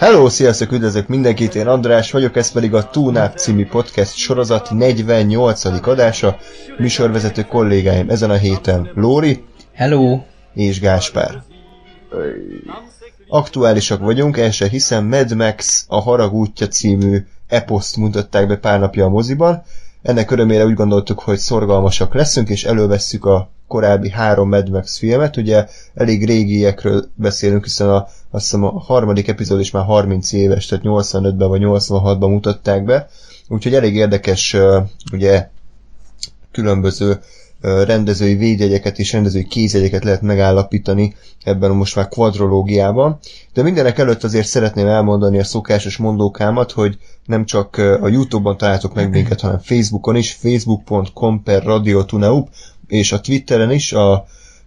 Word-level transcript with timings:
Hello, 0.00 0.28
sziasztok, 0.28 0.72
üdvözlök 0.72 1.08
mindenkit, 1.08 1.54
én 1.54 1.66
András 1.66 2.10
vagyok, 2.10 2.36
ez 2.36 2.52
pedig 2.52 2.74
a 2.74 2.90
Túnáp 2.90 3.36
című 3.36 3.66
podcast 3.66 4.14
sorozat 4.14 4.70
48. 4.70 5.64
adása. 5.64 6.36
Műsorvezető 6.78 7.42
kollégáim 7.42 8.10
ezen 8.10 8.30
a 8.30 8.36
héten 8.36 8.90
Lóri 8.94 9.44
Hello! 9.74 10.20
és 10.54 10.80
Gáspár. 10.80 11.42
Aktuálisak 13.28 14.00
vagyunk, 14.00 14.36
el 14.36 14.50
se 14.50 14.68
hiszem, 14.68 15.04
Mad 15.04 15.36
Max 15.36 15.84
a 15.88 16.00
Harag 16.00 16.34
útja 16.34 16.68
című 16.68 17.26
eposzt 17.48 17.96
mutatták 17.96 18.46
be 18.46 18.56
pár 18.56 18.80
napja 18.80 19.04
a 19.04 19.08
moziban. 19.08 19.62
Ennek 20.02 20.30
örömére 20.30 20.64
úgy 20.64 20.74
gondoltuk, 20.74 21.20
hogy 21.20 21.38
szorgalmasak 21.38 22.14
leszünk, 22.14 22.48
és 22.48 22.64
elővesszük 22.64 23.24
a 23.24 23.50
korábbi 23.66 24.10
három 24.10 24.48
Mad 24.48 24.70
Max 24.70 24.98
filmet. 24.98 25.36
Ugye 25.36 25.66
elég 25.94 26.26
régiekről 26.26 27.04
beszélünk, 27.14 27.64
hiszen 27.64 27.88
a, 27.88 28.06
azt 28.30 28.44
hiszem 28.44 28.64
a 28.64 28.78
harmadik 28.78 29.28
epizód 29.28 29.60
is 29.60 29.70
már 29.70 29.84
30 29.84 30.32
éves, 30.32 30.66
tehát 30.66 30.84
85-ben 30.86 31.48
vagy 31.48 31.62
86-ban 31.64 32.28
mutatták 32.28 32.84
be. 32.84 33.08
Úgyhogy 33.48 33.74
elég 33.74 33.94
érdekes 33.94 34.56
ugye 35.12 35.48
különböző 36.52 37.20
rendezői 37.60 38.34
védjegyeket 38.34 38.98
és 38.98 39.12
rendezői 39.12 39.46
kézjegyeket 39.46 40.04
lehet 40.04 40.22
megállapítani 40.22 41.14
ebben 41.44 41.70
a 41.70 41.74
most 41.74 41.96
már 41.96 42.08
kvadrológiában. 42.08 43.18
De 43.52 43.62
mindenek 43.62 43.98
előtt 43.98 44.24
azért 44.24 44.46
szeretném 44.46 44.86
elmondani 44.86 45.38
a 45.38 45.44
szokásos 45.44 45.96
mondókámat, 45.96 46.72
hogy 46.72 46.98
nem 47.26 47.44
csak 47.44 47.76
a 47.76 48.08
Youtube-on 48.08 48.56
találtok 48.56 48.94
meg 48.94 49.10
minket, 49.10 49.40
hanem 49.40 49.58
Facebookon 49.58 50.16
is, 50.16 50.32
facebook.com 50.32 51.42
per 51.42 51.62
Radio 51.62 52.04
Tuneup, 52.04 52.48
és 52.86 53.12
a 53.12 53.20
Twitteren 53.20 53.70
is 53.70 53.92
a 53.92 54.26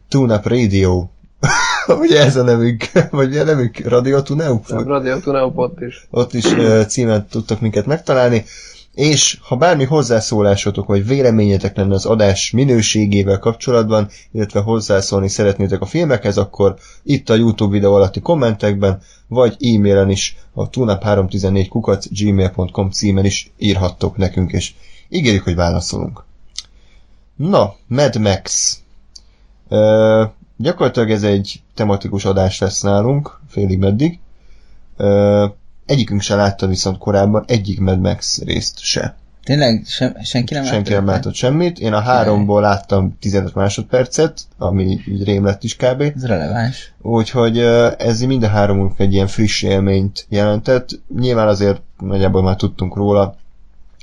Tuneup 0.09 0.47
Radio 0.47 1.07
Ugye 2.01 2.19
ez 2.19 2.35
a 2.35 2.43
nevünk, 2.43 2.91
vagy 3.11 3.37
a 3.37 3.43
nevünk 3.43 3.77
Radio 3.77 4.21
Tuneup? 4.21 4.67
Radio 4.67 5.19
Tuneup 5.19 5.57
ott 5.57 5.81
is. 5.81 6.07
Ott 6.09 6.33
is 6.33 6.45
címet 6.87 7.29
tudtak 7.29 7.59
minket 7.59 7.85
megtalálni. 7.85 8.45
És 8.93 9.37
ha 9.41 9.55
bármi 9.55 9.83
hozzászólásotok 9.83 10.87
vagy 10.87 11.07
véleményetek 11.07 11.75
lenne 11.75 11.93
az 11.93 12.05
adás 12.05 12.51
minőségével 12.51 13.39
kapcsolatban, 13.39 14.09
illetve 14.31 14.59
hozzászólni 14.59 15.27
szeretnétek 15.27 15.81
a 15.81 15.85
filmekhez, 15.85 16.37
akkor 16.37 16.75
itt 17.03 17.29
a 17.29 17.35
YouTube 17.35 17.71
videó 17.71 17.93
alatti 17.93 18.19
kommentekben, 18.19 19.01
vagy 19.27 19.55
e-mailen 19.59 20.09
is 20.09 20.37
a 20.53 20.69
tunap314 20.69 21.65
kukat 21.69 22.05
gmail.com 22.09 22.89
címen 22.89 23.25
is 23.25 23.51
írhattok 23.57 24.17
nekünk, 24.17 24.51
és 24.51 24.73
ígérjük, 25.09 25.43
hogy 25.43 25.55
válaszolunk. 25.55 26.23
Na, 27.35 27.75
Mad 27.87 28.15
Max. 28.15 28.77
Ö, 29.69 30.23
gyakorlatilag 30.57 31.11
ez 31.11 31.23
egy 31.23 31.61
tematikus 31.73 32.25
adás 32.25 32.59
lesz 32.59 32.81
nálunk, 32.81 33.39
félig 33.47 33.79
meddig. 33.79 34.19
Ö, 34.97 35.45
Egyikünk 35.85 36.21
se 36.21 36.35
látta 36.35 36.67
viszont 36.67 36.97
korábban 36.97 37.43
egyik 37.47 37.79
Mad 37.79 37.99
Max 37.99 38.41
részt 38.41 38.79
se. 38.79 39.15
Tényleg 39.43 39.83
sem, 39.85 40.15
senki 40.23 40.53
nem 40.53 40.63
Senki 40.63 40.93
nem 40.93 41.05
látott 41.05 41.33
semmit. 41.33 41.79
Én 41.79 41.93
a 41.93 41.99
háromból 41.99 42.61
láttam 42.61 43.17
15 43.19 43.55
másodpercet, 43.55 44.41
ami 44.57 45.01
így 45.07 45.23
rém 45.23 45.45
lett 45.45 45.63
is 45.63 45.75
kb. 45.75 46.01
Ez 46.01 46.25
releváns. 46.25 46.93
Úgyhogy 47.01 47.59
ez 47.97 48.21
mind 48.21 48.43
a 48.43 48.47
háromunk 48.47 48.99
egy 48.99 49.13
ilyen 49.13 49.27
friss 49.27 49.61
élményt 49.61 50.25
jelentett. 50.29 50.89
Nyilván 51.19 51.47
azért 51.47 51.81
nagyjából 51.99 52.43
már 52.43 52.55
tudtunk 52.55 52.95
róla, 52.95 53.35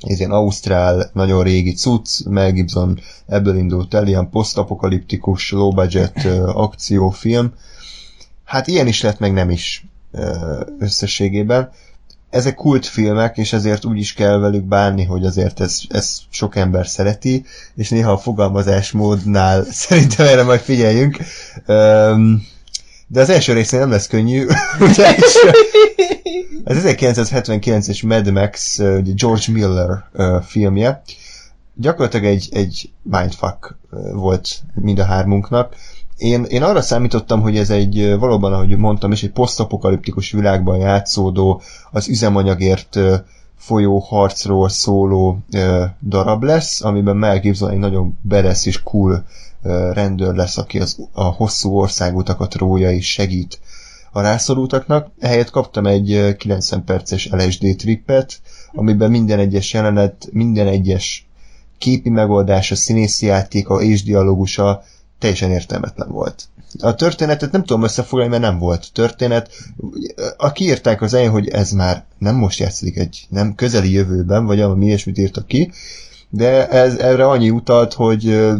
ez 0.06 0.18
ilyen 0.18 0.30
ausztrál, 0.30 1.10
nagyon 1.12 1.42
régi 1.42 1.72
cucc, 1.72 2.24
Mel 2.24 2.52
Gibson 2.52 3.00
ebből 3.26 3.56
indult 3.56 3.94
el, 3.94 4.06
ilyen 4.06 4.30
posztapokaliptikus, 4.30 5.50
low 5.50 5.72
budget 5.72 6.24
akciófilm. 6.46 7.52
Hát 8.44 8.66
ilyen 8.66 8.86
is 8.86 9.02
lett, 9.02 9.18
meg 9.18 9.32
nem 9.32 9.50
is 9.50 9.86
összességében. 10.78 11.70
Ezek 12.30 12.54
kultfilmek, 12.54 13.36
és 13.36 13.52
ezért 13.52 13.84
úgy 13.84 13.98
is 13.98 14.12
kell 14.12 14.38
velük 14.38 14.64
bánni, 14.64 15.04
hogy 15.04 15.24
azért 15.24 15.60
ez, 15.60 15.80
ez 15.88 16.18
sok 16.30 16.56
ember 16.56 16.86
szereti, 16.86 17.44
és 17.74 17.88
néha 17.88 18.12
a 18.12 18.18
fogalmazásmódnál 18.18 19.64
szerintem 19.70 20.26
erre 20.26 20.42
majd 20.42 20.60
figyeljünk. 20.60 21.16
De 23.06 23.20
az 23.20 23.30
első 23.30 23.52
részén 23.52 23.80
nem 23.80 23.90
lesz 23.90 24.06
könnyű, 24.06 24.46
ugyanis 24.88 25.36
az 26.76 26.84
1979-es 26.86 28.06
Mad 28.06 28.32
Max, 28.32 28.78
ugye 28.78 29.12
George 29.14 29.52
Miller 29.52 30.04
filmje, 30.42 31.02
gyakorlatilag 31.74 32.26
egy, 32.26 32.48
egy 32.52 32.90
mindfuck 33.02 33.76
volt 34.12 34.62
mind 34.74 34.98
a 34.98 35.04
hármunknak, 35.04 35.74
én, 36.16 36.44
én 36.44 36.62
arra 36.62 36.82
számítottam, 36.82 37.40
hogy 37.40 37.56
ez 37.56 37.70
egy 37.70 38.18
valóban, 38.18 38.52
ahogy 38.52 38.76
mondtam, 38.76 39.12
és 39.12 39.22
egy 39.22 39.30
posztapokaliptikus 39.30 40.30
világban 40.30 40.78
játszódó, 40.78 41.60
az 41.90 42.08
üzemanyagért 42.08 42.98
folyó 43.56 43.98
harcról 43.98 44.68
szóló 44.68 45.38
darab 46.00 46.42
lesz, 46.42 46.84
amiben 46.84 47.16
Mel 47.16 47.40
Gibson 47.40 47.70
egy 47.70 47.78
nagyon 47.78 48.18
beresz 48.22 48.66
és 48.66 48.82
cool 48.82 49.24
rendőr 49.92 50.34
lesz, 50.34 50.58
aki 50.58 50.80
az, 50.80 51.08
a 51.12 51.24
hosszú 51.24 51.76
országutakat 51.76 52.54
rója 52.54 52.90
és 52.90 53.10
segít 53.10 53.60
a 54.12 54.20
rászorultaknak. 54.20 55.10
Ehelyett 55.18 55.50
kaptam 55.50 55.86
egy 55.86 56.34
90 56.38 56.84
perces 56.84 57.28
LSD 57.32 57.76
trippet, 57.76 58.40
amiben 58.72 59.10
minden 59.10 59.38
egyes 59.38 59.72
jelenet, 59.72 60.28
minden 60.32 60.66
egyes 60.66 61.28
képi 61.78 62.08
megoldása, 62.08 62.74
színészi 62.74 63.26
játéka 63.26 63.82
és 63.82 64.02
dialógusa 64.02 64.82
teljesen 65.18 65.50
értelmetlen 65.50 66.08
volt. 66.08 66.48
A 66.80 66.94
történetet 66.94 67.52
nem 67.52 67.64
tudom 67.64 67.82
összefoglalni, 67.82 68.30
mert 68.30 68.42
nem 68.42 68.58
volt 68.58 68.92
történet. 68.92 69.50
A 70.36 70.52
kiírták 70.52 71.02
az 71.02 71.12
elején, 71.12 71.32
hogy 71.32 71.48
ez 71.48 71.70
már 71.70 72.04
nem 72.18 72.36
most 72.36 72.58
játszik 72.58 72.96
egy 72.96 73.26
nem 73.28 73.54
közeli 73.54 73.92
jövőben, 73.92 74.46
vagy 74.46 74.60
ami 74.60 74.84
ilyesmit 74.84 75.18
írtak 75.18 75.46
ki, 75.46 75.70
de 76.30 76.68
ez 76.68 76.96
erre 76.96 77.28
annyi 77.28 77.50
utalt, 77.50 77.92
hogy 77.92 78.50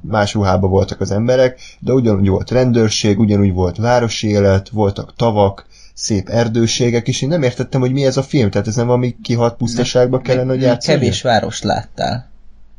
más 0.00 0.34
ruhában 0.34 0.70
voltak 0.70 1.00
az 1.00 1.10
emberek, 1.10 1.60
de 1.80 1.92
ugyanúgy 1.92 2.28
volt 2.28 2.50
rendőrség, 2.50 3.18
ugyanúgy 3.18 3.52
volt 3.52 3.76
városi 3.76 4.28
élet, 4.28 4.68
voltak 4.68 5.14
tavak, 5.16 5.66
szép 5.94 6.28
erdőségek, 6.28 7.08
és 7.08 7.22
én 7.22 7.28
nem 7.28 7.42
értettem, 7.42 7.80
hogy 7.80 7.92
mi 7.92 8.04
ez 8.04 8.16
a 8.16 8.22
film, 8.22 8.50
tehát 8.50 8.66
ez 8.66 8.76
nem 8.76 8.86
valami 8.86 9.16
kihalt 9.22 9.56
pusztaságba 9.56 10.18
kellene, 10.18 10.50
hogy 10.52 10.62
játszani. 10.62 10.98
Kevés 10.98 11.22
várost 11.22 11.64
láttál. 11.64 12.30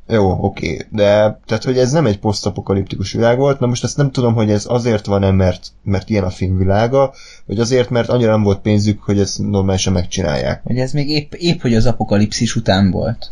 Jó, 0.09 0.31
oké, 0.31 0.73
okay. 0.73 0.85
de 0.89 1.39
tehát, 1.45 1.63
hogy 1.63 1.77
ez 1.77 1.91
nem 1.91 2.05
egy 2.05 2.19
posztapokaliptikus 2.19 3.11
világ 3.11 3.37
volt, 3.37 3.59
na 3.59 3.67
most 3.67 3.83
ezt 3.83 3.97
nem 3.97 4.11
tudom, 4.11 4.33
hogy 4.33 4.51
ez 4.51 4.65
azért 4.67 5.05
van-e, 5.05 5.31
mert, 5.31 5.67
mert 5.83 6.09
ilyen 6.09 6.23
a 6.23 6.29
filmvilága, 6.29 7.13
vagy 7.45 7.59
azért, 7.59 7.89
mert 7.89 8.09
annyira 8.09 8.31
nem 8.31 8.43
volt 8.43 8.59
pénzük, 8.59 9.01
hogy 9.01 9.19
ezt 9.19 9.39
normálisan 9.39 9.93
megcsinálják. 9.93 10.61
Vagy 10.63 10.77
ez 10.77 10.91
még 10.91 11.09
épp, 11.09 11.33
épp 11.33 11.61
hogy 11.61 11.73
az 11.75 11.85
apokalipszis 11.85 12.55
után 12.55 12.91
volt. 12.91 13.31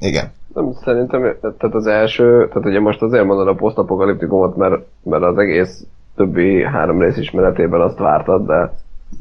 Igen. 0.00 0.32
Nem, 0.54 0.72
szerintem, 0.72 1.20
tehát 1.40 1.74
az 1.74 1.86
első, 1.86 2.48
tehát 2.48 2.66
ugye 2.68 2.80
most 2.80 3.02
azért 3.02 3.24
mondod 3.24 3.48
a 3.48 3.54
posztapokaliptikumot, 3.54 4.56
mert, 4.56 4.74
mert 5.02 5.22
az 5.22 5.38
egész 5.38 5.86
többi 6.16 6.62
három 6.62 7.00
rész 7.00 7.16
ismeretében 7.16 7.80
azt 7.80 7.98
vártad, 7.98 8.46
de 8.46 8.72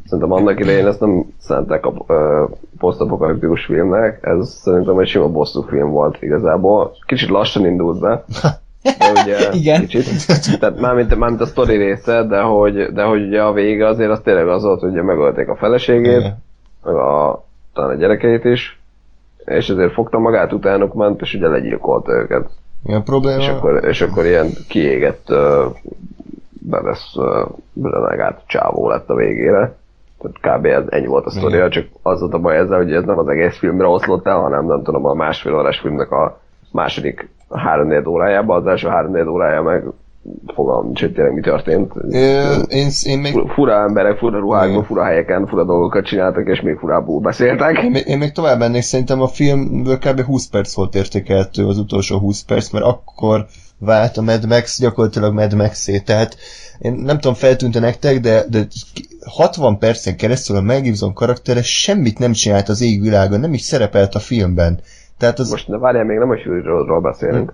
Szerintem 0.06 0.32
annak 0.32 0.60
idején 0.60 0.88
ezt 0.88 1.00
nem 1.00 1.26
szentek 1.38 1.86
a 1.86 1.94
posztapokaliptikus 2.78 3.66
filmnek, 3.66 4.20
ez 4.22 4.50
szerintem 4.50 5.00
egy 5.00 5.08
sima 5.08 5.28
bosszú 5.28 5.62
film 5.62 5.90
volt 5.90 6.22
igazából. 6.22 6.92
Kicsit 7.06 7.30
lassan 7.30 7.66
indult 7.66 8.00
be, 8.00 8.24
de 8.82 9.12
ugye 9.24 9.38
Igen. 9.62 9.80
kicsit. 9.82 10.60
Tehát 10.60 10.80
mármint, 10.80 11.16
mármint 11.16 11.42
a 11.42 11.46
sztori 11.46 11.78
része, 11.78 12.24
de 12.24 12.42
hogy, 12.42 12.94
de 12.94 13.04
hogy 13.04 13.28
ugye 13.28 13.42
a 13.42 13.54
vége 13.54 13.88
azért 13.88 14.12
az 14.12 14.20
tényleg 14.24 14.48
az 14.48 14.64
volt, 14.64 14.80
hogy 14.80 14.90
ugye 14.90 15.04
megölték 15.04 15.50
a 15.50 15.56
feleségét, 15.56 16.18
Igen. 16.18 16.38
meg 16.84 16.96
a, 16.96 17.44
talán 17.74 17.90
a 17.90 18.00
gyerekeit 18.00 18.46
is, 18.46 18.77
és 19.48 19.70
ezért 19.70 19.94
fogta 19.94 20.20
magát, 20.20 20.54
utánuk 20.54 20.94
ment, 20.94 21.22
és 21.22 21.34
ugye 21.34 21.48
legyilkolta 21.48 22.12
őket. 22.12 22.50
Igen, 22.86 23.04
probléma? 23.04 23.42
És 23.42 23.48
akkor, 23.48 23.84
és 23.86 24.02
akkor 24.02 24.26
ilyen 24.26 24.50
kiégett 24.68 25.30
uh, 25.30 25.76
Beres 26.50 27.16
uh, 27.16 27.50
renegált 27.82 28.42
csávó 28.46 28.90
lett 28.90 29.10
a 29.10 29.16
végére. 29.16 29.76
Tehát 30.20 30.60
kb. 30.60 30.66
ez 30.66 30.84
ennyi 30.90 31.06
volt 31.06 31.26
a 31.26 31.30
sztoria, 31.30 31.70
csak 31.70 31.88
az 32.02 32.20
volt 32.20 32.34
a 32.34 32.40
baj 32.40 32.58
ezzel, 32.58 32.78
hogy 32.78 32.94
ez 32.94 33.04
nem 33.04 33.18
az 33.18 33.28
egész 33.28 33.58
filmre 33.58 33.88
oszlott 33.88 34.28
el, 34.28 34.40
hanem 34.40 34.66
nem 34.66 34.84
tudom, 34.84 35.06
a 35.06 35.14
másfél 35.14 35.56
órás 35.56 35.80
filmnek 35.80 36.12
a 36.12 36.40
második 36.72 37.30
három 37.50 38.08
órájában, 38.08 38.58
az 38.58 38.68
első 38.68 38.88
három 38.88 39.28
órája 39.28 39.62
meg 39.62 39.84
fogalmam 40.56 40.86
nincs, 40.86 41.02
hogy 41.02 41.14
tényleg 41.14 41.34
mi 41.34 41.42
történt. 41.42 41.92
Ö, 42.10 42.54
én, 42.68 42.90
én 43.04 43.20
még... 43.20 43.34
Fura 43.48 43.74
emberek, 43.74 44.18
fura 44.18 44.40
ruhákban, 44.40 44.84
fura 44.84 45.04
helyeken, 45.04 45.48
fura 45.48 45.64
dolgokat 45.64 46.06
csináltak, 46.06 46.48
és 46.48 46.62
még 46.62 46.78
furából 46.78 47.20
beszéltek. 47.20 47.84
Én, 47.84 47.96
én 47.96 48.18
még 48.18 48.32
tovább 48.32 48.60
mennék, 48.60 48.82
szerintem 48.82 49.22
a 49.22 49.28
filmből 49.28 49.98
kb. 49.98 50.22
20 50.22 50.48
perc 50.48 50.76
volt 50.76 50.96
értékelhető 50.96 51.68
az 51.68 51.78
utolsó 51.78 52.18
20 52.18 52.42
perc, 52.42 52.70
mert 52.70 52.86
akkor 52.86 53.46
vált 53.80 54.18
a 54.18 54.22
Mad 54.22 54.48
Max 54.48 54.80
gyakorlatilag 54.80 55.34
Mad 55.34 55.54
max 55.54 55.90
Tehát 56.06 56.38
én 56.80 56.94
nem 56.94 57.16
tudom, 57.16 57.34
feltűnte 57.34 57.80
nektek, 57.80 58.20
de, 58.20 58.44
de 58.50 58.68
60 59.26 59.78
percen 59.78 60.18
keresztül 60.18 60.56
a 60.56 60.62
Mel 60.62 60.82
Gibson 60.82 61.14
karaktere 61.14 61.62
semmit 61.64 62.20
nem 62.20 62.32
csinált 62.32 62.70
az 62.70 62.82
égvilágon, 62.82 63.40
nem 63.40 63.54
is 63.54 63.62
szerepelt 63.62 64.16
a 64.16 64.20
filmben. 64.20 64.80
Tehát 65.18 65.40
az... 65.40 65.50
Most 65.50 65.68
ne 65.68 65.78
várjál, 65.78 66.04
még 66.04 66.18
nem 66.18 66.30
a 66.30 66.38
Fury 66.38 66.62
beszélünk. 67.02 67.54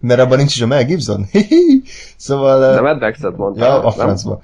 Mert 0.00 0.20
abban 0.20 0.36
nincs 0.36 0.54
is 0.54 0.62
a 0.62 0.66
Mel 0.66 0.84
Gibson. 0.84 1.26
szóval... 2.16 2.74
De 2.74 2.80
Mad 2.80 3.00
Max-et 3.00 3.36
mondtál. 3.36 3.68
Ja, 3.68 3.84
a 3.84 3.90
francba. 3.90 4.42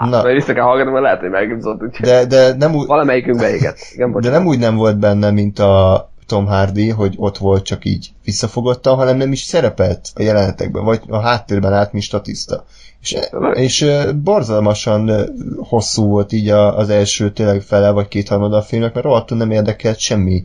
Na. 0.00 0.22
Mert 0.22 0.34
vissza 0.34 0.52
kell 0.52 0.64
hallgatni, 0.64 0.92
mert 0.92 1.04
lehet, 1.04 1.20
hogy 1.20 1.30
Mel 1.30 1.46
Gibson 1.46 1.92
de, 2.00 2.24
de 2.24 2.54
nem 2.54 2.74
úgy... 2.74 2.86
Valamelyikünk 2.86 3.38
beégett. 3.38 3.78
Igen, 3.92 4.20
de 4.20 4.30
nem 4.30 4.46
úgy 4.46 4.58
nem 4.58 4.76
volt 4.76 4.98
benne, 4.98 5.30
mint 5.30 5.58
a 5.58 6.10
Tom 6.26 6.46
Hardy, 6.46 6.88
hogy 6.88 7.14
ott 7.16 7.38
volt 7.38 7.64
csak 7.64 7.84
így 7.84 8.12
visszafogotta, 8.24 8.94
hanem 8.94 9.16
nem 9.16 9.32
is 9.32 9.40
szerepelt 9.40 10.08
a 10.14 10.22
jelenetekben, 10.22 10.84
vagy 10.84 11.00
a 11.08 11.20
háttérben 11.20 11.72
állt, 11.72 11.92
mint 11.92 12.04
statiszta. 12.04 12.64
És, 13.00 13.16
és 13.52 13.88
borzalmasan 14.22 15.10
hosszú 15.58 16.06
volt 16.06 16.32
így 16.32 16.48
az 16.48 16.88
első 16.88 17.30
tényleg 17.30 17.60
fele, 17.60 17.90
vagy 17.90 18.08
kétharmada 18.08 18.56
a 18.56 18.62
filmnek, 18.62 18.94
mert 18.94 19.06
rohadtul 19.06 19.36
nem 19.36 19.50
érdekelt 19.50 19.98
semmi. 19.98 20.44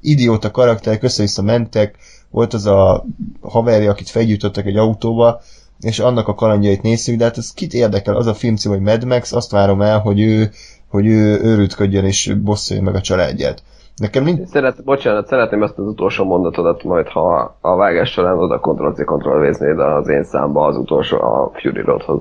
Idióta 0.00 0.50
karakterek 0.50 1.02
össze-vissza 1.02 1.42
mentek, 1.42 1.96
volt 2.30 2.54
az 2.54 2.66
a 2.66 3.04
haverja, 3.40 3.90
akit 3.90 4.08
felgyújtottak 4.08 4.66
egy 4.66 4.76
autóba, 4.76 5.40
és 5.80 5.98
annak 5.98 6.28
a 6.28 6.34
kalandjait 6.34 6.82
nézzük, 6.82 7.18
de 7.18 7.24
hát 7.24 7.38
ez 7.38 7.52
kit 7.52 7.74
érdekel, 7.74 8.16
az 8.16 8.26
a 8.26 8.34
filmcím, 8.34 8.70
hogy 8.70 8.80
Mad 8.80 9.04
Max, 9.04 9.32
azt 9.32 9.50
várom 9.50 9.82
el, 9.82 9.98
hogy 9.98 10.20
ő, 10.20 10.50
hogy 10.88 11.06
ő 11.06 11.40
őrültködjön 11.42 12.04
és 12.04 12.34
bosszolja 12.42 12.82
meg 12.82 12.94
a 12.94 13.00
családját. 13.00 13.62
Nekem 13.96 14.24
nincs... 14.24 14.48
Szeret, 14.48 14.84
bocsánat, 14.84 15.26
szeretném 15.26 15.62
ezt 15.62 15.78
az 15.78 15.86
utolsó 15.86 16.24
mondatodat 16.24 16.82
majd, 16.82 17.08
ha 17.08 17.56
a 17.60 17.76
vágás 17.76 18.10
során 18.10 18.38
oda 18.38 18.58
Ctrl-C, 18.58 19.04
ctrl 19.04 19.80
az 19.80 20.08
én 20.08 20.24
számba 20.24 20.66
az 20.66 20.76
utolsó 20.76 21.20
a 21.20 21.50
Fury 21.54 21.80
Roadhoz. 21.80 22.20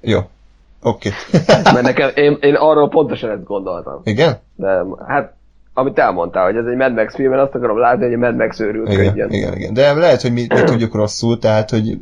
Jó. 0.00 0.18
Oké. 0.82 1.10
Okay. 1.32 1.72
Mert 1.72 1.82
nekem, 1.82 2.10
én, 2.14 2.38
én 2.40 2.54
arról 2.54 2.88
pontosan 2.88 3.30
ezt 3.30 3.44
gondoltam. 3.44 4.00
Igen? 4.04 4.38
De 4.54 4.84
hát 5.06 5.34
amit 5.74 5.98
elmondtál, 5.98 6.44
hogy 6.44 6.56
ez 6.56 6.66
egy 6.66 6.76
Mad 6.76 6.94
Max 6.94 7.14
film, 7.14 7.32
én 7.32 7.38
azt 7.38 7.54
akarom 7.54 7.78
látni, 7.78 8.02
hogy 8.04 8.12
egy 8.12 8.18
Mad 8.18 8.36
Max 8.36 8.60
őrült 8.60 8.92
igen, 8.92 9.32
igen, 9.32 9.56
igen. 9.56 9.74
De 9.74 9.92
lehet, 9.92 10.22
hogy 10.22 10.32
mi, 10.32 10.46
mi 10.48 10.62
tudjuk 10.70 10.94
rosszul, 10.94 11.38
tehát, 11.38 11.70
hogy 11.70 11.98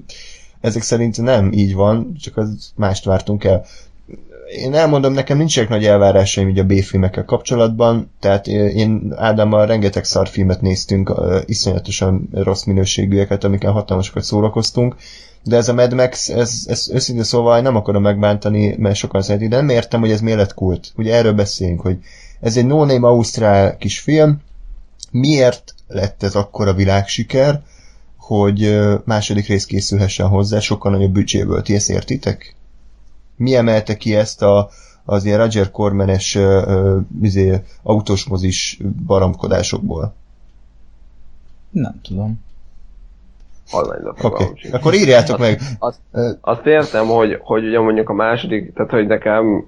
ezek 0.61 0.83
szerint 0.83 1.23
nem 1.23 1.53
így 1.53 1.75
van, 1.75 2.15
csak 2.21 2.37
az 2.37 2.73
mást 2.77 3.05
vártunk 3.05 3.45
el 3.45 3.65
én 4.51 4.75
elmondom, 4.75 5.13
nekem 5.13 5.37
nincsenek 5.37 5.69
nagy 5.69 5.85
elvárásaim 5.85 6.49
így 6.49 6.59
a 6.59 6.65
B-filmekkel 6.65 7.25
kapcsolatban, 7.25 8.11
tehát 8.21 8.47
én 8.47 9.15
Ádámmal 9.17 9.67
rengeteg 9.67 10.05
szarfilmet 10.05 10.61
néztünk, 10.61 11.13
iszonyatosan 11.45 12.29
rossz 12.33 12.65
minőségűeket, 12.65 13.45
amikkel 13.45 13.73
hatalmasokat 13.73 14.23
szórakoztunk, 14.23 14.97
de 15.43 15.57
ez 15.57 15.69
a 15.69 15.75
Mad 15.75 15.95
Max, 15.95 16.29
ez, 16.29 16.65
ez 16.67 16.91
őszintén 16.93 17.25
szóval 17.25 17.61
nem 17.61 17.77
akarom 17.77 18.03
megbántani, 18.03 18.75
mert 18.79 18.95
sokan 18.95 19.23
szeretik, 19.23 19.49
de 19.49 19.57
nem 19.57 19.69
értem, 19.69 20.01
hogy 20.01 20.11
ez 20.11 20.21
miért 20.21 20.39
lett 20.39 20.55
kult. 20.55 20.93
Ugye 20.97 21.15
erről 21.15 21.33
beszélünk, 21.33 21.81
hogy 21.81 21.99
ez 22.41 22.57
egy 22.57 22.67
no-name 22.67 23.07
ausztrál 23.07 23.77
kis 23.77 24.01
film, 24.01 24.41
miért 25.11 25.75
lett 25.89 26.23
ez 26.23 26.35
akkora 26.35 26.75
világsiker, 26.75 27.63
hogy 28.17 28.79
második 29.05 29.47
rész 29.47 29.65
készülhessen 29.65 30.29
hozzá, 30.29 30.59
sokkal 30.59 30.93
nagyobb 30.93 31.13
büdzséből. 31.13 31.63
Ti 31.63 31.75
ezt 31.75 31.91
értitek? 31.91 32.55
mi 33.41 33.55
emelte 33.55 33.97
ki 33.97 34.15
ezt 34.15 34.43
a, 34.43 34.69
az 35.05 35.25
ilyen 35.25 35.39
Roger 35.39 35.71
Cormanes 35.71 36.39
izé, 37.23 37.63
autós 37.83 38.25
mozis 38.25 38.79
baramkodásokból? 39.07 40.15
Nem 41.71 42.01
tudom. 42.03 42.41
Oké, 43.73 44.15
okay. 44.23 44.71
akkor 44.71 44.95
írjátok 44.95 45.39
azt, 45.39 45.49
meg. 45.49 45.61
Azt, 45.79 46.01
azt 46.41 46.67
értem, 46.67 47.07
hogy, 47.07 47.39
hogy 47.41 47.67
ugye 47.67 47.81
mondjuk 47.81 48.09
a 48.09 48.13
második, 48.13 48.73
tehát 48.75 48.91
hogy 48.91 49.07
nekem 49.07 49.67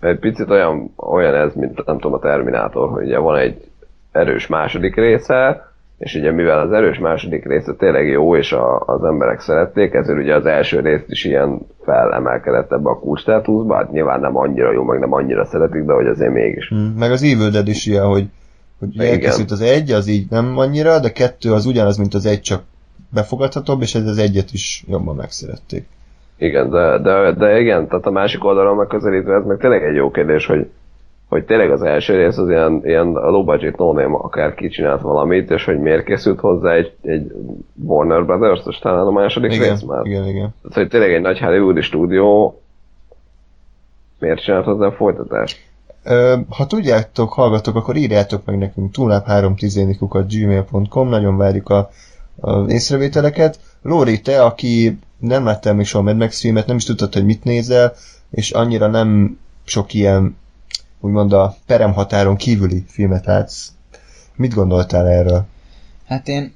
egy 0.00 0.18
picit 0.18 0.50
olyan, 0.50 0.92
olyan 0.96 1.34
ez, 1.34 1.54
mint 1.54 1.86
nem 1.86 1.98
tudom 1.98 2.12
a 2.12 2.18
Terminátor, 2.18 2.88
hogy 2.88 3.04
ugye 3.04 3.18
van 3.18 3.36
egy 3.36 3.70
erős 4.12 4.46
második 4.46 4.94
része, 4.96 5.68
és 5.98 6.14
ugye 6.14 6.32
mivel 6.32 6.60
az 6.60 6.72
erős 6.72 6.98
második 6.98 7.44
része 7.46 7.74
tényleg 7.74 8.08
jó, 8.08 8.36
és 8.36 8.52
a, 8.52 8.80
az 8.80 9.04
emberek 9.04 9.40
szerették, 9.40 9.94
ezért 9.94 10.18
ugye 10.18 10.34
az 10.34 10.46
első 10.46 10.80
részt 10.80 11.10
is 11.10 11.24
ilyen 11.24 11.58
felemelkedett 11.84 12.72
ebbe 12.72 12.90
a 12.90 12.98
kulcstátuszba, 12.98 13.74
hát 13.74 13.92
nyilván 13.92 14.20
nem 14.20 14.36
annyira 14.36 14.72
jó, 14.72 14.82
meg 14.82 14.98
nem 14.98 15.12
annyira 15.12 15.44
szeretik, 15.44 15.82
de 15.82 15.92
hogy 15.92 16.06
azért 16.06 16.32
mégis. 16.32 16.74
Mm, 16.74 16.86
meg 16.98 17.10
az 17.10 17.22
Evil 17.22 17.50
Dead 17.50 17.68
is 17.68 17.86
ilyen, 17.86 18.06
hogy, 18.06 18.26
hogy 18.78 18.98
elkészült 18.98 19.50
az 19.50 19.60
egy, 19.60 19.90
az 19.90 20.06
így 20.06 20.26
nem 20.30 20.58
annyira, 20.58 21.00
de 21.00 21.12
kettő 21.12 21.52
az 21.52 21.66
ugyanaz, 21.66 21.96
mint 21.96 22.14
az 22.14 22.26
egy, 22.26 22.40
csak 22.40 22.62
befogadhatóbb, 23.08 23.82
és 23.82 23.94
ez 23.94 24.06
az 24.06 24.18
egyet 24.18 24.52
is 24.52 24.84
jobban 24.88 25.16
megszerették. 25.16 25.86
Igen, 26.40 26.70
de, 26.70 26.98
de, 26.98 27.32
de 27.32 27.60
igen, 27.60 27.88
tehát 27.88 28.06
a 28.06 28.10
másik 28.10 28.44
oldalon 28.44 28.76
megközelítve 28.76 29.34
ez 29.34 29.44
meg 29.44 29.58
tényleg 29.58 29.82
egy 29.82 29.94
jó 29.94 30.10
kérdés, 30.10 30.46
hogy 30.46 30.70
hogy 31.28 31.44
tényleg 31.44 31.70
az 31.70 31.82
első 31.82 32.16
rész 32.16 32.36
az 32.36 32.48
ilyen, 32.48 32.80
ilyen 32.84 33.06
low 33.06 33.44
budget 33.44 33.76
no 33.76 33.92
name 33.92 34.16
akár 34.16 34.54
kicsinált 34.54 35.00
valamit, 35.00 35.50
és 35.50 35.64
hogy 35.64 35.78
miért 35.78 36.04
készült 36.04 36.40
hozzá 36.40 36.72
egy, 36.72 36.92
egy 37.02 37.32
Warner 37.74 38.24
Brothers, 38.24 38.60
és 38.66 38.78
talán 38.78 39.06
a 39.06 39.10
második 39.10 39.52
igen, 39.52 39.68
rész 39.68 39.82
már. 39.82 40.06
Igen, 40.06 40.26
igen. 40.26 40.54
Tehát, 40.62 40.76
hogy 40.76 40.88
tényleg 40.88 41.12
egy 41.12 41.20
nagy 41.20 41.38
Hollywoodi 41.38 41.80
stúdió 41.80 42.60
miért 44.18 44.42
csinált 44.42 44.64
hozzá 44.64 44.86
a 44.86 44.92
folytatást? 44.92 45.68
ha 46.48 46.66
tudjátok, 46.66 47.32
hallgatok, 47.32 47.76
akkor 47.76 47.96
írjátok 47.96 48.44
meg 48.44 48.58
nekünk 48.58 48.92
túlnap 48.92 49.26
3 49.26 49.54
gmail.com, 50.28 51.08
nagyon 51.08 51.36
várjuk 51.36 51.68
a, 51.68 51.90
a 52.40 52.64
észrevételeket. 52.68 53.58
Lóri, 53.82 54.20
te, 54.20 54.42
aki 54.42 54.98
nem 55.20 55.44
láttam 55.44 55.76
még 55.76 55.86
soha 55.86 56.04
Mad 56.04 56.16
Max 56.16 56.40
filmet, 56.40 56.66
nem 56.66 56.76
is 56.76 56.84
tudtad, 56.84 57.12
hogy 57.12 57.24
mit 57.24 57.44
nézel, 57.44 57.92
és 58.30 58.50
annyira 58.50 58.86
nem 58.86 59.38
sok 59.64 59.94
ilyen 59.94 60.36
úgymond 61.00 61.32
a 61.32 61.56
peremhatáron 61.66 62.36
kívüli 62.36 62.84
filmet 62.88 63.26
látsz. 63.26 63.68
Mit 64.36 64.54
gondoltál 64.54 65.08
erről? 65.08 65.46
Hát 66.06 66.28
én 66.28 66.54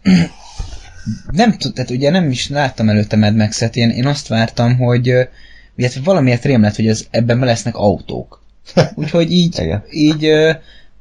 nem 1.30 1.56
tud, 1.56 1.72
tehát 1.72 1.90
ugye 1.90 2.10
nem 2.10 2.30
is 2.30 2.48
láttam 2.48 2.88
előtte 2.88 3.16
Mad 3.16 3.36
max 3.36 3.60
én, 3.72 3.90
én 3.90 4.06
azt 4.06 4.28
vártam, 4.28 4.76
hogy 4.76 5.28
illetve 5.76 6.00
valamiért 6.04 6.44
rém 6.44 6.62
lett, 6.62 6.76
hogy 6.76 6.88
az, 6.88 7.06
ebben 7.10 7.40
be 7.40 7.46
lesznek 7.46 7.76
autók. 7.76 8.42
Úgyhogy 8.94 9.32
így, 9.32 9.72
így 9.90 10.30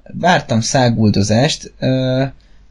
vártam 0.04 0.62
száguldozást, 0.62 1.74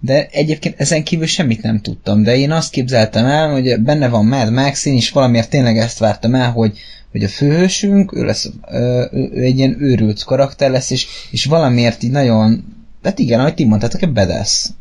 de 0.04 0.28
egyébként 0.30 0.80
ezen 0.80 1.04
kívül 1.04 1.26
semmit 1.26 1.62
nem 1.62 1.80
tudtam, 1.80 2.22
de 2.22 2.36
én 2.36 2.50
azt 2.50 2.70
képzeltem 2.70 3.26
el, 3.26 3.50
hogy 3.50 3.80
benne 3.80 4.08
van 4.08 4.26
Mad 4.26 4.52
Max, 4.52 4.84
én 4.84 4.94
is 4.94 5.10
valamiért 5.10 5.50
tényleg 5.50 5.78
ezt 5.78 5.98
vártam 5.98 6.34
el, 6.34 6.50
hogy 6.50 6.78
hogy 7.12 7.24
a 7.24 7.28
főhősünk, 7.28 8.16
ő 8.16 8.24
lesz 8.24 8.50
ő, 8.72 9.08
ő 9.12 9.42
egy 9.42 9.56
ilyen 9.56 9.76
őrült 9.82 10.24
karakter 10.24 10.70
lesz, 10.70 10.90
és, 10.90 11.06
és 11.30 11.44
valamiért 11.44 12.02
így 12.02 12.10
nagyon, 12.10 12.64
hát 13.02 13.18
igen, 13.18 13.40
ahogy 13.40 13.54
ti 13.54 13.64
mondtátok, 13.64 14.02
egy 14.02 14.12
bedesz. 14.12 14.72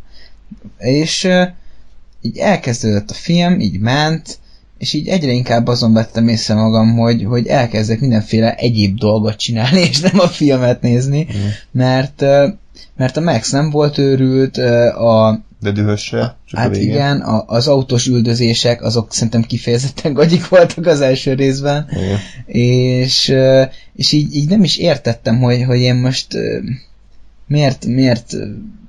És 0.77 1.27
így 2.21 2.37
elkezdődött 2.37 3.09
a 3.09 3.13
film, 3.13 3.59
így 3.59 3.79
ment, 3.79 4.39
és 4.77 4.93
így 4.93 5.07
egyre 5.07 5.31
inkább 5.31 5.67
azon 5.67 5.93
vettem 5.93 6.27
észre 6.27 6.53
magam, 6.53 6.97
hogy, 6.97 7.23
hogy 7.23 7.47
elkezdek 7.47 7.99
mindenféle 7.99 8.55
egyéb 8.55 8.97
dolgot 8.97 9.37
csinálni, 9.37 9.79
és 9.89 9.99
nem 9.99 10.19
a 10.19 10.27
filmet 10.27 10.81
nézni, 10.81 11.27
mm. 11.37 11.47
mert, 11.71 12.25
mert 12.95 13.17
a 13.17 13.21
Max 13.21 13.51
nem 13.51 13.69
volt 13.69 13.97
őrült, 13.97 14.57
a, 14.57 15.41
de 15.59 15.71
dühös 15.71 16.01
se, 16.01 16.35
csak 16.45 16.59
Hát 16.59 16.75
a 16.75 16.79
igen, 16.79 17.21
a, 17.21 17.43
az 17.47 17.67
autós 17.67 18.07
üldözések, 18.07 18.83
azok 18.83 19.13
szerintem 19.13 19.41
kifejezetten 19.41 20.13
gagyik 20.19 20.47
voltak 20.47 20.85
az 20.85 21.01
első 21.01 21.33
részben. 21.33 21.87
Igen. 21.91 22.19
És, 22.45 23.33
és 23.95 24.11
így, 24.11 24.35
így 24.35 24.49
nem 24.49 24.63
is 24.63 24.77
értettem, 24.77 25.39
hogy, 25.39 25.63
hogy 25.63 25.79
én 25.79 25.95
most 25.95 26.27
miért, 27.47 27.85
miért 27.85 28.35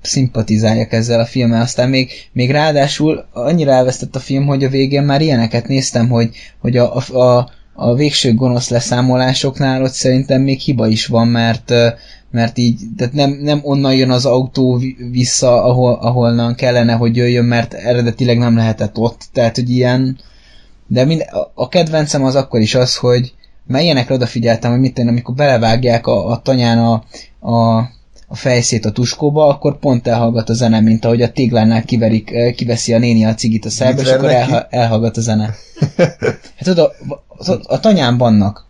szimpatizáljak 0.03 0.93
ezzel 0.93 1.21
a 1.21 1.27
filmmel. 1.27 1.63
Aztán 1.63 1.89
még, 1.89 2.11
még 2.33 2.51
ráadásul 2.51 3.25
annyira 3.33 3.71
elvesztett 3.71 4.17
a 4.17 4.21
film, 4.21 4.47
hogy 4.47 4.65
a 4.65 4.69
végén 4.69 5.03
már 5.03 5.21
ilyeneket 5.21 5.69
néztem, 5.69 6.09
hogy, 6.09 6.31
hogy 6.59 6.77
a, 6.77 6.97
a, 6.97 7.51
a 7.75 7.95
végső 7.95 8.35
gonosz 8.35 8.69
leszámolásoknál 8.69 9.83
ott 9.83 9.93
szerintem 9.93 10.43
még 10.43 10.59
hiba 10.59 10.87
is 10.87 11.07
van, 11.07 11.29
mert 11.29 11.73
mert 12.33 12.59
így, 12.59 12.81
tehát 12.97 13.13
nem, 13.13 13.31
nem 13.31 13.61
onnan 13.63 13.95
jön 13.95 14.11
az 14.11 14.27
autó 14.27 14.81
vissza, 15.11 15.65
ahol, 15.65 15.95
ahonnan 15.95 16.55
kellene, 16.55 16.93
hogy 16.93 17.17
jöjjön, 17.17 17.45
mert 17.45 17.75
eredetileg 17.75 18.39
nem 18.39 18.57
lehetett 18.57 18.99
ott, 18.99 19.29
tehát, 19.33 19.55
hogy 19.55 19.71
ilyen, 19.71 20.19
de 20.87 21.05
mind, 21.05 21.25
a 21.55 21.69
kedvencem 21.69 22.25
az 22.25 22.35
akkor 22.35 22.61
is 22.61 22.75
az, 22.75 22.97
hogy 22.97 23.35
mert 23.67 23.85
ilyenekre 23.85 24.15
odafigyeltem, 24.15 24.71
hogy 24.71 24.81
mit 24.81 24.95
tenni, 24.95 25.09
amikor 25.09 25.35
belevágják 25.35 26.07
a, 26.07 26.31
a 26.31 26.41
tanyán 26.43 26.79
a, 26.79 27.05
a, 27.51 27.77
a 28.29 28.35
fejszét 28.35 28.85
a 28.85 28.93
tuskóba, 28.93 29.47
akkor 29.47 29.79
pont 29.79 30.07
elhallgat 30.07 30.49
a 30.49 30.55
zene, 30.55 30.81
mint 30.81 31.05
ahogy 31.05 31.23
a 31.23 31.33
téglánál 31.33 31.85
kiverik, 31.85 32.31
eh, 32.31 32.53
kiveszi 32.53 32.95
a 32.95 32.99
néni 32.99 33.25
a 33.25 33.35
cigit 33.35 33.65
a 33.65 33.71
szerbe, 33.71 34.03
és 34.03 34.09
akkor 34.09 34.31
elha, 34.31 34.67
elhallgat 34.71 35.17
a 35.17 35.21
zene. 35.21 35.55
Hát 36.57 36.75
tudod, 36.75 36.91
a, 37.09 37.53
a, 37.53 37.61
a 37.67 37.81
tanyán 37.81 38.19
vannak, 38.19 38.67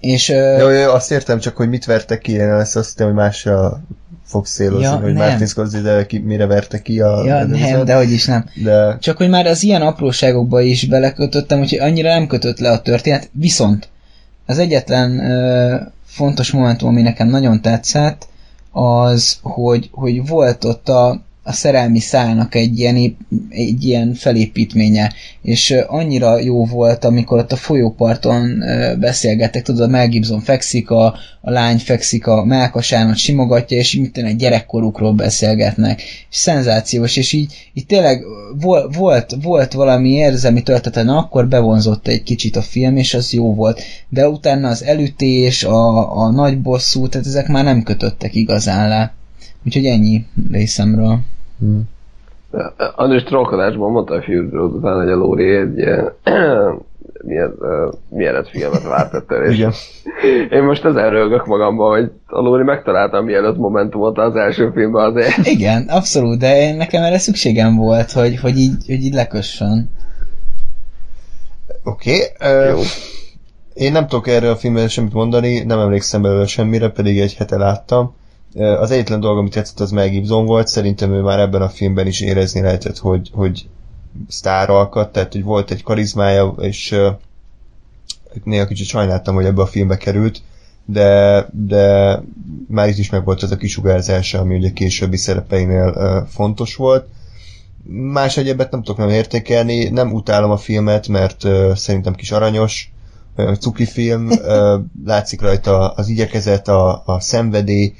és, 0.00 0.28
jó, 0.58 0.68
jó, 0.68 0.90
azt 0.90 1.10
értem 1.10 1.38
csak, 1.38 1.56
hogy 1.56 1.68
mit 1.68 1.84
vertek 1.84 2.20
ki, 2.20 2.32
én 2.32 2.50
azt 2.50 2.74
hittem, 2.74 3.06
hogy 3.06 3.16
másra 3.16 3.80
fogsz 4.24 4.50
szélozni, 4.50 4.84
Ja, 4.84 4.96
hogy 4.96 5.12
nem. 5.12 5.28
Martin 5.28 5.46
Scorsese 5.46 6.06
ki, 6.06 6.18
mire 6.18 6.46
verte 6.46 6.82
ki 6.82 7.00
a 7.00 7.24
Ja, 7.24 7.44
nem, 7.44 7.84
de 7.84 7.96
hogy 7.96 8.12
is 8.12 8.24
nem. 8.24 8.44
de 8.54 8.96
Csak 9.00 9.16
hogy 9.16 9.28
már 9.28 9.46
az 9.46 9.62
ilyen 9.62 9.82
apróságokba 9.82 10.60
is 10.60 10.86
belekötöttem, 10.86 11.60
úgyhogy 11.60 11.78
annyira 11.78 12.08
nem 12.08 12.26
kötött 12.26 12.58
le 12.58 12.70
a 12.70 12.80
történet. 12.80 13.30
Viszont 13.32 13.88
az 14.46 14.58
egyetlen 14.58 15.30
ö, 15.30 15.76
fontos 16.04 16.50
momentum, 16.50 16.88
ami 16.88 17.02
nekem 17.02 17.28
nagyon 17.28 17.60
tetszett, 17.60 18.26
az, 18.72 19.38
hogy, 19.42 19.88
hogy 19.92 20.28
volt 20.28 20.64
ott 20.64 20.88
a, 20.88 21.24
a 21.46 21.52
szerelmi 21.52 21.98
szálnak 21.98 22.54
egy 22.54 22.78
ilyen, 22.78 23.16
egy 23.48 23.84
ilyen 23.84 24.14
felépítménye, 24.14 25.12
és 25.42 25.74
annyira 25.86 26.38
jó 26.38 26.64
volt, 26.64 27.04
amikor 27.04 27.38
ott 27.38 27.52
a 27.52 27.56
folyóparton 27.56 28.62
beszélgettek, 29.00 29.62
tudod, 29.62 29.80
a 29.80 29.86
Mel 29.86 30.08
Gibson 30.08 30.40
fekszik, 30.40 30.90
a, 30.90 31.04
a 31.40 31.50
lány 31.50 31.78
fekszik, 31.78 32.26
a 32.26 32.44
melkasánat 32.44 33.16
simogatja, 33.16 33.78
és 33.78 33.96
mit 33.96 34.18
egy 34.18 34.36
gyerekkorukról 34.36 35.12
beszélgetnek. 35.12 36.02
És 36.30 36.36
szenzációs, 36.36 37.16
és 37.16 37.32
így, 37.32 37.70
így 37.74 37.86
tényleg 37.86 38.22
volt, 38.60 38.94
volt, 38.94 39.36
volt 39.42 39.72
valami 39.72 40.10
érzelmi 40.10 40.62
töltete, 40.62 41.02
na 41.02 41.18
akkor 41.18 41.48
bevonzott 41.48 42.08
egy 42.08 42.22
kicsit 42.22 42.56
a 42.56 42.62
film, 42.62 42.96
és 42.96 43.14
az 43.14 43.32
jó 43.32 43.54
volt. 43.54 43.82
De 44.08 44.28
utána 44.28 44.68
az 44.68 44.84
elütés, 44.84 45.64
a, 45.64 46.16
a 46.18 46.30
nagy 46.30 46.60
bosszú, 46.60 47.08
tehát 47.08 47.26
ezek 47.26 47.48
már 47.48 47.64
nem 47.64 47.82
kötöttek 47.82 48.34
igazán 48.34 48.88
le. 48.88 49.14
Úgyhogy 49.64 49.86
ennyi 49.86 50.24
részemről. 50.50 51.20
Hm. 51.58 51.78
András 52.94 53.22
trollkodásban 53.22 53.90
mondta 53.90 54.14
a 54.14 54.22
Road 54.26 54.74
után, 54.74 54.96
hogy 54.96 55.10
a 55.10 55.16
Lóri 55.16 55.54
egy 55.54 55.78
ilyen 55.78 56.12
milyen, 57.26 57.54
uh, 57.58 57.92
milyen 58.08 58.44
filmet 58.44 58.82
várt 58.82 59.14
ettől, 59.14 59.44
és 59.44 59.54
igen. 59.54 59.72
én 60.50 60.62
most 60.62 60.84
ezen 60.84 61.10
rögök 61.10 61.46
magamban, 61.46 61.90
hogy 61.90 62.10
a 62.26 62.40
Lóri 62.40 62.62
megtaláltam 62.62 63.24
mielőtt 63.24 63.56
Momentumot 63.56 64.18
az 64.18 64.36
első 64.36 64.70
filmben 64.74 65.04
azért. 65.04 65.46
Igen, 65.46 65.86
abszolút, 65.88 66.38
de 66.38 66.60
én, 66.60 66.76
nekem 66.76 67.02
erre 67.02 67.18
szükségem 67.18 67.76
volt, 67.76 68.12
hogy, 68.12 68.40
hogy, 68.40 68.58
így, 68.58 68.86
hogy 68.86 69.02
így 69.02 69.14
lekössön. 69.14 69.90
Oké. 71.84 72.16
Okay, 72.34 72.68
Jó. 72.68 72.78
én 73.74 73.92
nem 73.92 74.06
tudok 74.06 74.28
erről 74.28 74.50
a 74.50 74.56
filmről 74.56 74.88
semmit 74.88 75.12
mondani, 75.12 75.58
nem 75.60 75.78
emlékszem 75.78 76.22
belőle 76.22 76.46
semmire, 76.46 76.88
pedig 76.88 77.18
egy 77.18 77.34
hete 77.34 77.56
láttam. 77.56 78.14
Az 78.54 78.90
egyetlen 78.90 79.20
dolog, 79.20 79.38
amit 79.38 79.52
tetszett, 79.52 79.80
az 79.80 79.90
Mel 79.90 80.08
Gibson 80.08 80.46
volt. 80.46 80.68
Szerintem 80.68 81.12
ő 81.12 81.20
már 81.20 81.38
ebben 81.38 81.62
a 81.62 81.68
filmben 81.68 82.06
is 82.06 82.20
érezni 82.20 82.60
lehetett, 82.60 82.98
hogy, 82.98 83.30
hogy 83.32 83.68
sztár 84.28 84.70
alkat, 84.70 85.12
tehát 85.12 85.32
hogy 85.32 85.42
volt 85.42 85.70
egy 85.70 85.82
karizmája, 85.82 86.54
és 86.58 86.96
néha 88.44 88.66
kicsit 88.66 88.86
sajnáltam, 88.86 89.34
hogy 89.34 89.44
ebbe 89.44 89.62
a 89.62 89.66
filmbe 89.66 89.96
került, 89.96 90.42
de, 90.84 91.46
de 91.52 92.22
már 92.68 92.88
itt 92.88 92.98
is 92.98 93.10
meg 93.10 93.24
volt 93.24 93.42
az 93.42 93.50
a 93.50 93.56
kisugárzása, 93.56 94.38
ami 94.38 94.56
ugye 94.56 94.72
későbbi 94.72 95.16
szerepeinél 95.16 96.26
fontos 96.30 96.76
volt. 96.76 97.06
Más 97.88 98.36
egyebet 98.36 98.70
nem 98.70 98.82
tudok 98.82 98.98
nem 98.98 99.08
értékelni, 99.08 99.88
nem 99.88 100.12
utálom 100.12 100.50
a 100.50 100.56
filmet, 100.56 101.08
mert 101.08 101.44
szerintem 101.74 102.14
kis 102.14 102.30
aranyos, 102.30 102.92
olyan 103.36 103.60
cuki 103.60 103.84
film, 103.84 104.28
látszik 105.06 105.40
rajta 105.40 105.88
az 105.88 106.08
igyekezet, 106.08 106.68
a, 106.68 107.02
a 107.06 107.20
szenvedély, 107.20 107.94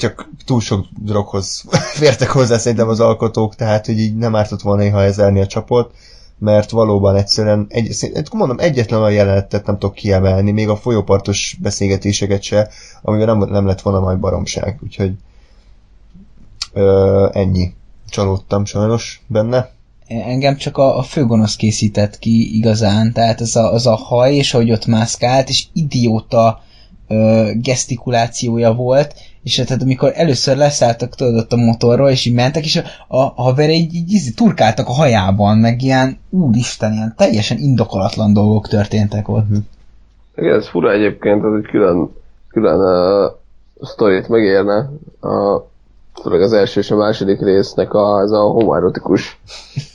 csak 0.00 0.28
túl 0.44 0.60
sok 0.60 0.86
droghoz 0.98 1.64
fértek 2.00 2.30
hozzá 2.30 2.58
szerintem 2.58 2.88
az 2.88 3.00
alkotók, 3.00 3.54
tehát 3.54 3.86
hogy 3.86 3.98
így 3.98 4.16
nem 4.16 4.36
ártott 4.36 4.62
volna 4.62 4.82
néha 4.82 5.02
ezerni 5.02 5.40
a 5.40 5.46
csapot, 5.46 5.94
mert 6.38 6.70
valóban 6.70 7.16
egyszerűen, 7.16 7.66
egy, 7.68 7.92
szerint- 7.92 8.32
mondom, 8.32 8.58
egyetlen 8.58 9.00
olyan 9.00 9.12
jelenetet 9.12 9.66
nem 9.66 9.78
tudok 9.78 9.94
kiemelni, 9.94 10.50
még 10.50 10.68
a 10.68 10.76
folyópartos 10.76 11.56
beszélgetéseket 11.60 12.42
se, 12.42 12.68
amivel 13.02 13.26
nem, 13.26 13.50
nem 13.50 13.66
lett 13.66 13.80
volna 13.80 14.00
nagy 14.00 14.18
baromság, 14.18 14.78
úgyhogy 14.82 15.12
ö, 16.72 17.28
ennyi. 17.32 17.74
Csalódtam 18.08 18.64
sajnos 18.64 19.22
benne. 19.26 19.70
Engem 20.06 20.56
csak 20.56 20.76
a, 20.76 20.98
a 20.98 21.02
főgonosz 21.02 21.56
készített 21.56 22.18
ki 22.18 22.56
igazán, 22.56 23.12
tehát 23.12 23.40
az 23.40 23.56
a, 23.56 23.72
az 23.72 23.86
a 23.86 23.94
haj, 23.94 24.34
és 24.34 24.54
ahogy 24.54 24.70
ott 24.70 24.86
mászkált, 24.86 25.48
és 25.48 25.66
idióta 25.72 26.62
ö, 27.08 27.50
gesztikulációja 27.54 28.72
volt, 28.72 29.14
és 29.42 29.56
hát 29.56 29.66
tehát 29.66 29.82
amikor 29.82 30.12
először 30.14 30.56
leszálltak 30.56 31.14
tudod 31.14 31.36
ott 31.36 31.52
a 31.52 31.56
motorról, 31.56 32.08
és 32.08 32.26
így 32.26 32.34
mentek, 32.34 32.64
és 32.64 32.76
a, 32.76 33.16
a, 33.16 33.42
haveré 33.42 33.74
így, 33.74 33.94
így, 33.94 34.12
így 34.12 34.34
turkáltak 34.34 34.88
a 34.88 34.92
hajában, 34.92 35.58
meg 35.58 35.82
ilyen, 35.82 36.18
úristen, 36.30 36.92
ilyen 36.92 37.14
teljesen 37.16 37.58
indokolatlan 37.58 38.32
dolgok 38.32 38.68
történtek 38.68 39.28
ott. 39.28 39.46
Igen, 40.36 40.54
ez 40.54 40.68
fura 40.68 40.92
egyébként, 40.92 41.44
ez 41.44 41.52
egy 41.52 41.70
külön, 41.70 42.10
külön 42.48 42.80
uh, 42.80 43.32
sztorit 43.80 44.28
megérne. 44.28 44.90
A, 45.20 45.64
főleg 46.22 46.40
az 46.40 46.52
első 46.52 46.80
és 46.80 46.90
a 46.90 46.96
második 46.96 47.40
résznek 47.40 47.94
a, 47.94 48.20
ez 48.20 48.30
a 48.30 48.40
homoerotikus 48.40 49.40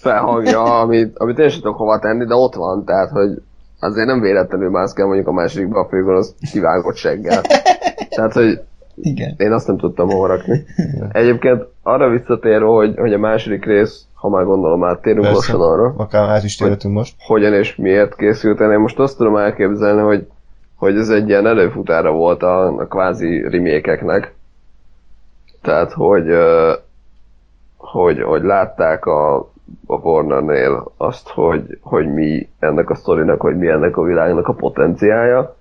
felhangja, 0.02 0.80
amit, 0.80 1.18
amit 1.18 1.40
én 1.40 1.50
sem 1.50 1.62
tudok 1.62 1.78
hova 1.78 2.00
tenni, 2.00 2.26
de 2.26 2.36
ott 2.36 2.56
van, 2.56 2.86
tehát, 2.86 3.10
hogy 3.10 3.42
azért 3.80 4.08
nem 4.08 4.22
véletlenül 4.22 4.70
mászkál 4.70 5.06
mondjuk 5.06 5.28
a 5.28 5.32
másodikban 5.32 5.84
a 5.84 5.88
főgonosz 5.88 6.34
kivágott 6.52 6.96
seggel. 6.96 7.42
Tehát, 8.16 8.34
hogy 8.34 8.60
Igen. 8.96 9.34
én 9.38 9.52
azt 9.52 9.68
nem 9.68 9.78
tudtam 9.78 10.10
hova 10.10 10.28
rakni. 10.28 10.66
Egyébként 11.12 11.64
arra 11.84 12.10
visszatérve, 12.10 12.66
hogy, 12.66 12.94
hogy 12.98 13.14
a 13.14 13.18
második 13.18 13.66
rész, 13.66 14.06
ha 14.14 14.30
már 14.30 14.44
gondolom 14.46 14.84
áttérünk 14.84 15.22
Persze. 15.26 15.36
lassan 15.36 15.62
arra, 15.62 15.94
Akár 15.98 16.30
át 16.30 16.44
is 16.44 16.56
térhetünk 16.56 16.94
most. 16.94 17.16
hogyan 17.20 17.54
és 17.54 17.76
miért 17.76 18.16
készült. 18.16 18.60
Én 18.60 18.80
most 18.80 19.00
azt 19.00 19.18
tudom 19.18 19.36
elképzelni, 19.36 20.02
hogy, 20.02 20.28
hogy 20.76 20.98
ez 20.98 21.10
egy 21.10 21.28
ilyen 21.30 21.48
előfutára 21.48 22.12
volt 22.12 22.44
a, 22.44 22.66
a 22.66 22.86
kvázi 22.88 23.42
remékeknek. 23.50 24.34
Tehát, 25.62 25.92
hogy, 25.94 26.26
hogy, 27.78 28.22
hogy 28.22 28.44
látták 28.44 29.06
a, 29.06 29.36
a 29.86 29.96
Warnernél 30.02 30.92
azt, 30.98 31.30
hogy, 31.30 31.78
hogy 31.82 32.14
mi 32.14 32.50
ennek 32.60 32.90
a 32.90 32.96
sztorinak, 32.96 33.42
hogy 33.42 33.58
mi 33.58 33.68
ennek 33.68 33.98
a 33.98 34.04
világnak 34.04 34.48
a 34.48 34.54
potenciája, 34.54 35.56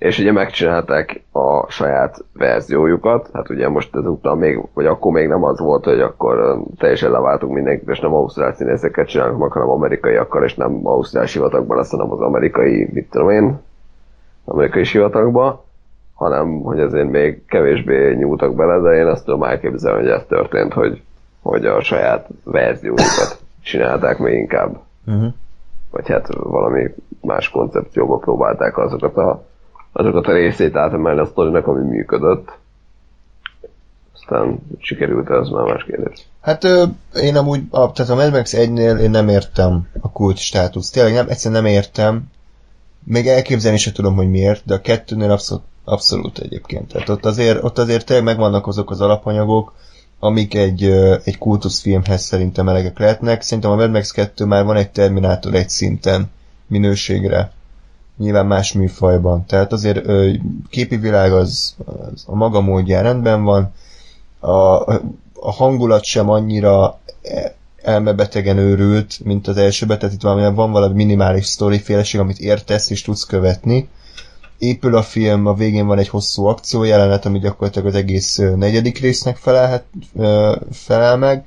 és 0.00 0.18
ugye 0.18 0.32
megcsinálták 0.32 1.22
a 1.32 1.70
saját 1.70 2.24
verziójukat, 2.32 3.30
hát 3.32 3.50
ugye 3.50 3.68
most 3.68 3.96
ezután 3.96 4.36
még, 4.36 4.60
vagy 4.74 4.86
akkor 4.86 5.12
még 5.12 5.28
nem 5.28 5.44
az 5.44 5.58
volt, 5.58 5.84
hogy 5.84 6.00
akkor 6.00 6.62
teljesen 6.78 7.10
leváltunk 7.10 7.52
mindenkit, 7.52 7.88
és 7.88 8.00
nem 8.00 8.14
ausztrál 8.14 8.52
színészeket 8.52 9.08
csinálunk 9.08 9.40
meg, 9.40 9.50
hanem 9.52 9.68
amerikaiakkal, 9.68 10.44
és 10.44 10.54
nem 10.54 10.80
ausztrál 10.86 11.26
sivatagban 11.26 11.76
lesz, 11.76 11.90
hanem 11.90 12.12
az 12.12 12.20
amerikai, 12.20 12.88
mit 12.92 13.10
tudom 13.10 13.30
én, 13.30 13.60
amerikai 14.44 14.84
sivatagban, 14.84 15.60
hanem 16.14 16.60
hogy 16.60 16.78
ezért 16.78 17.10
még 17.10 17.44
kevésbé 17.46 18.14
nyúltak 18.14 18.54
bele, 18.54 18.78
de 18.80 18.98
én 18.98 19.06
azt 19.06 19.24
tudom 19.24 19.42
elképzelni, 19.42 20.00
hogy 20.00 20.10
ez 20.10 20.24
történt, 20.28 20.72
hogy, 20.72 21.02
hogy 21.42 21.66
a 21.66 21.82
saját 21.82 22.28
verziójukat 22.44 23.38
csinálták 23.62 24.18
még 24.18 24.38
inkább 24.38 24.80
Uh-huh. 25.06 25.32
vagy 25.90 26.08
hát 26.08 26.34
valami 26.34 26.94
más 27.20 27.48
koncepcióba 27.48 28.16
próbálták 28.16 28.78
azokat 28.78 29.16
a, 29.16 29.44
azokat 29.92 30.26
a 30.26 30.32
részét 30.32 30.76
átemelni 30.76 31.20
a 31.20 31.26
sztorinak, 31.26 31.66
ami 31.66 31.88
működött. 31.88 32.58
Aztán 34.14 34.58
sikerült 34.78 35.30
ez 35.30 35.48
már 35.48 35.64
más 35.64 35.84
kérdés. 35.84 36.26
Hát 36.40 36.64
ö, 36.64 36.84
én 37.14 37.36
amúgy, 37.36 37.62
a, 37.70 37.92
tehát 37.92 38.12
a 38.12 38.14
Mad 38.14 38.32
Max 38.32 38.54
1-nél 38.56 38.98
én 39.00 39.10
nem 39.10 39.28
értem 39.28 39.88
a 40.00 40.10
kult 40.10 40.36
státuszt. 40.36 40.92
Tényleg 40.92 41.12
nem, 41.12 41.28
egyszerűen 41.28 41.62
nem 41.62 41.72
értem. 41.72 42.22
Még 43.04 43.26
elképzelni 43.26 43.78
sem 43.78 43.92
tudom, 43.92 44.14
hogy 44.14 44.30
miért, 44.30 44.62
de 44.66 44.74
a 44.74 44.80
kettőnél 44.80 45.30
abszolút, 45.30 45.64
abszolút 45.84 46.38
egyébként. 46.38 46.92
Tehát 46.92 47.08
ott 47.08 47.24
azért, 47.24 47.64
ott 47.64 47.78
azért 47.78 48.06
tényleg 48.06 48.24
megvannak 48.24 48.66
azok 48.66 48.90
az 48.90 49.00
alapanyagok, 49.00 49.72
amik 50.18 50.54
egy, 50.54 50.84
egy 51.24 51.38
kultuszfilmhez 51.38 52.22
szerintem 52.22 52.68
elegek 52.68 52.98
lehetnek. 52.98 53.42
Szerintem 53.42 53.70
a 53.70 53.76
Mad 53.76 53.90
Max 53.90 54.10
2 54.10 54.44
már 54.44 54.64
van 54.64 54.76
egy 54.76 54.90
Terminátor 54.90 55.54
egy 55.54 55.68
szinten 55.68 56.30
minőségre. 56.66 57.52
Nyilván 58.20 58.46
más 58.46 58.72
műfajban. 58.72 59.46
Tehát 59.46 59.72
azért 59.72 60.06
ö, 60.06 60.32
képi 60.70 60.96
világ 60.96 61.32
az, 61.32 61.74
az 61.84 62.24
a 62.26 62.34
maga 62.34 62.60
módján 62.60 63.02
rendben 63.02 63.44
van. 63.44 63.72
A, 64.38 64.50
a 65.34 65.50
hangulat 65.52 66.04
sem 66.04 66.30
annyira 66.30 66.98
e- 67.22 67.54
elmebetegen 67.82 68.58
őrült, 68.58 69.20
mint 69.24 69.48
az 69.48 69.56
elsőben, 69.56 69.98
tehát 69.98 70.14
itt 70.14 70.22
valami, 70.22 70.54
van 70.54 70.72
valami 70.72 70.94
minimális 70.94 71.46
sztoriféleség, 71.46 72.20
amit 72.20 72.38
értesz 72.38 72.90
és 72.90 73.02
tudsz 73.02 73.24
követni. 73.24 73.88
Épül 74.58 74.96
a 74.96 75.02
film, 75.02 75.46
a 75.46 75.54
végén 75.54 75.86
van 75.86 75.98
egy 75.98 76.08
hosszú 76.08 76.44
akciójelenet, 76.44 77.24
ami 77.26 77.38
gyakorlatilag 77.38 77.88
az 77.88 77.94
egész 77.94 78.36
negyedik 78.56 78.98
résznek 78.98 79.36
felelhet, 79.36 79.84
felel 80.72 81.16
meg. 81.16 81.44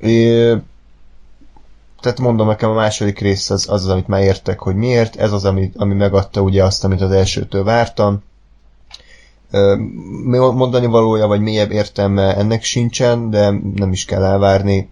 É, 0.00 0.52
tehát 2.00 2.20
mondom 2.20 2.46
nekem 2.46 2.70
a 2.70 2.74
második 2.74 3.18
rész 3.18 3.50
az, 3.50 3.68
az, 3.70 3.84
az 3.84 3.88
amit 3.88 4.08
már 4.08 4.22
értek, 4.22 4.58
hogy 4.60 4.74
miért, 4.74 5.16
ez 5.16 5.32
az, 5.32 5.44
ami, 5.44 5.70
ami 5.76 5.94
megadta 5.94 6.40
ugye 6.40 6.64
azt, 6.64 6.84
amit 6.84 7.00
az 7.00 7.10
elsőtől 7.10 7.64
vártam. 7.64 8.22
Mondani 10.54 10.86
valója, 10.86 11.26
vagy 11.26 11.40
mélyebb 11.40 11.70
értelme 11.70 12.36
ennek 12.36 12.62
sincsen, 12.62 13.30
de 13.30 13.50
nem 13.74 13.92
is 13.92 14.04
kell 14.04 14.22
elvárni. 14.24 14.90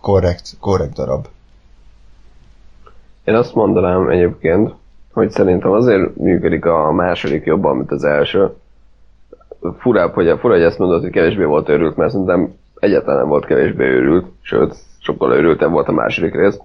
Korrekt, 0.00 0.56
korrekt 0.60 0.92
darab. 0.92 1.26
Én 3.24 3.34
azt 3.34 3.54
mondanám 3.54 4.08
egyébként, 4.08 4.74
hogy 5.12 5.30
szerintem 5.30 5.70
azért 5.70 6.16
működik 6.16 6.64
a 6.64 6.92
második 6.92 7.44
jobban, 7.44 7.76
mint 7.76 7.90
az 7.90 8.04
első, 8.04 8.56
furább, 9.78 10.12
hogy, 10.12 10.38
fura, 10.38 10.54
hogy 10.54 10.62
ezt 10.62 10.78
mondod, 10.78 11.02
hogy 11.02 11.10
kevésbé 11.10 11.44
volt 11.44 11.68
őrült, 11.68 11.96
mert 11.96 12.10
szerintem 12.10 12.54
egyáltalán 12.78 13.18
nem 13.18 13.28
volt 13.28 13.46
kevésbé 13.46 13.84
őrült, 13.84 14.26
sőt, 14.40 14.76
sokkal 15.10 15.32
őrültebb 15.32 15.70
volt 15.70 15.88
a 15.88 15.92
második 15.92 16.34
rész. 16.34 16.58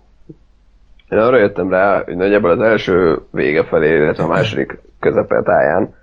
Én 1.09 1.19
arra 1.19 1.37
jöttem 1.37 1.69
rá, 1.69 2.03
hogy 2.03 2.15
nagyjából 2.15 2.49
az 2.49 2.59
első 2.59 3.19
vége 3.31 3.63
felé, 3.63 3.95
illetve 3.95 4.23
a 4.23 4.27
második 4.27 4.79
táján, 5.43 5.93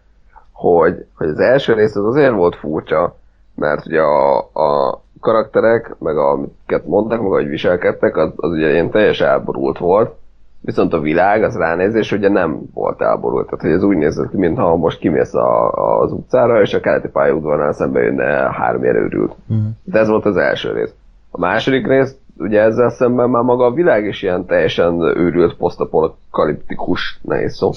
hogy, 0.53 1.07
hogy 1.15 1.29
az 1.29 1.39
első 1.39 1.73
rész 1.73 1.97
az 1.97 2.05
azért 2.05 2.33
volt 2.33 2.57
furcsa, 2.57 3.17
mert 3.55 3.87
ugye 3.87 4.01
a, 4.01 4.39
a 4.39 5.01
karakterek, 5.21 5.95
meg 5.99 6.17
amiket 6.17 6.87
mondtak, 6.87 7.19
meg 7.19 7.31
ahogy 7.31 7.49
viselkedtek, 7.49 8.17
az, 8.17 8.33
az 8.37 8.51
ugye 8.51 8.71
ilyen 8.71 8.91
teljesen 8.91 9.29
elborult 9.29 9.79
volt, 9.79 10.15
viszont 10.61 10.93
a 10.93 11.01
világ, 11.01 11.43
az 11.43 11.57
ránézés 11.57 12.13
ugye 12.13 12.29
nem 12.29 12.61
volt 12.75 13.01
elborult. 13.01 13.45
Tehát, 13.45 13.61
hogy 13.61 13.71
ez 13.71 13.83
úgy 13.83 13.97
nézett 13.97 14.31
ki, 14.31 14.37
mintha 14.37 14.77
most 14.77 14.99
kimész 14.99 15.35
a, 15.35 15.71
az 16.01 16.13
utcára, 16.13 16.61
és 16.61 16.75
a 16.75 16.81
keleti 16.81 17.09
pályaudvarnál 17.09 17.73
szembe 17.73 18.01
jönne 18.01 18.25
három 18.53 18.85
őrült. 18.85 19.35
Uh-huh. 19.49 19.67
De 19.85 19.99
ez 19.99 20.09
volt 20.09 20.25
az 20.25 20.37
első 20.37 20.73
rész. 20.73 20.95
A 21.31 21.39
második 21.39 21.87
rész, 21.87 22.17
ugye 22.37 22.61
ezzel 22.61 22.91
szemben 22.91 23.31
már 23.31 23.43
maga 23.43 23.65
a 23.65 23.73
világ 23.73 24.05
is 24.05 24.23
ilyen 24.23 24.47
teljesen 24.47 25.01
őrült, 25.01 25.57
posztapokaliptikus, 25.57 27.19
nehéz 27.23 27.57
szó, 27.57 27.71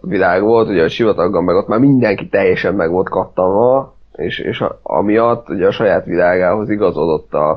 világ 0.00 0.42
volt, 0.42 0.68
ugye 0.68 0.82
a 0.82 0.88
sivatagban 0.88 1.44
meg 1.44 1.56
ott 1.56 1.68
már 1.68 1.78
mindenki 1.78 2.28
teljesen 2.28 2.74
meg 2.74 2.90
volt 2.90 3.08
kattanva, 3.08 3.94
és, 4.12 4.38
és 4.38 4.64
amiatt 4.82 5.48
ugye 5.48 5.66
a 5.66 5.70
saját 5.70 6.04
világához 6.04 6.70
igazodott 6.70 7.34
a, 7.34 7.50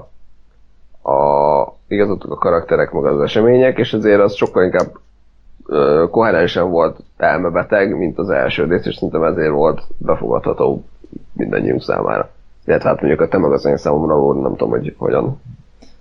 a, 1.12 1.74
igazodtak 1.88 2.31
a 2.31 2.36
karakterek 2.38 2.91
meg 2.91 3.05
az 3.05 3.22
események, 3.22 3.77
és 3.77 3.93
ezért 3.93 4.22
az 4.22 4.33
sokkal 4.33 4.63
inkább 4.63 4.91
ö, 5.65 6.05
koherensen 6.12 6.69
volt 6.69 7.00
elmebeteg, 7.17 7.98
mint 7.98 8.17
az 8.17 8.29
első 8.29 8.63
rész, 8.63 8.86
és 8.86 8.95
szerintem 8.95 9.24
ezért 9.24 9.51
volt 9.51 9.81
befogadható 9.98 10.83
mindannyiunk 11.33 11.81
számára. 11.81 12.29
Illetve 12.65 12.89
hát 12.89 13.00
mondjuk 13.00 13.22
a 13.22 13.27
te 13.27 13.38
meg 13.38 13.51
az 13.51 13.65
én 13.65 13.77
számomra, 13.77 14.41
nem 14.41 14.51
tudom, 14.51 14.70
hogy 14.70 14.96
hogyan 14.98 15.41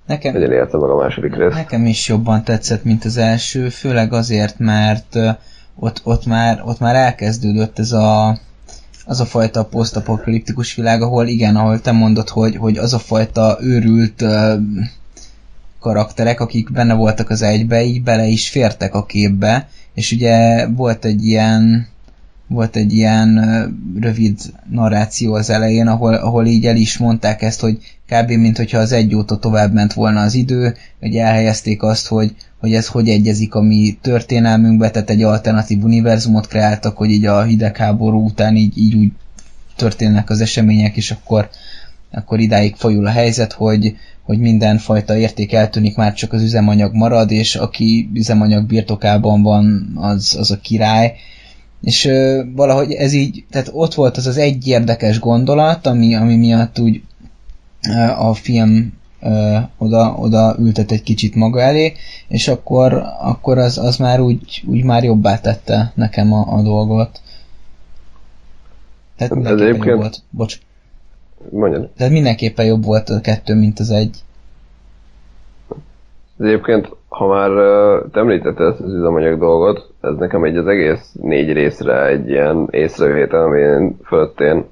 Nekem, 0.06 0.32
hogyan 0.32 0.52
érte 0.52 0.78
meg 0.78 0.90
a 0.90 0.96
második 0.96 1.36
rész. 1.36 1.54
Nekem 1.54 1.86
is 1.86 2.08
jobban 2.08 2.44
tetszett, 2.44 2.84
mint 2.84 3.04
az 3.04 3.16
első, 3.16 3.68
főleg 3.68 4.12
azért, 4.12 4.58
mert 4.58 5.16
ott, 5.78 6.00
ott, 6.04 6.26
már, 6.26 6.62
ott 6.64 6.78
már 6.78 6.94
elkezdődött 6.94 7.78
ez 7.78 7.92
a 7.92 8.38
az 9.06 9.20
a 9.20 9.24
fajta 9.24 9.64
posztapokaliptikus 9.64 10.74
világ, 10.74 11.02
ahol 11.02 11.26
igen, 11.26 11.56
ahol 11.56 11.80
te 11.80 11.92
mondod, 11.92 12.28
hogy, 12.28 12.56
hogy 12.56 12.78
az 12.78 12.94
a 12.94 12.98
fajta 12.98 13.58
őrült 13.60 14.22
uh, 14.22 14.52
karakterek, 15.80 16.40
akik 16.40 16.72
benne 16.72 16.94
voltak 16.94 17.30
az 17.30 17.42
egybe, 17.42 17.82
így 17.82 18.02
bele 18.02 18.26
is 18.26 18.48
fértek 18.48 18.94
a 18.94 19.04
képbe, 19.04 19.68
és 19.94 20.12
ugye 20.12 20.66
volt 20.68 21.04
egy 21.04 21.24
ilyen 21.24 21.86
volt 22.46 22.76
egy 22.76 22.92
ilyen 22.92 23.40
rövid 24.00 24.38
narráció 24.70 25.34
az 25.34 25.50
elején, 25.50 25.86
ahol, 25.86 26.14
ahol 26.14 26.46
így 26.46 26.66
el 26.66 26.76
is 26.76 26.98
mondták 26.98 27.42
ezt, 27.42 27.60
hogy 27.60 27.78
kb. 28.06 28.30
mint 28.30 28.56
hogyha 28.56 28.78
az 28.78 28.92
egy 28.92 29.14
óta 29.14 29.38
tovább 29.38 29.72
ment 29.72 29.92
volna 29.92 30.20
az 30.20 30.34
idő, 30.34 30.76
hogy 31.00 31.16
elhelyezték 31.16 31.82
azt, 31.82 32.06
hogy, 32.06 32.34
hogy 32.60 32.74
ez 32.74 32.86
hogy 32.86 33.08
egyezik 33.08 33.54
a 33.54 33.60
mi 33.60 33.98
történelmünkbe, 34.00 34.90
tehát 34.90 35.10
egy 35.10 35.22
alternatív 35.22 35.82
univerzumot 35.82 36.46
kreáltak, 36.46 36.96
hogy 36.96 37.10
így 37.10 37.24
a 37.24 37.42
hidegháború 37.42 38.24
után 38.24 38.56
így, 38.56 38.78
így 38.78 38.94
úgy 38.94 39.12
történnek 39.76 40.30
az 40.30 40.40
események, 40.40 40.96
és 40.96 41.10
akkor, 41.10 41.48
akkor 42.10 42.40
idáig 42.40 42.74
folyul 42.76 43.06
a 43.06 43.10
helyzet, 43.10 43.52
hogy, 43.52 43.96
hogy 44.22 44.38
mindenfajta 44.38 45.16
érték 45.16 45.52
eltűnik, 45.52 45.96
már 45.96 46.14
csak 46.14 46.32
az 46.32 46.42
üzemanyag 46.42 46.94
marad, 46.94 47.30
és 47.30 47.54
aki 47.54 48.10
üzemanyag 48.14 48.66
birtokában 48.66 49.42
van, 49.42 49.92
az, 49.94 50.36
az 50.38 50.50
a 50.50 50.60
király, 50.60 51.14
és 51.82 52.04
ö, 52.04 52.42
valahogy 52.54 52.92
ez 52.92 53.12
így, 53.12 53.44
tehát 53.50 53.70
ott 53.72 53.94
volt 53.94 54.16
az 54.16 54.26
az 54.26 54.36
egy 54.36 54.66
érdekes 54.66 55.18
gondolat, 55.18 55.86
ami, 55.86 56.14
ami 56.14 56.36
miatt 56.36 56.78
úgy 56.78 57.02
ö, 57.88 58.00
a 58.00 58.34
film 58.34 58.92
ö, 59.20 59.58
oda, 59.78 60.14
oda 60.18 60.56
ültet 60.58 60.92
egy 60.92 61.02
kicsit 61.02 61.34
maga 61.34 61.60
elé, 61.60 61.92
és 62.28 62.48
akkor, 62.48 63.02
akkor 63.20 63.58
az, 63.58 63.78
az 63.78 63.96
már 63.96 64.20
úgy, 64.20 64.62
úgy 64.66 64.84
már 64.84 65.04
jobbá 65.04 65.38
tette 65.38 65.92
nekem 65.94 66.32
a, 66.32 66.56
a 66.56 66.62
dolgot. 66.62 67.20
Tehát 69.16 69.34
mindenképpen 69.34 69.68
egyébként... 69.68 69.90
jobb 69.90 69.98
volt. 69.98 70.22
Bocs. 70.30 70.58
Mondjad. 71.50 71.88
Tehát 71.96 72.12
mindenképpen 72.12 72.66
jobb 72.66 72.84
volt 72.84 73.10
a 73.10 73.20
kettő, 73.20 73.54
mint 73.54 73.78
az 73.78 73.90
egy. 73.90 74.16
Egyébként, 76.40 76.88
ha 77.12 77.26
már 77.26 77.50
te 78.12 78.20
említetted 78.20 78.66
ezt 78.66 78.80
az 78.80 78.92
üzemanyag 78.92 79.38
dolgot, 79.38 79.90
ez 80.00 80.16
nekem 80.16 80.44
egy 80.44 80.56
az 80.56 80.66
egész 80.66 81.14
négy 81.20 81.52
részre 81.52 82.06
egy 82.06 82.28
ilyen 82.28 82.68
észrevétel, 82.70 83.42
ami 83.42 83.58
én 83.58 83.96
fölött 84.04 84.40
én, 84.40 84.64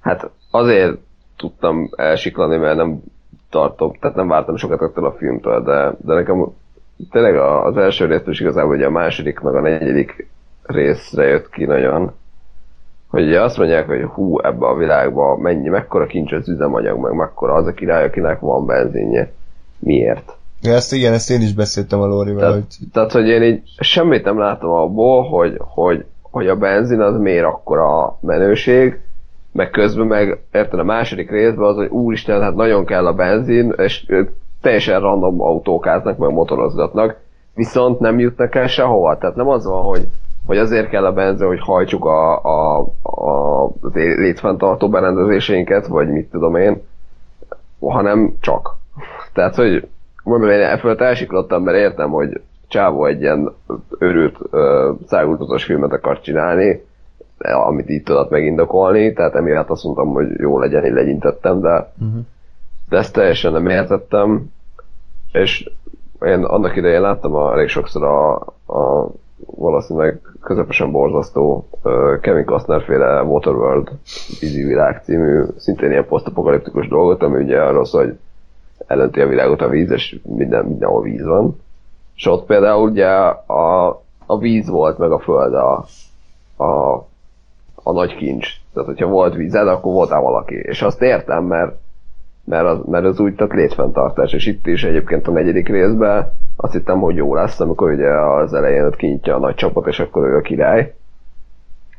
hát 0.00 0.30
azért 0.50 0.96
tudtam 1.36 1.90
elsiklani, 1.96 2.56
mert 2.56 2.76
nem 2.76 3.02
tartom, 3.50 3.92
tehát 4.00 4.16
nem 4.16 4.28
vártam 4.28 4.56
sokat 4.56 4.80
attól 4.80 5.04
a 5.04 5.12
filmtől, 5.12 5.62
de, 5.62 5.92
de 5.98 6.14
nekem 6.14 6.46
tényleg 7.10 7.36
az 7.36 7.76
első 7.76 8.06
résztől 8.06 8.32
is 8.32 8.40
igazából 8.40 8.74
ugye 8.74 8.86
a 8.86 8.90
második 8.90 9.40
meg 9.40 9.54
a 9.54 9.60
negyedik 9.60 10.30
részre 10.62 11.24
jött 11.24 11.50
ki 11.50 11.64
nagyon, 11.64 12.12
hogy 13.08 13.26
ugye 13.26 13.42
azt 13.42 13.58
mondják, 13.58 13.86
hogy 13.86 14.02
hú, 14.02 14.38
ebbe 14.38 14.66
a 14.66 14.76
világba 14.76 15.36
mennyi, 15.36 15.68
mekkora 15.68 16.06
kincs 16.06 16.32
az 16.32 16.48
üzemanyag, 16.48 16.98
meg 16.98 17.14
mekkora 17.14 17.54
az 17.54 17.66
a 17.66 17.72
király, 17.72 18.04
akinek 18.04 18.40
van 18.40 18.66
benzinje. 18.66 19.32
Miért? 19.78 20.36
Ja, 20.62 20.72
ezt 20.72 20.92
igen, 20.92 21.12
ezt 21.12 21.30
én 21.30 21.40
is 21.40 21.54
beszéltem 21.54 22.00
a 22.00 22.06
Lórival. 22.06 22.40
Tehát, 22.40 22.54
hogy... 22.54 22.88
tehát, 22.92 23.12
hogy 23.12 23.28
én 23.28 23.42
így 23.42 23.62
semmit 23.78 24.24
nem 24.24 24.38
látom 24.38 24.70
abból, 24.70 25.22
hogy, 25.22 25.56
hogy, 25.58 26.04
hogy 26.22 26.48
a 26.48 26.56
benzin 26.56 27.00
az 27.00 27.18
miért 27.18 27.44
akkora 27.44 28.18
menőség, 28.20 29.00
meg 29.52 29.70
közben 29.70 30.06
meg 30.06 30.40
érted 30.52 30.78
a 30.78 30.84
második 30.84 31.30
részben 31.30 31.68
az, 31.68 31.76
hogy 31.76 31.88
úristen, 31.88 32.40
hát 32.42 32.54
nagyon 32.54 32.84
kell 32.84 33.06
a 33.06 33.12
benzin, 33.12 33.74
és 33.76 34.06
teljesen 34.60 35.00
random 35.00 35.40
autókáznak, 35.40 36.18
meg 36.18 36.30
motorozgatnak, 36.30 37.16
viszont 37.54 38.00
nem 38.00 38.18
jutnak 38.18 38.54
el 38.54 38.66
sehova. 38.66 39.18
Tehát 39.18 39.36
nem 39.36 39.48
az 39.48 39.64
van, 39.64 39.82
hogy, 39.82 40.06
hogy 40.46 40.58
azért 40.58 40.88
kell 40.88 41.04
a 41.04 41.12
benzin, 41.12 41.46
hogy 41.46 41.60
hajtsuk 41.60 42.04
a, 42.04 42.42
a, 42.42 42.80
a, 43.02 43.64
az 43.64 43.92
létfenntartó 43.94 44.88
berendezéseinket, 44.88 45.86
vagy 45.86 46.08
mit 46.08 46.30
tudom 46.30 46.56
én, 46.56 46.82
hanem 47.80 48.36
csak. 48.40 48.76
Tehát, 49.32 49.54
hogy 49.54 49.88
mondom, 50.22 50.50
én 50.50 50.60
elfölött 50.60 51.00
elsiklottam, 51.00 51.62
mert 51.62 51.76
értem, 51.78 52.10
hogy 52.10 52.40
Csávó 52.68 53.06
egy 53.06 53.20
ilyen 53.20 53.54
őrült 53.98 54.36
uh, 54.50 55.58
filmet 55.58 55.92
akar 55.92 56.20
csinálni, 56.20 56.84
amit 57.38 57.90
így 57.90 58.02
tudott 58.02 58.30
megindokolni, 58.30 59.12
tehát 59.12 59.34
emiatt 59.34 59.70
azt 59.70 59.84
mondtam, 59.84 60.08
hogy 60.08 60.26
jó 60.38 60.58
legyen, 60.58 60.84
én 60.84 60.92
legyintettem, 60.92 61.60
de, 61.60 61.92
uh-huh. 62.00 62.20
de 62.88 62.96
ezt 62.96 63.12
teljesen 63.12 63.52
nem 63.52 63.66
értettem, 63.66 64.50
és 65.32 65.70
én 66.20 66.44
annak 66.44 66.76
idején 66.76 67.00
láttam 67.00 67.34
a, 67.34 67.52
elég 67.52 67.68
sokszor 67.68 68.04
a, 68.04 68.34
a 68.74 69.10
valószínűleg 69.46 70.20
közepesen 70.40 70.90
borzasztó 70.90 71.68
uh, 71.82 72.20
Kevin 72.20 72.44
Costner 72.44 72.82
féle 72.82 73.22
Waterworld 73.22 73.88
vízi 74.40 74.62
világ 74.64 75.00
című, 75.04 75.42
szintén 75.56 75.90
ilyen 75.90 76.06
posztapokaliptikus 76.06 76.88
dolgot, 76.88 77.22
ami 77.22 77.42
ugye 77.42 77.60
arról 77.60 77.84
szól, 77.84 78.04
hogy 78.04 78.18
elönti 78.92 79.20
a 79.20 79.26
világot 79.26 79.60
a 79.60 79.68
víz, 79.68 79.90
és 79.90 80.18
minden, 80.22 80.64
mindenhol 80.64 81.02
víz 81.02 81.24
van. 81.24 81.60
És 82.14 82.26
ott 82.26 82.46
például 82.46 82.90
ugye 82.90 83.06
a, 83.06 83.88
a 84.26 84.38
víz 84.38 84.68
volt, 84.68 84.98
meg 84.98 85.10
a 85.10 85.18
föld 85.18 85.54
a, 85.54 85.84
a, 86.56 86.94
a 87.74 87.92
nagy 87.92 88.16
kincs. 88.16 88.48
Tehát, 88.72 88.88
hogyha 88.88 89.06
volt 89.06 89.34
vízed, 89.34 89.68
akkor 89.68 89.92
voltál 89.92 90.20
valaki. 90.20 90.54
És 90.54 90.82
azt 90.82 91.02
értem, 91.02 91.44
mert, 91.44 91.74
mert, 92.44 92.66
az, 92.66 92.78
mert 92.86 93.04
az 93.04 93.20
úgy 93.20 93.34
tett 93.34 93.52
létfenntartás. 93.52 94.32
És 94.32 94.46
itt 94.46 94.66
is 94.66 94.84
egyébként 94.84 95.28
a 95.28 95.30
negyedik 95.30 95.68
részben 95.68 96.32
azt 96.56 96.72
hittem, 96.72 97.00
hogy 97.00 97.16
jó 97.16 97.34
lesz, 97.34 97.60
amikor 97.60 97.90
ugye 97.90 98.10
az 98.10 98.54
elején 98.54 98.84
ott 98.84 98.96
kinyitja 98.96 99.34
a 99.34 99.38
nagy 99.38 99.54
csapot, 99.54 99.86
és 99.86 100.00
akkor 100.00 100.26
ő 100.26 100.36
a 100.36 100.40
király. 100.40 100.94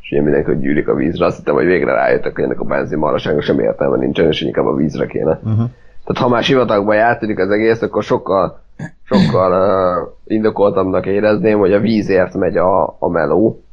És 0.01 0.11
ugye 0.11 0.21
mindenki, 0.21 0.51
hogy 0.51 0.59
gyűlik 0.59 0.87
a 0.87 0.95
vízre. 0.95 1.25
Azt 1.25 1.37
hittem, 1.37 1.53
hogy 1.53 1.65
végre 1.65 1.93
rájöttek, 1.93 2.35
hogy 2.35 2.43
ennek 2.43 2.59
a 2.59 2.65
benzin 2.65 2.97
maraságnak 2.97 3.43
sem 3.43 3.59
értelme 3.59 3.97
nincsen, 3.97 4.27
és 4.27 4.41
inkább 4.41 4.65
a 4.65 4.75
vízre 4.75 5.05
kéne. 5.05 5.39
Uh-huh. 5.43 5.69
Tehát 6.05 6.21
ha 6.21 6.29
már 6.29 6.43
sivatagban 6.43 6.95
játszik 6.95 7.39
az 7.39 7.49
egész, 7.49 7.81
akkor 7.81 8.03
sokkal, 8.03 8.59
sokkal 9.03 9.51
uh, 9.51 10.13
indokoltabbnak 10.25 11.05
érezném, 11.05 11.59
hogy 11.59 11.73
a 11.73 11.79
vízért 11.79 12.33
megy 12.33 12.57
a, 12.57 12.95
a 12.99 13.09
meló, 13.09 13.63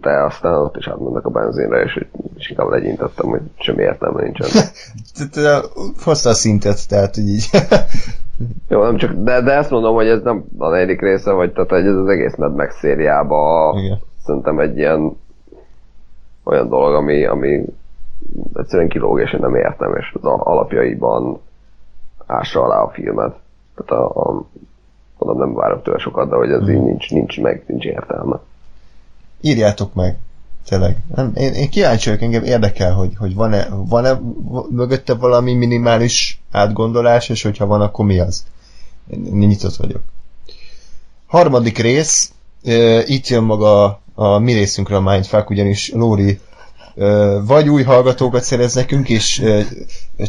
de 0.00 0.10
aztán 0.10 0.54
ott 0.54 0.76
is 0.76 0.88
átmennek 0.88 1.26
a 1.26 1.30
benzinre, 1.30 1.82
és, 1.82 2.04
és 2.38 2.50
inkább 2.50 2.68
legyintettem, 2.68 3.28
hogy 3.28 3.40
semmi 3.58 3.82
értelme 3.82 4.22
nincsen. 4.22 4.48
hozta 6.04 6.28
a 6.28 6.34
szintet, 6.34 6.88
tehát 6.88 7.14
hogy 7.14 7.28
így. 7.28 7.48
Jó, 8.68 8.82
nem 8.82 8.96
csak, 8.96 9.12
de, 9.12 9.40
de 9.40 9.52
ezt 9.52 9.70
mondom, 9.70 9.94
hogy 9.94 10.06
ez 10.06 10.22
nem 10.22 10.44
a 10.58 10.68
negyedik 10.68 11.00
része, 11.00 11.32
vagy 11.32 11.52
tehát 11.52 11.72
ez 11.72 11.96
az 11.96 12.08
egész 12.08 12.36
Mad 12.36 12.54
Max 12.54 12.78
szériába 12.78 13.74
Igen. 13.78 13.98
szerintem 14.24 14.58
egy 14.58 14.76
ilyen 14.76 15.16
olyan 16.44 16.68
dolog, 16.68 16.94
ami, 16.94 17.24
ami 17.24 17.64
egyszerűen 18.54 18.88
kilóg, 18.88 19.20
és 19.20 19.32
én 19.32 19.40
nem 19.40 19.54
értem, 19.54 19.96
és 19.96 20.14
az 20.20 20.24
alapjaiban 20.24 21.40
ássa 22.26 22.62
alá 22.62 22.80
a 22.80 22.90
filmet. 22.90 23.36
Tehát 23.74 24.02
a, 24.02 24.28
a 24.28 24.44
mondom, 25.18 25.46
nem 25.46 25.54
várok 25.54 25.82
tőle 25.82 25.98
sokat, 25.98 26.28
de 26.28 26.36
hogy 26.36 26.50
ez 26.50 26.68
így 26.68 26.82
nincs, 26.82 27.10
nincs 27.10 27.40
meg, 27.40 27.64
nincs 27.66 27.84
értelme. 27.84 28.40
Írjátok 29.40 29.94
meg. 29.94 30.18
Tényleg. 30.68 30.96
Nem, 31.14 31.32
én, 31.34 31.52
én 31.52 31.70
kíváncsi 31.70 32.08
vagyok, 32.08 32.24
engem 32.24 32.44
érdekel, 32.44 32.94
hogy, 32.94 33.12
hogy 33.18 33.34
van-e, 33.34 33.68
van-e 33.70 34.20
mögötte 34.70 35.14
valami 35.14 35.54
minimális 35.54 36.42
átgondolás, 36.50 37.28
és 37.28 37.42
hogyha 37.42 37.66
van, 37.66 37.80
akkor 37.80 38.04
mi 38.04 38.18
az? 38.18 38.44
Én, 39.06 39.26
én 39.26 39.32
nyitott 39.32 39.76
vagyok. 39.76 40.02
Harmadik 41.26 41.78
rész, 41.78 42.32
e, 42.64 43.02
itt 43.06 43.26
jön 43.26 43.42
maga 43.44 44.00
a 44.14 44.38
mi 44.38 44.52
részünkre 44.52 44.96
a 44.96 45.00
Mindfuck, 45.00 45.50
ugyanis 45.50 45.92
Lóri 45.92 46.40
vagy 47.44 47.68
új 47.68 47.82
hallgatókat 47.82 48.42
szerez 48.42 48.74
nekünk, 48.74 49.08
és 49.08 49.42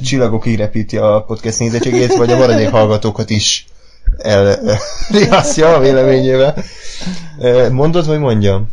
csillagokig 0.03 0.53
írepíti 0.53 0.97
a 0.97 1.23
podcast 1.27 1.59
nézettségét, 1.59 2.15
vagy 2.15 2.31
a 2.31 2.37
maradék 2.37 2.69
hallgatókat 2.69 3.29
is 3.29 3.67
elriasztja 4.17 5.75
a 5.75 5.79
véleményével. 5.79 6.55
Mondod, 7.71 8.07
vagy 8.07 8.19
mondjam? 8.19 8.69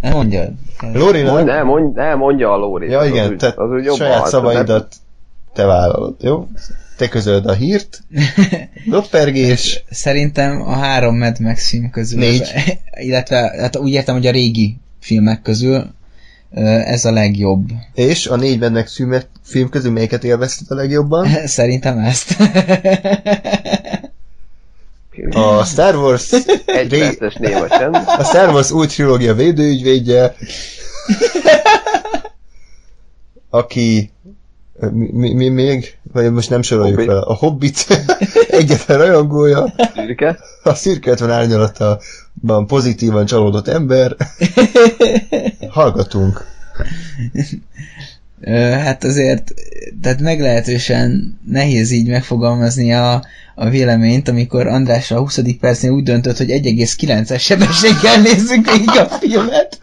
Nem 0.00 0.12
mondjad. 0.12 0.50
Lóri, 0.92 1.22
Mondj, 1.22 1.50
ne, 1.50 1.62
mondj, 1.62 2.00
ne, 2.00 2.14
mondja 2.14 2.52
a 2.52 2.56
Lóri. 2.56 2.90
Ja, 2.90 3.04
igen, 3.04 3.32
az 3.32 3.34
tehát 3.38 3.58
az 3.58 3.70
úgy 3.70 3.94
saját 3.96 4.26
szavaidat 4.26 4.94
te 5.52 5.64
vállalod, 5.64 6.14
jó? 6.20 6.48
Te 6.96 7.08
közöld 7.08 7.46
a 7.46 7.52
hírt, 7.52 8.02
doppergés, 8.86 9.84
Szerintem 9.90 10.62
a 10.62 10.72
három 10.72 11.18
Mad 11.18 11.40
Max 11.40 11.68
film 11.68 11.90
közül. 11.90 12.18
Négy. 12.18 12.52
Illetve, 13.06 13.36
hát 13.36 13.76
úgy 13.76 13.92
értem, 13.92 14.14
hogy 14.14 14.26
a 14.26 14.30
régi 14.30 14.76
filmek 15.00 15.42
közül 15.42 15.86
ez 16.84 17.04
a 17.04 17.12
legjobb. 17.12 17.68
és 17.94 18.26
a 18.26 18.36
négy 18.36 18.58
mennek 18.58 18.88
filmet, 18.88 19.28
film 19.42 19.68
közül 19.68 19.92
melyiket 19.92 20.24
élvezted 20.24 20.70
a 20.70 20.74
legjobban? 20.74 21.28
Szerintem 21.46 21.98
ezt. 21.98 22.36
A 25.30 25.64
Star 25.64 25.96
Wars 25.96 26.32
Egy 26.66 26.90
ré- 26.90 27.38
néma 27.38 27.64
a 28.04 28.24
Star 28.24 28.48
Wars 28.48 28.70
új 28.70 28.86
trilógia 28.86 29.34
védőügyvédje, 29.34 30.30
aki 33.50 34.10
mi, 34.90 35.10
mi, 35.12 35.32
mi 35.34 35.48
még? 35.48 35.98
Vagy 36.12 36.32
most 36.32 36.50
nem 36.50 36.62
soroljuk 36.62 36.96
Hobbit. 36.98 37.10
fel. 37.12 37.22
A 37.22 37.34
Hobbit 37.34 37.86
egyetlen 38.60 38.98
rajongója, 38.98 39.74
Szürke. 39.94 40.38
a 40.62 40.74
szürke 40.74 41.10
50 41.10 41.30
árnyalatban 41.30 42.66
pozitívan 42.66 43.26
csalódott 43.26 43.68
ember. 43.68 44.16
Hallgatunk. 45.68 46.44
Hát 48.84 49.04
azért, 49.04 49.54
tehát 50.02 50.20
meglehetősen 50.20 51.38
nehéz 51.46 51.90
így 51.90 52.08
megfogalmazni 52.08 52.92
a, 52.92 53.24
a 53.54 53.68
véleményt, 53.68 54.28
amikor 54.28 54.66
András 54.66 55.10
a 55.10 55.18
20. 55.18 55.38
percnél 55.60 55.90
úgy 55.90 56.02
döntött, 56.02 56.36
hogy 56.36 56.50
1,9-es 56.50 57.40
sebességgel 57.40 58.20
nézzük 58.20 58.70
végig 58.70 58.88
a 58.88 59.04
filmet. 59.04 59.78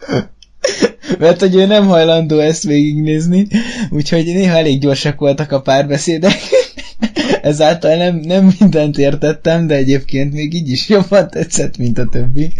Mert 1.18 1.40
hogy 1.40 1.54
ő 1.54 1.66
nem 1.66 1.86
hajlandó 1.86 2.38
ezt 2.38 2.62
végignézni, 2.62 3.46
úgyhogy 3.90 4.24
néha 4.24 4.56
elég 4.56 4.80
gyorsak 4.80 5.18
voltak 5.18 5.52
a 5.52 5.60
párbeszédek. 5.60 6.38
Ezáltal 7.42 7.96
nem, 7.96 8.16
nem 8.16 8.54
mindent 8.58 8.98
értettem, 8.98 9.66
de 9.66 9.74
egyébként 9.74 10.32
még 10.32 10.54
így 10.54 10.70
is 10.70 10.88
jobban 10.88 11.30
tetszett, 11.30 11.76
mint 11.76 11.98
a 11.98 12.08
többi. 12.10 12.52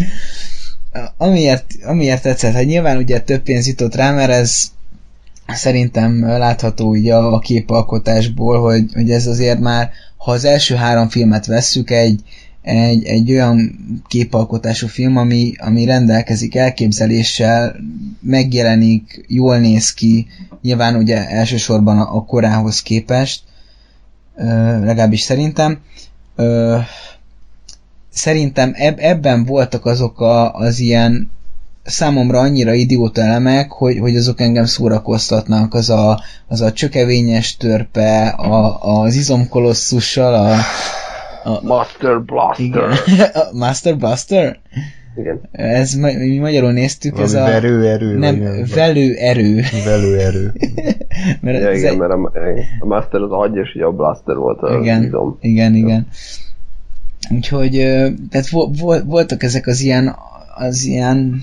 Amiért, 1.16 1.64
amiért 1.84 2.22
tetszett, 2.22 2.52
hát 2.52 2.64
nyilván 2.64 2.96
ugye 2.96 3.20
több 3.20 3.42
pénz 3.42 3.66
jutott 3.66 3.94
rá, 3.94 4.12
mert 4.12 4.30
ez 4.30 4.70
szerintem 5.46 6.26
látható 6.26 6.88
ugye 6.88 7.14
a, 7.14 7.38
képalkotásból, 7.38 8.61
hogy, 8.61 8.84
hogy 8.92 9.11
ez 9.11 9.26
azért 9.26 9.58
már, 9.58 9.90
ha 10.16 10.32
az 10.32 10.44
első 10.44 10.74
három 10.74 11.08
filmet 11.08 11.46
vesszük, 11.46 11.90
egy, 11.90 12.20
egy, 12.68 13.04
egy 13.04 13.31
olyan 13.31 13.78
képalkotású 14.07 14.87
film, 14.87 15.16
ami, 15.16 15.52
ami 15.59 15.85
rendelkezik 15.85 16.54
elképzeléssel, 16.54 17.76
megjelenik, 18.20 19.24
jól 19.28 19.59
néz 19.59 19.90
ki, 19.90 20.26
nyilván 20.62 20.96
ugye 20.96 21.28
elsősorban 21.28 21.98
a, 21.98 22.16
a 22.16 22.24
korához 22.24 22.83
képest, 22.83 23.42
ö, 24.37 24.44
legalábbis 24.85 25.20
szerintem. 25.20 25.78
Ö, 26.37 26.78
szerintem 28.11 28.72
eb, 28.74 28.98
ebben 29.00 29.44
voltak 29.44 29.87
azok 29.87 30.20
a, 30.20 30.54
az 30.54 30.78
ilyen 30.78 31.31
számomra 31.85 32.38
annyira 32.38 32.72
idióta 32.74 33.22
elemek, 33.22 33.70
hogy, 33.70 33.98
hogy 33.98 34.16
azok 34.16 34.40
engem 34.40 34.64
szórakoztatnak, 34.64 35.74
az 35.74 35.90
a, 35.90 36.22
az 36.48 36.61
a 36.61 36.72
csökevényes 36.72 37.57
törpe, 37.57 38.28
a, 38.28 38.83
az 38.83 39.14
izomkolosszussal, 39.14 40.35
a, 40.35 40.57
a, 41.54 41.61
Master 41.62 42.20
Blaster. 42.22 42.64
igen, 42.66 42.90
a 43.52 43.56
Master 43.56 43.96
Buster? 43.96 44.58
Igen. 45.16 45.40
Ez 45.52 45.94
ma- 45.94 46.12
mi 46.18 46.38
magyarul 46.38 46.72
néztük, 46.72 47.18
ez 47.18 47.32
Valami 47.32 47.50
a... 47.50 47.52
verő 47.52 47.87
erő. 47.88 48.18
nem, 48.18 48.38
vagy 48.38 48.74
velő 48.74 49.14
erő. 49.14 49.62
velő 49.84 50.18
erő. 50.18 50.52
Mert 51.40 51.61
Ja, 51.62 51.68
ez 51.70 51.78
igen, 51.78 51.92
egy- 51.92 51.98
mert 51.98 52.12
a, 52.12 52.30
a 52.80 52.87
Master 52.87 53.20
az 53.20 53.30
agy, 53.30 53.56
és 53.56 53.74
ugye 53.74 53.84
a 53.84 53.90
Blaster 53.92 54.37
volt 54.37 54.61
az 54.62 54.80
igen, 54.82 55.02
izom. 55.04 55.38
igen, 55.40 55.74
igen. 55.74 56.06
Úgyhogy, 57.30 57.76
ö, 57.76 58.08
tehát 58.30 58.48
vo- 58.48 58.80
vo- 58.80 59.04
voltak 59.04 59.42
ezek 59.42 59.66
az 59.66 59.80
ilyen, 59.80 60.16
az 60.56 60.84
ilyen, 60.84 61.42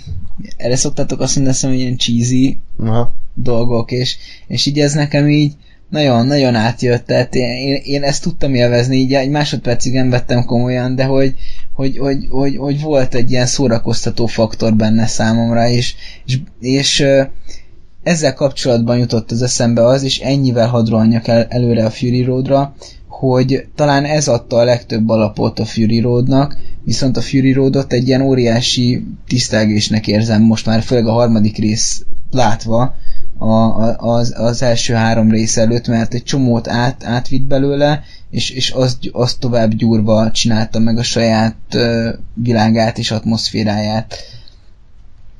erre 0.58 0.76
szoktatok 0.76 1.20
azt 1.20 1.36
mondani, 1.36 1.58
hogy 1.62 1.80
ilyen 1.80 1.98
cheesy 1.98 2.60
Aha. 2.80 3.14
dolgok, 3.34 3.92
és, 3.92 4.18
és 4.48 4.66
így 4.66 4.80
ez 4.80 4.94
nekem 4.94 5.30
így 5.30 5.54
nagyon-nagyon 5.90 6.56
átjött, 6.56 7.06
tehát 7.06 7.36
én, 7.36 7.50
én, 7.50 7.82
én 7.84 8.04
ezt 8.04 8.22
tudtam 8.22 8.54
élvezni, 8.54 8.96
így 8.96 9.14
egy 9.14 9.30
másodpercig 9.30 9.94
nem 9.94 10.10
vettem 10.10 10.46
komolyan, 10.46 10.96
de 10.96 11.04
hogy, 11.04 11.36
hogy, 11.74 11.98
hogy, 11.98 12.28
hogy, 12.30 12.58
hogy 12.58 12.82
volt 12.82 13.16
egy 13.16 13.32
ilyen 13.32 13.46
szórakoztató 13.46 14.26
faktor 14.26 14.74
benne 14.74 15.06
számomra, 15.06 15.68
és, 15.68 15.96
és, 16.26 16.40
és 16.60 17.06
ezzel 18.04 18.34
kapcsolatban 18.34 18.98
jutott 18.98 19.32
az 19.32 19.42
eszembe 19.42 19.86
az, 19.86 20.04
és 20.04 20.20
ennyivel 20.20 20.68
hadd 20.68 20.90
rohanjak 20.90 21.28
el 21.28 21.44
előre 21.50 21.86
a 21.86 21.90
Fury 21.90 22.24
Roadra, 22.24 22.76
hogy 23.08 23.68
talán 23.76 24.06
ez 24.06 24.28
adta 24.28 24.56
a 24.58 24.64
legtöbb 24.64 25.10
alapot 25.10 25.60
a 25.60 25.66
Fury 25.66 26.00
Roadnak, 26.00 26.58
viszont 26.84 27.18
a 27.18 27.22
Fury 27.22 27.52
Roadot 27.52 27.94
egy 27.94 28.08
ilyen 28.08 28.22
óriási 28.22 29.06
tisztelgésnek 29.28 30.08
érzem 30.08 30.42
most 30.42 30.66
már, 30.66 30.82
főleg 30.82 31.08
a 31.08 31.12
harmadik 31.12 31.58
rész 31.58 32.06
látva 32.32 32.96
a, 33.38 33.96
az, 33.98 34.34
az 34.38 34.62
első 34.62 34.94
három 34.94 35.32
rész 35.32 35.58
előtt, 35.58 35.88
mert 35.88 36.14
egy 36.14 36.24
csomót 36.24 36.68
át, 36.68 37.04
átvitt 37.04 37.44
belőle, 37.44 38.04
és, 38.30 38.50
és 38.50 38.70
azt, 38.70 38.98
azt 39.12 39.40
tovább 39.40 39.74
gyúrva 39.74 40.32
csinálta 40.32 40.80
meg 40.80 40.98
a 40.98 41.04
saját 41.04 41.56
ö, 41.74 42.14
világát 42.34 42.98
és 42.98 43.12
atmoszféráját. 43.12 44.16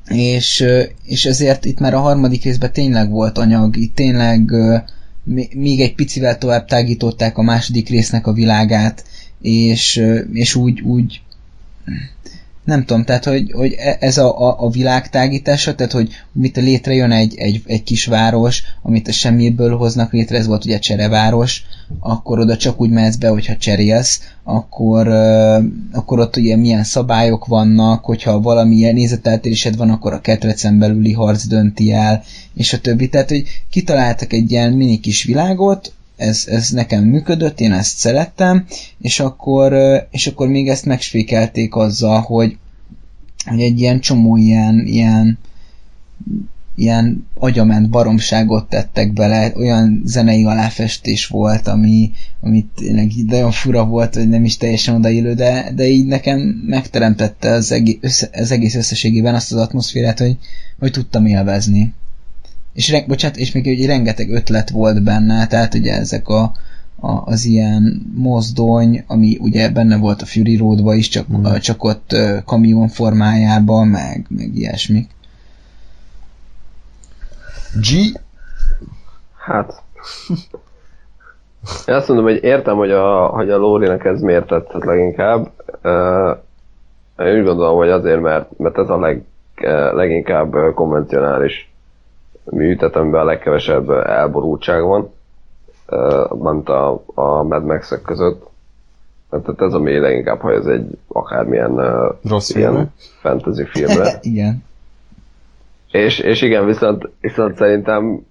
És, 0.08 0.60
ö, 0.60 0.82
és 1.04 1.24
ezért 1.24 1.64
itt 1.64 1.78
már 1.78 1.94
a 1.94 2.00
harmadik 2.00 2.44
részben 2.44 2.72
tényleg 2.72 3.10
volt 3.10 3.38
anyag, 3.38 3.76
itt 3.76 3.94
tényleg 3.94 4.52
mi- 5.24 5.48
még 5.54 5.80
egy 5.80 5.94
picivel 5.94 6.38
tovább 6.38 6.66
tágították 6.66 7.38
a 7.38 7.42
második 7.42 7.88
résznek 7.88 8.26
a 8.26 8.32
világát, 8.32 9.04
és, 9.40 10.02
és 10.32 10.54
úgy, 10.54 10.80
úgy 10.80 11.20
nem 12.66 12.84
tudom, 12.84 13.04
tehát 13.04 13.24
hogy, 13.24 13.52
hogy 13.52 13.72
e- 13.78 13.96
ez 14.00 14.18
a, 14.18 14.48
a, 14.48 14.56
a 14.58 14.70
világ 14.70 15.10
tehát 15.10 15.92
hogy 15.92 16.08
mit 16.32 16.56
létrejön 16.56 17.10
egy, 17.10 17.34
egy, 17.36 17.62
egy 17.66 17.82
kis 17.82 18.06
város, 18.06 18.62
amit 18.82 19.08
a 19.08 19.12
semmiből 19.12 19.76
hoznak 19.76 20.12
létre, 20.12 20.36
ez 20.36 20.46
volt 20.46 20.64
ugye 20.64 20.78
csereváros, 20.78 21.64
akkor 22.00 22.38
oda 22.38 22.56
csak 22.56 22.80
úgy 22.80 22.90
mehetsz 22.90 23.16
be, 23.16 23.28
hogyha 23.28 23.56
cserélsz, 23.56 24.20
akkor, 24.44 25.08
uh, 25.08 25.64
akkor 25.92 26.18
ott 26.18 26.36
ugye 26.36 26.56
milyen 26.56 26.84
szabályok 26.84 27.46
vannak, 27.46 28.04
hogyha 28.04 28.40
valamilyen 28.40 28.94
nézeteltérésed 28.94 29.76
van, 29.76 29.90
akkor 29.90 30.12
a 30.12 30.20
ketrecen 30.20 30.78
belüli 30.78 31.12
harc 31.12 31.46
dönti 31.46 31.92
el, 31.92 32.22
és 32.54 32.72
a 32.72 32.80
többi. 32.80 33.08
Tehát, 33.08 33.28
hogy 33.28 33.44
kitaláltak 33.70 34.32
egy 34.32 34.50
ilyen 34.50 34.72
mini 34.72 35.00
kis 35.00 35.24
világot, 35.24 35.92
ez, 36.16 36.44
ez 36.46 36.70
nekem 36.70 37.04
működött, 37.04 37.60
én 37.60 37.72
ezt 37.72 37.96
szerettem, 37.96 38.66
és 38.98 39.20
akkor, 39.20 39.74
és 40.10 40.26
akkor 40.26 40.48
még 40.48 40.68
ezt 40.68 40.84
megsvékelték 40.84 41.74
azzal, 41.74 42.20
hogy, 42.20 42.56
hogy 43.44 43.60
egy 43.60 43.80
ilyen 43.80 44.00
csomó 44.00 44.36
ilyen, 44.36 44.86
ilyen, 44.86 45.38
ilyen 46.74 47.26
agyament 47.34 47.90
baromságot 47.90 48.68
tettek 48.68 49.12
bele, 49.12 49.52
olyan 49.56 50.02
zenei 50.04 50.44
aláfestés 50.44 51.26
volt, 51.26 51.66
ami, 51.66 52.12
ami 52.40 52.66
tényleg 52.74 53.10
nagyon 53.26 53.50
fura 53.50 53.84
volt, 53.84 54.14
hogy 54.14 54.28
nem 54.28 54.44
is 54.44 54.56
teljesen 54.56 54.94
odaillő, 54.94 55.34
de, 55.34 55.72
de 55.74 55.86
így 55.86 56.06
nekem 56.06 56.38
megteremtette 56.66 57.50
az 57.50 57.72
egész, 57.72 58.28
az 58.32 58.50
egész 58.50 58.74
összességében 58.74 59.34
azt 59.34 59.52
az 59.52 59.58
atmoszférát, 59.58 60.18
hogy, 60.18 60.36
hogy 60.78 60.90
tudtam 60.90 61.26
élvezni. 61.26 61.94
És, 62.76 62.90
re- 62.90 63.04
bocsánat, 63.06 63.36
és 63.36 63.52
még 63.52 63.66
egy 63.66 63.86
rengeteg 63.86 64.30
ötlet 64.30 64.70
volt 64.70 65.02
benne, 65.02 65.46
tehát 65.46 65.74
ugye 65.74 65.94
ezek 65.98 66.28
a, 66.28 66.42
a, 67.00 67.10
az 67.24 67.44
ilyen 67.44 68.12
mozdony, 68.14 69.04
ami 69.06 69.38
ugye 69.40 69.70
benne 69.70 69.96
volt 69.96 70.22
a 70.22 70.26
Fury 70.26 70.56
Roadba 70.56 70.94
is, 70.94 71.08
csak, 71.08 71.26
mm. 71.36 71.54
csak 71.54 71.84
ott 71.84 72.12
ö, 72.12 72.36
kamion 72.44 72.88
formájában, 72.88 73.88
meg, 73.88 74.26
meg 74.28 74.54
ilyesmik. 74.54 75.10
G. 77.80 78.18
Hát... 79.36 79.82
Én 81.86 81.94
azt 81.94 82.08
mondom, 82.08 82.26
hogy 82.26 82.42
értem, 82.42 82.76
hogy 82.76 82.90
a, 82.90 83.26
hogy 83.26 83.50
a 83.50 83.56
Lórinak 83.56 84.04
ez 84.04 84.20
miért 84.20 84.46
tetszett 84.46 84.84
leginkább. 84.84 85.50
Uh, 85.82 86.36
én 87.26 87.38
úgy 87.38 87.44
gondolom, 87.44 87.76
hogy 87.76 87.90
azért, 87.90 88.20
mert, 88.20 88.58
mert 88.58 88.78
ez 88.78 88.88
a 88.88 88.98
leg, 88.98 89.22
leginkább 89.92 90.54
konvencionális 90.74 91.70
mű, 92.50 92.76
tehát 92.76 92.96
amiben 92.96 93.20
a 93.20 93.24
legkevesebb 93.24 93.90
elborultság 93.90 94.82
van, 94.82 95.10
ment 96.42 96.68
a, 96.68 97.02
a 97.14 97.42
Mad 97.42 97.64
max 97.64 98.02
között. 98.04 98.46
Tehát 99.30 99.60
ez 99.60 99.72
ami 99.72 99.98
leginkább 99.98 100.40
hajaz 100.40 100.66
egy 100.66 100.98
akármilyen 101.08 101.76
Rossz 102.28 102.50
ilyen 102.50 102.72
filmre. 102.72 102.92
fantasy 103.20 103.64
filmre. 103.64 104.18
Igen. 104.22 104.64
És, 105.90 106.18
és 106.18 106.42
igen, 106.42 106.66
viszont, 106.66 107.08
viszont 107.20 107.56
szerintem 107.56 108.26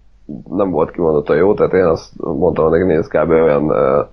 nem 0.49 0.69
volt 0.69 0.91
kimondottan 0.91 1.35
jó, 1.35 1.53
tehát 1.53 1.73
én 1.73 1.85
azt 1.85 2.09
mondtam, 2.15 2.69
hogy 2.69 2.85
néz 2.85 3.07
kb. 3.07 3.29
olyan 3.29 3.63
uh, 3.63 4.07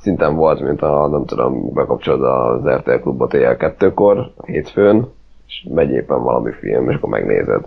szinten 0.00 0.34
volt, 0.34 0.60
mint 0.60 0.82
a, 0.82 1.08
nem 1.08 1.24
tudom, 1.24 1.72
bekapcsolod 1.72 2.22
az 2.22 2.70
RTL 2.76 3.00
klubot 3.00 3.34
éjjel 3.34 3.56
kettőkor, 3.56 4.32
hétfőn, 4.44 5.08
és 5.46 5.66
megy 5.74 5.90
éppen 5.90 6.22
valami 6.22 6.52
film, 6.52 6.90
és 6.90 6.96
akkor 6.96 7.08
megnézed. 7.08 7.66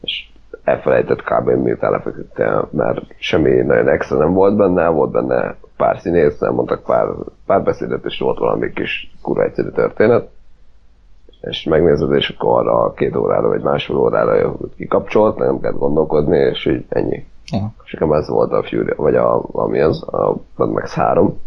És 0.00 0.28
elfelejtett 0.64 1.22
kb. 1.22 1.48
miután 1.50 1.90
lefeküdtél, 1.90 2.68
mert 2.72 3.00
semmi 3.18 3.50
nagyon 3.50 3.88
extra 3.88 4.18
nem 4.18 4.32
volt 4.32 4.56
benne, 4.56 4.88
volt 4.88 5.10
benne 5.10 5.56
pár 5.76 5.98
színész, 5.98 6.38
nem 6.38 6.54
mondtak 6.54 6.82
pár, 6.82 7.06
pár 7.46 7.62
beszédet, 7.62 8.04
és 8.04 8.18
volt 8.18 8.38
valami 8.38 8.72
kis 8.72 9.14
kurva 9.22 9.42
egyszerű 9.42 9.68
történet 9.68 10.28
és 11.50 11.64
megnézed, 11.64 12.12
és 12.12 12.28
akkor 12.28 12.68
arra 12.68 12.92
két 12.92 13.16
órára 13.16 13.48
vagy 13.48 13.62
másfél 13.62 13.96
órára 13.96 14.54
kikapcsolt, 14.76 15.36
nem 15.36 15.60
kell 15.60 15.72
gondolkodni, 15.72 16.38
és 16.38 16.66
így 16.66 16.84
ennyi. 16.88 17.26
Ja. 17.50 17.72
És 17.84 17.92
nekem 17.92 18.12
ez 18.12 18.28
volt 18.28 18.52
a 18.52 18.62
Fury, 18.62 18.92
vagy 18.96 19.16
a, 19.16 19.44
ami 19.52 19.80
az, 19.80 20.02
a 20.02 20.36
Mad 20.56 20.70
Max 20.70 20.94
3. 20.94 21.40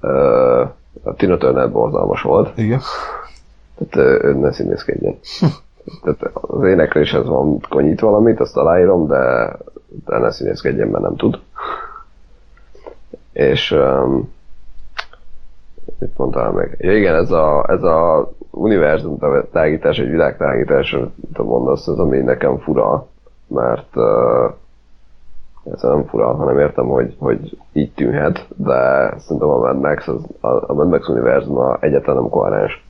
Ö, 0.00 0.64
a 1.02 1.14
Tina 1.14 1.36
Turner 1.36 1.70
borzalmas 1.70 2.22
volt, 2.22 2.58
Igen. 2.58 2.80
tehát 3.78 4.22
ő 4.24 4.34
ne 4.34 4.52
színészkedjen. 4.52 5.18
tehát 6.02 6.34
az 6.34 6.64
énekléshez 6.64 7.26
van 7.26 7.60
konyít 7.68 8.00
valamit, 8.00 8.40
azt 8.40 8.56
aláírom, 8.56 9.06
de, 9.06 9.56
de 10.04 10.18
ne 10.18 10.30
színészkedjen, 10.30 10.88
mert 10.88 11.04
nem 11.04 11.16
tud. 11.16 11.38
És 13.32 13.70
um, 13.70 14.32
mit 15.98 16.16
mondtál 16.16 16.50
meg? 16.50 16.76
Ja, 16.78 16.96
igen, 16.96 17.14
ez 17.14 17.30
a, 17.30 17.64
ez 17.68 17.82
a 17.82 18.30
univerzum 18.50 19.18
tágítás, 19.52 19.98
egy 19.98 20.10
világtágítás, 20.10 20.92
amit 20.92 21.38
mondasz, 21.38 21.86
ez 21.86 21.98
ami 21.98 22.18
nekem 22.18 22.58
fura, 22.58 23.06
mert 23.46 23.96
uh, 23.96 24.52
ez 25.72 25.82
nem 25.82 26.04
fura, 26.04 26.34
hanem 26.34 26.58
értem, 26.58 26.86
hogy, 26.86 27.16
hogy 27.18 27.58
így 27.72 27.92
tűnhet, 27.92 28.46
de 28.56 29.10
szerintem 29.18 29.48
a 29.48 29.58
Mad 29.58 29.80
Max, 29.80 30.08
az, 30.08 30.24
a, 30.40 30.70
a 30.70 30.74
Mad 30.74 30.88
Max 30.88 31.08
univerzum 31.08 31.76
egyetlen 31.80 32.16
nem 32.16 32.28
koherens. 32.28 32.84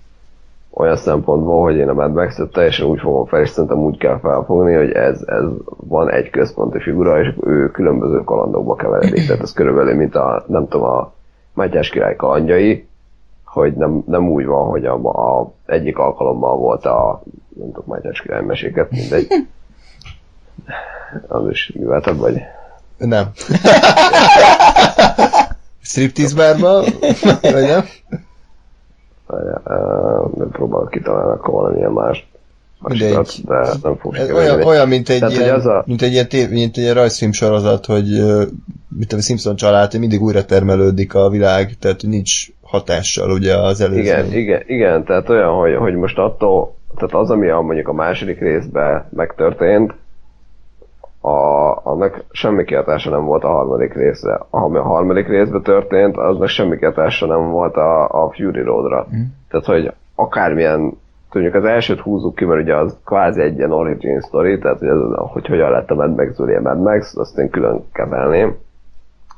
Olyan 0.75 0.97
szempontból, 0.97 1.63
hogy 1.63 1.77
én 1.77 1.89
a 1.89 1.93
Mad 1.93 2.13
Max-et 2.13 2.51
teljesen 2.51 2.87
úgy 2.87 3.01
fogom 3.01 3.27
fel, 3.27 3.41
és 3.41 3.49
szerintem 3.49 3.79
úgy 3.79 3.99
kell 3.99 4.19
felfogni, 4.19 4.75
hogy 4.75 4.91
ez, 4.91 5.23
ez 5.27 5.45
van 5.77 6.11
egy 6.11 6.31
központi 6.31 6.81
figura, 6.81 7.21
és 7.21 7.29
ő 7.41 7.71
különböző 7.71 8.25
kalandokba 8.25 8.75
keveredik. 8.75 9.27
Tehát 9.27 9.43
ez 9.43 9.53
körülbelül, 9.53 9.95
mint 9.95 10.15
a, 10.15 10.45
nem 10.47 10.69
tudom, 10.69 10.87
a 10.87 11.13
Mátyás 11.53 11.89
király 11.89 12.17
kalandjai, 12.17 12.87
hogy 13.45 13.73
nem, 13.73 14.03
nem 14.07 14.29
úgy 14.29 14.47
van, 14.47 14.69
hogy 14.69 14.87
a, 14.87 14.95
a 14.95 15.53
egyik 15.67 15.99
alkalommal 15.99 16.57
volt 16.57 16.87
a 16.87 17.23
nem 17.49 17.73
tudom, 17.73 17.85
Mátyás 17.87 18.21
király 18.21 18.43
meséket, 18.43 18.91
mindegy. 18.91 19.27
Az 21.29 21.49
is 21.51 21.73
műveltebb 21.75 22.17
vagy. 22.17 22.43
Nem. 22.99 23.31
Striptease 25.83 26.35
bárba? 26.37 26.83
Vagy 27.41 27.67
nem? 27.67 27.85
Nem 30.37 30.49
próbálok 30.51 30.91
kitalálni 30.91 31.33
akkor 31.33 31.55
valamilyen 31.55 31.93
más. 31.93 32.31
Mindegy. 32.89 33.15
másikat, 33.15 33.47
De 33.47 33.73
nem 33.83 33.97
fog 33.97 34.15
Ez 34.15 34.31
olyan, 34.31 34.63
olyan, 34.63 34.89
mint 34.89 35.09
egy, 35.09 35.19
Tehát, 35.19 35.35
ilyen, 35.35 35.61
a- 35.61 35.83
mint 35.87 36.03
egy 36.03 36.13
ilyen, 36.13 36.29
tév, 36.29 36.49
mint 36.49 36.77
egy 36.77 36.83
ilyen 36.83 36.95
rajzfilm 36.95 37.33
sorozat, 37.33 37.87
hogy 37.87 38.23
mint 38.89 39.13
a 39.13 39.21
Simpson 39.21 39.57
család, 39.57 39.99
mindig 39.99 40.23
újra 40.23 40.45
termelődik 40.45 41.15
a 41.15 41.29
világ, 41.29 41.77
tehát 41.81 42.03
nincs 42.03 42.47
hatással 42.63 43.31
ugye 43.31 43.57
az 43.57 43.81
előző. 43.81 44.01
Igen, 44.01 44.33
igen, 44.33 44.63
igen, 44.67 45.05
tehát 45.05 45.29
olyan, 45.29 45.53
hogy, 45.55 45.75
hogy 45.77 45.95
most 45.95 46.19
attól, 46.19 46.75
tehát 46.97 47.15
az, 47.15 47.31
ami 47.31 47.49
a, 47.49 47.61
mondjuk 47.61 47.89
a 47.89 47.93
második 47.93 48.41
részben 48.41 49.09
megtörtént, 49.11 49.95
a, 51.23 51.77
annak 51.83 52.25
semmi 52.31 52.65
kihatása 52.65 53.11
nem 53.11 53.25
volt 53.25 53.45
a 53.45 53.49
harmadik 53.49 53.95
részre. 53.95 54.41
Ami 54.51 54.77
a 54.77 54.83
harmadik 54.83 55.29
részben 55.29 55.63
történt, 55.63 56.17
aznak 56.17 56.49
semmi 56.49 56.77
kihatása 56.77 57.27
nem 57.27 57.51
volt 57.51 57.77
a, 57.77 58.25
a 58.25 58.31
Fury 58.31 58.63
Roadra. 58.63 59.07
Mm. 59.17 59.23
Tehát, 59.49 59.67
hogy 59.67 59.93
akármilyen, 60.15 60.93
tudjuk 61.31 61.55
az 61.55 61.65
elsőt 61.65 62.01
húzzuk 62.01 62.35
ki, 62.35 62.45
mert 62.45 62.61
ugye 62.61 62.77
az 62.77 62.97
kvázi 63.05 63.41
egy 63.41 63.57
ilyen 63.57 63.73
origin 63.73 64.21
story, 64.21 64.59
tehát 64.59 64.79
hogy, 64.79 64.89
ez, 64.89 64.99
hogy 65.15 65.47
hogyan 65.47 65.71
lett 65.71 65.91
a 65.91 65.95
Mad 65.95 66.17
Max 66.17 66.39
a 66.39 66.61
Mad 66.63 66.81
Max, 66.81 67.17
azt 67.17 67.39
én 67.39 67.51
külön 67.51 67.85
kezelném. 67.93 68.57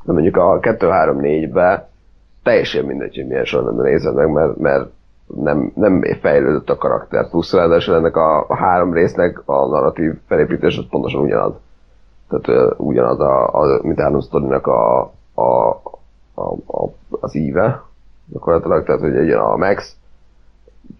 De 0.04 0.12
mondjuk 0.12 0.36
a 0.36 0.58
2-3-4-be 0.60 1.88
teljesen 2.42 2.84
mindegy, 2.84 3.14
hogy 3.14 3.26
milyen 3.26 3.44
sorrendben 3.44 3.84
nézed 3.86 4.14
meg, 4.14 4.30
mert, 4.30 4.56
mert 4.56 4.90
nem, 5.26 5.72
nem 5.74 6.02
fejlődött 6.20 6.70
a 6.70 6.76
karakter. 6.76 7.28
Plusz 7.28 7.52
ráadásul 7.52 7.94
ennek 7.94 8.16
a 8.16 8.54
három 8.54 8.92
résznek 8.92 9.42
a 9.44 9.66
narratív 9.66 10.12
felépítés 10.26 10.78
az 10.78 10.84
pontosan 10.90 11.20
ugyanaz. 11.20 11.52
Tehát 12.42 12.74
ugyanaz 12.76 13.20
a, 13.20 13.62
a 13.62 13.80
mint 13.82 14.22
sztorinak 14.22 14.66
a, 14.66 15.00
a, 15.34 15.68
a, 16.34 16.52
a, 16.66 16.92
az 17.20 17.34
íve, 17.34 17.82
gyakorlatilag, 18.32 18.84
tehát 18.84 19.00
hogy 19.00 19.16
egy 19.16 19.30
a 19.30 19.56
Max 19.56 19.96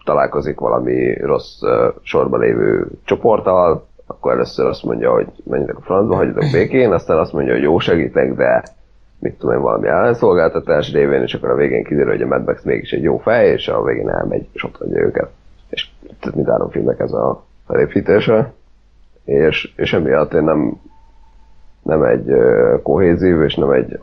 találkozik 0.04 0.58
valami 0.58 1.14
rossz 1.14 1.62
uh, 1.62 1.94
sorba 2.02 2.36
lévő 2.36 2.86
csoporttal, 3.04 3.86
akkor 4.06 4.32
először 4.32 4.66
azt 4.66 4.82
mondja, 4.84 5.12
hogy 5.12 5.26
menjetek 5.44 5.76
a 5.76 5.80
francba, 5.80 6.14
hagyjatok 6.14 6.50
békén, 6.52 6.92
aztán 6.92 7.18
azt 7.18 7.32
mondja, 7.32 7.52
hogy 7.52 7.62
jó 7.62 7.78
segítek, 7.78 8.34
de 8.34 8.62
mit 9.18 9.38
tudom 9.38 9.54
én, 9.54 9.62
valami 9.62 9.88
ellenszolgáltatás 9.88 10.92
révén, 10.92 11.22
és 11.22 11.34
akkor 11.34 11.50
a 11.50 11.54
végén 11.54 11.84
kiderül, 11.84 12.10
hogy 12.10 12.22
a 12.22 12.26
Mad 12.26 12.44
Max 12.44 12.62
mégis 12.62 12.92
egy 12.92 13.02
jó 13.02 13.18
fej, 13.18 13.48
és 13.48 13.68
a 13.68 13.82
végén 13.82 14.10
elmegy, 14.10 14.48
és 14.52 14.64
ott 14.64 14.76
hagyja 14.76 15.00
őket. 15.00 15.30
És 15.68 15.88
tehát 16.20 16.34
mind 16.36 16.48
három 16.48 16.70
filmnek 16.70 17.00
ez 17.00 17.12
a 17.12 17.44
felépítése, 17.66 18.52
és, 19.24 19.72
és 19.76 19.92
emiatt 19.92 20.32
én 20.32 20.42
nem, 20.42 20.80
nem 21.84 22.02
egy 22.02 22.26
kohézív, 22.82 23.42
és 23.42 23.54
nem 23.54 23.70
egy 23.70 24.00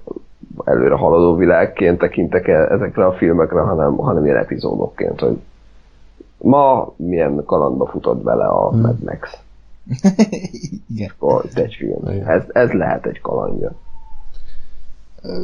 előre 0.63 0.95
haladó 0.95 1.35
világként 1.35 1.97
tekintek 1.99 2.47
el 2.47 2.67
ezekre 2.67 3.05
a 3.05 3.13
filmekre, 3.13 3.59
hanem, 3.59 3.95
hanem 3.95 4.25
ilyen 4.25 4.37
epizódokként, 4.37 5.19
hogy 5.19 5.37
ma 6.37 6.93
milyen 6.95 7.43
kalandba 7.45 7.85
futott 7.85 8.23
bele 8.23 8.45
a 8.45 8.69
hmm. 8.69 8.81
Mad 8.81 9.03
Max. 9.03 9.37
Igen. 10.95 11.11
Akkor 11.15 11.45
itt 11.45 11.57
egy 11.57 11.73
film. 11.73 12.13
Igen. 12.13 12.27
Ez, 12.27 12.43
ez 12.47 12.71
lehet 12.71 13.05
egy 13.05 13.21
kalandja. 13.21 13.71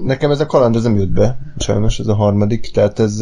Nekem 0.03 0.31
ez 0.31 0.39
a 0.39 0.45
kaland 0.45 0.75
ez 0.75 0.83
nem 0.83 0.97
jött 0.97 1.13
be, 1.13 1.37
sajnos 1.57 1.99
ez 1.99 2.07
a 2.07 2.15
harmadik, 2.15 2.71
tehát 2.73 2.99
ez 2.99 3.19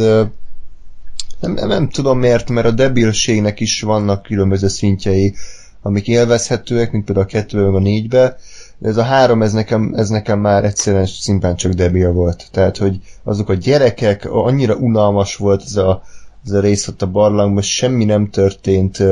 nem, 1.40 1.54
nem, 1.54 1.68
nem 1.68 1.90
tudom 1.90 2.20
miért, 2.20 2.50
mert 2.50 2.68
a 2.68 2.72
debilségnek 2.72 3.60
is 3.60 3.82
vannak 3.82 4.24
különböző 4.24 4.68
szintjei, 4.68 5.36
amik 5.82 6.08
élvezhetőek, 6.08 6.92
mint 6.92 7.06
például 7.06 7.26
a 7.26 7.30
kettőben, 7.30 7.74
a 7.74 7.80
négybe, 7.80 8.38
de 8.86 8.92
ez 8.92 8.98
a 8.98 9.04
három, 9.04 9.42
ez 9.42 9.54
nekem, 9.54 9.94
ez 9.96 10.10
nekem 10.10 10.40
már 10.40 10.64
egyszerűen 10.64 11.06
szimplán 11.06 11.56
csak 11.56 11.72
debil 11.72 12.12
volt. 12.12 12.48
Tehát, 12.52 12.78
hogy 12.78 13.00
azok 13.24 13.50
a 13.50 13.54
gyerekek, 13.54 14.26
annyira 14.32 14.76
unalmas 14.76 15.36
volt 15.36 15.64
ez 15.66 15.76
a, 15.76 16.04
ez 16.46 16.52
a 16.52 16.60
rész 16.60 16.88
ott 16.88 17.02
a 17.02 17.12
barlangban, 17.12 17.62
semmi 17.62 18.06
nem 18.06 18.30
történt, 18.30 19.04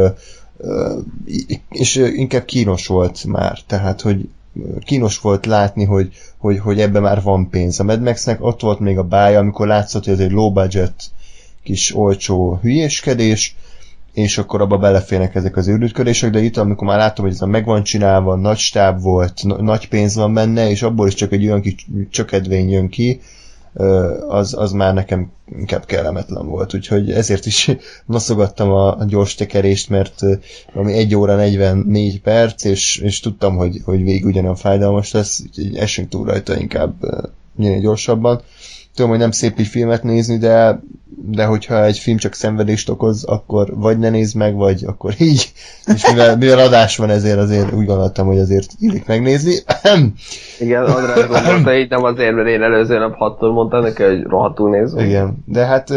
és 1.70 1.96
inkább 1.96 2.46
kínos 2.46 2.88
volt 2.88 3.26
már. 3.26 3.60
Tehát, 3.68 4.02
hogy 4.02 4.30
kínos 4.86 5.20
volt 5.20 5.46
látni, 5.46 5.84
hogy, 5.84 6.14
hogy, 6.38 6.60
hogy 6.60 6.80
ebben 6.80 7.02
már 7.02 7.22
van 7.22 7.50
pénz. 7.50 7.80
A 7.80 7.84
Mad 7.84 8.02
Max-nek 8.02 8.44
ott 8.44 8.62
volt 8.62 8.80
még 8.80 8.98
a 8.98 9.04
bája, 9.04 9.40
amikor 9.40 9.68
látszott, 9.68 10.04
hogy 10.04 10.14
ez 10.14 10.20
egy 10.20 10.32
low 10.32 10.52
budget 10.52 10.94
kis 11.64 11.96
olcsó 11.96 12.60
hülyéskedés, 12.62 13.56
és 14.14 14.38
akkor 14.38 14.62
abba 14.62 14.78
beleférnek 14.78 15.36
ezek 15.36 15.58
az 15.58 15.68
őrültködések, 15.68 16.30
de 16.32 16.40
itt, 16.40 16.58
amikor 16.58 16.88
már 16.88 16.98
láttam, 16.98 17.26
hogy 17.26 17.34
ez 17.34 17.42
a 17.42 17.46
meg 17.46 17.66
van 17.66 17.84
csinálva, 17.84 18.36
nagy 18.36 18.58
stáb 18.58 19.02
volt, 19.02 19.44
n- 19.44 19.62
nagy 19.62 19.88
pénz 19.88 20.16
van 20.16 20.34
benne, 20.34 20.70
és 20.70 20.82
abból 20.82 21.08
is 21.08 21.14
csak 21.14 21.32
egy 21.32 21.46
olyan 21.46 21.62
kis 21.62 21.88
csökedvény 22.10 22.70
jön 22.70 22.90
ki, 22.90 23.22
az, 24.28 24.54
az 24.58 24.72
már 24.72 24.94
nekem 24.94 25.32
inkább 25.58 25.86
kellemetlen 25.86 26.48
volt, 26.48 26.74
úgyhogy 26.74 27.12
ezért 27.12 27.46
is 27.46 27.72
noszogattam 28.06 28.72
a, 28.72 29.06
gyors 29.08 29.36
tekerést, 29.36 29.90
mert 29.90 30.22
valami 30.74 30.94
1 30.94 31.16
óra 31.16 31.36
44 31.36 32.22
perc, 32.22 32.64
és, 32.64 32.98
és 32.98 33.20
tudtam, 33.20 33.56
hogy, 33.56 33.82
hogy 33.84 34.04
végig 34.04 34.26
ugyanolyan 34.26 34.56
fájdalmas 34.56 35.12
lesz, 35.12 35.42
úgyhogy 35.42 35.76
esünk 35.76 36.10
túl 36.10 36.26
rajta 36.26 36.60
inkább 36.60 36.94
minél 37.56 37.80
gyorsabban. 37.80 38.42
Tudom, 38.96 39.10
hogy 39.10 39.20
nem 39.20 39.32
szép 39.32 39.60
egy 39.60 39.68
filmet 39.68 40.04
nézni, 40.04 40.38
de, 40.38 40.80
de 41.26 41.46
hogyha 41.46 41.86
egy 41.86 41.98
film 41.98 42.18
csak 42.18 42.34
szenvedést 42.34 42.90
okoz, 42.90 43.24
akkor 43.24 43.74
vagy 43.76 44.00
ne 44.00 44.10
nézd 44.10 44.36
meg, 44.36 44.56
vagy 44.56 44.84
akkor 44.86 45.14
így. 45.18 45.52
És 45.96 46.08
mivel, 46.08 46.38
mivel 46.38 46.60
adás 46.60 46.98
van, 46.98 47.10
ezért 47.10 47.38
azért 47.38 47.74
úgy 47.74 47.86
gondoltam, 47.86 48.28
hogy 48.28 48.40
azért 48.40 48.72
illik 48.80 49.06
megnézni. 49.06 49.54
Igen, 50.60 50.84
András 50.84 51.28
gondolta 51.42 51.76
így, 51.76 51.90
nem 51.90 52.04
azért, 52.04 52.36
mert 52.36 52.48
én 52.48 52.62
előző 52.62 52.98
nap 52.98 53.16
hattól 53.16 53.54
mondtam 53.54 53.82
neki, 53.82 54.04
hogy 54.04 54.24
rohadtul 54.24 54.70
nézzük. 54.70 55.02
Igen, 55.02 55.44
de 55.46 55.66
hát 55.66 55.90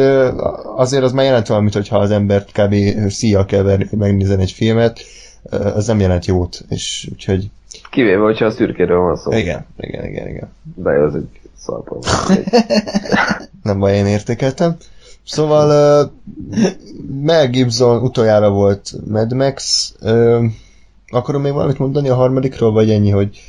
azért 0.77 1.03
az 1.03 1.13
már 1.13 1.25
jelent 1.25 1.47
valamit, 1.47 1.75
hogyha 1.75 1.99
az 1.99 2.11
embert 2.11 2.53
kb. 2.53 2.75
szíja 3.09 3.45
kell 3.45 3.63
verni, 3.63 3.87
hogy 3.91 3.99
megnézen 3.99 4.41
egy 4.41 4.53
filmet, 4.53 5.01
az 5.75 5.87
nem 5.87 6.01
jelent 6.01 6.27
jót, 6.27 6.65
és 6.69 7.09
úgyhogy... 7.13 7.51
Kivéve, 7.91 8.23
hogyha 8.23 8.45
a 8.45 8.51
szürkéről 8.51 9.01
van 9.01 9.17
szó. 9.17 9.33
Igen, 9.33 9.67
igen, 9.79 10.05
igen, 10.05 10.29
igen. 10.29 10.53
De 10.75 10.91
az 10.91 11.15
egy 11.15 11.29
szarpont. 11.67 12.07
nem 13.63 13.79
baj, 13.79 13.95
én 13.95 14.07
értékeltem. 14.07 14.77
Szóval 15.25 15.69
uh, 16.05 16.11
Mel 17.23 17.49
Gibson 17.49 18.03
utoljára 18.03 18.51
volt 18.51 18.93
Mad 19.09 19.33
Max. 19.33 19.93
Uh, 20.03 20.45
akarom 21.09 21.43
még 21.43 21.53
valamit 21.53 21.79
mondani 21.79 22.09
a 22.09 22.15
harmadikról, 22.15 22.73
vagy 22.73 22.91
ennyi, 22.91 23.11
hogy 23.11 23.41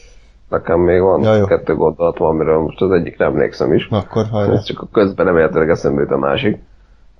Nekem 0.49 0.79
még 0.79 1.01
van 1.01 1.23
ja, 1.23 1.35
jó. 1.35 1.45
kettő 1.45 1.75
gondolatom, 1.75 2.27
amiről 2.27 2.59
most 2.59 2.81
az 2.81 2.91
egyik 2.91 3.17
nem 3.17 3.31
emlékszem 3.31 3.73
is. 3.73 3.87
Akkor 3.91 4.25
hajrá. 4.25 4.53
Ez 4.53 4.63
csak 4.63 4.81
a 4.81 4.87
közben 4.91 5.25
nem 5.25 5.37
értelek 5.37 5.69
eszembe 5.69 6.13
a 6.13 6.17
másik. 6.17 6.57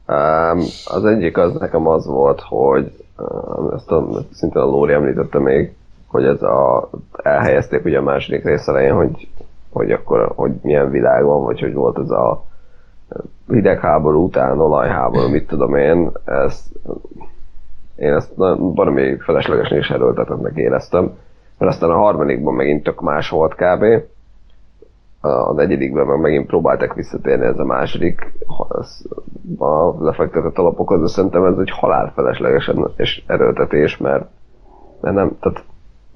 Um, 0.07 0.59
az 0.85 1.05
egyik 1.05 1.37
az 1.37 1.53
nekem 1.53 1.87
az 1.87 2.05
volt, 2.05 2.41
hogy 2.41 2.91
um, 3.17 3.71
ezt 3.75 3.91
a, 3.91 4.07
szintén 4.33 4.61
a 4.61 4.65
Lóri 4.65 4.93
említette 4.93 5.39
még, 5.39 5.75
hogy 6.07 6.25
ez 6.25 6.41
a, 6.41 6.89
elhelyezték 7.23 7.85
ugye 7.85 7.97
a 7.97 8.01
második 8.01 8.43
rész 8.43 8.67
elején, 8.67 8.93
hogy, 8.93 9.27
hogy 9.69 9.91
akkor, 9.91 10.31
hogy 10.35 10.51
milyen 10.61 10.89
világ 10.89 11.23
van, 11.23 11.43
vagy 11.43 11.59
hogy 11.59 11.73
volt 11.73 11.99
ez 11.99 12.09
a 12.09 12.43
hidegháború 13.47 14.23
után, 14.23 14.59
olajháború, 14.59 15.29
mit 15.29 15.47
tudom 15.47 15.75
én, 15.75 16.11
ezt, 16.25 16.65
én 17.95 18.13
ezt 18.13 18.31
valami 18.57 19.17
feleslegesen 19.17 19.77
is 19.77 19.89
erőltetetnek 19.89 20.55
éreztem 20.55 21.11
mert 21.57 21.71
aztán 21.71 21.89
a 21.89 21.97
harmadikban 21.97 22.53
megint 22.53 22.83
tök 22.83 23.01
más 23.01 23.29
volt 23.29 23.55
kb. 23.55 23.83
A 25.21 25.53
negyedikben 25.53 26.05
meg 26.05 26.19
megint 26.19 26.47
próbáltak 26.47 26.93
visszatérni 26.93 27.45
ez 27.45 27.59
a 27.59 27.65
második 27.65 28.33
a 29.57 30.03
lefektetett 30.03 30.57
alapokhoz, 30.57 31.01
de 31.01 31.07
szerintem 31.07 31.45
ez 31.45 31.57
egy 31.57 31.71
halálfeleslegesen 31.71 32.87
és 32.95 33.23
erőltetés, 33.27 33.97
mert, 33.97 34.25
mert 35.01 35.15
nem, 35.15 35.37
tehát 35.39 35.63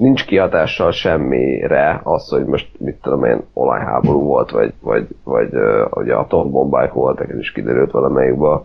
nincs 0.01 0.25
kihatással 0.25 0.91
semmire 0.91 1.99
az, 2.03 2.29
hogy 2.29 2.45
most 2.45 2.67
mit 2.79 3.01
tudom 3.01 3.23
én, 3.23 3.41
olajháború 3.53 4.21
volt, 4.21 4.51
vagy, 4.51 4.73
vagy, 4.81 5.07
vagy 5.23 5.53
uh, 5.53 5.85
ugye 5.91 6.13
atombombák 6.13 6.93
voltak, 6.93 7.29
ez 7.29 7.37
is 7.37 7.51
kiderült 7.51 7.91
valamelyikben, 7.91 8.59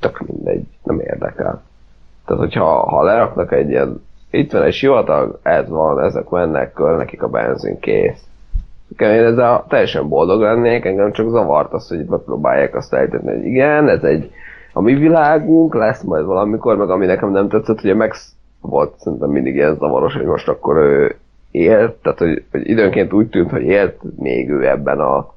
tök 0.00 0.20
mindegy, 0.26 0.66
nem 0.82 1.00
érdekel. 1.00 1.62
Tehát, 2.26 2.42
hogyha 2.42 2.64
ha 2.64 3.02
leraknak 3.02 3.52
egy 3.52 3.68
ilyen 3.68 4.06
itt 4.30 4.52
van 4.52 4.62
egy 4.62 4.72
sivatag, 4.72 5.38
ez 5.42 5.68
van, 5.68 6.00
ezek 6.00 6.28
mennek, 6.28 6.72
kör, 6.72 6.96
nekik 6.96 7.22
a 7.22 7.28
benzin 7.28 7.78
kész. 7.78 8.22
Én 8.98 9.08
ezzel 9.08 9.64
teljesen 9.68 10.08
boldog 10.08 10.40
lennék, 10.40 10.84
engem 10.84 11.12
csak 11.12 11.28
zavart 11.28 11.72
az, 11.72 11.88
hogy 11.88 12.04
megpróbálják 12.04 12.74
azt 12.74 12.94
eltenni, 12.94 13.36
hogy 13.36 13.44
igen, 13.44 13.88
ez 13.88 14.02
egy 14.02 14.30
a 14.72 14.80
mi 14.80 14.94
világunk, 14.94 15.74
lesz 15.74 16.02
majd 16.02 16.24
valamikor, 16.24 16.76
meg 16.76 16.90
ami 16.90 17.06
nekem 17.06 17.30
nem 17.30 17.48
tetszett, 17.48 17.82
ugye 17.82 17.94
meg 17.94 18.14
volt 18.60 18.98
szerintem 18.98 19.30
mindig 19.30 19.54
ilyen 19.54 19.76
zavaros, 19.76 20.14
hogy 20.14 20.24
most 20.24 20.48
akkor 20.48 20.76
ő 20.76 21.16
élt, 21.50 21.94
tehát 21.94 22.18
hogy, 22.18 22.44
hogy 22.50 22.68
időnként 22.68 23.12
úgy 23.12 23.28
tűnt, 23.28 23.50
hogy 23.50 23.62
élt 23.62 24.18
még 24.18 24.50
ő 24.50 24.68
ebben 24.68 25.00
a 25.00 25.36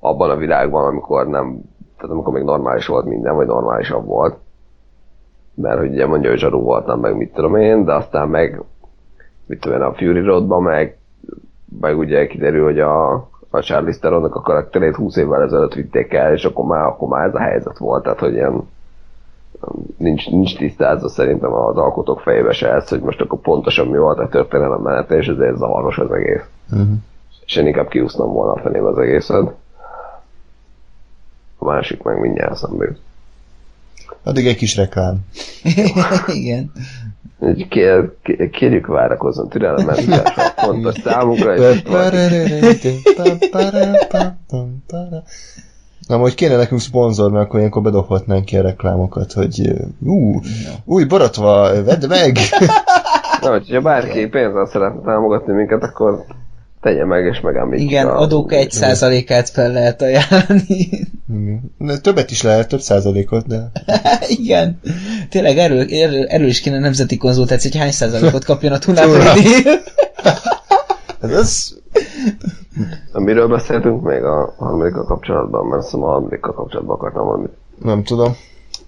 abban 0.00 0.30
a 0.30 0.36
világban, 0.36 0.86
amikor 0.86 1.26
nem, 1.26 1.60
tehát 1.96 2.14
amikor 2.14 2.32
még 2.32 2.42
normális 2.42 2.86
volt 2.86 3.04
minden, 3.04 3.34
vagy 3.34 3.46
normálisabb 3.46 4.06
volt. 4.06 4.36
Mert 5.54 5.78
hogy 5.78 5.90
ugye 5.90 6.06
mondja, 6.06 6.30
hogy 6.30 6.38
zsarú 6.38 6.60
voltam, 6.60 7.00
meg 7.00 7.16
mit 7.16 7.32
tudom 7.32 7.56
én, 7.56 7.84
de 7.84 7.94
aztán 7.94 8.28
meg, 8.28 8.62
mit 9.46 9.60
tudom 9.60 9.78
én, 9.78 9.84
a 9.84 9.92
Fury 9.92 10.20
Roadban 10.20 10.62
meg, 10.62 10.98
meg 11.80 11.98
ugye 11.98 12.26
kiderül, 12.26 12.64
hogy 12.64 12.80
a, 12.80 13.12
a 13.50 13.60
Charlie 13.60 13.98
Theronnak 13.98 14.34
a 14.34 14.40
karakterét 14.40 14.94
20 14.94 15.16
évvel 15.16 15.42
ezelőtt 15.42 15.74
vitték 15.74 16.12
el, 16.12 16.32
és 16.32 16.44
akkor 16.44 16.64
már, 16.64 16.84
akkor 16.84 17.08
már 17.08 17.26
ez 17.26 17.34
a 17.34 17.40
helyzet 17.40 17.78
volt, 17.78 18.02
tehát 18.02 18.18
hogy 18.18 18.32
ilyen 18.32 18.68
nincs, 19.96 20.26
nincs 20.26 20.56
tisztázva 20.56 21.08
szerintem 21.08 21.52
az 21.52 21.76
alkotók 21.76 22.20
fejébe 22.20 22.52
se 22.52 22.72
ez, 22.72 22.88
hogy 22.88 23.00
most 23.00 23.20
akkor 23.20 23.40
pontosan 23.40 23.86
mi 23.86 23.98
volt 23.98 24.18
a 24.18 24.28
történelem 24.28 24.80
menete, 24.80 25.16
és 25.16 25.26
ezért 25.26 25.56
zavaros 25.56 25.98
az 25.98 26.12
egész. 26.12 26.44
Uh-huh. 26.70 26.88
És 27.46 27.56
én 27.56 27.66
inkább 27.66 27.88
kiúsznom 27.88 28.32
volna 28.32 28.52
a 28.52 28.60
fenébe 28.60 28.88
az 28.88 28.98
egészet. 28.98 29.54
A 31.58 31.64
másik 31.64 32.02
meg 32.02 32.20
mindjárt 32.20 32.56
szembe 32.56 32.96
Addig 34.22 34.46
egy 34.46 34.56
kis 34.56 34.76
reklám. 34.76 35.20
Igen. 36.26 36.72
Kér, 37.68 38.12
kérjük 38.50 38.86
várakozzon 38.86 39.48
türelemmel, 39.48 39.96
fontos 40.56 40.94
számunkra. 41.04 41.54
Na, 46.06 46.16
hogy 46.16 46.34
kéne 46.34 46.56
nekünk 46.56 46.80
szponzor, 46.80 47.30
mert 47.30 47.44
akkor 47.44 47.58
ilyenkor 47.58 47.82
bedobhatnánk 47.82 48.44
ki 48.44 48.56
a 48.56 48.62
reklámokat, 48.62 49.32
hogy 49.32 49.72
ú, 50.04 50.40
új 50.84 51.04
borotva, 51.04 51.84
vedd 51.84 52.08
meg! 52.08 52.38
Na, 53.42 53.50
hogyha 53.50 53.80
bárki 53.80 54.26
pénzzel 54.26 54.66
szeretne 54.66 55.00
támogatni 55.00 55.52
minket, 55.52 55.82
akkor 55.82 56.24
tegye 56.80 57.04
meg, 57.04 57.24
és 57.24 57.40
megemlítjük. 57.40 57.90
Igen, 57.90 58.06
a... 58.06 58.20
adók 58.20 58.52
egy 58.52 58.70
százalékát 58.70 59.48
fel 59.48 59.72
lehet 59.72 60.02
ajánlani. 60.02 60.88
Többet 62.02 62.30
is 62.30 62.42
lehet, 62.42 62.68
több 62.68 62.80
százalékot, 62.80 63.46
de... 63.46 63.70
Igen. 64.38 64.80
Tényleg 65.30 65.58
erről, 65.58 65.86
erről, 65.90 66.26
erről 66.26 66.46
is 66.46 66.60
kéne 66.60 66.78
nemzeti 66.78 67.16
konzultáció, 67.16 67.70
hogy 67.70 67.80
hány 67.80 67.90
százalékot 67.90 68.44
kapjon 68.44 68.72
a 68.72 68.78
Tunápoldi. 68.78 69.50
Ez 71.20 71.32
az... 71.32 71.78
Miről 73.12 73.48
beszéltünk 73.48 74.02
még 74.02 74.22
a 74.22 74.54
harmadikkal 74.58 75.04
kapcsolatban? 75.04 75.66
Mert 75.66 75.82
szóval 75.82 76.08
a 76.08 76.12
harmadikkal 76.12 76.52
kapcsolatban 76.52 76.96
akartam 76.96 77.24
valamit. 77.24 77.52
Nem 77.82 78.02
tudom. 78.02 78.32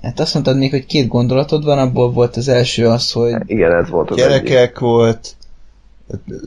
Hát 0.03 0.20
azt 0.20 0.35
mondtad 0.35 0.59
még, 0.59 0.70
hogy 0.70 0.87
két 0.87 1.09
gondolatod 1.09 1.64
van, 1.64 1.79
abból 1.79 2.11
volt 2.12 2.37
az 2.37 2.48
első 2.48 2.87
az, 2.87 3.12
hogy... 3.12 3.35
Igen, 3.46 3.72
ez 3.72 3.88
volt 3.88 4.11
az 4.11 4.16
Gyerekek 4.16 4.57
egyik. 4.57 4.79
volt, 4.79 5.35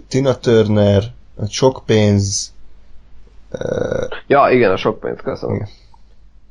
Tina 0.07 0.35
Turner, 0.35 1.03
sok 1.49 1.81
pénz... 1.85 2.53
Ja, 4.27 4.47
igen, 4.51 4.71
a 4.71 4.77
sok 4.77 4.99
pénz, 4.99 5.19
köszönöm. 5.23 5.55
Igen. 5.55 5.67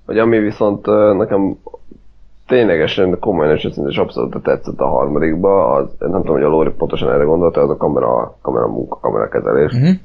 Hogy 0.06 0.18
ami 0.18 0.38
viszont 0.38 0.86
nekem 1.16 1.56
ténylegesen 2.46 3.18
komolyan 3.18 3.56
és 3.56 3.68
és 3.86 3.96
abszolút 3.96 4.42
tetszett 4.42 4.80
a 4.80 4.86
harmadikba, 4.86 5.72
az, 5.72 5.88
nem 5.98 6.20
tudom, 6.20 6.34
hogy 6.34 6.42
a 6.42 6.48
Lóri 6.48 6.70
pontosan 6.70 7.12
erre 7.12 7.24
gondolta, 7.24 7.60
az 7.60 7.70
a 7.70 7.76
kamera, 7.76 8.36
kamera 8.42 8.66
munka, 8.66 8.98
kamera 9.00 9.28
kezelés. 9.28 9.72
Uh-huh. 9.72 9.96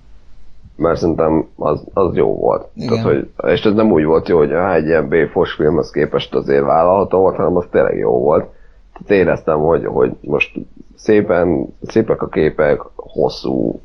Mert 0.76 1.00
szerintem 1.00 1.48
az, 1.56 1.84
az 1.94 2.16
jó 2.16 2.36
volt. 2.36 2.68
Tehát, 2.88 3.06
hogy, 3.06 3.30
és 3.48 3.66
ez 3.66 3.74
nem 3.74 3.92
úgy 3.92 4.04
volt 4.04 4.28
jó, 4.28 4.38
hogy 4.38 4.54
ah, 4.54 4.74
egy 4.74 4.86
ilyen 4.86 5.08
B-fos 5.08 5.54
filmhez 5.54 5.90
képest 5.90 6.36
azért 6.36 6.64
vállalható 6.64 7.20
volt, 7.20 7.36
hanem 7.36 7.56
az 7.56 7.66
tényleg 7.72 7.98
jó 7.98 8.20
volt. 8.20 8.46
Tehát 8.94 9.24
éreztem, 9.24 9.60
hogy, 9.60 9.86
hogy 9.86 10.12
most 10.22 10.60
szépen, 10.96 11.66
szépek 11.82 12.22
a 12.22 12.28
képek, 12.28 12.82
hosszú, 12.96 13.80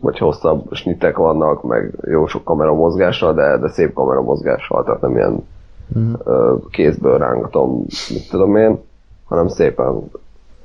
vagy 0.00 0.18
hosszabb 0.18 0.72
snitek 0.72 1.16
vannak, 1.16 1.62
meg 1.62 1.94
jó 2.04 2.26
sok 2.26 2.44
kamera 2.44 2.74
mozgással, 2.74 3.34
de, 3.34 3.58
de 3.58 3.68
szép 3.68 3.92
kamera 3.92 4.22
mozgással, 4.22 4.84
tehát 4.84 5.00
nem 5.00 5.16
ilyen 5.16 5.46
mm. 5.98 6.12
kézből 6.70 7.18
rángatom, 7.18 7.84
mit 8.10 8.30
tudom 8.30 8.56
én, 8.56 8.80
hanem 9.24 9.48
szépen 9.48 10.10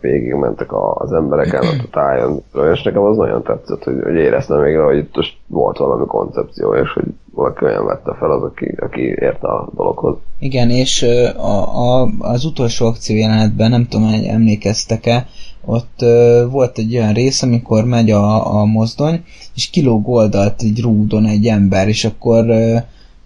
végigmentek 0.01 0.73
az 0.93 1.13
embereken, 1.13 1.63
a 1.63 1.89
tájon, 1.91 2.43
és 2.73 2.83
nekem 2.83 3.01
az 3.01 3.17
nagyon 3.17 3.43
tetszett, 3.43 3.83
hogy, 3.83 3.99
hogy 4.03 4.15
éreztem 4.15 4.59
még 4.59 4.77
hogy 4.77 4.97
itt 4.97 5.15
most 5.15 5.37
volt 5.47 5.77
valami 5.77 6.05
koncepció, 6.05 6.73
és 6.73 6.91
hogy 6.93 7.05
valaki 7.31 7.63
olyan 7.63 7.85
vette 7.85 8.15
fel 8.19 8.31
az, 8.31 8.43
aki, 8.43 8.75
aki 8.79 9.01
ért 9.01 9.43
a 9.43 9.69
dologhoz. 9.75 10.15
Igen, 10.39 10.69
és 10.69 11.03
a, 11.37 11.77
a, 11.77 12.09
az 12.19 12.45
utolsó 12.45 12.85
akció 12.85 13.15
jelenetben, 13.15 13.69
nem 13.69 13.87
tudom, 13.87 14.09
hogy 14.09 14.25
emlékeztek-e, 14.25 15.27
ott 15.65 15.99
uh, 16.01 16.51
volt 16.51 16.77
egy 16.77 16.95
olyan 16.97 17.13
rész, 17.13 17.41
amikor 17.41 17.85
megy 17.85 18.11
a, 18.11 18.55
a 18.59 18.65
mozdony, 18.65 19.23
és 19.55 19.69
kilóg 19.69 20.07
oldalt 20.07 20.61
egy 20.61 20.81
rúdon 20.81 21.25
egy 21.25 21.45
ember, 21.47 21.87
és 21.87 22.05
akkor 22.05 22.45
uh, 22.45 22.77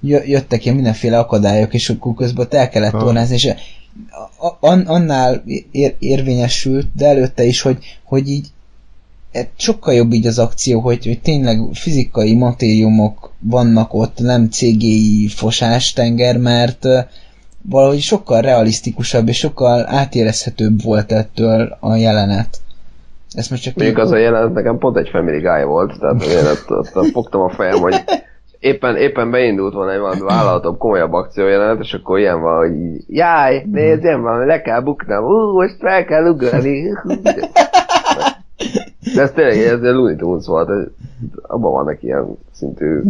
jöttek 0.01 0.63
ilyen 0.63 0.75
mindenféle 0.75 1.19
akadályok, 1.19 1.73
és 1.73 1.89
akkor 1.89 2.13
közben 2.13 2.47
el 2.49 2.69
kellett 2.69 2.91
tornázni, 2.91 3.35
és 3.35 3.53
annál 4.85 5.43
ér, 5.71 5.95
érvényesült, 5.99 6.87
de 6.95 7.07
előtte 7.07 7.43
is, 7.43 7.61
hogy, 7.61 7.77
hogy 8.03 8.29
így 8.29 8.47
e, 9.31 9.49
sokkal 9.57 9.93
jobb 9.93 10.11
így 10.11 10.27
az 10.27 10.39
akció, 10.39 10.79
hogy, 10.79 11.05
hogy 11.05 11.21
tényleg 11.21 11.59
fizikai 11.73 12.35
matériumok 12.35 13.31
vannak 13.39 13.93
ott, 13.93 14.19
nem 14.19 14.49
CGI 14.49 15.27
fosástenger, 15.27 16.37
mert 16.37 16.85
valahogy 17.61 17.99
sokkal 17.99 18.41
realisztikusabb 18.41 19.27
és 19.27 19.37
sokkal 19.37 19.87
átérezhetőbb 19.87 20.83
volt 20.83 21.11
ettől 21.11 21.77
a 21.79 21.95
jelenet. 21.95 22.59
Ezt 23.31 23.49
most 23.49 23.63
csak 23.63 23.75
Mondjuk 23.75 23.97
az 23.97 24.11
a 24.11 24.17
jelenet 24.17 24.53
nekem 24.53 24.77
pont 24.77 24.97
egy 24.97 25.09
Family 25.09 25.39
Guy 25.39 25.63
volt, 25.63 25.99
tehát 25.99 26.23
ott, 26.51 26.71
ott, 26.71 26.95
ott 26.95 27.11
fogtam 27.11 27.41
a 27.41 27.49
fejem, 27.49 27.79
hogy 27.79 27.95
éppen, 28.61 28.95
éppen 28.95 29.31
beindult 29.31 29.73
volna 29.73 29.91
egy 29.91 29.99
valami 29.99 30.19
vállalatabb, 30.19 30.77
komolyabb 30.77 31.13
akciójelenet, 31.13 31.79
és 31.79 31.93
akkor 31.93 32.19
ilyen 32.19 32.41
van, 32.41 32.57
hogy 32.57 32.79
így, 32.79 33.03
jaj, 33.07 33.65
nézd, 33.71 34.03
ilyen 34.03 34.21
van, 34.21 34.45
le 34.45 34.61
kell 34.61 34.81
buknom, 34.81 35.23
ú, 35.23 35.51
most 35.51 35.75
fel 35.79 36.05
kell 36.05 36.25
ugrani. 36.25 36.89
De 39.15 39.21
ez 39.21 39.31
tényleg, 39.31 39.57
ez 39.57 39.81
egy 39.81 39.93
Looney 39.93 40.15
Tunes 40.15 40.45
volt, 40.45 40.69
abban 41.41 41.71
vannak 41.71 42.03
ilyen 42.03 42.37
szintű... 42.51 43.01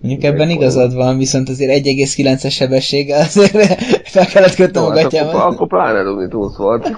Mondjuk 0.00 0.24
ebben 0.24 0.50
igazad 0.50 0.94
van, 0.94 1.16
viszont 1.18 1.48
azért 1.48 1.86
1,9-es 1.86 2.52
sebességgel 2.52 3.20
azért 3.20 3.82
fel 4.04 4.26
kellett 4.26 4.58
a 4.58 4.80
Jó, 4.80 4.88
hát 4.88 4.90
akkor, 4.90 5.02
gatyámat. 5.02 5.34
akkor 5.34 5.66
pláne 5.66 6.02
Looney 6.02 6.28
Tunes 6.28 6.56
volt. 6.56 6.88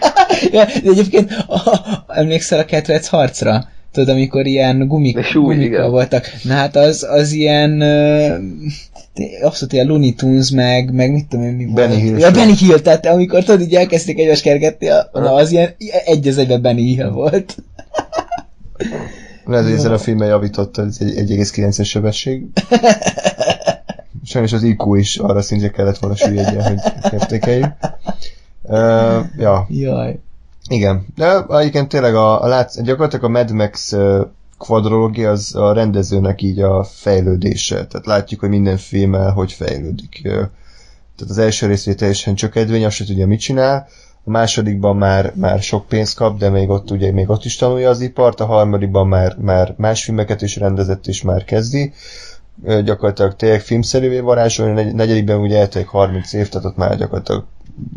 Ja, 0.50 0.64
de 0.64 0.90
egyébként 0.90 1.44
ah, 1.46 1.78
emlékszel 2.06 2.58
a 2.58 2.64
Ketrec 2.64 3.08
harcra? 3.08 3.64
Tudod, 3.92 4.08
amikor 4.08 4.46
ilyen 4.46 4.86
gumik, 4.88 5.16
És 5.18 5.34
úgy, 5.34 5.42
gumikkal 5.44 5.64
igen. 5.78 5.90
voltak. 5.90 6.26
Na 6.42 6.54
hát 6.54 6.76
az, 6.76 7.06
az 7.10 7.32
ilyen 7.32 7.70
uh, 7.82 8.34
abszolút 9.42 9.72
ilyen 9.72 9.86
Looney 9.86 10.12
Tunes, 10.14 10.50
meg, 10.50 10.92
meg 10.92 11.12
mit 11.12 11.26
tudom 11.28 11.46
én 11.46 11.52
mi 11.52 11.64
Benny 11.64 11.88
volt. 11.88 12.00
Hill 12.00 12.18
Ja. 12.18 12.30
Benny 12.30 12.52
Hill, 12.54 12.78
tehát 12.78 13.06
amikor 13.06 13.44
tudod, 13.44 13.60
így 13.60 13.74
elkezdték 13.74 14.18
egymást 14.18 14.42
kergetni, 14.42 14.88
a- 14.88 15.10
na 15.12 15.32
az 15.34 15.50
ilyen 15.50 15.74
egy 16.04 16.28
az 16.28 16.38
egyben 16.38 16.62
Benny 16.62 16.76
Hill 16.94 17.08
volt. 17.10 17.56
Lehet, 19.44 19.64
hogy 19.64 19.74
ezen 19.74 19.92
a 19.92 19.98
filmen 19.98 20.28
javította, 20.28 20.82
ez 20.82 20.96
egy 21.00 21.30
1,9-es 21.30 21.84
sebesség. 21.86 22.42
Sajnos 24.24 24.52
az 24.52 24.62
IQ 24.62 24.94
is 24.94 25.16
arra 25.16 25.42
szintre 25.42 25.68
kellett 25.70 25.98
volna 25.98 26.16
süllyedjen, 26.16 26.62
hogy 26.62 26.78
értékeljük. 27.12 27.70
Uh, 28.62 29.24
ja, 29.38 29.66
Jaj. 29.70 30.18
Igen. 30.68 31.06
De 31.14 31.44
egyébként 31.48 31.88
tényleg 31.88 32.14
a, 32.14 32.42
a 32.42 32.46
látsz, 32.46 32.80
gyakorlatilag 32.80 33.24
a 33.24 33.28
Mad 33.28 33.50
Max 33.50 33.96
kvadrológia 34.58 35.30
az 35.30 35.54
a 35.54 35.72
rendezőnek 35.72 36.42
így 36.42 36.60
a 36.60 36.84
fejlődése. 36.84 37.86
Tehát 37.86 38.06
látjuk, 38.06 38.40
hogy 38.40 38.48
minden 38.48 38.76
filmmel 38.76 39.30
hogy 39.30 39.52
fejlődik. 39.52 40.20
Tehát 40.22 41.32
az 41.32 41.38
első 41.38 41.66
részvé 41.66 41.94
teljesen 41.94 42.34
csökedvény, 42.34 42.84
azt 42.84 42.96
se 42.96 43.04
tudja, 43.04 43.26
mit 43.26 43.40
csinál. 43.40 43.86
A 44.24 44.30
másodikban 44.30 44.96
már, 44.96 45.32
már 45.34 45.62
sok 45.62 45.86
pénzt 45.86 46.16
kap, 46.16 46.38
de 46.38 46.48
még 46.48 46.68
ott 46.68 46.90
ugye 46.90 47.12
még 47.12 47.30
ott 47.30 47.44
is 47.44 47.56
tanulja 47.56 47.88
az 47.90 48.00
ipart, 48.00 48.40
a 48.40 48.46
harmadikban 48.46 49.06
már, 49.06 49.36
már 49.38 49.74
más 49.76 50.04
filmeket 50.04 50.42
is 50.42 50.56
rendezett, 50.56 51.06
és 51.06 51.22
már 51.22 51.44
kezdi. 51.44 51.92
Gyakorlatilag 52.84 53.36
tényleg 53.36 53.60
filmszerűvé 53.60 54.20
varázsolni, 54.20 54.72
a 54.72 54.74
negy- 54.74 54.94
negyedikben 54.94 55.40
ugye 55.40 55.58
eltelik 55.58 55.88
30 55.88 56.32
év, 56.32 56.48
tehát 56.48 56.66
ott 56.66 56.76
már 56.76 56.96
gyakorlatilag 56.96 57.44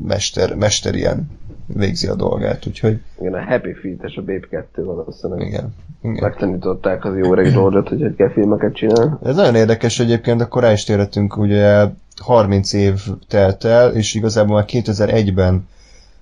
mester, 0.03 0.55
mester 0.55 0.95
ilyen 0.95 1.29
végzi 1.65 2.07
a 2.07 2.15
dolgát, 2.15 2.67
úgyhogy 2.67 2.99
Igen, 3.19 3.33
a 3.33 3.43
Happy 3.43 3.73
Feet-es 3.73 4.15
a 4.15 4.21
Babe 4.21 4.47
2 4.49 4.83
valószínűleg. 4.83 5.47
igen. 5.47 5.73
igen. 6.01 6.17
Megtanították 6.21 7.05
az 7.05 7.17
jó 7.17 7.31
öreg 7.31 7.51
George-ot, 7.53 7.87
hogy 7.89 8.01
hogy 8.01 8.15
kell 8.15 8.29
filmeket 8.31 8.73
csinálni. 8.73 9.11
Ez 9.23 9.35
nagyon 9.35 9.55
érdekes 9.55 9.99
egyébként, 9.99 10.41
akkor 10.41 10.61
rá 10.61 10.71
is 10.71 10.83
térhetünk, 10.83 11.37
ugye 11.37 11.85
30 12.17 12.73
év 12.73 13.01
telt 13.27 13.63
el, 13.63 13.91
és 13.95 14.13
igazából 14.13 14.55
már 14.55 14.65
2001-ben 14.67 15.67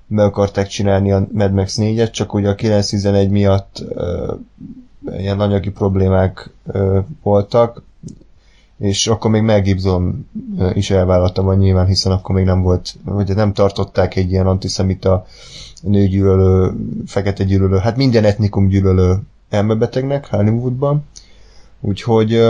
meg 0.08 0.26
akarták 0.26 0.68
csinálni 0.68 1.12
a 1.12 1.28
Mad 1.32 1.52
Max 1.54 1.78
4-et, 1.82 2.12
csak 2.12 2.34
ugye 2.34 2.50
a 2.50 2.56
911 2.56 3.30
miatt 3.30 3.84
ö, 3.94 4.34
ilyen 5.18 5.40
anyagi 5.40 5.70
problémák 5.70 6.50
ö, 6.68 7.00
voltak, 7.24 7.82
és 8.80 9.08
akkor 9.08 9.32
még 9.32 9.42
Mel 9.42 9.62
Gibson 9.62 10.30
is 10.74 10.90
elvállalta 10.90 11.42
van 11.42 11.58
nyilván, 11.58 11.86
hiszen 11.86 12.12
akkor 12.12 12.36
még 12.36 12.46
nem 12.46 12.62
volt, 12.62 12.96
vagy 13.04 13.36
nem 13.36 13.54
tartották 13.54 14.16
egy 14.16 14.32
ilyen 14.32 14.48
antiszemita 14.48 15.26
nőgyűlölő, 15.82 16.74
fekete 17.06 17.44
gyűlölő, 17.44 17.78
hát 17.78 17.98
minden 17.98 18.24
etnikum 18.24 18.68
gyűlölő 18.68 19.20
elmebetegnek 19.50 20.28
Hollywoodban. 20.30 21.06
Úgyhogy 21.82 22.42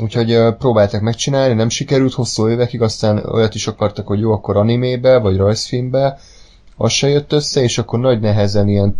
Úgyhogy 0.00 0.38
próbálták 0.58 1.00
megcsinálni, 1.00 1.54
nem 1.54 1.68
sikerült 1.68 2.12
hosszú 2.12 2.48
évekig, 2.48 2.82
aztán 2.82 3.24
olyat 3.26 3.54
is 3.54 3.66
akartak, 3.66 4.06
hogy 4.06 4.20
jó, 4.20 4.32
akkor 4.32 4.56
animébe, 4.56 5.18
vagy 5.18 5.36
rajzfilmbe, 5.36 6.18
az 6.76 6.92
se 6.92 7.08
jött 7.08 7.32
össze, 7.32 7.62
és 7.62 7.78
akkor 7.78 7.98
nagy 7.98 8.20
nehezen 8.20 8.68
ilyen 8.68 8.96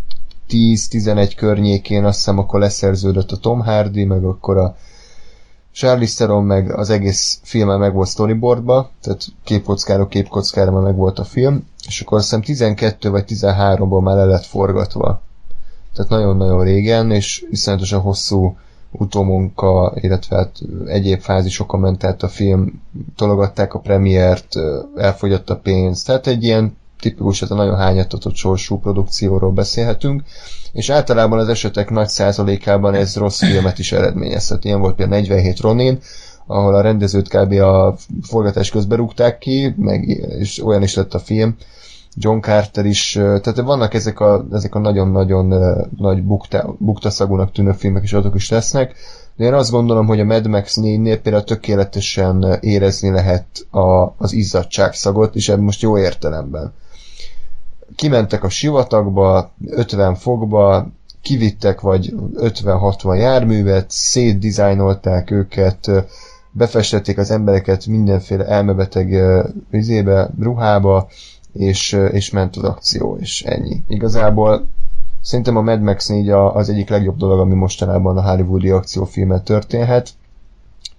10-11 0.49 1.33
környékén 1.37 2.05
azt 2.05 2.17
hiszem 2.17 2.39
akkor 2.39 2.61
leszerződött 2.61 3.31
a 3.31 3.37
Tom 3.37 3.61
Hardy, 3.61 4.05
meg 4.05 4.25
akkor 4.25 4.57
a 4.57 4.77
Charlize 5.79 6.15
Theron, 6.15 6.45
meg 6.45 6.73
az 6.73 6.91
egész 6.91 7.41
filmen 7.43 7.79
meg 7.79 7.95
volt 7.95 8.09
storyboardba, 8.09 8.91
tehát 9.03 9.25
képkockára 9.45 10.09
képkockára 10.09 10.71
már 10.71 10.83
meg 10.83 10.97
volt 10.97 11.19
a 11.19 11.25
film, 11.25 11.67
és 11.87 12.01
akkor 12.01 12.19
azt 12.19 12.27
hiszem 12.27 12.43
12 12.43 13.11
vagy 13.11 13.25
13-ból 13.29 14.03
már 14.03 14.17
le 14.17 14.25
lett 14.25 14.45
forgatva. 14.45 15.21
Tehát 15.95 16.11
nagyon-nagyon 16.11 16.65
régen, 16.65 17.11
és 17.11 17.45
iszonyatosan 17.51 18.01
hosszú 18.01 18.57
utómunka, 18.91 19.93
illetve 20.01 20.37
hát 20.37 20.59
egyéb 20.87 21.21
fázisokon 21.21 21.81
ment 21.81 22.05
át 22.05 22.23
a 22.23 22.29
film, 22.29 22.83
tologatták 23.17 23.75
a 23.75 23.79
premiért, 23.79 24.49
elfogyott 24.97 25.51
a 25.51 25.57
pénz, 25.57 26.03
tehát 26.03 26.27
egy 26.27 26.45
ilyen 26.45 26.77
tipikus, 27.01 27.43
ez 27.43 27.51
a 27.51 27.55
nagyon 27.55 27.77
hányatatott 27.77 28.35
sorsú 28.35 28.79
produkcióról 28.79 29.51
beszélhetünk, 29.51 30.23
és 30.73 30.91
általában 30.91 31.39
az 31.39 31.49
esetek 31.49 31.91
nagy 31.91 32.09
százalékában 32.09 32.95
ez 32.95 33.17
rossz 33.17 33.39
filmet 33.45 33.79
is 33.79 33.93
eredményezhet. 33.93 34.65
Ilyen 34.65 34.81
volt 34.81 34.95
például 34.95 35.21
47 35.21 35.61
Ronin, 35.61 35.99
ahol 36.47 36.75
a 36.75 36.81
rendezőt 36.81 37.29
kb. 37.29 37.53
a 37.53 37.97
forgatás 38.23 38.71
közben 38.71 38.99
rúgták 38.99 39.39
ki, 39.39 39.75
meg, 39.77 40.09
és 40.39 40.65
olyan 40.65 40.83
is 40.83 40.95
lett 40.95 41.15
a 41.15 41.19
film. 41.19 41.57
John 42.15 42.41
Carter 42.41 42.87
is, 42.87 43.13
tehát 43.13 43.61
vannak 43.61 43.95
ezek 43.95 44.21
a, 44.21 44.47
ezek 44.53 44.75
a 44.75 44.79
nagyon-nagyon 44.79 45.47
nagy 45.97 46.23
bukta, 46.23 46.77
buktaszagúnak 46.79 47.53
tűnő 47.53 47.73
filmek, 47.73 48.03
és 48.03 48.13
azok 48.13 48.35
is 48.35 48.51
lesznek, 48.51 48.95
de 49.37 49.45
én 49.45 49.55
azt 49.55 49.71
gondolom, 49.71 50.07
hogy 50.07 50.21
a 50.21 50.25
Mad 50.25 50.47
Max 50.47 50.77
4-nél 50.81 51.19
például 51.23 51.45
tökéletesen 51.45 52.59
érezni 52.61 53.11
lehet 53.11 53.47
a, 53.71 54.15
az 54.17 54.33
izzadságszagot, 54.33 55.35
és 55.35 55.49
ebben 55.49 55.65
most 55.65 55.83
jó 55.83 55.99
értelemben. 55.99 56.73
Kimentek 57.97 58.45
a 58.45 58.49
sivatagba, 58.49 59.51
50 59.67 60.15
fokba, 60.15 60.89
kivittek 61.23 61.81
vagy 61.81 62.15
50-60 62.37 63.19
járművet, 63.19 63.91
szétdizájnolták 63.91 65.31
őket, 65.31 65.91
befestették 66.51 67.19
az 67.19 67.31
embereket 67.31 67.87
mindenféle 67.87 68.47
elmebeteg 68.47 69.23
vizébe, 69.71 70.31
ruhába, 70.41 71.09
és, 71.53 71.93
és 72.13 72.31
ment 72.31 72.57
az 72.57 72.63
akció, 72.63 73.17
és 73.21 73.43
ennyi. 73.43 73.83
Igazából 73.89 74.67
szerintem 75.21 75.57
a 75.57 75.61
Mad 75.61 75.81
Max 75.81 76.09
4 76.09 76.29
a- 76.31 76.55
az 76.55 76.69
egyik 76.69 76.89
legjobb 76.89 77.17
dolog, 77.17 77.39
ami 77.39 77.55
mostanában 77.55 78.17
a 78.17 78.23
hollywoodi 78.31 78.71
akciófilmet 78.71 79.45
történhet. 79.45 80.11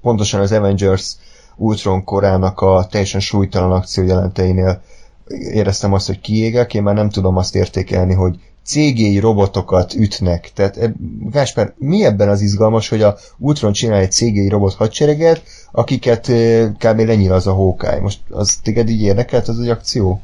Pontosan 0.01 0.39
az 0.39 0.51
Avengers 0.51 1.15
Ultron 1.55 2.03
korának 2.03 2.61
a 2.61 2.87
teljesen 2.89 3.19
súlytalan 3.19 3.71
akció 3.71 4.03
jelenteinél 4.03 4.81
éreztem 5.29 5.93
azt, 5.93 6.07
hogy 6.07 6.19
kiégek, 6.19 6.73
én 6.73 6.83
már 6.83 6.95
nem 6.95 7.09
tudom 7.09 7.37
azt 7.37 7.55
értékelni, 7.55 8.13
hogy 8.13 8.39
CGI 8.63 9.19
robotokat 9.19 9.93
ütnek. 9.93 10.51
Tehát 10.53 10.77
eb- 10.77 10.95
Gásper, 11.31 11.73
mi 11.77 12.05
ebben 12.05 12.29
az 12.29 12.41
izgalmas, 12.41 12.89
hogy 12.89 13.01
a 13.01 13.15
Ultron 13.37 13.71
csinál 13.71 13.99
egy 13.99 14.11
CGI 14.11 14.47
robot 14.49 14.73
hadsereget, 14.73 15.41
akiket 15.71 16.29
eh, 16.29 16.69
kb. 16.69 16.99
lenyíl 16.99 17.33
az 17.33 17.47
a 17.47 17.51
hókály. 17.51 17.99
Most 17.99 18.19
az 18.29 18.55
téged 18.63 18.89
így 18.89 19.01
érdekelt 19.01 19.47
az 19.47 19.59
egy 19.59 19.69
akció? 19.69 20.21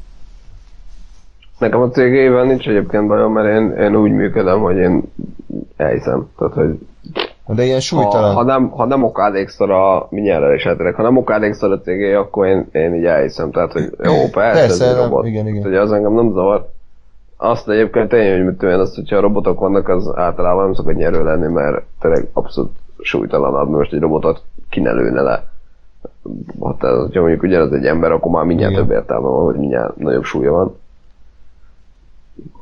Nekem 1.58 1.80
a 1.80 1.90
cégével 1.90 2.44
nincs 2.44 2.68
egyébként 2.68 3.06
bajom, 3.06 3.32
mert 3.32 3.48
én, 3.58 3.84
én 3.84 3.96
úgy 3.96 4.10
működöm, 4.12 4.60
hogy 4.60 4.76
én 4.76 5.02
elhiszem. 5.76 6.28
Tehát, 6.38 6.54
hogy 6.54 6.78
De 7.46 7.62
ilyen 7.62 7.74
ha, 7.74 7.80
súlytalan. 7.80 8.34
ha, 8.34 8.42
nem, 8.42 8.68
ha 8.68 8.84
nem 8.84 9.04
okádékszor 9.04 9.70
a 9.70 10.06
mindjárt 10.10 10.54
is 10.54 10.64
elterek, 10.64 10.94
ha 10.94 11.02
nem 11.02 11.16
okádékszor 11.16 11.72
a 11.72 11.80
cégé, 11.80 12.14
akkor 12.14 12.46
én, 12.46 12.66
én 12.72 12.94
így 12.94 13.04
elhiszem. 13.04 13.50
Tehát, 13.50 13.72
hogy 13.72 13.82
jó, 14.02 14.12
persze, 14.12 14.60
Persze, 14.60 14.84
ez 14.84 14.90
egy 14.96 15.02
robot. 15.02 15.26
igen, 15.26 15.46
igen. 15.46 15.62
Hogy 15.62 15.74
az 15.74 15.92
engem 15.92 16.14
nem 16.14 16.32
zavar. 16.32 16.68
Azt 17.36 17.68
egyébként 17.68 18.08
tény, 18.08 18.44
hogy 18.44 18.62
én, 18.62 18.78
azt, 18.78 18.94
hogyha 18.94 19.20
robotok 19.20 19.60
vannak, 19.60 19.88
az 19.88 20.12
általában 20.14 20.64
nem 20.64 20.74
szokott 20.74 20.94
nyerő 20.94 21.24
lenni, 21.24 21.52
mert 21.52 21.82
tényleg 22.00 22.28
abszolút 22.32 22.70
súlytalanabb, 23.00 23.68
most 23.70 23.92
egy 23.92 24.00
robotot 24.00 24.42
ki 24.70 24.80
ne 24.80 24.92
lőne 24.92 25.22
le. 25.22 25.44
Hát, 26.64 26.80
hogyha 26.80 27.20
mondjuk 27.20 27.42
ugyanaz 27.42 27.72
egy 27.72 27.86
ember, 27.86 28.12
akkor 28.12 28.32
már 28.32 28.44
mindjárt 28.44 28.72
Igen. 28.72 28.86
több 28.86 28.96
értelme 28.96 29.28
van, 29.28 29.44
hogy 29.44 29.56
mindjárt 29.56 29.96
nagyobb 29.96 30.24
súlya 30.24 30.52
van. 30.52 30.76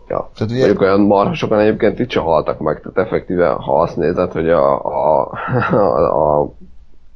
Ja. 0.09 0.29
Tehát 0.35 0.53
ugye- 0.53 0.59
Mondjuk 0.61 0.81
olyan 0.81 1.01
marhasokan 1.01 1.59
egyébként 1.59 1.99
itt 1.99 2.11
se 2.11 2.21
haltak 2.21 2.59
meg, 2.59 2.81
tehát 2.81 2.99
effektíve, 3.09 3.49
ha 3.49 3.81
azt 3.81 3.97
nézed, 3.97 4.33
hogy 4.33 4.49
a, 4.51 4.85
a, 4.85 5.31
a, 5.73 6.41
a 6.43 6.51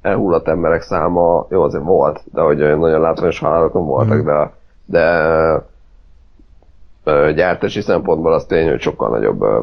elhullott 0.02 0.48
emberek 0.48 0.82
száma, 0.82 1.46
jó 1.50 1.62
azért 1.62 1.84
volt, 1.84 2.20
de 2.32 2.40
hogy 2.40 2.62
olyan 2.62 2.78
nagyon 2.78 3.00
látványos 3.00 3.38
halálok 3.38 3.72
nem 3.72 3.84
voltak, 3.84 4.22
de, 4.24 4.52
de 4.84 5.02
ö, 7.04 7.32
gyártási 7.34 7.80
szempontból 7.80 8.32
az 8.32 8.44
tény, 8.44 8.68
hogy 8.68 8.80
sokkal 8.80 9.08
nagyobb 9.10 9.42
ö, 9.42 9.60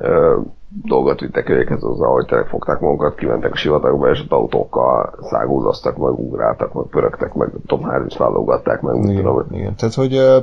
ö, 0.00 0.36
dolgot 0.84 1.20
vittek 1.20 1.48
őkhez 1.48 1.80
hozzá, 1.80 2.06
hogy 2.06 2.26
tényleg 2.26 2.46
fogták 2.48 2.80
magukat, 2.80 3.14
kimentek 3.14 3.52
a 3.52 3.56
sivatagba, 3.56 4.10
és 4.10 4.20
ott 4.20 4.32
autókkal 4.32 5.14
szágúzoztak, 5.22 5.96
meg 5.96 6.18
ugráltak, 6.18 6.72
meg 6.72 6.84
pörögtek, 6.84 7.34
meg 7.34 7.50
Tom 7.66 7.82
Harris 7.82 8.16
válogatták, 8.16 8.80
meg 8.80 8.94
mit 8.94 9.16
tudom, 9.16 9.40
Igen, 9.46 9.60
igen. 9.60 9.74
Tehát, 9.76 9.94
hogy 9.94 10.14
ö, 10.14 10.38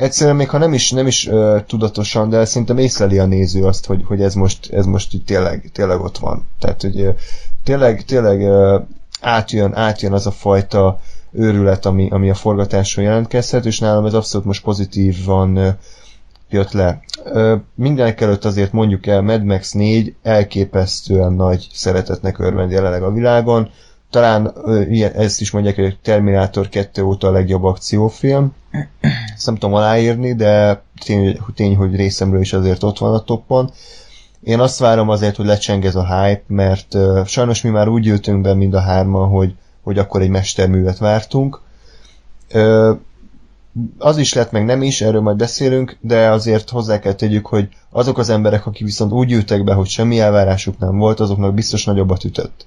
egyszerűen 0.00 0.36
még 0.36 0.48
ha 0.48 0.58
nem 0.58 0.72
is, 0.72 0.90
nem 0.90 1.06
is 1.06 1.26
uh, 1.26 1.64
tudatosan, 1.66 2.28
de 2.30 2.44
szerintem 2.44 2.78
észleli 2.78 3.18
a 3.18 3.26
néző 3.26 3.64
azt, 3.64 3.86
hogy, 3.86 4.02
hogy 4.06 4.22
ez 4.22 4.34
most, 4.34 4.72
ez 4.72 4.86
most 4.86 5.12
itt 5.12 5.26
tényleg, 5.26 5.70
tényleg 5.72 6.00
ott 6.00 6.18
van. 6.18 6.46
Tehát, 6.58 6.80
hogy 6.82 7.00
uh, 7.00 7.14
tényleg, 7.64 8.04
tényleg 8.04 8.40
uh, 8.40 8.82
átjön, 9.20 9.74
átjön 9.74 10.12
az 10.12 10.26
a 10.26 10.30
fajta 10.30 11.00
őrület, 11.32 11.86
ami, 11.86 12.08
ami 12.10 12.30
a 12.30 12.34
forgatáson 12.34 13.04
jelentkezhet, 13.04 13.64
és 13.66 13.78
nálam 13.78 14.06
ez 14.06 14.14
abszolút 14.14 14.46
most 14.46 14.62
pozitívan 14.62 15.56
uh, 15.56 15.68
jött 16.48 16.72
le. 16.72 17.00
Uh, 17.24 17.52
mindenek 17.74 18.20
előtt 18.20 18.44
azért 18.44 18.72
mondjuk 18.72 19.06
el, 19.06 19.20
Mad 19.20 19.44
Max 19.44 19.72
4 19.72 20.14
elképesztően 20.22 21.32
nagy 21.32 21.68
szeretetnek 21.72 22.38
örvend 22.38 22.70
jelenleg 22.70 23.02
a 23.02 23.12
világon. 23.12 23.70
Talán 24.10 24.52
ezt 25.14 25.40
is 25.40 25.50
mondják, 25.50 25.74
hogy 25.74 25.98
Terminator 26.02 26.68
2 26.68 27.02
óta 27.02 27.28
a 27.28 27.32
legjobb 27.32 27.64
akciófilm. 27.64 28.54
Ezt 29.34 29.46
nem 29.46 29.54
tudom 29.54 29.74
aláírni, 29.74 30.34
de 30.34 30.82
tény, 31.04 31.38
tény, 31.54 31.76
hogy 31.76 31.96
részemről 31.96 32.40
is 32.40 32.52
azért 32.52 32.82
ott 32.82 32.98
van 32.98 33.14
a 33.14 33.24
toppon. 33.24 33.70
Én 34.42 34.60
azt 34.60 34.78
várom 34.78 35.08
azért, 35.08 35.36
hogy 35.36 35.46
lecseng 35.46 35.84
ez 35.84 35.94
a 35.94 36.22
hype, 36.22 36.42
mert 36.46 36.94
uh, 36.94 37.24
sajnos 37.26 37.62
mi 37.62 37.70
már 37.70 37.88
úgy 37.88 38.06
ültünk 38.06 38.40
be 38.40 38.54
mind 38.54 38.74
a 38.74 38.80
hárman, 38.80 39.28
hogy, 39.28 39.54
hogy 39.82 39.98
akkor 39.98 40.22
egy 40.22 40.28
mesterművet 40.28 40.98
vártunk. 40.98 41.60
Uh, 42.54 42.96
az 43.98 44.16
is 44.16 44.32
lett, 44.32 44.50
meg 44.50 44.64
nem 44.64 44.82
is, 44.82 45.00
erről 45.00 45.20
majd 45.20 45.36
beszélünk, 45.36 45.96
de 46.00 46.28
azért 46.30 46.70
hozzá 46.70 46.98
kell 46.98 47.12
tegyük, 47.12 47.46
hogy 47.46 47.68
azok 47.90 48.18
az 48.18 48.28
emberek, 48.28 48.66
akik 48.66 48.84
viszont 48.86 49.12
úgy 49.12 49.32
ültek 49.32 49.64
be, 49.64 49.72
hogy 49.72 49.86
semmi 49.86 50.20
elvárásuk 50.20 50.78
nem 50.78 50.96
volt, 50.96 51.20
azoknak 51.20 51.54
biztos 51.54 51.84
nagyobbat 51.84 52.24
ütött. 52.24 52.64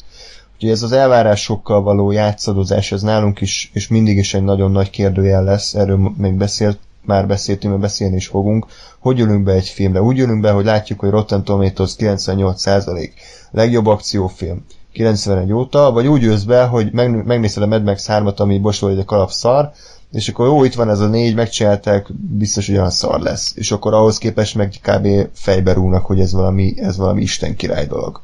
Úgyhogy 0.64 0.78
ez 0.78 0.84
az 0.84 0.92
elvárásokkal 0.92 1.82
való 1.82 2.12
játszadozás, 2.12 2.92
ez 2.92 3.02
nálunk 3.02 3.42
is, 3.42 3.70
és 3.74 3.88
mindig 3.88 4.18
is 4.18 4.34
egy 4.34 4.44
nagyon 4.44 4.72
nagy 4.72 4.90
kérdőjel 4.90 5.44
lesz, 5.44 5.74
erről 5.74 6.12
még 6.18 6.34
beszélt, 6.34 6.80
már 7.02 7.28
beszéltünk, 7.28 7.70
mert 7.74 7.86
beszélni 7.86 8.16
is 8.16 8.28
fogunk. 8.28 8.66
Hogy 9.00 9.20
ülünk 9.20 9.44
be 9.44 9.52
egy 9.52 9.68
filmre? 9.68 10.02
Úgy 10.02 10.20
ülünk 10.20 10.42
be, 10.42 10.52
hogy 10.52 10.66
látjuk, 10.66 11.00
hogy 11.00 11.10
Rotten 11.10 11.44
Tomatoes 11.44 11.96
98%, 11.98 13.10
legjobb 13.52 13.86
akciófilm 13.86 14.66
91 14.92 15.54
óta, 15.54 15.92
vagy 15.92 16.08
úgy 16.08 16.24
ülsz 16.24 16.44
be, 16.44 16.64
hogy 16.64 16.92
megnézed 16.92 17.64
a 17.64 17.68
Mad 17.68 17.84
Max 17.84 18.06
3-at, 18.10 18.36
ami 18.36 18.60
Bosol 18.60 18.98
egy 18.98 19.06
kalap 19.06 19.32
szar, 19.32 19.72
és 20.12 20.30
akkor 20.30 20.48
jó, 20.48 20.64
itt 20.64 20.74
van 20.74 20.90
ez 20.90 21.00
a 21.00 21.08
négy, 21.08 21.36
megcsinálták, 21.36 22.08
biztos 22.38 22.70
olyan 22.70 22.90
szar 22.90 23.20
lesz. 23.20 23.54
És 23.56 23.72
akkor 23.72 23.94
ahhoz 23.94 24.18
képest 24.18 24.56
meg 24.56 24.74
kb. 24.82 25.08
fejbe 25.34 25.74
rúnak, 25.74 26.06
hogy 26.06 26.20
ez 26.20 26.34
valami, 26.34 26.74
ez 26.78 26.98
valami 26.98 27.22
Isten 27.22 27.56
király 27.56 27.86
dolog. 27.86 28.22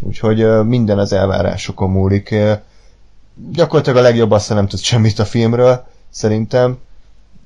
Úgyhogy 0.00 0.64
minden 0.66 0.98
az 0.98 1.12
elvárásokon 1.12 1.90
múlik. 1.90 2.34
Gyakorlatilag 3.52 3.98
a 3.98 4.02
legjobb 4.02 4.30
azt 4.30 4.48
nem 4.48 4.66
tud 4.66 4.78
semmit 4.78 5.18
a 5.18 5.24
filmről, 5.24 5.86
szerintem, 6.10 6.78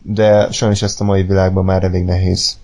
de 0.02 0.50
sajnos 0.50 0.82
ezt 0.82 1.00
a 1.00 1.04
mai 1.04 1.22
világban 1.22 1.64
már 1.64 1.84
elég 1.84 2.04
nehéz 2.04 2.58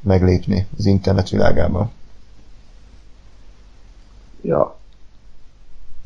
meglépni 0.00 0.66
az 0.78 0.86
internet 0.86 1.28
világában. 1.28 1.90
Ja. 4.42 4.78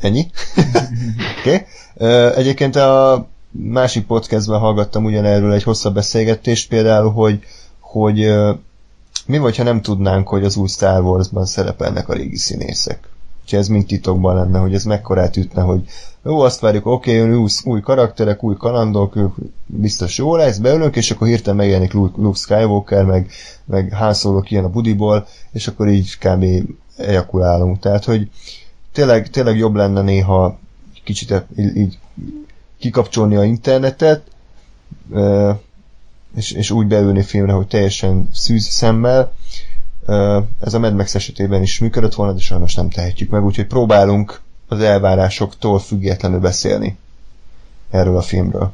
Ennyi? 0.01 0.30
Oké. 1.38 1.66
okay. 1.95 2.32
Egyébként 2.34 2.76
a 2.76 3.26
másik 3.51 4.07
podcastben 4.07 4.59
hallgattam 4.59 5.05
ugyanerről 5.05 5.53
egy 5.53 5.62
hosszabb 5.62 5.95
beszélgetést, 5.95 6.68
például, 6.68 7.12
hogy, 7.12 7.45
hogy 7.78 8.34
mi 9.27 9.39
vagy, 9.39 9.57
ha 9.57 9.62
nem 9.62 9.83
tudnánk, 9.83 10.29
hogy 10.29 10.45
az 10.45 10.57
új 10.57 10.68
Star 10.68 11.03
Wars-ban 11.03 11.47
szerepelnek 11.47 12.09
a 12.09 12.12
régi 12.12 12.37
színészek. 12.37 13.09
Úgyhogy 13.43 13.59
ez 13.59 13.68
mind 13.68 13.87
titokban 13.87 14.35
lenne, 14.35 14.59
hogy 14.59 14.75
ez 14.75 14.85
mekkorát 14.85 15.37
ütne, 15.37 15.62
hogy 15.62 15.85
jó, 16.25 16.41
azt 16.41 16.61
várjuk, 16.61 16.87
oké, 16.87 17.20
okay, 17.20 17.35
új, 17.35 17.49
új 17.64 17.81
karakterek, 17.81 18.43
új 18.43 18.57
kalandok, 18.57 19.14
biztos 19.66 20.18
jó 20.18 20.37
lesz, 20.37 20.59
beülünk, 20.59 20.97
és 20.97 21.11
akkor 21.11 21.27
hirtelen 21.27 21.57
megjelenik 21.57 21.93
Luke, 21.93 22.39
Skywalker, 22.39 23.05
meg, 23.05 23.31
meg 23.64 23.93
Han 23.93 24.14
Solo 24.14 24.41
kijön 24.41 24.64
a 24.64 24.70
budiból, 24.70 25.27
és 25.53 25.66
akkor 25.66 25.89
így 25.89 26.18
kb. 26.18 26.45
ejakulálunk. 26.97 27.79
Tehát, 27.79 28.05
hogy 28.05 28.31
tényleg, 28.93 29.31
tényleg 29.31 29.57
jobb 29.57 29.75
lenne 29.75 30.03
néha 30.03 30.59
kicsit 31.05 31.45
így 31.57 31.99
kikapcsolni 32.79 33.37
a 33.37 33.45
internetet, 33.45 34.22
és, 36.37 36.53
és 36.53 36.70
úgy 36.70 36.87
beülni 36.87 37.22
filmre, 37.22 37.53
hogy 37.53 37.66
teljesen 37.66 38.28
szűz 38.32 38.64
szemmel. 38.64 39.32
Ez 40.61 40.74
a 40.74 40.78
Mad 40.78 40.95
Max 40.95 41.14
esetében 41.14 41.62
is 41.62 41.80
működött 41.80 42.14
volna, 42.14 42.32
de 42.32 42.39
sajnos 42.39 42.74
nem 42.74 42.89
tehetjük 42.89 43.30
meg, 43.30 43.45
úgyhogy 43.45 43.66
próbálunk 43.66 44.41
az 44.68 44.80
elvárásoktól 44.80 45.78
függetlenül 45.78 46.41
beszélni 46.41 46.99
erről 47.91 48.16
a 48.16 48.20
filmről. 48.20 48.72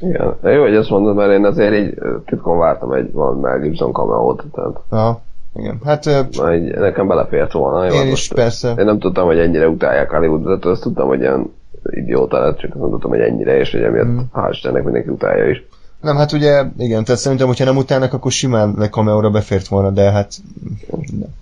Igen, 0.00 0.36
jó, 0.42 0.62
hogy 0.62 0.74
ezt 0.74 0.90
mondod, 0.90 1.14
mert 1.14 1.32
én 1.32 1.44
azért 1.44 1.74
így 1.74 1.94
titkon 2.26 2.58
vártam 2.58 2.92
egy 2.92 3.12
valami 3.12 3.40
Mel 3.40 3.58
Gibson 3.58 3.92
cameo 3.92 4.34
tehát... 4.34 4.76
Aha, 4.88 5.22
igen. 5.56 5.80
Hát... 5.84 6.04
Na, 6.30 6.54
így, 6.54 6.74
nekem 6.74 7.08
belefért 7.08 7.52
volna. 7.52 7.84
Jó, 7.84 7.94
én 7.94 8.12
is, 8.12 8.28
persze. 8.28 8.74
Én 8.78 8.84
nem 8.84 8.98
tudtam, 8.98 9.26
hogy 9.26 9.38
ennyire 9.38 9.68
utálják 9.68 10.10
Hollywoodot, 10.10 10.64
azt 10.64 10.82
tudtam, 10.82 11.08
hogy 11.08 11.20
ilyen 11.20 11.52
idióta 11.90 12.38
lett, 12.38 12.58
csak 12.58 12.74
nem 12.74 12.90
tudtam, 12.90 13.10
hogy 13.10 13.20
ennyire, 13.20 13.58
és 13.58 13.72
hogy 13.72 13.82
emiatt 13.82 14.06
hmm. 14.06 14.30
hál' 14.34 14.48
Istennek 14.50 14.84
mindenki 14.84 15.08
utálja 15.08 15.48
is. 15.48 15.66
Nem, 16.04 16.16
hát 16.16 16.32
ugye, 16.32 16.64
igen, 16.78 17.04
tehát 17.04 17.20
szerintem, 17.20 17.46
hogyha 17.46 17.64
nem 17.64 17.76
utálnak, 17.76 18.12
akkor 18.12 18.32
simán 18.32 18.74
le 18.78 18.88
cameo 18.88 19.30
befért 19.30 19.66
volna, 19.66 19.90
de 19.90 20.10
hát... 20.10 20.32
Nem. 20.90 21.34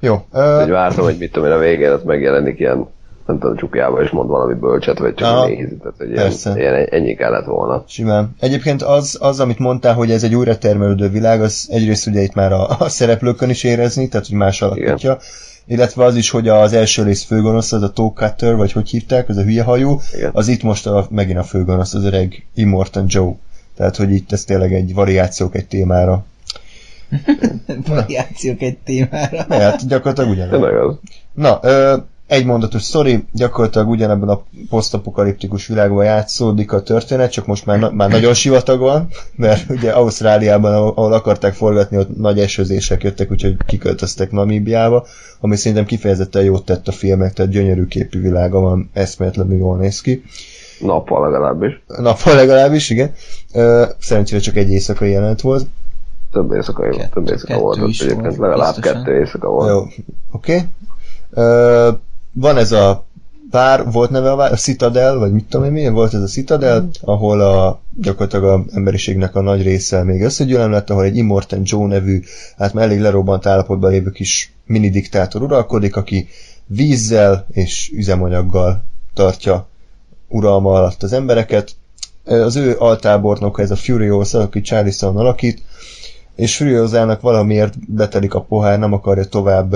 Jó. 0.00 0.24
Uh... 0.32 0.62
Úgy 0.62 0.70
vártam, 0.70 1.04
hogy 1.04 1.16
mit 1.18 1.32
tudom 1.32 1.48
én, 1.48 1.54
a 1.54 1.58
végén 1.58 1.90
az 1.90 2.02
megjelenik 2.02 2.58
ilyen 2.58 2.86
nem 3.26 3.38
tudom, 3.38 3.56
csukjába 3.56 4.02
és 4.02 4.10
mond 4.10 4.28
valami 4.28 4.54
bölcset, 4.54 4.98
vagy 4.98 5.14
csak 5.14 5.28
Aha, 5.28 5.46
nézi, 5.46 5.76
tehát 5.76 5.94
hogy 5.98 6.10
ilyen, 6.10 6.56
ilyen, 6.56 6.86
ennyi 6.90 7.14
kellett 7.14 7.44
volna. 7.44 7.84
Simán. 7.86 8.34
Egyébként 8.40 8.82
az, 8.82 9.18
az, 9.20 9.40
amit 9.40 9.58
mondtál, 9.58 9.94
hogy 9.94 10.10
ez 10.10 10.22
egy 10.22 10.34
újra 10.34 10.58
termelődő 10.58 11.08
világ, 11.08 11.42
az 11.42 11.68
egyrészt 11.70 12.06
ugye 12.06 12.20
itt 12.20 12.34
már 12.34 12.52
a, 12.52 12.68
a 12.78 12.88
szereplőkön 12.88 13.50
is 13.50 13.64
érezni, 13.64 14.08
tehát 14.08 14.26
hogy 14.26 14.36
más 14.36 14.62
alakítja. 14.62 15.18
Illetve 15.66 16.04
az 16.04 16.16
is, 16.16 16.30
hogy 16.30 16.48
az 16.48 16.72
első 16.72 17.02
rész 17.02 17.24
főgonosz, 17.24 17.72
az 17.72 17.82
a 17.82 17.90
Toe 17.90 18.10
Cutter, 18.14 18.56
vagy 18.56 18.72
hogy 18.72 18.88
hívták, 18.88 19.28
az 19.28 19.36
a 19.36 19.42
hülye 19.42 19.62
hajú, 19.62 20.00
Igen. 20.14 20.30
az 20.32 20.48
itt 20.48 20.62
most 20.62 20.86
a, 20.86 21.06
megint 21.10 21.38
a 21.38 21.42
főgonosz, 21.42 21.94
az 21.94 22.04
öreg 22.04 22.46
Immortan 22.54 23.04
Joe. 23.08 23.32
Tehát, 23.76 23.96
hogy 23.96 24.12
itt 24.12 24.32
ez 24.32 24.44
tényleg 24.44 24.74
egy 24.74 24.94
variációk 24.94 25.54
egy 25.54 25.66
témára. 25.66 26.24
variációk 27.86 28.62
egy 28.62 28.78
témára. 28.78 29.44
Hát 29.48 29.86
gyakorlatilag 29.86 30.30
ugyanaz. 30.30 30.98
Na, 31.34 31.58
ö, 31.62 31.96
egy 32.30 32.44
mondatos 32.44 32.82
sztori, 32.82 33.24
gyakorlatilag 33.32 33.88
ugyanebben 33.88 34.28
a 34.28 34.42
posztapokaliptikus 34.68 35.66
világban 35.66 36.04
játszódik 36.04 36.72
a 36.72 36.82
történet, 36.82 37.30
csak 37.30 37.46
most 37.46 37.66
már, 37.66 37.78
na- 37.78 37.90
már 37.90 38.10
nagyon 38.10 38.34
sivatag 38.34 38.80
van, 38.80 39.08
mert 39.36 39.70
ugye 39.70 39.90
Ausztráliában, 39.90 40.74
ahol 40.74 41.12
akarták 41.12 41.54
forgatni, 41.54 41.96
ott 41.96 42.16
nagy 42.16 42.38
esőzések 42.40 43.02
jöttek, 43.02 43.30
úgyhogy 43.30 43.56
kiköltöztek 43.66 44.30
Namíbiába, 44.30 45.06
ami 45.40 45.56
szerintem 45.56 45.86
kifejezetten 45.86 46.42
jót 46.42 46.64
tett 46.64 46.88
a 46.88 46.92
filmek, 46.92 47.32
tehát 47.32 47.50
gyönyörű 47.50 47.86
képű 47.86 48.20
világa 48.20 48.60
van, 48.60 48.90
eszméletlenül 48.92 49.58
jól 49.58 49.76
néz 49.76 50.00
ki. 50.00 50.22
Nappal 50.80 51.30
legalábbis. 51.30 51.82
Nappal 51.86 52.34
legalábbis, 52.34 52.90
igen. 52.90 53.12
Szerencsére 53.98 54.40
csak 54.40 54.56
egy 54.56 54.70
éjszakai 54.70 55.10
jelent 55.10 55.40
volt. 55.40 55.66
Több 56.32 56.52
éjszaka, 56.52 56.86
jó, 56.86 56.92
több 57.12 57.28
éjszaka 57.28 57.58
volt, 57.58 57.78
egyébként 57.78 58.36
legalább 58.36 58.74
biztosan. 58.74 59.04
kettő 59.04 59.18
éjszaka 59.18 59.48
volt. 59.48 59.68
Jó, 59.68 59.78
oké. 60.30 60.54
Okay 60.54 60.68
van 62.32 62.56
ez 62.56 62.72
a 62.72 63.04
pár, 63.50 63.90
volt 63.90 64.10
neve 64.10 64.30
a, 64.30 64.36
vár, 64.36 64.52
a 64.52 64.56
Citadel, 64.56 65.18
vagy 65.18 65.32
mit 65.32 65.44
tudom 65.44 65.66
én 65.66 65.72
milyen 65.72 65.92
volt 65.92 66.14
ez 66.14 66.22
a 66.22 66.26
Citadel, 66.26 66.88
ahol 67.00 67.40
a, 67.40 67.80
gyakorlatilag 67.96 68.44
a 68.44 68.64
emberiségnek 68.74 69.34
a 69.34 69.40
nagy 69.40 69.62
része 69.62 70.02
még 70.02 70.22
összegyűlöm 70.22 70.70
lett, 70.70 70.90
ahol 70.90 71.04
egy 71.04 71.16
Immortan 71.16 71.60
Joe 71.64 71.86
nevű, 71.86 72.22
hát 72.56 72.72
már 72.72 72.84
elég 72.84 73.00
lerobbant 73.00 73.46
állapotban 73.46 73.90
lévő 73.90 74.10
kis 74.10 74.52
mini 74.66 74.90
diktátor 74.90 75.42
uralkodik, 75.42 75.96
aki 75.96 76.28
vízzel 76.66 77.46
és 77.50 77.92
üzemanyaggal 77.94 78.84
tartja 79.14 79.68
uralma 80.30 80.72
alatt 80.72 81.02
az 81.02 81.12
embereket. 81.12 81.70
Az 82.24 82.56
ő 82.56 82.76
altábornok 82.78 83.60
ez 83.60 83.70
a 83.70 83.76
Furiosa, 83.76 84.40
aki 84.40 84.60
Charlison 84.60 85.16
alakít, 85.16 85.62
és 86.36 86.56
Furiosának 86.56 87.20
valamiért 87.20 87.92
betelik 87.92 88.34
a 88.34 88.40
pohár, 88.40 88.78
nem 88.78 88.92
akarja 88.92 89.24
tovább 89.24 89.74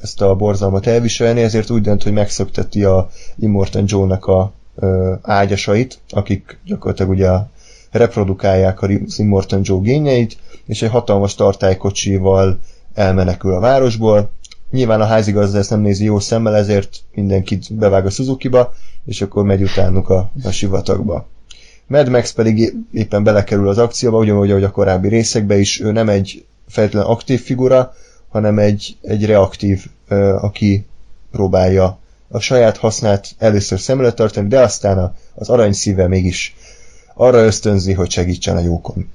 ezt 0.00 0.22
a 0.22 0.34
borzalmat 0.34 0.86
elviselni, 0.86 1.42
ezért 1.42 1.70
úgy 1.70 1.82
dönt, 1.82 2.02
hogy 2.02 2.12
megszökteti 2.12 2.84
a 2.84 3.08
Immortan 3.38 3.84
Joe-nak 3.86 4.26
a 4.26 4.52
ágyasait, 5.22 5.98
akik 6.10 6.58
gyakorlatilag 6.64 7.10
ugye 7.10 7.30
reprodukálják 7.90 8.82
az 8.82 9.18
Immortan 9.18 9.60
Joe 9.62 9.80
génjeit, 9.80 10.36
és 10.66 10.82
egy 10.82 10.90
hatalmas 10.90 11.34
tartálykocsival 11.34 12.58
elmenekül 12.94 13.54
a 13.54 13.60
városból. 13.60 14.30
Nyilván 14.70 15.00
a 15.00 15.04
házigazda 15.04 15.58
ezt 15.58 15.70
nem 15.70 15.80
nézi 15.80 16.04
jó 16.04 16.18
szemmel, 16.18 16.56
ezért 16.56 16.96
mindenkit 17.14 17.74
bevág 17.74 18.06
a 18.06 18.10
Suzuki-ba, 18.10 18.74
és 19.04 19.22
akkor 19.22 19.44
megy 19.44 19.62
utánuk 19.62 20.08
a, 20.08 20.30
a 20.44 20.50
sivatagba. 20.50 21.26
Mad 21.86 22.08
Max 22.08 22.32
pedig 22.32 22.74
éppen 22.92 23.22
belekerül 23.24 23.68
az 23.68 23.78
akcióba, 23.78 24.18
ugyanúgy, 24.18 24.50
ahogy 24.50 24.64
a 24.64 24.70
korábbi 24.70 25.08
részekben 25.08 25.58
is, 25.58 25.80
ő 25.80 25.92
nem 25.92 26.08
egy 26.08 26.44
feltétlenül 26.68 27.10
aktív 27.10 27.42
figura, 27.42 27.94
hanem 28.28 28.58
egy, 28.58 28.96
egy 29.02 29.26
reaktív, 29.26 29.86
aki 30.40 30.86
próbálja 31.30 31.98
a 32.28 32.38
saját 32.38 32.76
hasznát 32.76 33.34
először 33.38 33.80
szem 33.80 33.98
előtt 33.98 34.16
tartani, 34.16 34.48
de 34.48 34.60
aztán 34.60 35.14
az 35.34 35.48
arany 35.48 35.72
szíve 35.72 36.08
mégis 36.08 36.56
arra 37.14 37.44
ösztönzi, 37.44 37.92
hogy 37.92 38.10
segítsen 38.10 38.56
a 38.56 38.60
jókon. 38.60 39.10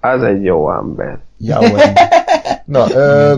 Ez 0.00 0.22
egy 0.22 0.42
jó 0.42 0.72
ember. 0.72 1.18
Jó 1.36 1.56
Na, 2.64 2.90
ö, 2.90 3.34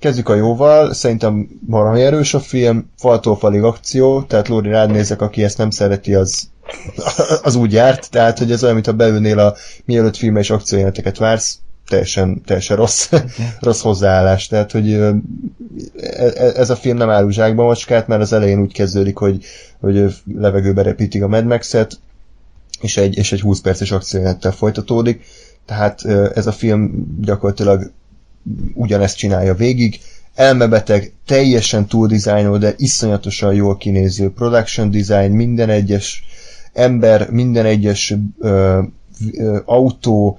kezdjük 0.00 0.28
a 0.28 0.34
jóval. 0.34 0.92
Szerintem 0.92 1.48
valami 1.66 2.02
erős 2.02 2.34
a 2.34 2.40
film, 2.40 2.90
faltól 2.96 3.36
falig 3.36 3.62
akció, 3.62 4.22
tehát 4.22 4.48
Lóri 4.48 4.68
rád 4.68 4.90
nézek, 4.90 5.22
aki 5.22 5.44
ezt 5.44 5.58
nem 5.58 5.70
szereti, 5.70 6.14
az, 6.14 6.48
az 7.42 7.54
úgy 7.54 7.72
járt, 7.72 8.10
tehát 8.10 8.38
hogy 8.38 8.52
ez 8.52 8.62
olyan, 8.62 8.74
mintha 8.74 8.92
beülnél 8.92 9.38
a 9.38 9.54
mielőtt 9.84 10.16
filmes 10.16 10.44
és 10.44 10.50
akciójeleneteket 10.50 11.18
vársz, 11.18 11.58
teljesen, 11.88 12.42
teljesen 12.44 12.76
rossz, 12.76 13.12
rossz 13.60 13.80
hozzáállás. 13.80 14.46
Tehát, 14.46 14.72
hogy 14.72 14.92
e, 14.92 15.14
e, 15.96 16.52
ez 16.56 16.70
a 16.70 16.76
film 16.76 16.96
nem 16.96 17.10
áll 17.10 17.30
zsákba 17.30 17.64
macskát, 17.64 18.06
mert 18.06 18.20
az 18.20 18.32
elején 18.32 18.60
úgy 18.60 18.72
kezdődik, 18.72 19.16
hogy, 19.16 19.44
hogy 19.80 20.14
levegőbe 20.34 20.82
repítik 20.82 21.22
a 21.22 21.28
Mad 21.28 21.44
Max-et, 21.44 21.98
és 22.80 22.96
egy, 22.96 23.16
és 23.16 23.32
egy 23.32 23.40
20 23.40 23.60
perces 23.60 23.90
akciójelenettel 23.90 24.52
folytatódik. 24.52 25.24
Tehát 25.66 26.04
ez 26.34 26.46
a 26.46 26.52
film 26.52 27.06
gyakorlatilag 27.20 27.90
ugyanezt 28.74 29.16
csinálja 29.16 29.54
végig. 29.54 30.00
Elmebeteg, 30.34 31.12
teljesen 31.26 31.86
túl 31.86 32.06
dizájnol, 32.06 32.58
de 32.58 32.74
iszonyatosan 32.76 33.54
jól 33.54 33.76
kinéző 33.76 34.30
production 34.30 34.90
design, 34.90 35.32
minden 35.32 35.68
egyes 35.68 36.24
ember, 36.72 37.30
minden 37.30 37.64
egyes 37.64 38.14
ö, 38.38 38.82
ö, 39.32 39.58
autó, 39.64 40.38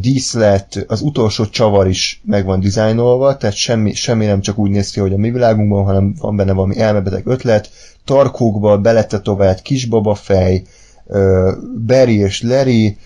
díszlet, 0.00 0.84
az 0.88 1.00
utolsó 1.00 1.46
csavar 1.46 1.88
is 1.88 2.20
meg 2.24 2.44
van 2.44 2.60
dizájnolva, 2.60 3.36
tehát 3.36 3.56
semmi, 3.56 3.94
semmi 3.94 4.24
nem 4.24 4.40
csak 4.40 4.58
úgy 4.58 4.70
néz 4.70 4.90
ki, 4.90 5.00
hogy 5.00 5.12
a 5.12 5.16
mi 5.16 5.30
világunkban, 5.30 5.84
hanem 5.84 6.14
van 6.20 6.36
benne 6.36 6.52
valami 6.52 6.78
elmebeteg 6.78 7.26
ötlet, 7.26 7.70
tarkókba 8.04 8.78
beletetovált 8.78 9.62
kisbaba 9.62 10.14
fej, 10.14 10.62
Barry 11.86 12.16
és 12.18 12.42
Larry, 12.42 12.96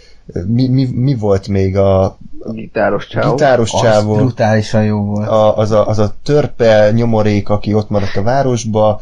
mi, 0.46 0.68
mi, 0.68 0.84
mi 0.84 1.14
volt 1.14 1.48
még 1.48 1.76
a, 1.76 2.04
a 2.04 2.52
gitáros 2.52 3.06
csávó? 3.06 3.30
Gitáros 3.30 3.70
csávó. 3.70 4.12
Az 4.12 4.18
brutálisan 4.18 4.84
jó 4.84 5.04
volt. 5.04 5.28
A, 5.28 5.56
az, 5.56 5.70
a, 5.70 5.88
az 5.88 5.98
a 5.98 6.14
törpe 6.22 6.90
nyomorék, 6.90 7.48
aki 7.48 7.74
ott 7.74 7.88
maradt 7.88 8.16
a 8.16 8.22
városba, 8.22 9.00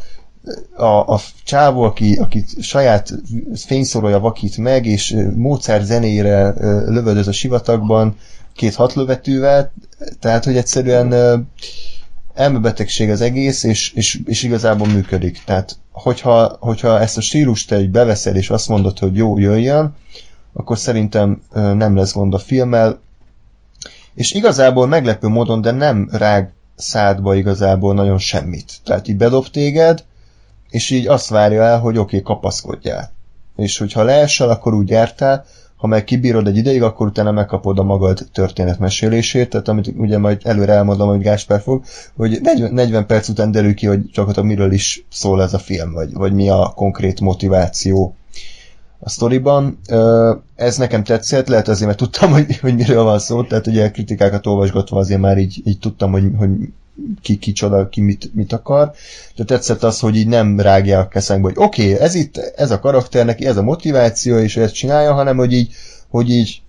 a, 0.75 0.85
a 0.85 1.19
csávó, 1.43 1.81
aki, 1.81 2.15
aki 2.15 2.43
saját 2.59 3.13
fényszórója 3.55 4.19
vakít 4.19 4.57
meg, 4.57 4.85
és 4.85 5.15
Mozart 5.35 5.85
zenére 5.85 6.53
lövöldöz 6.85 7.27
a 7.27 7.31
sivatagban 7.31 8.15
két 8.55 8.75
hatlövetővel, 8.75 9.71
tehát, 10.19 10.43
hogy 10.43 10.57
egyszerűen 10.57 11.13
elmebetegség 12.33 13.09
az 13.09 13.21
egész, 13.21 13.63
és, 13.63 13.91
és, 13.93 14.19
és 14.25 14.43
igazából 14.43 14.87
működik. 14.87 15.41
Tehát, 15.45 15.77
hogyha, 15.91 16.57
hogyha 16.59 16.99
ezt 16.99 17.17
a 17.17 17.21
stílust 17.21 17.69
te 17.69 17.87
beveszed, 17.87 18.35
és 18.35 18.49
azt 18.49 18.67
mondod, 18.67 18.99
hogy 18.99 19.15
jó, 19.15 19.37
jöjjön, 19.37 19.95
akkor 20.53 20.77
szerintem 20.77 21.41
nem 21.51 21.95
lesz 21.95 22.13
gond 22.13 22.33
a 22.33 22.37
filmmel. 22.37 22.99
És 24.13 24.31
igazából 24.31 24.87
meglepő 24.87 25.27
módon, 25.27 25.61
de 25.61 25.71
nem 25.71 26.09
rág 26.11 26.53
szádba 26.75 27.35
igazából 27.35 27.93
nagyon 27.93 28.17
semmit. 28.17 28.71
Tehát 28.83 29.07
így 29.07 29.17
bedob 29.17 29.47
téged, 29.47 30.03
és 30.69 30.89
így 30.89 31.07
azt 31.07 31.29
várja 31.29 31.63
el, 31.63 31.79
hogy 31.79 31.97
oké, 31.97 32.17
okay, 32.17 32.35
kapaszkodjál. 32.35 33.11
És 33.55 33.77
hogyha 33.77 34.03
leesel, 34.03 34.49
akkor 34.49 34.73
úgy 34.73 34.89
jártál, 34.89 35.45
ha 35.81 35.87
meg 35.87 36.03
kibírod 36.03 36.47
egy 36.47 36.57
ideig, 36.57 36.83
akkor 36.83 37.07
utána 37.07 37.31
megkapod 37.31 37.79
a 37.79 37.83
magad 37.83 38.27
történetmesélését, 38.33 39.49
tehát 39.49 39.67
amit 39.67 39.93
ugye 39.97 40.17
majd 40.17 40.41
előre 40.43 40.73
elmondom, 40.73 41.07
hogy 41.07 41.21
Gáspár 41.21 41.61
fog, 41.61 41.83
hogy 42.15 42.39
40, 42.41 42.73
40 42.73 43.05
perc 43.05 43.27
után 43.27 43.51
derül 43.51 43.73
ki, 43.73 43.85
hogy 43.85 44.09
csak 44.11 44.43
miről 44.43 44.71
is 44.71 45.05
szól 45.09 45.41
ez 45.41 45.53
a 45.53 45.59
film, 45.59 45.91
vagy, 45.91 46.13
vagy 46.13 46.33
mi 46.33 46.49
a 46.49 46.71
konkrét 46.75 47.19
motiváció 47.19 48.15
a 49.03 49.09
sztoriban. 49.09 49.79
Ez 50.55 50.77
nekem 50.77 51.03
tetszett, 51.03 51.47
lehet 51.47 51.67
azért, 51.67 51.85
mert 51.85 51.97
tudtam, 51.97 52.31
hogy, 52.31 52.57
hogy 52.57 52.75
miről 52.75 53.03
van 53.03 53.19
szó, 53.19 53.43
tehát 53.43 53.67
ugye 53.67 53.91
kritikákat 53.91 54.47
olvasgatva 54.47 54.99
azért 54.99 55.21
már 55.21 55.37
így, 55.37 55.61
így 55.65 55.79
tudtam, 55.79 56.11
hogy, 56.11 56.31
hogy 56.37 56.49
ki 57.21 57.37
kicsoda, 57.37 57.89
ki 57.89 58.01
mit, 58.01 58.33
mit 58.33 58.53
akar. 58.53 58.91
De 59.35 59.43
tetszett 59.43 59.83
az, 59.83 59.99
hogy 59.99 60.15
így 60.15 60.27
nem 60.27 60.59
rágja 60.59 60.99
a 60.99 61.07
keszengbe, 61.07 61.47
hogy 61.47 61.63
oké, 61.63 61.93
okay, 61.93 62.03
ez 62.03 62.15
itt, 62.15 62.37
ez 62.37 62.71
a 62.71 62.79
karakter, 62.79 63.25
neki 63.25 63.45
ez 63.45 63.57
a 63.57 63.63
motiváció, 63.63 64.37
és 64.37 64.57
ezt 64.57 64.73
csinálja, 64.73 65.13
hanem 65.13 65.37
hogy 65.37 65.53
így, 65.53 65.73
hogy 66.09 66.29
így 66.29 66.61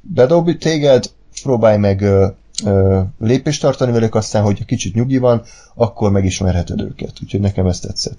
bedob 0.00 0.58
téged, 0.58 1.10
próbálj 1.42 1.78
meg 1.78 2.00
ö, 2.00 2.26
ö, 2.64 3.00
lépést 3.18 3.60
tartani 3.60 3.92
velük, 3.92 4.14
aztán, 4.14 4.42
hogy 4.42 4.64
kicsit 4.64 4.94
nyugi 4.94 5.18
van, 5.18 5.42
akkor 5.74 6.10
megismerheted 6.10 6.80
őket. 6.80 7.12
Úgyhogy 7.22 7.40
nekem 7.40 7.66
ez 7.66 7.80
tetszett. 7.80 8.18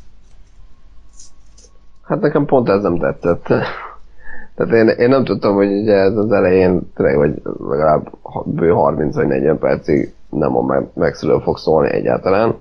Hát 2.09 2.21
nekem 2.21 2.45
pont 2.45 2.69
ez 2.69 2.81
nem 2.81 2.97
tetszett. 2.97 3.43
Tehát 4.55 4.73
én, 4.73 4.87
én 4.87 5.09
nem 5.09 5.23
tudtam, 5.23 5.55
hogy 5.55 5.71
ugye 5.71 5.95
ez 5.95 6.17
az 6.17 6.31
elején 6.31 6.91
tényleg, 6.95 7.17
vagy 7.17 7.41
legalább 7.69 8.09
bő 8.45 8.69
30 8.69 9.15
vagy 9.15 9.27
40 9.27 9.57
percig 9.57 10.13
nem 10.29 10.57
a 10.57 10.83
megszülő 10.93 11.37
fog 11.37 11.57
szólni 11.57 11.89
egyáltalán. 11.89 12.55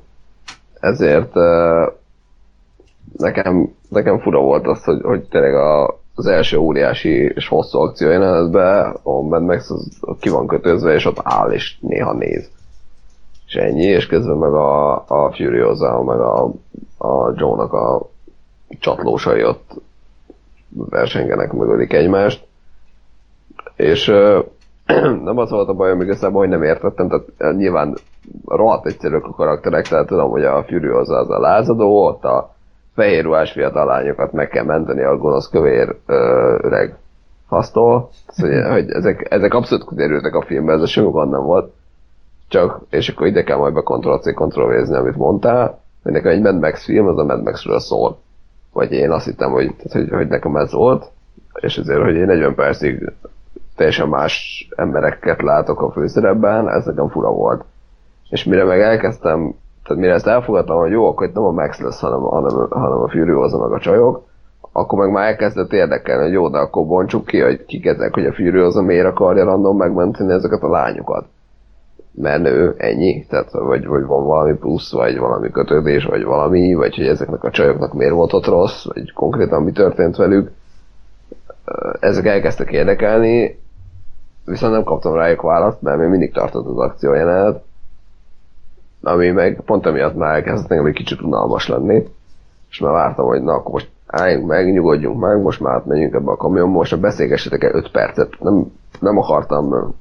Ezért 0.81 1.33
nekem, 3.17 3.75
nekem 3.89 4.19
fura 4.19 4.41
volt 4.41 4.67
az, 4.67 4.85
hogy, 4.85 5.01
hogy 5.03 5.29
tényleg 5.29 5.55
a, 5.55 5.99
az 6.15 6.27
első 6.27 6.57
óriási 6.57 7.33
és 7.35 7.49
hosszú 7.49 7.79
akció 7.79 8.09
jelenetben 8.09 8.97
a 9.03 9.21
Mad 9.21 9.43
Max 9.43 9.71
az 9.71 10.17
ki 10.21 10.29
van 10.29 10.47
kötözve, 10.47 10.95
és 10.95 11.05
ott 11.05 11.21
áll, 11.23 11.51
és 11.51 11.79
néha 11.81 12.13
néz. 12.13 12.51
És 13.47 13.55
ennyi, 13.55 13.85
és 13.85 14.07
közben 14.07 14.37
meg 14.37 14.53
a, 14.53 14.95
a 15.07 15.33
Furiosa, 15.33 16.03
meg 16.03 16.21
a, 16.21 16.45
a 16.99 17.33
Joe-nak 17.37 17.73
a 17.73 18.09
csatlósai 18.79 19.45
ott 19.45 19.71
versengenek, 20.69 21.53
megölik 21.53 21.93
egymást. 21.93 22.47
És 23.77 24.07
nem 25.25 25.39
az 25.39 25.51
volt 25.51 25.69
a 25.69 25.75
bajom 25.75 26.01
igazából, 26.01 26.41
hogy 26.41 26.49
nem 26.49 26.62
értettem, 26.62 27.09
tehát 27.09 27.57
nyilván 27.57 27.97
rohadt 28.47 28.87
egyszerűek 28.87 29.25
a 29.25 29.35
karakterek, 29.35 29.89
tehát 29.89 30.07
tudom, 30.07 30.31
hogy 30.31 30.45
a 30.45 30.64
Furiosa 30.64 31.16
az 31.16 31.31
a 31.31 31.39
lázadó, 31.41 32.07
ott 32.07 32.25
a 32.25 32.55
fehér 32.95 33.25
ruhás 33.25 33.53
fiatal 33.53 33.87
lányokat 33.87 34.33
meg 34.33 34.49
kell 34.49 34.64
menteni 34.64 35.03
a 35.03 35.16
gonosz 35.16 35.49
kövér 35.49 35.97
ö, 36.07 36.14
öreg 36.62 36.97
hasztól. 37.47 38.09
Szóval, 38.29 38.71
hogy 38.71 38.91
ezek, 38.91 39.27
ezek 39.31 39.55
abszolút 39.55 39.89
kiderültek 39.89 40.35
a 40.35 40.43
filmben, 40.43 40.77
ez 40.77 40.83
a 40.83 40.87
semmi 40.87 41.11
gond 41.11 41.31
nem 41.31 41.43
volt. 41.43 41.73
Csak, 42.49 42.81
és 42.91 43.09
akkor 43.09 43.27
ide 43.27 43.43
kell 43.43 43.57
majd 43.57 43.75
be 43.75 43.81
Ctrl-C, 43.81 44.35
ctrl 44.35 44.95
amit 44.95 45.16
mondtál, 45.16 45.81
nekem 46.03 46.31
egy 46.31 46.41
Mad 46.41 46.61
Max 46.61 46.85
film, 46.85 47.07
az 47.07 47.19
a 47.19 47.25
Mad 47.25 47.43
Max-ről 47.43 47.81
szól. 47.81 48.19
Vagy 48.73 48.93
én 48.93 49.11
azt 49.11 49.25
hittem, 49.25 49.51
hogy, 49.51 49.75
tehát, 49.77 49.93
hogy, 49.93 50.09
hogy 50.16 50.29
nekem 50.29 50.57
ez 50.57 50.73
volt, 50.73 51.11
és 51.61 51.79
ezért, 51.79 52.03
hogy 52.03 52.14
én 52.14 52.27
40 52.27 52.55
percig 52.55 53.12
teljesen 53.77 54.09
más 54.09 54.69
embereket 54.77 55.43
látok 55.43 55.83
a 55.83 55.91
főszerepben, 55.91 56.69
ez 56.69 56.85
nekem 56.85 57.09
fura 57.09 57.31
volt. 57.31 57.64
És 58.31 58.45
mire 58.45 58.64
meg 58.64 58.81
elkezdtem, 58.81 59.55
tehát 59.85 60.03
mire 60.03 60.14
ezt 60.14 60.27
elfogadtam, 60.27 60.79
hogy 60.79 60.91
jó, 60.91 61.07
akkor 61.07 61.27
itt 61.27 61.35
nem 61.35 61.45
a 61.45 61.51
Max 61.51 61.81
lesz, 61.81 62.01
hanem, 62.01 62.21
hanem, 62.21 62.66
hanem 62.71 62.99
a 62.99 63.09
Furiosa 63.09 63.59
meg 63.59 63.73
a 63.73 63.81
csajok, 63.81 64.27
akkor 64.73 64.99
meg 64.99 65.11
már 65.11 65.27
elkezdett 65.27 65.73
érdekelni, 65.73 66.23
hogy 66.23 66.33
jó, 66.33 66.49
de 66.49 66.59
akkor 66.59 66.87
bontsuk 66.87 67.27
ki, 67.27 67.41
hogy 67.41 67.64
kik 67.64 67.87
ezek, 67.87 68.14
hogy 68.14 68.27
a 68.27 68.33
Furiosa 68.33 68.83
miért 68.83 69.07
akarja 69.07 69.45
random 69.45 69.77
megmenteni 69.77 70.33
ezeket 70.33 70.62
a 70.62 70.71
lányokat. 70.71 71.25
Mert 72.21 72.47
ő 72.47 72.75
ennyi, 72.77 73.27
tehát 73.29 73.51
vagy, 73.51 73.87
vagy 73.87 74.05
van 74.05 74.25
valami 74.25 74.55
plusz, 74.55 74.93
vagy 74.93 75.19
valami 75.19 75.51
kötődés, 75.51 76.05
vagy 76.05 76.25
valami, 76.25 76.75
vagy 76.75 76.95
hogy 76.95 77.07
ezeknek 77.07 77.45
a 77.45 77.51
csajoknak 77.51 77.95
miért 77.95 78.12
volt 78.12 78.33
ott 78.33 78.47
rossz, 78.47 78.85
vagy 78.85 79.12
konkrétan 79.12 79.62
mi 79.62 79.73
történt 79.73 80.16
velük. 80.16 80.51
Ezek 82.01 82.27
elkezdtek 82.27 82.71
érdekelni, 82.73 83.59
viszont 84.45 84.73
nem 84.73 84.85
kaptam 84.85 85.14
rájuk 85.14 85.43
választ, 85.43 85.83
mert 85.83 85.99
még 85.99 86.09
mindig 86.09 86.33
tartott 86.33 86.66
az 86.66 86.79
akció 86.79 87.14
jelenet, 87.14 87.62
ami 89.03 89.31
meg 89.31 89.61
pont 89.64 89.87
emiatt 89.87 90.16
már 90.16 90.35
elkezdett 90.35 90.69
nekem 90.69 90.87
egy 90.87 90.95
kicsit 90.95 91.21
unalmas 91.21 91.69
lenni, 91.69 92.05
és 92.71 92.81
már 92.81 92.93
vártam, 92.93 93.27
hogy 93.27 93.43
na 93.43 93.53
akkor 93.53 93.73
most 93.73 93.91
álljunk 94.07 94.47
meg, 94.47 94.73
nyugodjunk 94.73 95.21
meg, 95.21 95.43
most 95.43 95.61
már 95.61 95.75
átmegyünk 95.75 96.14
ebbe 96.14 96.31
a 96.31 96.37
kamionba, 96.37 96.77
most 96.77 97.01
beszélgessetek 97.01 97.64
el 97.64 97.75
5 97.75 97.91
percet, 97.91 98.37
nem, 98.41 98.73
nem 99.01 99.19
akartam 99.19 99.95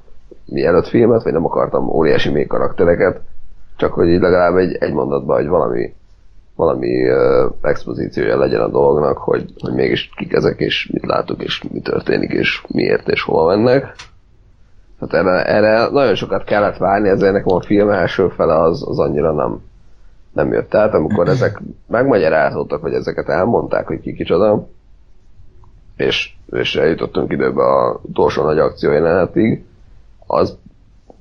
mielőtt 0.50 0.88
filmet, 0.88 1.24
vagy 1.24 1.34
nem 1.34 1.46
akartam 1.46 1.90
óriási 1.90 2.30
még 2.30 2.48
karaktereket, 2.48 3.22
csak 3.78 3.94
hogy 3.94 4.08
így 4.08 4.22
legalább 4.22 4.56
egy, 4.56 4.76
egy 4.80 4.94
mondatban, 4.94 5.36
hogy 5.36 5.48
valami, 5.48 5.94
valami 6.56 7.10
uh, 7.10 7.52
expozíciója 7.62 8.38
legyen 8.38 8.62
a 8.62 8.68
dolognak, 8.68 9.18
hogy, 9.18 9.54
hogy 9.60 9.74
mégis 9.74 10.10
kik 10.16 10.34
ezek, 10.34 10.60
és 10.60 10.90
mit 10.94 11.06
látok, 11.06 11.44
és 11.44 11.64
mi 11.72 11.80
történik, 11.80 12.32
és 12.32 12.64
miért, 12.68 13.10
és 13.10 13.22
hova 13.22 13.56
mennek. 13.56 13.96
Hát 15.00 15.14
erre, 15.14 15.46
erre 15.46 15.90
nagyon 15.90 16.16
sokat 16.16 16.44
kellett 16.44 16.78
várni, 16.78 17.10
ezért 17.10 17.34
nekem 17.34 17.56
a 17.56 17.62
film 17.62 17.90
első 17.90 18.28
fele 18.28 18.62
az, 18.62 18.84
az 18.88 19.00
annyira 19.00 19.32
nem, 19.32 19.62
nem 20.34 20.52
jött 20.52 20.76
át, 20.76 20.94
amikor 20.94 21.28
ezek 21.28 21.62
megmagyarázottak, 21.88 22.82
hogy 22.82 22.94
ezeket 22.94 23.30
elmondták, 23.30 23.88
hogy 23.88 24.00
ki 24.00 24.14
kicsoda, 24.14 24.68
és, 25.96 26.34
és 26.52 26.76
eljutottunk 26.76 27.32
időbe 27.32 27.64
a 27.64 28.00
utolsó 28.04 28.44
nagy 28.44 28.60
akció 28.60 28.92
az 30.28 30.58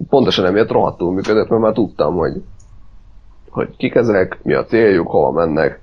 pontosan 0.09 0.45
emiatt 0.45 0.71
rohadtul 0.71 1.13
működött, 1.13 1.49
mert 1.49 1.63
már 1.63 1.73
tudtam, 1.73 2.15
hogy, 2.15 2.43
hogy 3.51 3.77
kik 3.77 3.95
ezek, 3.95 4.39
mi 4.43 4.55
a 4.55 4.65
céljuk, 4.65 5.11
hova 5.11 5.31
mennek, 5.31 5.81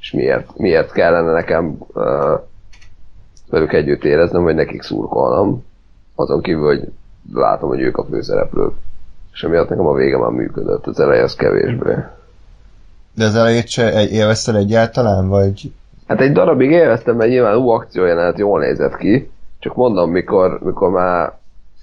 és 0.00 0.12
miért, 0.12 0.56
miért 0.56 0.92
kellene 0.92 1.32
nekem 1.32 1.78
uh, 1.94 2.40
velük 3.50 3.72
együtt 3.72 4.04
éreznem, 4.04 4.42
vagy 4.42 4.54
nekik 4.54 4.82
szurkolnom. 4.82 5.64
Azon 6.14 6.42
kívül, 6.42 6.66
hogy 6.66 6.88
látom, 7.32 7.68
hogy 7.68 7.80
ők 7.80 7.96
a 7.96 8.04
főszereplők. 8.04 8.72
És 9.32 9.42
emiatt 9.42 9.68
nekem 9.68 9.86
a 9.86 9.94
vége 9.94 10.18
már 10.18 10.30
működött, 10.30 10.86
az 10.86 11.00
eleje 11.00 11.22
az 11.22 11.34
kevésbé. 11.34 11.94
De 13.14 13.24
az 13.24 13.34
elejét 13.34 13.68
se 13.68 14.08
élvezted 14.08 14.54
egyáltalán, 14.54 15.28
vagy... 15.28 15.72
Hát 16.06 16.20
egy 16.20 16.32
darabig 16.32 16.70
élveztem, 16.70 17.16
mert 17.16 17.30
nyilván 17.30 17.56
új 17.56 17.74
akciójelenet 17.74 18.38
jól 18.38 18.60
nézett 18.60 18.96
ki, 18.96 19.30
csak 19.58 19.74
mondom, 19.74 20.10
mikor, 20.10 20.58
mikor 20.62 20.90
már 20.90 21.32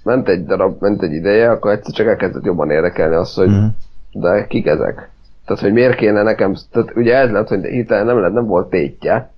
ment 0.04 0.28
egy 0.28 0.44
darab, 0.44 0.80
ment 0.80 1.02
egy 1.02 1.12
ideje, 1.12 1.50
akkor 1.50 1.70
egyszer 1.70 1.92
csak 1.94 2.06
elkezdett 2.06 2.44
jobban 2.44 2.70
érdekelni 2.70 3.14
azt, 3.14 3.36
hogy 3.36 3.48
mm. 3.48 3.66
de 4.12 4.46
kik 4.46 4.66
ezek? 4.66 5.10
Tehát, 5.46 5.62
hogy 5.62 5.72
miért 5.72 5.96
kéne 5.96 6.22
nekem, 6.22 6.54
tehát 6.70 6.96
ugye 6.96 7.16
ez 7.16 7.30
lett, 7.30 7.48
hogy 7.48 7.64
hirtelen 7.64 8.06
nem 8.06 8.20
lett, 8.20 8.32
nem 8.32 8.46
volt 8.46 8.70
tétje, 8.70 9.32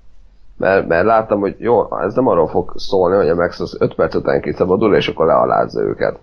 mert, 0.57 0.89
mert 0.89 1.05
láttam, 1.05 1.41
hogy 1.41 1.55
jó, 1.59 1.99
ez 2.01 2.15
nem 2.15 2.27
arról 2.27 2.49
fog 2.49 2.73
szólni, 2.77 3.17
hogy 3.17 3.29
a 3.29 3.35
Max 3.35 3.61
az 3.61 3.77
5 3.81 3.95
perc 3.95 4.15
után 4.15 4.41
kiszabadul, 4.41 4.95
és 4.95 5.09
akkor 5.09 5.27
lealázza 5.27 5.81
őket. 5.81 6.19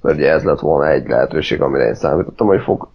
Mert 0.00 0.16
ugye 0.16 0.30
ez 0.30 0.44
lett 0.44 0.60
volna 0.60 0.90
egy 0.90 1.08
lehetőség, 1.08 1.62
amire 1.62 1.86
én 1.86 1.94
számítottam, 1.94 2.46
hogy 2.46 2.62
fog 2.62 2.88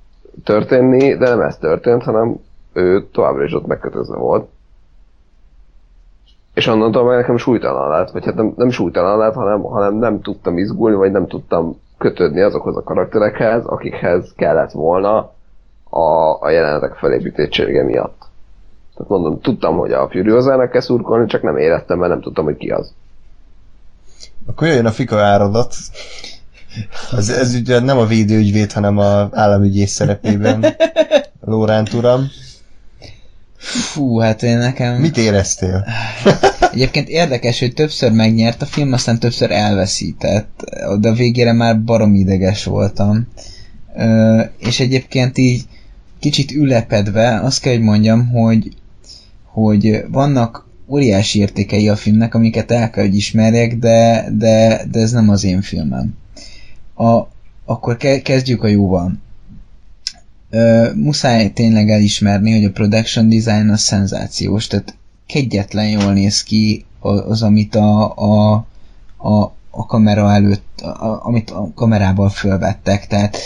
történni, 0.44 1.18
de 1.18 1.30
nem 1.30 1.42
ez 1.42 1.58
történt, 1.58 2.04
hanem 2.04 2.40
ő 2.74 3.08
továbbra 3.12 3.44
is 3.44 3.54
ott 3.54 3.68
megkötözve 3.68 4.18
volt. 4.18 4.50
És 6.56 6.68
onnantól 6.68 7.03
meg 7.03 7.18
nekem 7.18 7.38
súlytalan 7.38 7.89
lett, 7.89 8.12
vagy 8.12 8.26
hát 8.26 8.36
nem, 8.36 8.53
nem 8.56 8.70
súlytalan 8.70 9.18
lett, 9.18 9.34
hanem, 9.34 9.62
hanem 9.62 9.95
nem 9.95 10.22
tudtam 10.22 10.58
izgulni, 10.58 10.95
vagy 10.95 11.12
nem 11.12 11.28
tudtam 11.28 11.80
kötődni 11.97 12.41
azokhoz 12.41 12.78
a 12.78 12.84
karakterekhez, 12.84 13.66
akikhez 13.66 14.34
kellett 14.36 14.72
volna 14.72 15.32
a, 15.89 16.38
a 16.39 16.49
jelenetek 16.49 16.93
felépítésége 16.93 17.84
miatt. 17.84 18.24
Tehát 18.95 19.12
mondom, 19.12 19.41
tudtam, 19.41 19.78
hogy 19.78 19.91
a 19.91 20.10
Furiosa-nak 20.10 20.70
kell 20.70 20.82
szurkolni, 20.82 21.28
csak 21.28 21.41
nem 21.41 21.58
éreztem, 21.58 21.97
mert 21.97 22.12
nem 22.12 22.22
tudtam, 22.22 22.45
hogy 22.45 22.58
ki 22.58 22.70
az. 22.70 22.93
Akkor 24.45 24.68
jöjjön 24.68 24.86
a 24.86 24.91
fika 24.91 25.20
áradat. 25.20 25.76
Ez, 27.12 27.30
ez 27.30 27.53
ugye 27.53 27.80
nem 27.80 27.97
a 27.97 28.06
védőügyvéd, 28.06 28.72
hanem 28.72 28.97
a 28.97 29.30
államügyész 29.32 29.91
szerepében. 29.91 30.66
Lóránt 31.45 31.93
uram. 31.93 32.28
Fú, 33.66 34.18
hát 34.18 34.43
én 34.43 34.57
nekem... 34.57 34.95
Mit 34.95 35.18
éreztél? 35.18 35.86
Egyébként 36.72 37.09
érdekes, 37.09 37.59
hogy 37.59 37.74
többször 37.74 38.11
megnyert 38.11 38.61
a 38.61 38.66
film, 38.66 38.93
aztán 38.93 39.20
többször 39.20 39.51
elveszített, 39.51 40.63
de 40.99 41.09
a 41.09 41.13
végére 41.13 41.53
már 41.53 41.84
barom 41.84 42.13
ideges 42.13 42.63
voltam. 42.63 43.28
Ö, 43.95 44.41
és 44.57 44.80
egyébként 44.80 45.38
így 45.38 45.63
kicsit 46.20 46.51
ülepedve 46.51 47.39
azt 47.39 47.59
kell, 47.59 47.74
hogy 47.74 47.82
mondjam, 47.82 48.28
hogy, 48.28 48.72
hogy 49.43 50.05
vannak 50.11 50.68
óriási 50.88 51.39
értékei 51.39 51.89
a 51.89 51.95
filmnek, 51.95 52.34
amiket 52.34 52.72
el 52.72 52.89
kell, 52.89 53.03
hogy 53.03 53.16
ismerjek, 53.16 53.78
de, 53.78 54.28
de, 54.38 54.86
de 54.91 54.99
ez 54.99 55.11
nem 55.11 55.30
az 55.30 55.43
én 55.43 55.61
filmem. 55.61 56.18
A, 56.95 57.20
akkor 57.66 57.97
ke, 57.97 58.22
kezdjük 58.22 58.63
a 58.63 58.68
jóval. 58.68 59.24
Ö, 60.50 60.89
muszáj 60.96 61.54
tényleg 61.54 61.89
elismerni, 61.89 62.52
hogy 62.52 62.64
a 62.64 62.72
production 62.72 63.30
design 63.30 63.70
az 63.70 63.82
szenzációs, 63.82 64.68
tehát 64.68 64.96
kegyetlen 65.26 65.89
jól 65.89 66.14
néz 66.14 66.43
ki 66.43 66.86
az, 67.00 67.41
amit 67.41 67.76
a, 67.76 68.16
a, 68.16 68.54
a, 69.18 69.54
a 69.70 69.86
kamera 69.86 70.34
előtt, 70.34 70.82
a, 70.82 71.26
amit 71.26 71.50
a 71.50 71.72
kamerával 71.76 72.30
fölvettek, 72.30 73.08
tehát 73.08 73.38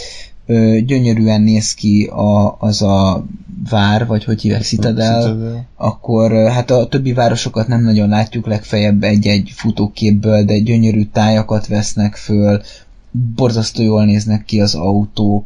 ö, 0.45 0.77
gyönyörűen 0.85 1.41
néz 1.41 1.73
ki 1.73 2.03
a, 2.03 2.57
az 2.59 2.81
a 2.81 3.25
vár, 3.69 4.07
vagy 4.07 4.23
hogy 4.23 4.41
hívják, 4.41 4.61
Citadel, 4.61 5.21
Citadel, 5.21 5.67
akkor 5.75 6.31
hát 6.31 6.71
a 6.71 6.87
többi 6.87 7.13
városokat 7.13 7.67
nem 7.67 7.83
nagyon 7.83 8.09
látjuk, 8.09 8.45
legfeljebb 8.47 9.03
egy-egy 9.03 9.51
futóképből, 9.55 10.43
de 10.43 10.59
gyönyörű 10.59 11.03
tájakat 11.03 11.67
vesznek 11.67 12.15
föl, 12.15 12.61
borzasztó 13.11 13.83
jól 13.83 14.05
néznek 14.05 14.45
ki 14.45 14.61
az 14.61 14.75
autók, 14.75 15.45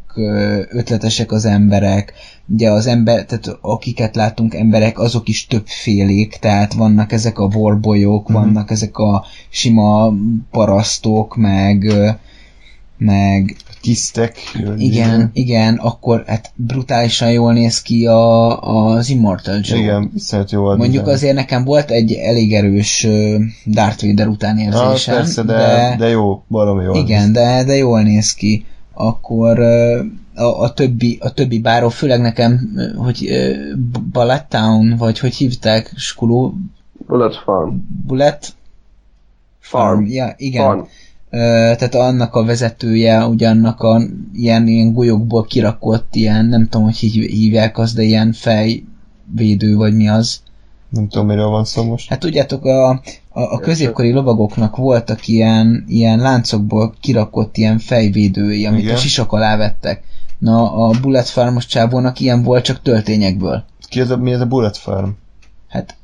ötletesek 0.70 1.32
az 1.32 1.46
emberek, 1.46 2.14
ugye 2.48 2.72
az 2.72 2.88
ember, 2.88 3.26
tehát 3.26 3.58
akiket 3.62 4.16
látunk 4.16 4.54
emberek, 4.54 5.00
azok 5.00 5.28
is 5.28 5.46
többfélék, 5.46 6.38
tehát 6.42 6.74
vannak 6.74 7.12
ezek 7.12 7.40
a 7.40 7.50
warbolyok, 7.56 8.32
mm-hmm. 8.32 8.42
vannak 8.42 8.72
ezek 8.72 8.98
a 8.98 9.26
sima 9.50 10.14
parasztok, 10.52 11.36
meg 11.36 11.94
meg 13.04 13.56
tisztek. 13.82 14.38
Igen, 14.78 15.30
igen, 15.34 15.76
akkor 15.76 16.24
hát 16.28 16.52
brutálisan 16.56 17.32
jól 17.32 17.54
néz 17.54 17.82
ki 17.82 18.06
a, 18.06 18.60
az 18.62 19.10
Immortal 19.10 19.60
Joe. 19.64 19.80
Igen, 19.80 20.10
viszont 20.14 20.52
jó 20.52 20.64
Mondjuk 20.64 21.04
igen. 21.04 21.14
azért 21.14 21.36
nekem 21.36 21.64
volt 21.64 21.92
egy 21.92 22.14
elég 22.14 22.54
erős 22.54 23.08
Darth 23.66 24.06
Vader 24.06 24.28
után 24.28 24.58
érzésem. 24.58 25.14
Ah, 25.14 25.20
persze, 25.20 25.44
de, 25.44 25.54
de, 25.54 25.96
de 25.98 26.08
jó, 26.08 26.44
valami 26.48 26.84
jó. 26.84 26.94
Igen, 26.94 27.32
de, 27.32 27.64
de 27.64 27.76
jól 27.76 28.02
néz 28.02 28.34
ki. 28.34 28.66
Akkor 28.94 29.60
a, 30.36 30.62
a, 30.62 30.74
többi, 30.74 31.18
a 31.22 31.34
többi 31.34 31.60
báró, 31.60 31.90
főleg 31.90 32.22
nekem, 32.22 32.60
hogy 32.98 33.30
Ballet 34.12 34.46
Town, 34.50 34.96
vagy 34.98 35.20
hogy 35.20 35.36
hívták, 35.36 35.92
Skuló? 35.96 36.54
Bullet 37.08 37.36
Farm. 37.36 37.76
Bullet? 38.06 38.54
Farm. 39.60 39.96
Farm. 39.96 40.06
Ja, 40.06 40.34
igen. 40.38 40.66
Farm 40.66 40.82
tehát 41.40 41.96
annak 41.96 42.36
a 42.36 42.46
vezetője 42.46 43.26
ugyannak 43.26 43.82
a 43.82 44.02
ilyen, 44.34 44.68
ilyen 44.68 44.94
golyokból 44.94 45.44
kirakott 45.44 46.16
ilyen, 46.16 46.46
nem 46.46 46.68
tudom, 46.68 46.84
hogy 46.84 46.96
hívják 46.96 47.78
azt, 47.78 47.96
de 47.96 48.02
ilyen 48.02 48.34
fejvédő, 48.34 49.76
vagy 49.76 49.96
mi 49.96 50.10
az. 50.10 50.42
Nem 50.90 51.08
tudom, 51.08 51.28
miről 51.28 51.48
van 51.48 51.66
szó 51.66 51.84
most. 51.84 52.10
Hát 52.10 52.20
tudjátok, 52.20 52.66
a, 52.66 52.90
a, 52.90 53.00
a 53.30 53.60
középkori 53.60 54.12
lovagoknak 54.12 54.76
voltak 54.76 55.28
ilyen, 55.28 55.86
ilyen 55.88 56.20
láncokból 56.20 56.94
kirakott 57.00 57.58
ilyen 57.58 57.80
fejvédői, 57.80 58.66
amit 58.66 58.82
Igen. 58.82 58.96
a 58.96 58.98
sisak 58.98 59.32
alá 59.32 59.58
vettek. 59.58 60.04
Na, 60.38 60.72
a 60.74 60.92
Bullet 61.02 61.28
Farmos 61.28 61.66
csávónak 61.66 62.20
ilyen 62.20 62.44
volt, 62.44 62.64
csak 62.64 62.82
töltényekből. 62.82 63.64
Ki 63.90 64.02
az 64.02 64.10
a, 64.10 64.18
mi 64.18 64.32
ez 64.32 64.42
a 64.42 64.46
Bullet 64.46 64.78
Farm? 64.78 65.10
Hát, 65.68 65.96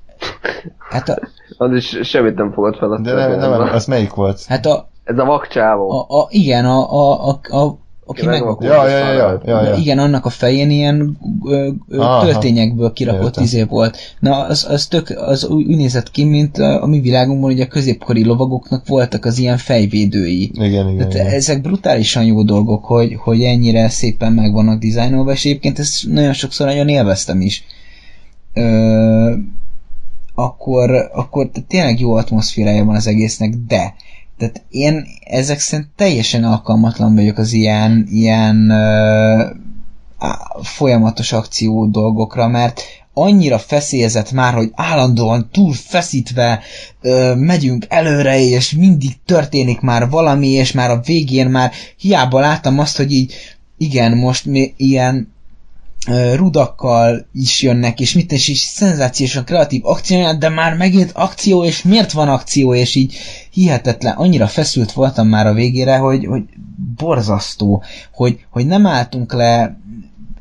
hát 0.90 1.10
a... 1.10 1.18
Az 1.58 1.74
is 1.74 1.98
semmit 2.04 2.36
nem 2.36 2.52
fogad 2.52 2.76
fel. 2.76 3.00
De 3.02 3.14
nem, 3.14 3.30
nem, 3.40 3.50
nem, 3.50 3.62
az 3.62 3.86
melyik 3.86 4.14
volt? 4.14 4.46
Hát 4.46 4.66
a, 4.66 4.90
ez 5.10 5.18
a 5.18 5.26
vakcsávó. 5.26 5.92
A, 5.92 6.20
a, 6.20 6.28
igen, 6.30 6.66
a, 6.66 6.92
a, 6.92 7.30
a, 7.30 7.58
a 7.58 7.78
aki 8.10 8.26
megvakult. 8.26 8.70
Ja, 8.70 8.88
ja, 8.88 8.98
ja, 8.98 9.14
ja, 9.14 9.42
ja, 9.46 9.64
ja. 9.64 9.76
Igen, 9.76 10.00
annak 10.00 10.26
a 10.26 10.30
fején 10.30 10.70
ilyen 10.70 11.18
ö, 11.46 11.70
ö, 11.88 12.06
töltényekből 12.22 12.94
kirakott 12.94 13.24
Értem. 13.24 13.44
izé 13.44 13.64
volt. 13.64 13.98
Na, 14.20 14.46
az, 14.46 14.68
az 14.70 14.88
tök, 14.88 15.10
az 15.10 15.46
úgy 15.46 15.68
nézett 15.68 16.12
ki, 16.12 16.24
mint 16.24 16.58
a, 16.58 16.84
a 16.84 16.86
mi 16.86 17.00
világunkban, 17.00 17.52
hogy 17.52 17.62
a 17.62 17.68
középkori 17.68 18.26
lovagoknak 18.26 18.88
voltak 18.88 19.26
az 19.26 19.38
ilyen 19.38 19.58
fejvédői. 19.58 20.52
Igen, 20.54 20.90
igen, 20.90 20.98
Tehát 20.98 21.14
igen. 21.14 21.28
ezek 21.28 21.62
brutálisan 21.62 22.26
jó 22.26 22.44
dolgok, 22.44 22.86
hogy, 22.86 23.16
hogy 23.16 23.42
ennyire 23.42 23.90
szépen 23.90 24.34
meg 24.34 24.54
vannak 24.54 24.80
dizájnolva, 24.80 25.32
és 25.32 25.46
egyébként 25.46 25.80
ezt 25.80 26.08
nagyon 26.08 26.34
sokszor 26.34 26.68
nagyon 26.68 26.88
élveztem 26.88 27.42
is. 27.42 27.64
Ö, 28.54 29.34
akkor, 30.36 31.10
akkor 31.14 31.50
tényleg 31.68 32.00
jó 32.00 32.14
atmoszférája 32.14 32.86
van 32.86 32.96
az 32.96 33.08
egésznek, 33.08 33.54
de 33.68 33.94
tehát 34.40 34.64
én 34.70 35.06
ezek 35.24 35.60
szerint 35.60 35.90
teljesen 35.96 36.44
alkalmatlan 36.44 37.16
vagyok 37.16 37.38
az 37.38 37.54
ilyen, 37.54 38.08
ilyen 38.12 38.72
uh, 38.72 39.58
folyamatos 40.64 41.32
akció 41.32 41.86
dolgokra, 41.86 42.48
mert 42.48 42.82
annyira 43.14 43.60
feszélyezett 43.60 44.32
már, 44.32 44.54
hogy 44.54 44.72
állandóan 44.76 45.50
túl 45.52 45.74
feszítve 45.74 46.60
ö, 47.02 47.36
megyünk 47.36 47.86
előre, 47.90 48.40
és 48.40 48.72
mindig 48.72 49.12
történik 49.26 49.80
már 49.80 50.10
valami, 50.10 50.48
és 50.48 50.72
már 50.72 50.90
a 50.90 51.02
végén 51.06 51.48
már 51.48 51.72
hiába 51.98 52.40
láttam 52.40 52.80
azt, 52.80 52.98
hogy 52.98 53.12
így 53.12 53.34
igen, 53.78 54.18
most 54.18 54.46
mi 54.46 54.74
ilyen 54.78 55.34
rudakkal 56.36 57.26
is 57.34 57.62
jönnek, 57.62 58.00
és 58.00 58.14
mit 58.14 58.32
és 58.32 58.48
is 58.48 58.60
szenzációsan 58.60 59.46
kreatív 59.46 59.86
akció, 59.86 60.34
de 60.34 60.50
már 60.50 60.78
megint 60.78 61.12
akció, 61.14 61.64
és 61.64 61.84
miért 61.84 62.12
van 62.12 62.30
akció, 62.30 62.74
és 62.74 62.96
így 62.96 63.18
hihetetlen, 63.52 64.16
annyira 64.16 64.48
feszült 64.48 64.92
voltam 64.92 65.28
már 65.28 65.48
a 65.48 65.54
végére, 65.54 65.98
hogy, 65.98 66.26
hogy 66.26 66.44
borzasztó, 66.98 67.84
hogy, 68.14 68.46
hogy 68.50 68.66
nem 68.66 68.86
álltunk 68.86 69.34
le 69.34 69.80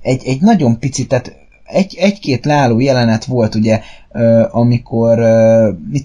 egy, 0.00 0.26
egy 0.26 0.40
nagyon 0.40 0.78
picit, 0.78 1.08
tehát 1.08 1.36
egy, 1.64 1.96
egy-két 1.98 2.44
leálló 2.44 2.80
jelenet 2.80 3.24
volt, 3.24 3.54
ugye, 3.54 3.80
amikor 4.50 5.18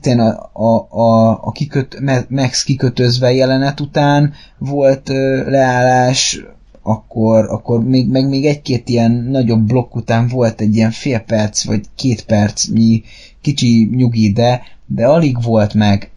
én, 0.04 0.20
a, 0.20 0.49
a, 0.54 0.88
a, 0.89 1.30
a 1.30 1.51
kiköt, 1.51 1.99
Max 2.30 2.64
kikötözve 2.64 3.34
jelenet 3.34 3.80
után 3.80 4.34
volt 4.58 5.08
leállás, 5.47 6.43
akkor, 6.84 7.45
akkor 7.49 7.84
még, 7.84 8.09
meg 8.09 8.29
még 8.29 8.45
egy-két 8.45 8.89
ilyen 8.89 9.11
nagyobb 9.11 9.61
blokk 9.61 9.95
után 9.95 10.27
volt 10.27 10.61
egy 10.61 10.75
ilyen 10.75 10.91
fél 10.91 11.19
perc, 11.19 11.63
vagy 11.63 11.86
két 11.95 12.25
percnyi 12.25 13.03
kicsi 13.41 13.89
nyugi, 13.95 14.31
de, 14.31 14.61
de 14.86 15.05
alig 15.07 15.43
volt 15.43 15.73
meg, 15.73 16.11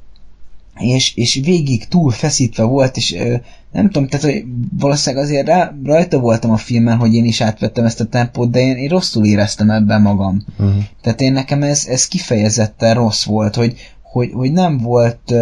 és, 0.78 1.16
és 1.16 1.40
végig 1.44 1.88
túl 1.88 2.10
feszítve 2.10 2.62
volt, 2.62 2.96
és 2.96 3.14
ö, 3.14 3.36
nem 3.72 3.90
tudom, 3.90 4.08
tehát 4.08 4.26
hogy 4.26 4.44
valószínűleg 4.78 5.24
azért 5.24 5.46
rá, 5.46 5.74
rajta 5.84 6.18
voltam 6.18 6.50
a 6.50 6.56
filmen, 6.56 6.96
hogy 6.96 7.14
én 7.14 7.24
is 7.24 7.40
átvettem 7.40 7.84
ezt 7.84 8.00
a 8.00 8.04
tempót, 8.04 8.50
de 8.50 8.60
én, 8.60 8.76
én 8.76 8.88
rosszul 8.88 9.24
éreztem 9.24 9.70
ebben 9.70 10.02
magam. 10.02 10.44
Uh-huh. 10.58 10.82
Tehát 11.02 11.20
én 11.20 11.32
nekem 11.32 11.62
ez, 11.62 11.86
ez 11.86 12.08
kifejezetten 12.08 12.94
rossz 12.94 13.24
volt, 13.24 13.54
hogy, 13.54 13.74
hogy, 14.02 14.30
hogy 14.32 14.52
nem 14.52 14.78
volt 14.78 15.34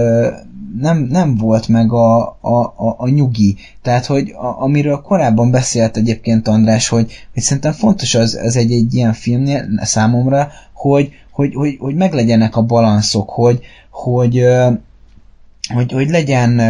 nem, 0.81 0.99
nem 0.99 1.37
volt 1.37 1.69
meg 1.69 1.93
a, 1.93 2.21
a, 2.41 2.61
a, 2.61 2.95
a 2.97 3.09
nyugi. 3.09 3.57
Tehát, 3.83 4.07
hogy 4.07 4.31
a, 4.31 4.63
amiről 4.63 5.01
korábban 5.01 5.51
beszélt 5.51 5.97
egyébként 5.97 6.49
András, 6.49 6.89
hogy, 6.89 7.13
hogy 7.33 7.43
szerintem 7.43 7.73
fontos 7.73 8.15
az, 8.15 8.41
az 8.43 8.57
egy, 8.57 8.73
egy 8.73 8.95
ilyen 8.95 9.13
filmnél 9.13 9.67
számomra, 9.83 10.49
hogy, 10.73 11.11
hogy, 11.31 11.55
hogy, 11.55 11.77
hogy 11.79 11.95
meglegyenek 11.95 12.57
a 12.57 12.63
balanszok, 12.63 13.31
hogy, 13.31 13.61
hogy, 13.91 14.45
hogy, 14.45 14.79
hogy 15.73 16.09
legyen 16.09 16.63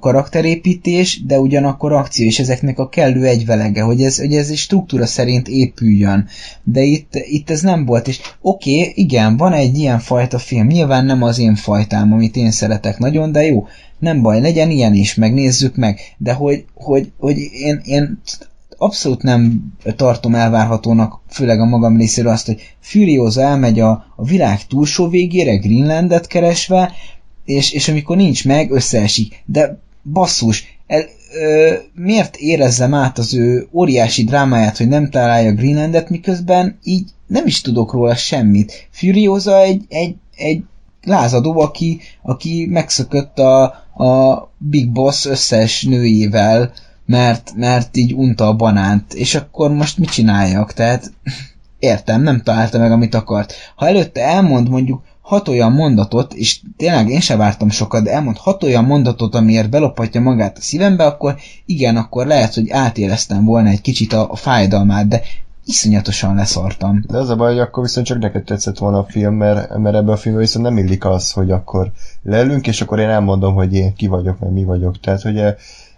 karakterépítés, 0.00 1.22
de 1.24 1.38
ugyanakkor 1.38 1.92
akció, 1.92 2.26
és 2.26 2.38
ezeknek 2.38 2.78
a 2.78 2.88
kellő 2.88 3.24
egyvelege, 3.24 3.82
hogy 3.82 4.02
ez, 4.02 4.18
hogy 4.18 4.34
ez 4.34 4.50
egy 4.50 4.56
struktúra 4.56 5.06
szerint 5.06 5.48
épüljön. 5.48 6.28
De 6.62 6.82
itt, 6.82 7.14
itt 7.14 7.50
ez 7.50 7.60
nem 7.60 7.84
volt, 7.84 8.08
és 8.08 8.20
oké, 8.40 8.80
okay, 8.80 8.92
igen, 8.94 9.36
van 9.36 9.52
egy 9.52 9.78
ilyen 9.78 9.98
fajta 9.98 10.38
film, 10.38 10.66
nyilván 10.66 11.04
nem 11.04 11.22
az 11.22 11.38
én 11.38 11.54
fajtám, 11.54 12.12
amit 12.12 12.36
én 12.36 12.50
szeretek 12.50 12.98
nagyon, 12.98 13.32
de 13.32 13.44
jó, 13.44 13.66
nem 13.98 14.22
baj, 14.22 14.40
legyen 14.40 14.70
ilyen 14.70 14.94
is, 14.94 15.14
megnézzük 15.14 15.76
meg, 15.76 16.00
de 16.18 16.32
hogy, 16.32 16.64
hogy, 16.74 17.10
hogy 17.18 17.38
én, 17.38 17.80
én 17.84 18.20
abszolút 18.76 19.22
nem 19.22 19.72
tartom 19.96 20.34
elvárhatónak, 20.34 21.20
főleg 21.28 21.60
a 21.60 21.64
magam 21.64 21.96
részéről 21.96 22.32
azt, 22.32 22.46
hogy 22.46 22.74
Furiosa 22.80 23.40
elmegy 23.40 23.80
a, 23.80 23.90
a 24.16 24.24
világ 24.24 24.66
túlsó 24.66 25.08
végére, 25.08 25.56
Greenlandet 25.56 26.26
keresve, 26.26 26.92
és, 27.50 27.72
és 27.72 27.88
amikor 27.88 28.16
nincs 28.16 28.44
meg, 28.44 28.70
összeesik. 28.70 29.42
De 29.46 29.78
basszus, 30.02 30.78
el, 30.86 31.04
ö, 31.32 31.74
miért 31.94 32.36
érezzem 32.36 32.94
át 32.94 33.18
az 33.18 33.34
ő 33.34 33.68
óriási 33.72 34.24
drámáját, 34.24 34.76
hogy 34.76 34.88
nem 34.88 35.10
találja 35.10 35.52
Greenlandet, 35.52 36.10
miközben 36.10 36.78
így 36.82 37.08
nem 37.26 37.46
is 37.46 37.60
tudok 37.60 37.92
róla 37.92 38.14
semmit. 38.14 38.88
Furiosa 38.90 39.60
egy, 39.60 39.84
egy, 39.88 40.14
egy 40.36 40.62
lázadó, 41.02 41.60
aki, 41.60 42.00
aki 42.22 42.66
megszökött 42.70 43.38
a, 43.38 43.62
a 44.04 44.50
Big 44.58 44.92
Boss 44.92 45.26
összes 45.26 45.82
nőjével, 45.82 46.72
mert, 47.06 47.52
mert 47.56 47.96
így 47.96 48.12
unta 48.12 48.46
a 48.46 48.56
banánt, 48.56 49.14
és 49.14 49.34
akkor 49.34 49.70
most 49.70 49.98
mit 49.98 50.10
csináljak? 50.10 50.72
Tehát 50.72 51.12
értem, 51.78 52.22
nem 52.22 52.42
találta 52.42 52.78
meg, 52.78 52.92
amit 52.92 53.14
akart. 53.14 53.54
Ha 53.76 53.86
előtte 53.86 54.24
elmond 54.24 54.68
mondjuk 54.68 55.02
hat 55.30 55.48
olyan 55.48 55.72
mondatot, 55.72 56.34
és 56.34 56.60
tényleg 56.76 57.08
én 57.08 57.20
sem 57.20 57.38
vártam 57.38 57.70
sokat, 57.70 58.04
de 58.04 58.12
elmond 58.12 58.36
hat 58.36 58.62
olyan 58.62 58.84
mondatot, 58.84 59.34
amiért 59.34 59.70
belophatja 59.70 60.20
magát 60.20 60.56
a 60.58 60.60
szívembe, 60.60 61.04
akkor 61.04 61.36
igen, 61.66 61.96
akkor 61.96 62.26
lehet, 62.26 62.54
hogy 62.54 62.70
átéreztem 62.70 63.44
volna 63.44 63.68
egy 63.68 63.80
kicsit 63.80 64.12
a, 64.12 64.30
a 64.30 64.36
fájdalmát, 64.36 65.08
de 65.08 65.22
iszonyatosan 65.64 66.34
leszartam. 66.34 67.04
De 67.08 67.18
az 67.18 67.28
a 67.28 67.36
baj, 67.36 67.50
hogy 67.50 67.60
akkor 67.60 67.82
viszont 67.82 68.06
csak 68.06 68.18
neked 68.18 68.44
tetszett 68.44 68.78
volna 68.78 68.98
a 68.98 69.06
film, 69.08 69.34
mert, 69.34 69.78
mert 69.78 69.96
ebben 69.96 70.14
a 70.14 70.16
filmben 70.16 70.44
viszont 70.44 70.64
nem 70.64 70.78
illik 70.78 71.04
az, 71.04 71.30
hogy 71.30 71.50
akkor 71.50 71.92
leülünk, 72.22 72.66
és 72.66 72.80
akkor 72.80 72.98
én 72.98 73.08
elmondom, 73.08 73.54
hogy 73.54 73.74
én 73.74 73.94
ki 73.94 74.06
vagyok, 74.06 74.38
meg 74.38 74.52
mi 74.52 74.64
vagyok. 74.64 75.00
Tehát, 75.00 75.22
hogy 75.22 75.42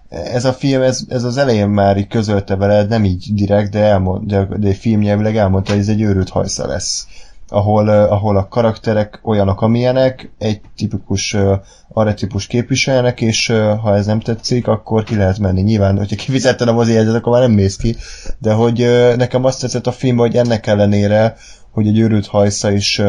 ez 0.08 0.44
a 0.44 0.52
film, 0.52 0.82
ez, 0.82 1.00
ez 1.08 1.24
az 1.24 1.36
elején 1.36 1.68
már 1.68 1.96
így 1.96 2.08
közölte 2.08 2.56
veled, 2.56 2.88
nem 2.88 3.04
így 3.04 3.28
direkt, 3.34 3.70
de, 3.70 3.78
elmond, 3.78 4.26
de, 4.26 4.48
de 4.56 4.74
filmnyelvileg 4.74 5.36
elmondta, 5.36 5.70
hogy 5.70 5.80
ez 5.80 5.88
egy 5.88 6.00
őrült 6.00 6.28
hajsza 6.28 6.66
lesz 6.66 7.06
ahol, 7.52 7.88
ahol 7.88 8.36
a 8.36 8.48
karakterek 8.48 9.20
olyanok, 9.24 9.60
amilyenek, 9.60 10.32
egy 10.38 10.60
tipikus 10.76 11.34
uh, 11.34 11.52
arretipus 11.92 12.46
képviselnek, 12.46 13.20
és 13.20 13.46
ha 13.82 13.94
ez 13.96 14.06
nem 14.06 14.20
tetszik, 14.20 14.68
akkor 14.68 15.04
ki 15.04 15.16
lehet 15.16 15.38
menni. 15.38 15.60
Nyilván, 15.60 15.98
hogyha 15.98 16.16
kifizetted 16.16 16.68
a 16.68 16.72
mozi 16.72 16.92
jegyet, 16.92 17.14
akkor 17.14 17.32
már 17.32 17.42
nem 17.42 17.52
mész 17.52 17.76
ki, 17.76 17.96
de 18.38 18.52
hogy 18.52 18.78
nekem 19.16 19.44
azt 19.44 19.60
tetszett 19.60 19.86
a 19.86 19.92
film, 19.92 20.16
hogy 20.16 20.36
ennek 20.36 20.66
ellenére, 20.66 21.36
hogy 21.70 21.86
egy 21.86 21.98
őrült 21.98 22.26
hajsza 22.26 22.70
is 22.70 23.02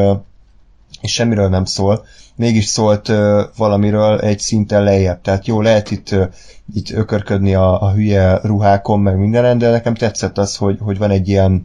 és 1.03 1.11
semmiről 1.11 1.49
nem 1.49 1.65
szól, 1.65 2.05
mégis 2.35 2.65
szólt 2.65 3.07
uh, 3.07 3.41
valamiről 3.57 4.19
egy 4.19 4.39
szinten 4.39 4.83
lejjebb. 4.83 5.21
Tehát 5.21 5.47
jó, 5.47 5.61
lehet 5.61 5.91
itt, 5.91 6.11
uh, 6.11 6.27
itt 6.73 6.89
ökörködni 6.89 7.55
a, 7.55 7.81
a 7.81 7.91
hülye 7.91 8.39
ruhákon, 8.43 8.99
meg 8.99 9.17
mindenen, 9.17 9.57
de 9.57 9.69
nekem 9.69 9.93
tetszett 9.93 10.37
az, 10.37 10.55
hogy, 10.55 10.77
hogy 10.79 10.97
van 10.97 11.11
egy 11.11 11.27
ilyen 11.27 11.63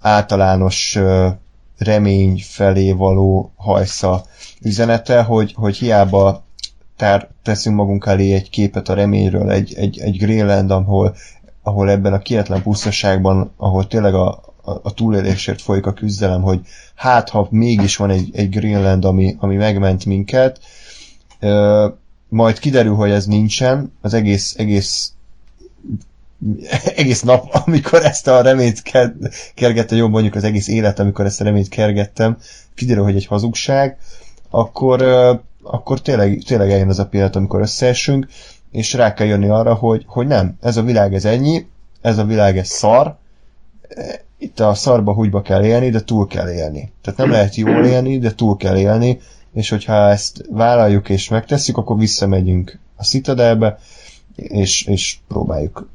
általános 0.00 0.96
uh, 0.96 1.26
remény 1.80 2.42
felé 2.42 2.92
való 2.92 3.52
hajsza 3.56 4.24
üzenete, 4.62 5.22
hogy, 5.22 5.52
hogy 5.56 5.76
hiába 5.76 6.44
tár, 6.96 7.28
teszünk 7.42 7.76
magunk 7.76 8.06
elé 8.06 8.32
egy 8.32 8.50
képet 8.50 8.88
a 8.88 8.94
reményről, 8.94 9.50
egy, 9.50 9.74
egy, 9.74 9.98
egy 9.98 10.16
Greenland, 10.16 10.70
ahol, 10.70 11.16
ahol 11.62 11.90
ebben 11.90 12.12
a 12.12 12.18
kietlen 12.18 12.62
pusztaságban, 12.62 13.52
ahol 13.56 13.86
tényleg 13.86 14.14
a, 14.14 14.28
a, 14.62 14.70
a 14.82 14.94
túlélésért 14.94 15.60
folyik 15.60 15.86
a 15.86 15.92
küzdelem, 15.92 16.42
hogy 16.42 16.60
hát 16.94 17.28
ha 17.28 17.48
mégis 17.50 17.96
van 17.96 18.10
egy, 18.10 18.30
egy 18.32 18.48
Greenland, 18.48 19.04
ami, 19.04 19.36
ami 19.38 19.56
megment 19.56 20.04
minket, 20.04 20.60
ö, 21.38 21.88
majd 22.28 22.58
kiderül, 22.58 22.94
hogy 22.94 23.10
ez 23.10 23.26
nincsen, 23.26 23.92
az 24.00 24.14
egész, 24.14 24.54
egész 24.58 25.12
egész 26.96 27.22
nap, 27.22 27.48
amikor 27.66 28.04
ezt 28.04 28.28
a 28.28 28.40
reményt 28.40 28.82
kergettem, 29.54 29.98
jobb 29.98 30.10
mondjuk 30.10 30.34
az 30.34 30.44
egész 30.44 30.68
élet, 30.68 30.98
amikor 30.98 31.24
ezt 31.24 31.40
a 31.40 31.44
reményt 31.44 31.68
kergettem, 31.68 32.36
kiderül, 32.74 33.02
hogy 33.04 33.16
egy 33.16 33.26
hazugság, 33.26 33.98
akkor, 34.50 35.02
akkor 35.62 36.00
tényleg, 36.00 36.42
tényleg 36.46 36.70
eljön 36.70 36.88
az 36.88 36.98
a 36.98 37.06
pillanat, 37.06 37.36
amikor 37.36 37.60
összeesünk, 37.60 38.26
és 38.70 38.92
rá 38.92 39.14
kell 39.14 39.26
jönni 39.26 39.48
arra, 39.48 39.74
hogy, 39.74 40.04
hogy 40.06 40.26
nem, 40.26 40.56
ez 40.60 40.76
a 40.76 40.82
világ 40.82 41.14
ez 41.14 41.24
ennyi, 41.24 41.66
ez 42.00 42.18
a 42.18 42.24
világ 42.24 42.58
ez 42.58 42.68
szar, 42.68 43.16
itt 44.38 44.60
a 44.60 44.74
szarba 44.74 45.12
húgyba 45.12 45.42
kell 45.42 45.64
élni, 45.64 45.90
de 45.90 46.00
túl 46.00 46.26
kell 46.26 46.50
élni. 46.50 46.92
Tehát 47.02 47.18
nem 47.18 47.30
lehet 47.30 47.54
jól 47.54 47.84
élni, 47.84 48.18
de 48.18 48.34
túl 48.34 48.56
kell 48.56 48.76
élni, 48.76 49.20
és 49.52 49.68
hogyha 49.68 50.08
ezt 50.10 50.44
vállaljuk 50.50 51.08
és 51.08 51.28
megtesszük, 51.28 51.76
akkor 51.76 51.98
visszamegyünk 51.98 52.78
a 52.96 53.04
Citadelbe, 53.04 53.78
és, 54.36 54.82
és 54.82 55.18
próbáljuk 55.28 55.88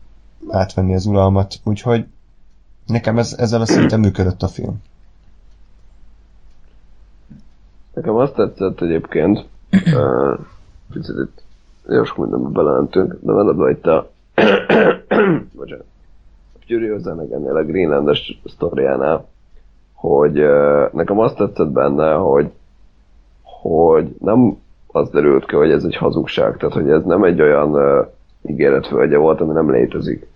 átvenni 0.50 0.94
az 0.94 1.06
uralmat, 1.06 1.56
úgyhogy 1.64 2.06
nekem 2.86 3.18
ez, 3.18 3.36
ezzel 3.38 3.62
a 3.62 3.66
szinten 3.66 4.00
működött 4.00 4.42
a 4.42 4.48
film. 4.48 4.82
Nekem 7.94 8.16
azt 8.16 8.34
tetszett 8.34 8.82
egyébként, 8.82 9.46
uh, 9.72 10.40
picit 10.94 11.16
itt 11.18 11.44
jó 11.90 12.04
sok 12.04 12.18
mindenbe 12.18 12.50
belementünk, 12.50 13.18
de 13.22 13.32
veled 13.32 13.70
itt 13.78 13.86
a 13.86 14.12
bocsánat, 15.56 15.86
ennél 17.32 17.56
a 17.56 17.64
Greenlandes 17.64 18.42
sztoriánál, 18.46 19.28
hogy 19.94 20.40
uh, 20.40 20.92
nekem 20.94 21.20
azt 21.20 21.36
tetszett 21.36 21.70
benne, 21.70 22.14
hogy 22.14 22.52
hogy 23.42 24.16
nem 24.20 24.58
az 24.88 25.10
derült 25.10 25.46
ki, 25.46 25.56
hogy 25.56 25.72
ez 25.72 25.84
egy 25.84 25.96
hazugság, 25.96 26.58
tehát 26.58 26.74
hogy 26.74 26.90
ez 26.90 27.04
nem 27.04 27.24
egy 27.24 27.42
olyan 27.42 27.70
uh, 27.70 28.08
ígéretföldje 28.42 29.18
volt, 29.18 29.42
ami 29.42 29.54
nem 29.54 29.72
létezik. 29.72 30.28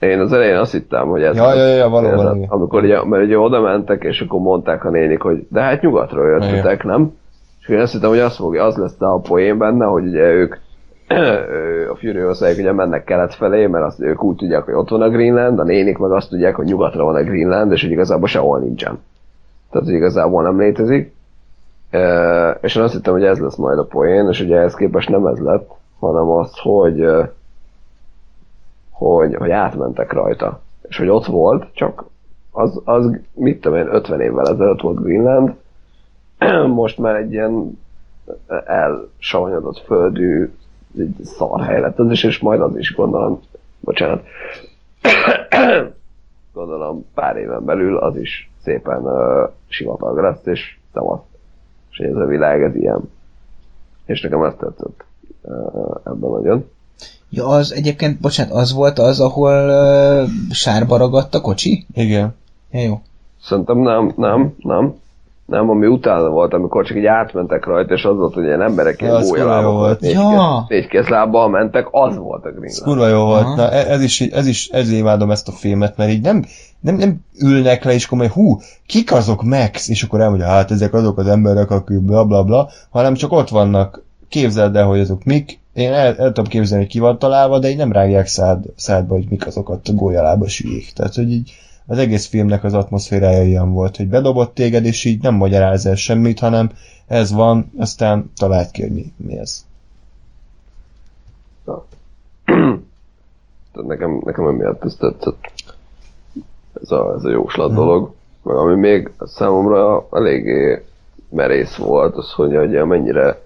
Én 0.00 0.20
az 0.20 0.32
elején 0.32 0.56
azt 0.56 0.72
hittem, 0.72 1.08
hogy 1.08 1.22
ez... 1.22 1.36
Ja, 1.36 1.54
ja, 1.54 1.66
ja, 1.66 1.88
valóban. 1.88 2.42
Ez, 2.42 2.48
amikor 2.48 2.82
ugye, 2.82 3.04
mert 3.04 3.24
ugye 3.24 3.38
oda 3.38 3.60
mentek, 3.60 4.04
és 4.04 4.20
akkor 4.20 4.40
mondták 4.40 4.84
a 4.84 4.90
nénik, 4.90 5.22
hogy 5.22 5.46
de 5.48 5.60
hát 5.60 5.82
nyugatról 5.82 6.28
jöttetek, 6.28 6.84
nem? 6.84 7.12
És 7.60 7.68
én 7.68 7.80
azt 7.80 7.92
hittem, 7.92 8.08
hogy 8.08 8.18
azt 8.18 8.36
fogja, 8.36 8.64
az 8.64 8.76
lesz 8.76 9.00
a 9.00 9.18
poén 9.18 9.58
benne, 9.58 9.84
hogy 9.84 10.06
ugye 10.06 10.30
ők 10.30 10.56
a 11.92 11.96
Furiosa 11.96 12.50
ugye 12.50 12.72
mennek 12.72 13.04
kelet 13.04 13.34
felé, 13.34 13.66
mert 13.66 13.84
azt, 13.84 14.00
ők 14.00 14.22
úgy 14.22 14.36
tudják, 14.36 14.64
hogy 14.64 14.74
ott 14.74 14.88
van 14.88 15.02
a 15.02 15.08
Greenland, 15.08 15.58
a 15.58 15.64
nénik 15.64 15.98
meg 15.98 16.10
azt 16.10 16.28
tudják, 16.28 16.54
hogy 16.54 16.66
nyugatra 16.66 17.04
van 17.04 17.14
a 17.14 17.22
Greenland, 17.22 17.72
és 17.72 17.82
hogy 17.82 17.90
igazából 17.90 18.28
sehol 18.28 18.58
nincsen. 18.58 18.98
Tehát, 19.70 19.86
hogy 19.86 19.96
igazából 19.96 20.42
nem 20.42 20.58
létezik. 20.58 21.14
E, 21.90 22.58
és 22.60 22.76
én 22.76 22.82
azt 22.82 22.94
hittem, 22.94 23.12
hogy 23.12 23.24
ez 23.24 23.38
lesz 23.38 23.56
majd 23.56 23.78
a 23.78 23.84
poén, 23.84 24.28
és 24.28 24.40
ugye 24.40 24.56
ehhez 24.56 24.74
képest 24.74 25.08
nem 25.08 25.26
ez 25.26 25.38
lett, 25.38 25.70
hanem 26.00 26.30
az, 26.30 26.50
hogy 26.62 27.06
hogy, 29.00 29.34
hogy 29.34 29.50
átmentek 29.50 30.12
rajta. 30.12 30.60
És 30.88 30.98
hogy 30.98 31.08
ott 31.08 31.26
volt, 31.26 31.66
csak 31.72 32.04
az, 32.50 32.80
az 32.84 33.20
mit 33.34 33.60
tudom 33.60 33.78
én, 33.78 33.86
50 33.86 34.20
évvel 34.20 34.48
ezelőtt 34.48 34.80
volt 34.80 35.02
Greenland, 35.02 35.54
most 36.82 36.98
már 36.98 37.14
egy 37.14 37.32
ilyen 37.32 37.78
elsavanyodott 38.64 39.78
földű 39.78 40.52
egy 40.98 41.14
szar 41.22 41.60
hely 41.60 41.80
lett 41.80 41.98
az 41.98 42.10
is, 42.10 42.24
és 42.24 42.38
majd 42.38 42.60
az 42.60 42.76
is 42.76 42.94
gondolom, 42.94 43.40
bocsánat, 43.80 44.24
gondolom 46.52 47.06
pár 47.14 47.36
éven 47.36 47.64
belül 47.64 47.96
az 47.96 48.16
is 48.16 48.50
szépen 48.62 49.02
uh, 49.02 49.50
sivatag 49.68 50.18
lesz, 50.18 50.46
és 50.46 50.78
tavasz. 50.92 51.22
És 51.90 51.98
ez 51.98 52.16
a 52.16 52.26
világ, 52.26 52.62
ez 52.62 52.74
ilyen. 52.74 53.10
És 54.04 54.20
nekem 54.20 54.42
ezt 54.42 54.58
tetszett 54.58 55.04
uh, 55.42 55.94
ebben 56.04 56.30
nagyon. 56.30 56.64
Ja, 57.30 57.46
az 57.46 57.72
egyébként, 57.72 58.20
bocsánat, 58.20 58.52
az 58.52 58.72
volt 58.72 58.98
az, 58.98 59.20
ahol 59.20 59.68
uh, 59.68 60.28
sárba 60.50 60.96
ragadt 60.96 61.34
a 61.34 61.40
kocsi? 61.40 61.86
Igen. 61.94 62.34
Ja, 62.70 62.80
jó. 62.80 63.00
Szerintem 63.42 63.78
nem, 63.78 64.12
nem, 64.16 64.54
nem. 64.58 64.94
Nem, 65.46 65.70
ami 65.70 65.86
utána 65.86 66.28
volt, 66.28 66.52
amikor 66.54 66.84
csak 66.84 66.96
így 66.96 67.06
átmentek 67.06 67.64
rajta, 67.66 67.94
és 67.94 68.04
az 68.04 68.16
volt, 68.16 68.34
hogy 68.34 68.44
ilyen 68.44 68.62
emberek 68.62 69.00
ilyen 69.00 69.22
jó 69.22 69.28
gólyalábak 69.28 69.72
volt. 69.72 70.00
négy, 70.00 70.12
Ja. 70.12 70.64
négy 70.68 70.86
kézlábbal 70.86 71.48
mentek, 71.48 71.88
az 71.90 72.16
volt 72.16 72.44
a 72.44 72.48
Ez 72.48 72.54
Greenland. 72.54 72.82
kurva 72.82 73.06
jó 73.08 73.24
volt. 73.24 73.42
Aha. 73.44 73.54
Na, 73.54 73.70
e- 73.70 73.90
ez 73.90 74.02
is, 74.02 74.20
ez 74.20 74.46
is, 74.46 74.68
ezért 74.68 74.98
imádom 74.98 75.30
ezt 75.30 75.48
a 75.48 75.52
filmet, 75.52 75.96
mert 75.96 76.10
így 76.10 76.20
nem, 76.22 76.44
nem, 76.80 76.94
nem 76.94 77.24
ülnek 77.42 77.84
le, 77.84 77.92
és 77.92 78.04
akkor 78.06 78.18
majd, 78.18 78.30
hú, 78.30 78.60
kik 78.86 79.12
azok 79.12 79.42
Max? 79.42 79.88
És 79.88 80.02
akkor 80.02 80.20
elmondja, 80.20 80.46
hát 80.46 80.70
ezek 80.70 80.94
azok 80.94 81.18
az 81.18 81.26
emberek, 81.26 81.70
akik 81.70 82.00
bla 82.00 82.24
bla 82.24 82.42
bla, 82.44 82.68
hanem 82.90 83.14
csak 83.14 83.32
ott 83.32 83.48
vannak, 83.48 84.02
képzeld 84.30 84.76
el, 84.76 84.86
hogy 84.86 85.00
azok 85.00 85.24
mik, 85.24 85.58
én 85.72 85.92
el, 85.92 86.16
el 86.16 86.26
tudom 86.26 86.44
képzelni, 86.44 86.84
hogy 86.84 86.92
ki 86.92 86.98
van 86.98 87.18
találva, 87.18 87.58
de 87.58 87.70
így 87.70 87.76
nem 87.76 87.92
rágják 87.92 88.26
szád, 88.26 88.64
szádba, 88.76 89.14
hogy 89.14 89.26
mik 89.28 89.46
azokat 89.46 89.88
a 89.88 89.92
gólyalába 89.92 90.48
sülyék. 90.48 90.92
Tehát, 90.92 91.14
hogy 91.14 91.32
így 91.32 91.52
az 91.86 91.98
egész 91.98 92.26
filmnek 92.26 92.64
az 92.64 92.74
atmoszférája 92.74 93.42
ilyen 93.42 93.72
volt, 93.72 93.96
hogy 93.96 94.08
bedobott 94.08 94.54
téged, 94.54 94.84
és 94.84 95.04
így 95.04 95.22
nem 95.22 95.34
magyaráz 95.34 95.86
el 95.86 95.94
semmit, 95.94 96.38
hanem 96.38 96.70
ez 97.06 97.32
van, 97.32 97.72
aztán 97.78 98.30
találd 98.36 98.70
ki, 98.70 98.82
hogy 98.82 98.92
mi, 98.92 99.12
mi 99.16 99.38
ez. 99.38 99.64
Tehát 103.72 103.88
nekem, 103.88 104.20
nekem 104.24 104.46
emiatt 104.46 104.84
ez 104.84 104.94
tetszett. 104.94 105.38
Ez 106.82 106.90
a, 106.90 107.14
ez 107.16 107.24
a 107.24 107.30
jóslat 107.30 107.74
dolog. 107.74 108.12
Meg 108.42 108.56
ami 108.56 108.74
még 108.74 109.10
számomra 109.20 110.06
eléggé 110.12 110.84
merész 111.28 111.76
volt, 111.76 112.16
az, 112.16 112.32
hogy 112.32 112.56
ugye 112.56 112.84
mennyire, 112.84 113.42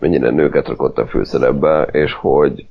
mennyire 0.00 0.30
nőket 0.30 0.68
rakott 0.68 0.98
a 0.98 1.06
főszerepbe, 1.06 1.82
és 1.82 2.12
hogy 2.12 2.66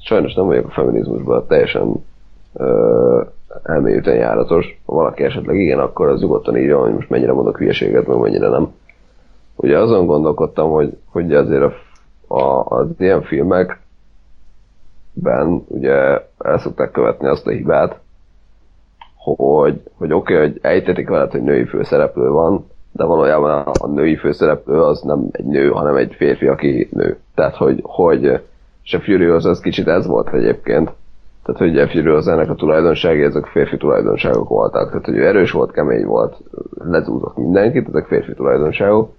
sajnos 0.00 0.34
nem 0.34 0.46
vagyok 0.46 0.66
a 0.66 0.70
feminizmusban 0.70 1.46
teljesen 1.46 2.04
ö, 2.54 3.22
elmélyülten 3.62 4.14
járatos. 4.14 4.80
Ha 4.86 4.94
valaki 4.94 5.22
esetleg 5.22 5.56
igen, 5.56 5.78
akkor 5.78 6.08
az 6.08 6.20
nyugodtan 6.20 6.56
írja, 6.56 6.80
hogy 6.80 6.92
most 6.92 7.10
mennyire 7.10 7.32
mondok 7.32 7.58
hülyeséget, 7.58 8.06
meg 8.06 8.18
mennyire 8.18 8.48
nem. 8.48 8.74
Ugye 9.56 9.78
azon 9.78 10.06
gondolkodtam, 10.06 10.70
hogy, 10.70 10.96
hogy 11.10 11.34
azért 11.34 11.62
a, 11.62 11.74
a, 12.34 12.64
az 12.66 12.86
ilyen 12.98 13.22
filmek 13.22 13.80
ben 15.12 15.64
ugye 15.68 15.94
el 16.38 16.58
szokták 16.58 16.90
követni 16.90 17.28
azt 17.28 17.46
a 17.46 17.50
hibát, 17.50 17.98
hogy, 19.16 19.82
hogy 19.96 20.12
oké, 20.12 20.34
okay, 20.34 20.46
hogy 20.46 20.58
ejtetik 20.62 21.08
veled, 21.08 21.30
hogy 21.30 21.42
női 21.42 21.64
főszereplő 21.64 22.28
van, 22.28 22.66
de 22.98 23.04
valójában 23.04 23.66
a, 23.80 23.86
női 23.86 24.16
főszereplő 24.16 24.82
az 24.82 25.00
nem 25.00 25.28
egy 25.32 25.44
nő, 25.44 25.68
hanem 25.68 25.96
egy 25.96 26.14
férfi, 26.14 26.46
aki 26.46 26.88
nő. 26.90 27.18
Tehát, 27.34 27.56
hogy, 27.56 27.80
hogy 27.82 28.40
és 28.84 28.94
a 28.94 29.00
Furious 29.00 29.44
az 29.44 29.60
kicsit 29.60 29.88
ez 29.88 30.06
volt 30.06 30.32
egyébként. 30.32 30.92
Tehát, 31.42 31.60
hogy 31.60 31.78
a 31.78 31.88
Furious 31.88 32.26
ennek 32.26 32.50
a 32.50 32.54
tulajdonságai, 32.54 33.22
ezek 33.22 33.46
férfi 33.46 33.76
tulajdonságok 33.76 34.48
voltak. 34.48 34.88
Tehát, 34.88 35.04
hogy 35.04 35.16
ő 35.16 35.26
erős 35.26 35.50
volt, 35.50 35.72
kemény 35.72 36.04
volt, 36.04 36.36
lezúzott 36.84 37.36
mindenkit, 37.36 37.88
ezek 37.88 38.06
férfi 38.06 38.34
tulajdonságok. 38.34 39.12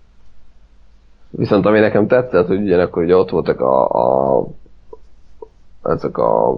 Viszont 1.29 1.65
ami 1.65 1.79
nekem 1.79 2.07
tetszett, 2.07 2.47
hogy 2.47 2.61
ugyanakkor 2.61 3.03
ugye 3.03 3.15
ott 3.15 3.29
voltak 3.29 3.61
a, 3.61 3.89
a 3.89 4.47
ezek 5.83 6.17
a, 6.17 6.51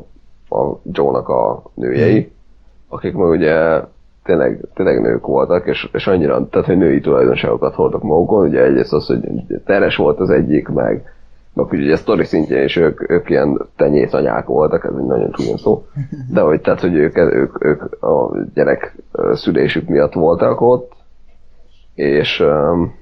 a 0.50 0.80
Joe-nak 0.92 1.30
a 1.30 1.64
nőjei, 1.74 2.32
akik 2.88 3.14
meg 3.14 3.30
ugye 3.30 3.82
tényleg, 4.32 4.66
tényleg 4.74 5.02
nők 5.02 5.26
voltak, 5.26 5.68
és, 5.68 5.90
és 5.94 6.08
annyira, 6.08 6.48
tehát 6.50 6.68
hogy 6.68 6.78
női 6.78 7.00
tulajdonságokat 7.00 7.74
hordtak 7.74 8.04
magukon, 8.04 8.48
ugye 8.48 8.64
egyrészt 8.64 8.94
az, 8.94 9.06
hogy 9.06 9.22
teres 9.66 9.96
volt 9.96 10.20
az 10.20 10.30
egyik, 10.30 10.68
meg, 10.68 11.04
meg 11.54 11.72
ugye 11.72 11.96
sztori 11.96 12.24
szintjén 12.24 12.64
is 12.64 12.76
ők, 12.76 13.10
ők 13.10 13.30
ilyen 13.30 13.68
tenyészanyák 13.76 14.46
voltak, 14.46 14.84
ez 14.84 14.92
egy 14.98 15.06
nagyon 15.06 15.32
csúnya 15.32 15.58
szó, 15.58 15.86
de 16.34 16.42
hogy, 16.42 16.62
tehát, 16.62 16.80
hogy 16.80 16.96
ők, 16.96 17.18
ők, 17.18 17.66
ők 17.66 18.04
a 18.04 18.38
gyerek 18.54 18.96
szülésük 19.34 19.88
miatt 19.88 20.14
voltak 20.14 20.62
ott, 20.62 20.92
és 21.96 22.40
um, 22.40 22.94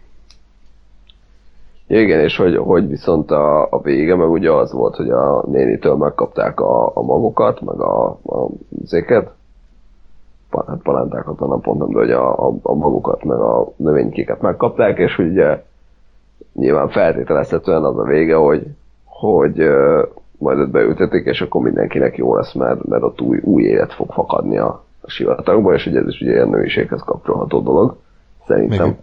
igen, 1.88 2.20
és 2.20 2.38
hogy, 2.38 2.58
hogy 2.58 2.88
viszont 2.88 3.32
a, 3.32 3.68
a 3.72 3.82
vége, 3.82 4.16
meg 4.16 4.30
ugye 4.30 4.52
az 4.52 4.72
volt, 4.72 4.96
hogy 4.96 5.10
a 5.10 5.44
nénitől 5.48 5.96
megkapták 5.96 6.60
a, 6.60 6.92
a 6.98 7.02
magokat, 7.02 7.62
meg 7.62 7.80
a, 7.80 8.08
a 8.08 8.48
zéket, 8.86 9.38
hát 10.68 10.82
palántákat 10.84 11.40
nem 11.40 11.60
pont 11.62 11.80
nem, 11.80 11.90
de 11.90 11.98
hogy 11.98 12.12
a, 12.12 12.48
a, 12.48 12.54
a 12.62 12.74
magukat, 12.74 13.24
meg 13.24 13.40
a 13.40 13.72
növénykéket 13.76 14.42
megkapták, 14.42 14.98
és 14.98 15.16
hogy 15.16 15.28
ugye 15.28 15.64
nyilván 16.54 16.90
feltételezhetően 16.90 17.84
az 17.84 17.98
a 17.98 18.04
vége, 18.04 18.36
hogy, 18.36 18.68
hogy 19.06 19.62
uh, 19.62 20.08
majd 20.38 20.60
ott 20.60 20.70
beültetik, 20.70 21.26
és 21.26 21.42
akkor 21.42 21.62
mindenkinek 21.62 22.18
jó 22.18 22.36
lesz, 22.36 22.54
mert, 22.54 22.86
mert 22.86 23.04
ott 23.04 23.22
új, 23.22 23.40
új 23.44 23.64
élet 23.64 23.94
fog 23.94 24.12
fakadni 24.12 24.58
a, 24.58 24.84
a 25.02 25.10
sivatagba, 25.10 25.74
és 25.74 25.86
ugye 25.86 26.00
ez 26.00 26.08
is 26.08 26.22
ugye 26.22 26.32
ilyen 26.32 26.50
nőiséghez 26.50 27.02
kapcsolható 27.02 27.62
dolog, 27.62 27.98
szerintem. 28.48 28.88
Igen. 28.88 28.98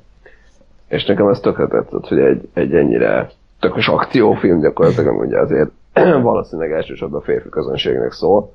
És 0.89 1.05
nekem 1.05 1.29
ez 1.29 1.41
tökre 1.41 1.67
tetszett, 1.67 2.07
hogy 2.09 2.19
egy, 2.19 2.49
egy 2.55 2.75
ennyire 2.75 3.31
tökös 3.61 3.89
akciófilm 3.89 4.61
gyakorlatilag, 4.61 5.21
ugye 5.21 5.41
azért 5.41 5.71
valószínűleg 6.23 6.73
elsősorban 6.73 7.21
a 7.21 7.25
férfi 7.25 7.49
közönségnek 7.49 8.13
szól, 8.13 8.53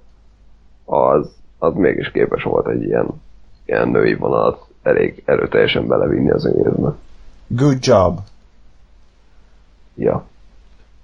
az, 0.86 1.41
az 1.62 1.74
mégis 1.76 2.12
képes 2.12 2.43
volt 2.43 2.68
egy 2.68 2.84
ilyen, 2.84 3.07
ilyen 3.66 3.88
női 3.88 4.16
vonalat 4.16 4.66
elég 4.84 5.24
erőteljesen 5.26 5.88
belevinni 5.88 6.30
az 6.32 6.45
egészbe. 6.45 6.93
Good 7.47 7.86
job! 7.86 8.20
Ja. 9.95 10.26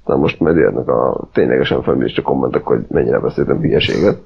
Na 0.06 0.16
most 0.16 0.40
jönnek 0.40 0.88
a 0.88 1.28
ténylegesen 1.34 1.84
feminista 1.84 2.22
kommentek, 2.22 2.64
hogy 2.64 2.86
mennyire 2.90 3.20
beszéltem 3.20 3.60
hülyeséget. 3.60 4.18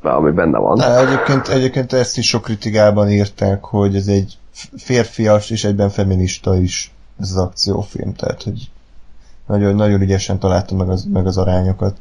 Már 0.00 0.14
ami 0.14 0.30
benne 0.30 0.58
van. 0.58 0.76
Na, 0.76 0.98
egyébként, 0.98 1.48
egyébként 1.48 1.92
ezt 1.92 2.18
is 2.18 2.28
sok 2.28 2.42
kritikában 2.42 3.10
írták, 3.10 3.64
hogy 3.64 3.96
ez 3.96 4.06
egy 4.06 4.38
férfias 4.76 5.50
és 5.50 5.64
egyben 5.64 5.88
feminista 5.88 6.56
is 6.56 6.94
ez 7.20 7.30
az 7.30 7.36
akciófilm, 7.36 8.14
tehát 8.14 8.42
hogy 8.42 8.70
nagyon, 9.46 9.74
nagyon 9.74 10.00
ügyesen 10.00 10.38
találta 10.38 10.74
meg 10.74 10.88
az, 10.88 11.04
meg 11.12 11.26
az 11.26 11.38
arányokat. 11.38 11.96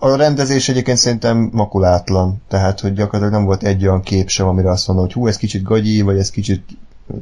A 0.00 0.16
rendezés 0.16 0.68
egyébként 0.68 0.98
szerintem 0.98 1.50
makulátlan, 1.52 2.42
tehát 2.48 2.80
hogy 2.80 2.92
gyakorlatilag 2.92 3.32
nem 3.32 3.44
volt 3.44 3.62
egy 3.62 3.86
olyan 3.86 4.02
kép 4.02 4.28
sem, 4.28 4.46
amire 4.46 4.70
azt 4.70 4.86
mondom, 4.86 5.04
hogy 5.04 5.14
hú, 5.14 5.26
ez 5.26 5.36
kicsit 5.36 5.62
gagyi, 5.62 6.00
vagy 6.00 6.18
ez 6.18 6.30
kicsit 6.30 6.66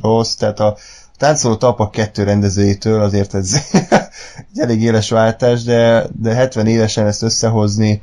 rossz, 0.01 0.35
tehát 0.35 0.61
a 0.61 0.77
táncoló 1.17 1.57
talpak 1.57 1.91
kettő 1.91 2.23
rendezőjétől 2.23 3.01
azért 3.01 3.35
ez 3.35 3.53
egy 4.53 4.61
elég 4.61 4.83
éles 4.83 5.11
váltás, 5.11 5.63
de, 5.63 6.07
de 6.21 6.35
70 6.35 6.67
évesen 6.67 7.07
ezt 7.07 7.23
összehozni, 7.23 8.03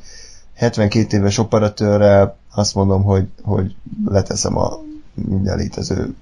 72 0.54 1.16
éves 1.16 1.38
operatőrrel 1.38 2.36
azt 2.54 2.74
mondom, 2.74 3.02
hogy, 3.02 3.26
hogy 3.42 3.74
leteszem 4.04 4.56
a 4.58 4.78
minden 5.14 5.56
létező 5.56 6.14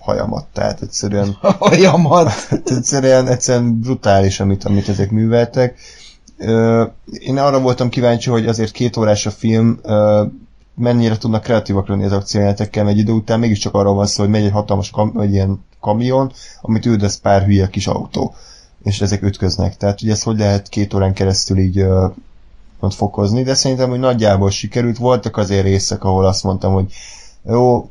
hajamat, 0.00 0.46
tehát 0.52 0.82
egyszerűen 0.82 1.36
Hajamat! 1.58 2.30
egyszerűen, 2.76 3.28
egyszerűen 3.28 3.80
brutális, 3.80 4.40
amit, 4.40 4.64
amit 4.64 4.88
ezek 4.88 5.10
műveltek. 5.10 5.78
Én 7.18 7.38
arra 7.38 7.60
voltam 7.60 7.88
kíváncsi, 7.88 8.30
hogy 8.30 8.46
azért 8.46 8.72
két 8.72 8.96
órás 8.96 9.26
a 9.26 9.30
film, 9.30 9.80
mennyire 10.74 11.16
tudnak 11.16 11.42
kreatívak 11.42 11.88
lenni 11.88 12.04
az 12.04 12.12
akciójátekkel, 12.12 12.88
egy 12.88 12.98
idő 12.98 13.12
után 13.12 13.38
mégiscsak 13.38 13.74
arról 13.74 13.94
van 13.94 14.06
szó, 14.06 14.22
hogy 14.22 14.32
megy 14.32 14.44
egy 14.44 14.52
hatalmas 14.52 14.90
kam- 14.90 15.14
vagy 15.14 15.32
ilyen 15.32 15.64
kamion, 15.80 16.32
amit 16.60 16.86
üldöz 16.86 17.20
pár 17.20 17.44
hülye 17.44 17.68
kis 17.68 17.86
autó, 17.86 18.34
és 18.82 19.00
ezek 19.00 19.22
ütköznek. 19.22 19.76
Tehát, 19.76 20.00
hogy 20.00 20.10
ezt 20.10 20.24
hogy 20.24 20.38
lehet 20.38 20.68
két 20.68 20.94
órán 20.94 21.12
keresztül 21.12 21.58
így 21.58 21.78
ö, 21.78 22.06
ott 22.80 22.94
fokozni, 22.94 23.42
de 23.42 23.54
szerintem, 23.54 23.90
hogy 23.90 23.98
nagyjából 23.98 24.50
sikerült. 24.50 24.96
Voltak 24.98 25.36
azért 25.36 25.64
részek, 25.64 26.04
ahol 26.04 26.26
azt 26.26 26.44
mondtam, 26.44 26.72
hogy 26.72 26.92
jó, 27.44 27.88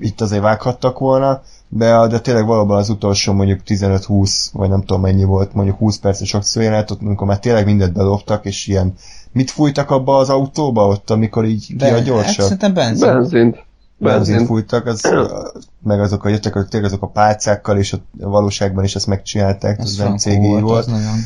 itt 0.00 0.20
azért 0.20 0.42
vághattak 0.42 0.98
volna, 0.98 1.42
de, 1.68 2.06
de 2.06 2.20
tényleg 2.20 2.46
valóban 2.46 2.76
az 2.76 2.88
utolsó 2.88 3.32
mondjuk 3.32 3.60
15-20, 3.66 4.30
vagy 4.52 4.68
nem 4.68 4.80
tudom 4.80 5.00
mennyi 5.00 5.24
volt, 5.24 5.54
mondjuk 5.54 5.78
20 5.78 5.98
perces 5.98 6.34
akciójelenet, 6.34 6.90
ott 6.90 7.00
amikor 7.00 7.26
már 7.26 7.38
tényleg 7.38 7.64
mindent 7.64 7.92
bedobtak, 7.92 8.44
és 8.44 8.66
ilyen 8.66 8.94
mit 9.32 9.50
fújtak 9.50 9.90
abba 9.90 10.16
az 10.16 10.28
autóba 10.30 10.86
ott, 10.86 11.10
amikor 11.10 11.44
így 11.44 11.66
ki 11.66 11.84
a 11.84 11.92
Hát 11.92 12.02
gyorsabb? 12.04 12.44
szerintem 12.44 12.74
benzin. 12.74 13.06
Benzint. 13.06 13.66
Benzin 14.00 14.18
Benzint. 14.34 14.46
fújtak, 14.46 14.86
az, 14.86 15.00
meg 15.82 16.00
azok 16.00 16.24
a 16.24 16.28
jöttek, 16.28 16.52
tényleg 16.52 16.90
azok 16.90 17.02
a 17.02 17.06
pálcákkal, 17.06 17.78
és 17.78 17.92
a 17.92 17.98
valóságban 18.18 18.84
is 18.84 18.94
ezt 18.94 19.06
megcsinálták, 19.06 19.78
az, 19.78 19.84
Ez 19.86 19.96
frankó 19.96 20.16
cégi 20.16 20.46
volt. 20.46 20.62
volt. 20.62 20.86
Az 20.86 20.92
nagyon. 20.92 21.18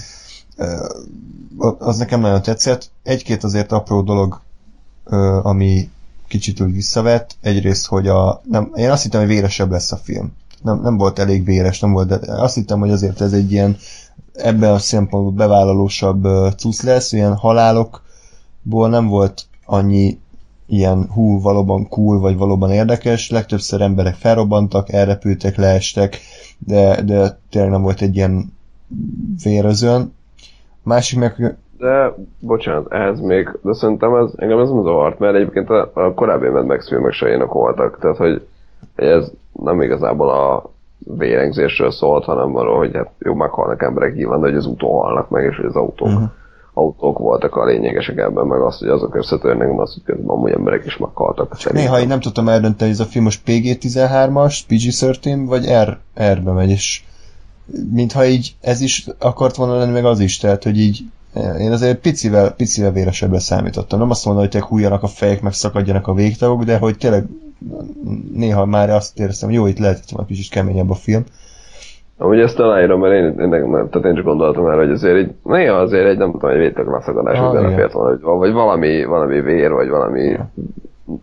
Az 1.79 1.97
nekem 1.97 2.21
nagyon 2.21 2.43
tetszett. 2.43 2.91
Egy-két 3.03 3.45
azért 3.45 3.73
apró 3.73 4.03
dolog, 4.03 4.41
ami 5.43 5.91
kicsit 6.33 6.61
úgy 6.61 6.73
visszavett. 6.73 7.37
Egyrészt, 7.41 7.87
hogy 7.87 8.09
a, 8.09 8.41
nem, 8.51 8.73
én 8.75 8.91
azt 8.91 9.03
hittem, 9.03 9.21
hogy 9.21 9.29
véresebb 9.29 9.71
lesz 9.71 9.93
a 9.93 9.97
film. 9.97 10.33
Nem, 10.63 10.81
nem 10.81 10.97
volt 10.97 11.19
elég 11.19 11.45
véres, 11.45 11.81
nem 11.81 11.93
volt, 11.93 12.09
de 12.09 12.33
azt 12.33 12.55
hittem, 12.55 12.79
hogy 12.79 12.91
azért 12.91 13.21
ez 13.21 13.33
egy 13.33 13.53
ilyen 13.53 13.77
ebben 14.33 14.73
a 14.73 14.79
szempontból 14.79 15.33
bevállalósabb 15.33 16.27
cusz 16.57 16.83
lesz, 16.83 17.13
ilyen 17.13 17.37
halálokból 17.37 18.89
nem 18.89 19.07
volt 19.07 19.47
annyi 19.65 20.19
ilyen 20.67 21.09
hú, 21.11 21.41
valóban 21.41 21.89
cool, 21.89 22.21
vagy 22.21 22.37
valóban 22.37 22.71
érdekes. 22.71 23.31
Legtöbbször 23.31 23.81
emberek 23.81 24.15
felrobbantak, 24.15 24.93
elrepültek, 24.93 25.57
leestek, 25.57 26.21
de, 26.59 27.03
de 27.03 27.39
tényleg 27.51 27.71
nem 27.71 27.83
volt 27.83 28.01
egy 28.01 28.17
ilyen 28.17 28.53
vérözön. 29.43 30.15
Másik 30.83 31.19
meg, 31.19 31.57
De, 31.83 32.15
bocsánat, 32.39 32.93
ehhez 32.93 33.21
még, 33.21 33.59
de 33.63 33.73
szerintem 33.73 34.15
ez, 34.15 34.31
engem 34.37 34.59
ez 34.59 34.69
nem 34.69 34.83
zavart, 34.83 35.19
mert 35.19 35.35
egyébként 35.35 35.71
a, 35.71 35.91
a 35.95 36.15
korábbi 36.15 36.49
Mad 36.49 36.67
Max 36.67 36.89
filmek 36.89 37.13
se 37.13 37.29
ilyenek 37.29 37.53
voltak, 37.53 37.99
tehát 38.01 38.17
hogy 38.17 38.47
ez 38.95 39.31
nem 39.53 39.83
igazából 39.83 40.31
a 40.31 40.71
vérengzésről 40.99 41.91
szólt, 41.91 42.25
hanem 42.25 42.57
arról, 42.57 42.77
hogy 42.77 42.95
hát 42.95 43.11
jó, 43.19 43.35
meghalnak 43.35 43.83
emberek 43.83 44.15
nyilván, 44.15 44.41
de 44.41 44.47
hogy 44.47 44.57
az 44.57 44.67
úton 44.67 44.91
halnak 44.91 45.31
meg, 45.31 45.45
és 45.45 45.57
hogy 45.57 45.65
az 45.65 45.77
autók, 45.77 46.09
uh-huh. 46.09 46.31
autók 46.73 47.19
voltak 47.19 47.57
a 47.57 47.65
lényegesek 47.65 48.17
ebben, 48.17 48.47
meg 48.47 48.61
az, 48.61 48.79
hogy 48.79 48.89
azok 48.89 49.15
összetörnek, 49.15 49.69
meg 49.69 49.81
az, 49.81 49.93
hogy 49.93 50.03
közben 50.03 50.29
amúgy 50.29 50.53
emberek 50.53 50.85
is 50.85 50.97
meghaltak. 50.97 51.73
Néha 51.73 52.01
én 52.01 52.07
nem 52.07 52.21
tudtam 52.21 52.49
eldönteni, 52.49 52.91
ez 52.91 53.01
a 53.01 53.05
film 53.05 53.25
most 53.25 53.43
PG-13-as, 53.47 54.59
PG-13, 54.69 55.45
vagy 55.47 55.67
R, 55.85 55.99
R-be 56.33 56.53
megy, 56.53 56.71
és 56.71 57.03
mintha 57.93 58.25
így 58.25 58.55
ez 58.61 58.81
is 58.81 59.07
akart 59.19 59.57
volna 59.57 59.79
lenni, 59.79 59.93
meg 59.93 60.05
az 60.05 60.21
is, 60.21 60.39
tehát, 60.39 60.63
hogy 60.63 60.79
így 60.79 61.05
én 61.35 61.73
azért 61.73 62.01
picivel, 62.01 62.53
picivel 62.53 62.93
véresebbre 62.93 63.39
számítottam. 63.39 63.99
Nem 63.99 64.11
azt 64.11 64.25
mondom, 64.25 64.43
hogy 64.43 64.53
tényleg 64.53 64.71
hújjanak 64.71 65.03
a 65.03 65.07
fejek, 65.07 65.43
meg 65.43 65.53
szakadjanak 65.53 66.07
a 66.07 66.15
végtagok, 66.15 66.63
de 66.63 66.79
hogy 66.79 66.97
tényleg 66.97 67.25
néha 68.33 68.65
már 68.65 68.91
azt 68.91 69.19
éreztem, 69.19 69.49
hogy 69.49 69.59
jó, 69.59 69.67
itt 69.67 69.79
lehetett 69.79 70.11
volna 70.11 70.29
kicsit 70.29 70.51
keményebb 70.51 70.91
a 70.91 70.95
film. 70.95 71.25
Amúgy 72.19 72.41
ezt 72.41 72.59
aláírom, 72.59 73.01
mert 73.01 73.15
én, 73.15 73.41
én, 73.41 73.49
nem, 73.49 73.89
tehát 73.91 74.09
én 74.09 74.15
csak 74.15 74.25
gondoltam 74.25 74.65
már, 74.65 74.77
hogy 74.77 74.91
azért 74.91 75.19
így, 75.19 75.35
néha 75.43 75.77
azért 75.77 76.07
egy, 76.07 76.19
nem 76.19 76.31
tudom, 76.31 76.51
egy 76.51 76.59
végtag 76.59 76.89
leszakadás 76.89 77.39
ah, 77.39 77.53
benne 77.53 77.75
fért 77.75 77.93
volna, 77.93 78.11
hogy, 78.11 78.21
vagy 78.39 78.53
valami, 78.53 79.05
valami 79.05 79.41
vér, 79.41 79.73
vagy 79.73 79.89
valami 79.89 80.23
ja. 80.23 80.51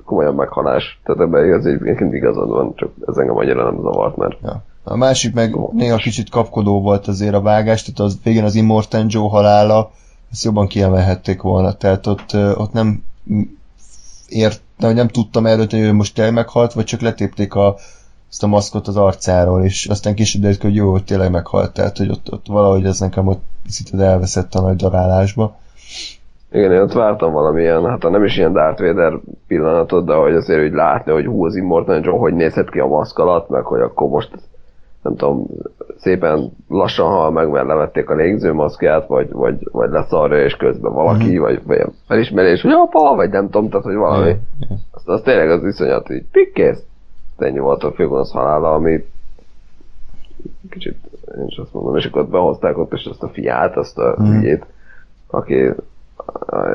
komolyabb 0.06 0.36
meghalás. 0.36 1.00
Tehát 1.04 1.22
ebben 1.22 1.46
igaz, 1.46 1.66
egyébként 1.66 2.14
igazad 2.14 2.50
van, 2.50 2.76
csak 2.76 2.92
ez 3.08 3.18
engem 3.18 3.38
annyira 3.38 3.64
nem 3.64 3.82
zavart, 3.82 4.16
mert 4.16 4.38
ja. 4.44 4.64
A 4.84 4.96
másik 4.96 5.34
meg 5.34 5.56
néha 5.72 5.98
kicsit 5.98 6.30
kapkodó 6.30 6.82
volt 6.82 7.08
azért 7.08 7.34
a 7.34 7.42
vágás, 7.42 7.84
tehát 7.84 8.00
az 8.00 8.20
végén 8.24 8.44
az 8.44 8.56
Immortan 8.56 9.06
Joe 9.10 9.30
halála, 9.30 9.92
ezt 10.32 10.44
jobban 10.44 10.68
kiemelhették 10.68 11.42
volna, 11.42 11.74
tehát 11.74 12.08
ott, 12.08 12.34
ott 12.34 12.72
nem 12.72 13.04
ért, 14.30 14.62
hogy 14.80 14.96
nem 14.96 15.08
tudtam 15.08 15.46
eldönteni, 15.46 15.86
hogy 15.86 15.94
most 15.94 16.16
tényleg 16.16 16.34
meghalt, 16.34 16.74
vagy 16.74 16.86
csak 16.86 17.02
letépték 17.02 17.56
a, 17.56 17.76
ezt 18.30 18.44
a 18.44 18.48
maszkot 18.48 18.88
az 18.88 18.98
arcáról, 18.98 19.64
és 19.64 19.86
aztán 19.86 20.16
később 20.16 20.42
derült, 20.42 20.62
hogy 20.62 20.76
jó, 20.76 20.92
hogy 20.92 21.04
tényleg 21.04 21.32
meghalt, 21.32 21.74
tehát 21.74 21.98
hogy 21.98 22.10
ott, 22.10 22.32
ott 22.32 22.46
valahogy 22.48 22.86
ez 22.86 23.00
nekem 23.00 23.28
ott 23.28 23.42
picit 23.64 24.00
elveszett 24.02 24.54
a 24.54 24.62
nagy 24.62 24.76
darálásba. 24.76 25.58
Igen, 26.52 26.72
én 26.72 26.82
ott 26.82 26.94
vártam 26.94 27.32
valamilyen, 27.32 27.86
hát 27.86 28.10
nem 28.10 28.24
is 28.24 28.38
ilyen 28.38 28.54
Darth 28.54 28.82
Vader 28.82 29.14
pillanatot, 29.48 30.06
de 30.06 30.14
hogy 30.14 30.34
azért 30.34 30.62
hogy 30.62 30.72
látni, 30.72 31.12
hogy 31.12 31.26
hú, 31.26 31.46
az 31.46 31.56
Immortan 31.56 32.04
John 32.04 32.20
hogy 32.20 32.34
nézhet 32.34 32.70
ki 32.70 32.80
a 32.80 32.88
maszk 32.88 33.18
alatt, 33.18 33.50
meg 33.50 33.64
hogy 33.64 33.82
akkor 33.82 34.10
most 34.10 34.32
nem 35.02 35.16
tudom, 35.16 35.48
szépen 35.98 36.52
lassan 36.68 37.08
hal 37.08 37.32
meg, 37.32 37.50
mert 37.50 37.68
levették 37.68 38.10
a 38.10 38.16
légzőmaszkját, 38.16 39.08
vagy, 39.08 39.32
vagy, 39.32 39.68
vagy 39.72 39.90
leszarja, 39.90 40.44
és 40.44 40.56
közben 40.56 40.94
valaki, 40.94 41.26
mm-hmm. 41.26 41.40
vagy, 41.40 41.62
vagy 41.66 41.86
felismerés, 42.08 42.62
hogy 42.62 42.72
apa, 42.72 43.16
vagy 43.16 43.30
nem 43.30 43.50
tudom, 43.50 43.70
tehát, 43.70 43.86
hogy 43.86 43.96
valami. 43.96 44.26
Yeah. 44.26 44.40
Azt, 44.92 45.08
az 45.08 45.22
tényleg 45.22 45.50
az 45.50 45.64
iszonyat, 45.64 46.08
hogy 46.08 46.24
pikkész. 46.32 46.84
Ennyi 47.38 47.60
volt 47.60 47.84
a 47.84 47.92
főgonosz 47.92 48.32
halála, 48.32 48.74
ami 48.74 49.04
kicsit, 50.70 50.98
én 51.38 51.46
is 51.48 51.58
azt 51.58 51.74
mondom, 51.74 51.96
és 51.96 52.06
akkor 52.06 52.22
ott 52.22 52.30
behozták 52.30 52.78
ott 52.78 52.94
is 52.94 53.06
azt 53.06 53.24
a 53.24 53.30
fiát, 53.30 53.78
azt 53.78 53.98
a 53.98 54.18
mm. 54.22 54.38
ügyét, 54.38 54.66
aki 55.28 55.74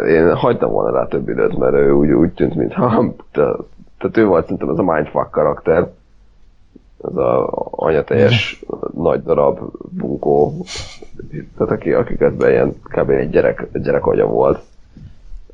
én 0.07 0.35
hagytam 0.35 0.70
volna 0.70 0.99
rá 0.99 1.07
több 1.07 1.29
időt, 1.29 1.59
mert 1.59 1.75
ő 1.75 1.93
úgy, 1.93 2.11
úgy 2.11 2.33
tűnt, 2.33 2.55
mintha 2.55 3.14
tehát 3.33 4.16
ő 4.16 4.27
volt 4.27 4.43
szerintem 4.43 4.68
ez 4.68 4.79
a 4.79 4.83
mindfuck 4.83 5.31
karakter, 5.31 5.91
ez 7.11 7.16
a 7.16 7.48
anyateljes 7.70 8.64
nagy 8.94 9.22
darab 9.22 9.59
bunkó, 9.90 10.64
tehát 11.30 11.72
aki, 11.72 11.92
aki 11.92 12.16
közben 12.16 12.50
ilyen 12.50 12.74
kb. 12.82 13.11
egy 13.11 13.30
gyerek, 13.30 13.66
egy 13.72 13.82
gyerek 13.82 14.07
agya 14.07 14.26
volt. 14.26 14.61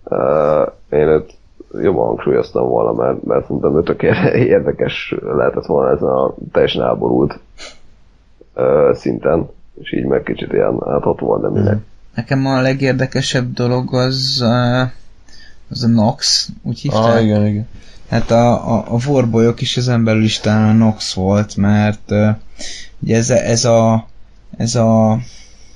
Uh, 0.05 0.73
én 0.91 1.09
őt 1.09 1.35
jobban 1.73 2.07
hangsúlyoztam 2.07 2.69
volna, 2.69 2.93
mert, 2.93 3.25
mert 3.25 3.47
szerintem 3.47 3.77
ő 3.77 3.83
tök 3.83 4.03
érdekes 4.33 5.15
lehetett 5.21 5.67
volna 5.67 5.91
ez 5.91 6.03
a 6.03 6.35
teljesen 6.53 6.83
elborult 6.83 7.39
uh, 8.55 8.95
szinten, 8.95 9.49
és 9.81 9.93
így 9.93 10.05
meg 10.05 10.23
kicsit 10.23 10.53
ilyen, 10.53 10.79
hát 10.87 11.07
ott 11.07 11.21
volt, 11.21 11.43
nem 11.43 11.53
minek. 11.53 11.79
Nekem 12.15 12.47
a 12.47 12.61
legérdekesebb 12.61 13.53
dolog 13.53 13.95
az, 13.95 14.41
uh, 14.43 14.91
az 15.71 15.83
a 15.85 15.89
Nox, 15.89 16.49
úgy 16.63 16.81
hívták? 16.81 17.15
Ah, 17.15 17.23
igen, 17.23 17.47
igen. 17.47 17.69
Hát 18.11 18.31
a, 18.31 18.75
a, 18.77 18.85
a 18.89 18.99
vorbolyok 18.99 19.61
is 19.61 19.77
ezen 19.77 20.05
belül 20.05 20.25
is 20.25 20.39
talán 20.39 20.69
a 20.69 20.73
Nox 20.73 21.13
volt, 21.13 21.57
mert 21.57 22.11
uh, 22.11 22.29
ugye 23.01 23.17
ez, 23.17 23.31
ez, 23.31 23.65
a, 23.65 24.09
ez 24.57 24.75
a 24.75 25.21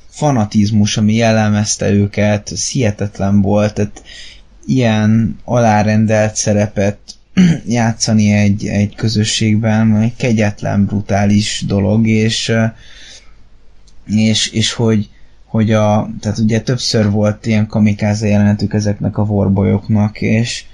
fanatizmus, 0.08 0.96
ami 0.96 1.14
jellemezte 1.14 1.90
őket, 1.90 2.56
sietetlen 2.56 3.40
volt, 3.40 3.74
tehát 3.74 4.02
ilyen 4.66 5.38
alárendelt 5.44 6.36
szerepet 6.36 6.98
játszani 7.66 8.32
egy, 8.32 8.66
egy 8.66 8.94
közösségben, 8.94 9.96
egy 9.96 10.16
kegyetlen, 10.16 10.84
brutális 10.84 11.64
dolog, 11.66 12.06
és, 12.06 12.52
és, 14.06 14.48
és 14.48 14.72
hogy, 14.72 15.08
hogy 15.44 15.72
a, 15.72 16.10
tehát 16.20 16.38
ugye 16.38 16.60
többször 16.60 17.10
volt 17.10 17.46
ilyen 17.46 17.66
kamikáze 17.66 18.26
jelenetük 18.26 18.74
ezeknek 18.74 19.18
a 19.18 19.24
vorbolyoknak, 19.24 20.20
és, 20.20 20.64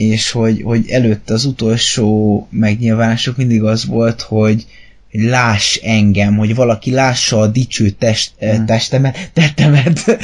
és 0.00 0.30
hogy, 0.30 0.62
hogy 0.62 0.90
előtt 0.90 1.30
az 1.30 1.44
utolsó 1.44 2.46
megnyilvánások 2.50 3.36
mindig 3.36 3.62
az 3.62 3.86
volt, 3.86 4.20
hogy, 4.20 4.66
hogy 5.10 5.20
láss 5.20 5.76
engem, 5.82 6.36
hogy 6.36 6.54
valaki 6.54 6.90
lássa 6.90 7.40
a 7.40 7.46
dicső 7.46 7.90
test, 7.90 8.32
hmm. 8.38 8.66
testemet, 8.66 9.30
tettemet, 9.32 10.00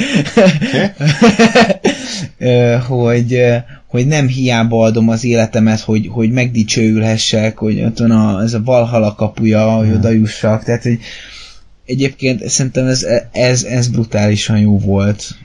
hogy, 2.87 3.43
hogy 3.87 4.07
nem 4.07 4.27
hiába 4.27 4.83
adom 4.83 5.09
az 5.09 5.23
életemet, 5.23 5.79
hogy, 5.79 6.07
hogy 6.11 6.31
megdicsőülhessek, 6.31 7.57
hogy 7.57 7.81
ott 7.81 7.97
van 7.97 8.11
a, 8.11 8.41
ez 8.41 8.53
a 8.53 8.63
Valhalla 8.63 9.15
kapuja, 9.15 9.71
hogy 9.71 9.87
hmm. 9.87 9.95
oda 9.95 10.09
jussak, 10.09 10.63
tehát 10.63 10.83
hogy 10.83 10.99
egyébként 11.85 12.47
szerintem 12.49 12.87
ez, 12.87 13.05
ez, 13.31 13.63
ez 13.63 13.87
brutálisan 13.87 14.59
jó 14.59 14.79
volt. 14.79 15.35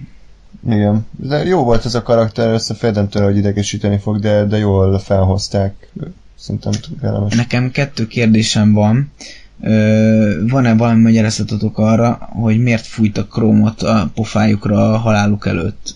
Igen. 0.68 1.06
De 1.10 1.44
jó 1.44 1.64
volt 1.64 1.84
ez 1.84 1.94
a 1.94 2.02
karakter, 2.02 2.52
összefedem 2.52 3.08
tőle, 3.08 3.24
hogy 3.24 3.36
idegesíteni 3.36 3.98
fog, 3.98 4.18
de, 4.18 4.44
de 4.44 4.58
jól 4.58 4.98
felhozták. 4.98 5.90
Szerintem 6.34 6.72
kellemes. 7.00 7.34
Nekem 7.34 7.70
kettő 7.70 8.06
kérdésem 8.06 8.72
van. 8.72 9.12
van-e 10.50 10.76
valami 10.76 11.02
magyarázatotok 11.02 11.78
arra, 11.78 12.18
hogy 12.42 12.62
miért 12.62 12.86
fújt 12.86 13.18
a 13.18 13.26
krómot 13.26 13.82
a 13.82 14.10
pofájukra 14.14 14.92
a 14.92 14.96
haláluk 14.96 15.46
előtt? 15.46 15.94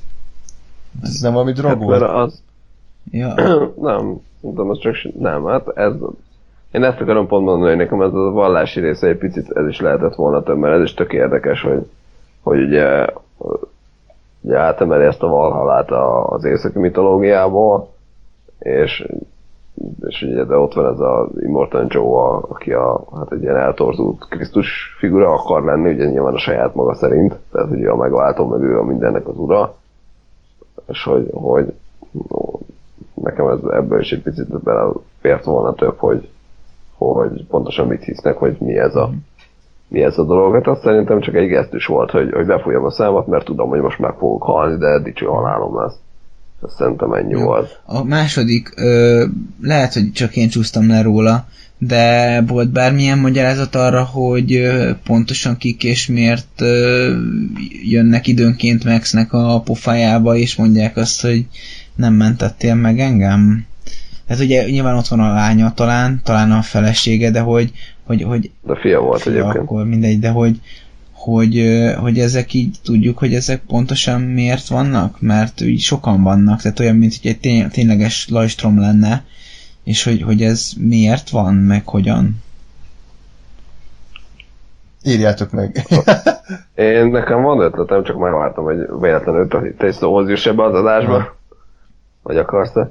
Ez 1.03 1.21
nem 1.21 1.33
valami 1.33 1.53
drog 1.53 1.71
hát, 1.71 1.83
volt? 1.83 2.03
az... 2.03 2.43
Ja. 3.11 3.35
nem, 3.81 4.21
tudom, 4.41 4.71
az 4.71 4.79
csak 4.79 4.95
nem, 5.19 5.45
hát 5.45 5.69
ez... 5.75 5.93
Én 6.71 6.85
ezt 6.85 7.01
akarom 7.01 7.27
pont 7.27 7.45
mondani, 7.45 7.69
hogy 7.69 7.79
nekem 7.79 8.01
ez 8.01 8.13
a 8.13 8.31
vallási 8.31 8.81
része 8.81 9.07
egy 9.07 9.17
picit 9.17 9.51
ez 9.51 9.69
is 9.69 9.81
lehetett 9.81 10.15
volna 10.15 10.43
több, 10.43 10.59
mert 10.59 10.77
ez 10.77 10.83
is 10.83 10.95
tök 10.95 11.13
érdekes, 11.13 11.61
hogy, 11.61 11.87
hogy 12.41 12.63
ugye 12.63 13.07
ugye 14.47 14.59
átemeli 14.59 15.05
ezt 15.05 15.23
a 15.23 15.29
valhalát 15.29 15.91
az 16.27 16.45
északi 16.45 16.79
mitológiából, 16.79 17.89
és, 18.59 19.09
és 20.07 20.23
ugye 20.23 20.45
de 20.45 20.57
ott 20.57 20.75
van 20.75 20.93
ez 20.93 21.01
az 21.01 21.43
Immortan 21.43 21.87
Joe, 21.89 22.41
aki 22.49 22.73
a, 22.73 23.05
hát 23.17 23.33
egy 23.33 23.43
ilyen 23.43 23.57
eltorzult 23.57 24.27
Krisztus 24.29 24.97
figura 24.99 25.33
akar 25.33 25.65
lenni, 25.65 25.93
ugye 25.93 26.05
nyilván 26.05 26.35
a 26.35 26.39
saját 26.39 26.75
maga 26.75 26.95
szerint, 26.95 27.39
tehát 27.53 27.71
ugye 27.71 27.91
a 27.91 27.97
megváltó, 27.97 28.47
meg 28.47 28.63
ő 28.63 28.79
a 28.79 28.85
mindennek 28.85 29.29
az 29.29 29.39
ura, 29.39 29.75
és 30.89 31.03
hogy, 31.05 31.29
hogy 31.33 31.75
nekem 33.15 33.49
ez 33.49 33.59
ebből 33.71 34.01
is 34.01 34.13
egy 34.13 34.23
picit 34.23 34.63
belefért 34.63 35.45
volna 35.45 35.75
több, 35.75 35.99
hogy, 35.99 36.29
hogy 36.97 37.47
pontosan 37.47 37.87
mit 37.87 38.05
hisznek, 38.05 38.37
hogy 38.37 38.57
mi 38.61 38.79
ez 38.79 38.95
a, 38.95 39.11
mi 39.89 40.03
ez 40.03 40.19
a 40.19 40.25
dolog. 40.25 40.55
Hát 40.55 40.67
azt 40.67 40.83
szerintem 40.83 41.21
csak 41.21 41.35
egy 41.35 41.49
gesztus 41.49 41.87
volt, 41.87 42.11
hogy, 42.11 42.33
hogy 42.33 42.47
befújjam 42.47 42.85
a 42.85 42.91
számat, 42.91 43.27
mert 43.27 43.45
tudom, 43.45 43.69
hogy 43.69 43.81
most 43.81 43.99
meg 43.99 44.15
fogok 44.19 44.43
halni, 44.43 44.79
de 44.79 44.99
dicső 44.99 45.27
halálom 45.27 45.77
lesz. 45.81 45.95
Azt 46.61 46.77
szerintem 46.77 47.13
ennyi 47.13 47.33
Jó. 47.33 47.45
volt. 47.45 47.81
A 47.85 48.05
második, 48.05 48.73
ö, 48.77 49.25
lehet, 49.63 49.93
hogy 49.93 50.13
csak 50.13 50.37
én 50.37 50.49
csúsztam 50.49 50.89
le 50.89 51.03
róla, 51.03 51.47
de 51.79 52.43
volt 52.47 52.71
bármilyen 52.71 53.19
magyarázat 53.19 53.75
arra, 53.75 54.05
hogy 54.05 54.55
ö, 54.55 54.91
pontosan 55.05 55.57
kik 55.57 55.85
és 55.85 56.07
miért 56.07 56.61
ö, 56.61 57.13
jönnek 57.83 58.27
időnként 58.27 58.85
Maxnek 58.85 59.33
a 59.33 59.61
pofájába, 59.65 60.37
és 60.37 60.57
mondják 60.57 60.97
azt, 60.97 61.23
hogy 61.23 61.47
nem 61.95 62.15
mentettél 62.15 62.75
meg 62.75 62.99
engem? 62.99 63.67
Hát 64.29 64.39
ugye 64.39 64.71
nyilván 64.71 64.97
ott 64.97 65.07
van 65.07 65.21
a 65.21 65.33
lánya 65.33 65.73
talán, 65.73 66.21
talán 66.25 66.53
a 66.53 66.63
felesége, 66.63 67.31
de 67.31 67.41
hogy, 67.41 67.73
hogy, 68.05 68.23
hogy 68.23 68.51
de 68.63 68.77
fia 68.77 69.01
volt 69.01 69.21
fia 69.23 69.33
egyébként. 69.33 69.57
Akkor 69.57 69.85
mindegy, 69.85 70.19
de 70.19 70.31
hogy, 70.31 70.61
hogy, 71.13 71.63
hogy 71.99 72.19
ezek 72.19 72.53
így 72.53 72.77
tudjuk, 72.85 73.19
hogy 73.19 73.35
ezek 73.35 73.61
pontosan 73.61 74.21
miért 74.21 74.69
vannak, 74.69 75.21
mert 75.21 75.61
így 75.61 75.81
sokan 75.81 76.23
vannak, 76.23 76.61
tehát 76.61 76.81
olyan, 76.81 76.97
mint 76.97 77.17
hogy 77.21 77.31
egy 77.31 77.39
tény, 77.39 77.69
tényleges 77.69 78.29
lajstrom 78.29 78.81
lenne, 78.81 79.25
és 79.85 80.05
hogy, 80.05 80.23
hogy 80.23 80.43
ez 80.43 80.73
miért 80.79 81.31
van, 81.31 81.55
meg 81.55 81.89
hogyan. 81.89 82.43
Írjátok 85.05 85.51
meg. 85.51 85.87
Én 86.75 87.07
nekem 87.07 87.43
van 87.43 87.61
ötletem, 87.61 88.05
csak 88.05 88.19
megvártam, 88.19 88.65
hogy 88.65 88.77
véletlenül 89.01 89.49
te 89.79 89.89
is 89.89 89.95
szóhoz 89.95 90.29
juss 90.29 90.47
ebbe 90.47 90.63
az 90.63 90.75
adásba. 90.75 91.37
Vagy 92.23 92.37
akarsz 92.37 92.77
-e? 92.77 92.91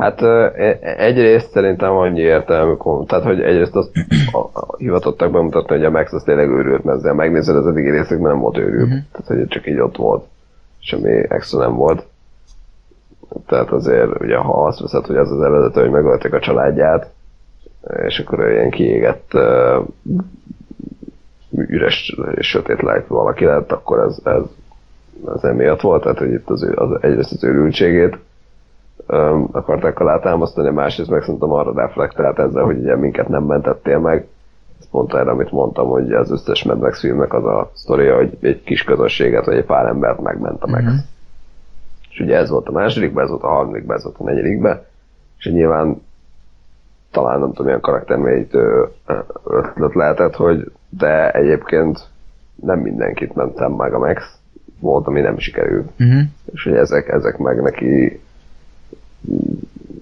Hát 0.00 0.22
e- 0.22 0.78
egyrészt 0.82 1.50
szerintem 1.50 1.92
annyi 1.92 2.20
értelmű, 2.20 2.74
tehát 3.06 3.24
hogy 3.24 3.40
egyrészt 3.40 3.76
azt 3.76 3.90
a, 4.32 4.38
a, 4.38 4.76
hivatottak 4.76 5.30
bemutatni, 5.30 5.76
hogy 5.76 5.84
a 5.84 5.90
Max 5.90 6.12
az 6.12 6.22
tényleg 6.22 6.48
őrült, 6.48 6.84
mert 6.84 6.98
ezzel 6.98 7.14
megnézed 7.14 7.56
az 7.56 7.66
eddigi 7.66 7.90
részekben 7.90 8.30
nem 8.30 8.40
volt 8.40 8.58
őrült. 8.58 8.82
Uh-huh. 8.82 8.98
Tehát 9.12 9.26
hogy 9.26 9.46
csak 9.48 9.66
így 9.66 9.78
ott 9.78 9.96
volt. 9.96 10.24
Semmi 10.78 11.24
extra 11.28 11.58
nem 11.58 11.74
volt. 11.74 12.06
Tehát 13.46 13.70
azért, 13.70 14.20
ugye, 14.20 14.36
ha 14.36 14.66
azt 14.66 14.80
veszed, 14.80 15.06
hogy 15.06 15.16
az 15.16 15.30
az 15.30 15.40
eredető, 15.40 15.80
hogy 15.80 15.90
megölték 15.90 16.32
a 16.32 16.40
családját, 16.40 17.10
és 18.06 18.18
akkor 18.18 18.50
ilyen 18.50 18.70
kiégett 18.70 19.30
uh, 19.34 19.86
üres 21.50 22.16
és 22.34 22.48
sötét 22.48 22.82
lejt 22.82 23.06
valaki 23.06 23.44
lett, 23.44 23.72
akkor 23.72 23.98
ez, 23.98 24.18
ez, 24.24 24.42
ez 25.34 25.42
emiatt 25.44 25.80
volt, 25.80 26.02
tehát 26.02 26.18
hogy 26.18 26.32
itt 26.32 26.50
az, 26.50 26.70
az 26.74 27.02
egyrészt 27.02 27.32
az 27.32 27.44
őrültségét 27.44 28.18
um, 29.12 29.48
akarták 29.52 30.00
alátámasztani, 30.00 30.70
másrészt 30.70 31.10
meg 31.10 31.22
szerintem 31.22 31.52
arra 31.52 31.72
reflektált 31.72 32.38
ezzel, 32.38 32.64
hogy 32.64 32.78
ugye 32.78 32.96
minket 32.96 33.28
nem 33.28 33.42
mentettél 33.42 33.98
meg. 33.98 34.26
Ez 34.80 34.88
pont 34.90 35.14
erre, 35.14 35.30
amit 35.30 35.50
mondtam, 35.50 35.88
hogy 35.88 36.12
az 36.12 36.30
összes 36.30 36.64
Mad 36.64 36.78
Max 36.78 37.00
filmnek 37.00 37.32
az 37.32 37.44
a 37.44 37.70
sztoria, 37.74 38.16
hogy 38.16 38.38
egy 38.40 38.62
kis 38.62 38.84
közösséget, 38.84 39.44
vagy 39.44 39.56
egy 39.56 39.64
pár 39.64 39.86
embert 39.86 40.20
megment 40.20 40.62
a 40.62 40.66
Max. 40.66 40.82
Mm-hmm. 40.82 40.96
És 42.10 42.20
ugye 42.20 42.36
ez 42.36 42.50
volt 42.50 42.68
a 42.68 42.72
másodikben, 42.72 43.24
ez 43.24 43.30
volt 43.30 43.42
a 43.42 43.48
harmadikben, 43.48 43.96
ez 43.96 44.04
volt 44.04 44.16
a 44.18 44.24
negyedikben, 44.24 44.82
és 45.38 45.50
nyilván 45.50 46.02
talán 47.10 47.38
nem 47.38 47.48
tudom, 47.48 47.64
milyen 47.64 47.80
karaktermélyítő 47.80 48.88
ötlet 49.44 49.94
lehetett, 49.94 50.34
hogy 50.34 50.72
de 50.88 51.30
egyébként 51.30 52.08
nem 52.54 52.78
mindenkit 52.78 53.34
mentem 53.34 53.72
meg 53.72 53.94
a 53.94 53.98
Max, 53.98 54.38
volt, 54.80 55.06
ami 55.06 55.20
nem 55.20 55.38
sikerült. 55.38 55.90
Uh-huh. 55.98 56.20
És 56.52 56.64
hogy 56.64 56.74
ezek, 56.74 57.08
ezek 57.08 57.38
meg 57.38 57.62
neki 57.62 58.20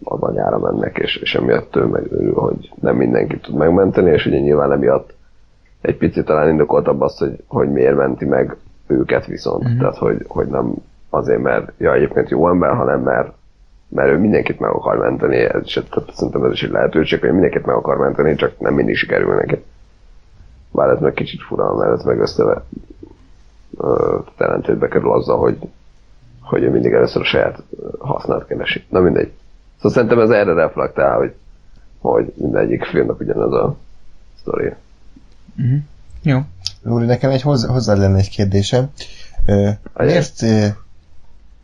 az 0.04 0.20
anyára 0.20 0.58
mennek, 0.58 0.98
és, 0.98 1.16
és 1.16 1.34
emiatt 1.34 1.76
ő 1.76 1.84
meg 1.84 2.12
örül, 2.12 2.34
hogy 2.34 2.70
nem 2.80 2.96
mindenkit 2.96 3.42
tud 3.42 3.54
megmenteni, 3.54 4.10
és 4.10 4.26
ugye 4.26 4.38
nyilván 4.38 4.72
emiatt 4.72 5.14
egy 5.80 5.96
picit 5.96 6.24
talán 6.24 6.48
indokoltabb 6.48 7.00
azt, 7.00 7.18
hogy, 7.18 7.42
hogy 7.46 7.72
miért 7.72 7.96
menti 7.96 8.24
meg 8.24 8.56
őket 8.86 9.26
viszont. 9.26 9.64
Uh-huh. 9.64 9.78
Tehát, 9.78 9.96
hogy, 9.96 10.24
hogy 10.28 10.46
nem 10.46 10.74
azért, 11.10 11.42
mert 11.42 11.72
ja, 11.78 11.94
egyébként 11.94 12.28
jó 12.28 12.48
ember, 12.48 12.74
hanem 12.74 13.00
mert, 13.00 13.32
mert 13.88 14.10
ő 14.10 14.18
mindenkit 14.18 14.60
meg 14.60 14.70
akar 14.70 14.98
menteni, 14.98 15.36
ez, 15.36 15.62
és 15.64 15.82
tehát 15.90 16.14
szerintem 16.14 16.44
ez 16.44 16.52
is 16.52 16.62
egy 16.62 16.70
lehetőség, 16.70 17.20
hogy 17.20 17.32
mindenkit 17.32 17.66
meg 17.66 17.76
akar 17.76 17.96
menteni, 17.96 18.34
csak 18.34 18.58
nem 18.58 18.74
mindig 18.74 18.96
sikerül 18.96 19.34
neki. 19.34 19.64
Bár 20.72 20.88
ez 20.88 21.00
meg 21.00 21.12
kicsit 21.12 21.42
fura, 21.42 21.74
mert 21.74 21.92
ez 21.92 22.04
meg 22.04 22.20
össze 22.20 22.62
ellentétbe 24.36 24.88
kerül 24.88 25.12
azzal, 25.12 25.38
hogy, 25.38 25.58
hogy 26.48 26.62
ő 26.62 26.70
mindig 26.70 26.92
először 26.92 27.22
a 27.22 27.24
saját 27.24 27.62
hasznát 27.98 28.46
keresi. 28.46 28.84
Na 28.88 29.00
mindegy. 29.00 29.32
Szóval 29.76 29.92
szerintem 29.92 30.20
ez 30.20 30.30
erre 30.30 30.52
reflektál, 30.52 31.16
hogy, 31.16 31.34
hogy 31.98 32.32
mindegyik 32.36 32.84
filmnek 32.84 33.20
ugyanaz 33.20 33.52
a 33.52 33.76
sztori. 34.40 34.72
Uh-huh. 35.58 35.78
Jó. 36.22 36.38
Úri, 36.82 37.04
nekem 37.04 37.30
egy 37.30 37.42
hozzá, 37.42 37.68
hozzá 37.68 37.94
lenne 37.94 38.18
egy 38.18 38.30
kérdésem. 38.30 38.90
Ö, 39.46 39.70
miért 39.94 40.44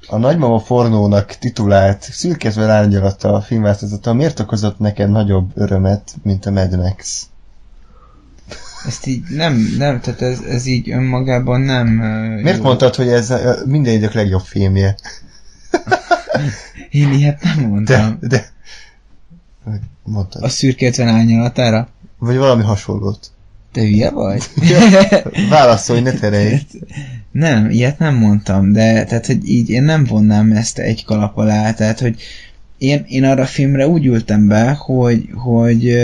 a 0.08 0.16
nagymama 0.16 0.58
fornónak 0.58 1.26
titulált 1.26 2.02
szürkezve 2.02 2.66
lányolata 2.66 3.32
a 3.32 3.40
filmváltozata 3.40 4.12
miért 4.12 4.40
okozott 4.40 4.78
neked 4.78 5.10
nagyobb 5.10 5.50
örömet, 5.54 6.14
mint 6.22 6.46
a 6.46 6.50
Mad 6.50 6.76
Max? 6.76 7.28
Ezt 8.86 9.06
így 9.06 9.22
nem, 9.28 9.74
nem, 9.78 10.00
tehát 10.00 10.22
ez, 10.22 10.40
ez 10.40 10.66
így 10.66 10.90
önmagában 10.90 11.60
nem... 11.60 11.88
Miért 12.42 12.56
jó. 12.56 12.62
mondtad, 12.62 12.94
hogy 12.94 13.08
ez 13.08 13.32
minden 13.66 13.94
idők 13.94 14.12
legjobb 14.12 14.42
filmje? 14.44 14.96
Én 16.90 17.12
ilyet 17.12 17.42
nem 17.42 17.68
mondtam. 17.68 18.18
De, 18.20 18.28
de... 18.28 18.52
Mondtad. 20.04 20.42
A 20.42 20.48
szürke 20.48 20.86
50 20.86 21.08
árnyalatára? 21.08 21.88
Vagy 22.18 22.36
valami 22.36 22.62
hasonlót. 22.62 23.30
Te 23.72 23.80
hülye 23.80 24.10
vagy? 24.10 24.42
Válaszolj, 25.48 26.00
ne 26.00 26.12
terelj. 26.12 26.58
Nem, 27.30 27.70
ilyet 27.70 27.98
nem 27.98 28.14
mondtam, 28.14 28.72
de 28.72 29.04
tehát, 29.04 29.26
hogy 29.26 29.48
így 29.48 29.70
én 29.70 29.82
nem 29.82 30.04
vonnám 30.04 30.52
ezt 30.52 30.78
egy 30.78 31.04
kalap 31.04 31.36
alá, 31.36 31.72
tehát, 31.72 32.00
hogy 32.00 32.22
én, 32.78 33.04
én 33.08 33.24
arra 33.24 33.42
a 33.42 33.46
filmre 33.46 33.88
úgy 33.88 34.06
ültem 34.06 34.48
be, 34.48 34.72
hogy, 34.72 35.28
hogy, 35.34 35.96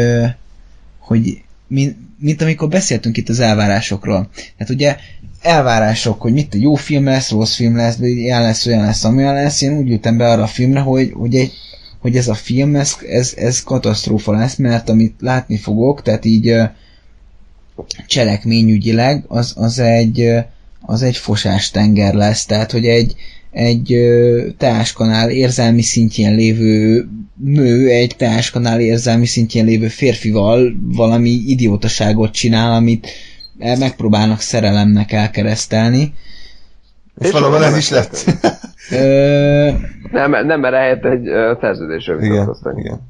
hogy 0.98 1.42
mint, 1.66 1.96
mint 2.20 2.42
amikor 2.42 2.68
beszéltünk 2.68 3.16
itt 3.16 3.28
az 3.28 3.40
elvárásokról. 3.40 4.28
Tehát 4.56 4.72
ugye 4.72 4.96
elvárások, 5.42 6.20
hogy 6.20 6.32
mit 6.32 6.54
jó 6.54 6.74
film 6.74 7.04
lesz, 7.04 7.30
rossz 7.30 7.54
film 7.54 7.76
lesz, 7.76 7.98
ilyen 7.98 8.42
lesz, 8.42 8.66
olyan 8.66 8.84
lesz, 8.84 9.04
amilyen 9.04 9.34
lesz. 9.34 9.60
Én 9.60 9.72
úgy 9.72 9.90
ültem 9.90 10.16
be 10.16 10.28
arra 10.28 10.42
a 10.42 10.46
filmre, 10.46 10.80
hogy, 10.80 11.12
hogy, 11.14 11.36
egy, 11.36 11.52
hogy 11.98 12.16
ez 12.16 12.28
a 12.28 12.34
film, 12.34 12.76
ez, 12.76 12.96
ez, 13.08 13.34
ez 13.36 13.62
katasztrófa 13.62 14.32
lesz, 14.32 14.56
mert 14.56 14.88
amit 14.88 15.14
látni 15.20 15.56
fogok, 15.56 16.02
tehát 16.02 16.24
így 16.24 16.54
cselekményügyileg, 18.06 19.24
az, 19.28 19.52
az 19.56 19.78
egy, 19.78 20.30
az 20.80 21.02
egy 21.02 21.16
fosás 21.16 21.70
tenger 21.70 22.14
lesz, 22.14 22.44
tehát 22.44 22.70
hogy 22.70 22.86
egy, 22.86 23.14
egy 23.50 23.96
teáskanál 24.58 25.30
érzelmi 25.30 25.82
szintjén 25.82 26.34
lévő 26.34 27.04
nő 27.44 27.88
egy 27.88 28.14
teáskanál 28.16 28.80
érzelmi 28.80 29.26
szintjén 29.26 29.64
lévő 29.64 29.88
férfival 29.88 30.72
valami 30.82 31.30
idiótaságot 31.30 32.32
csinál, 32.32 32.72
amit 32.72 33.08
megpróbálnak 33.78 34.40
szerelemnek 34.40 35.12
elkeresztelni. 35.12 36.14
És 37.18 37.30
valóban 37.30 37.62
ez 37.62 37.76
is 37.76 37.90
lett. 37.90 38.24
nem, 40.10 40.46
nem, 40.46 40.60
mert 40.60 40.74
ehhez 40.74 40.98
egy 41.02 41.22
szerződésről 41.60 42.22
igen, 42.22 42.56
igen. 42.76 43.00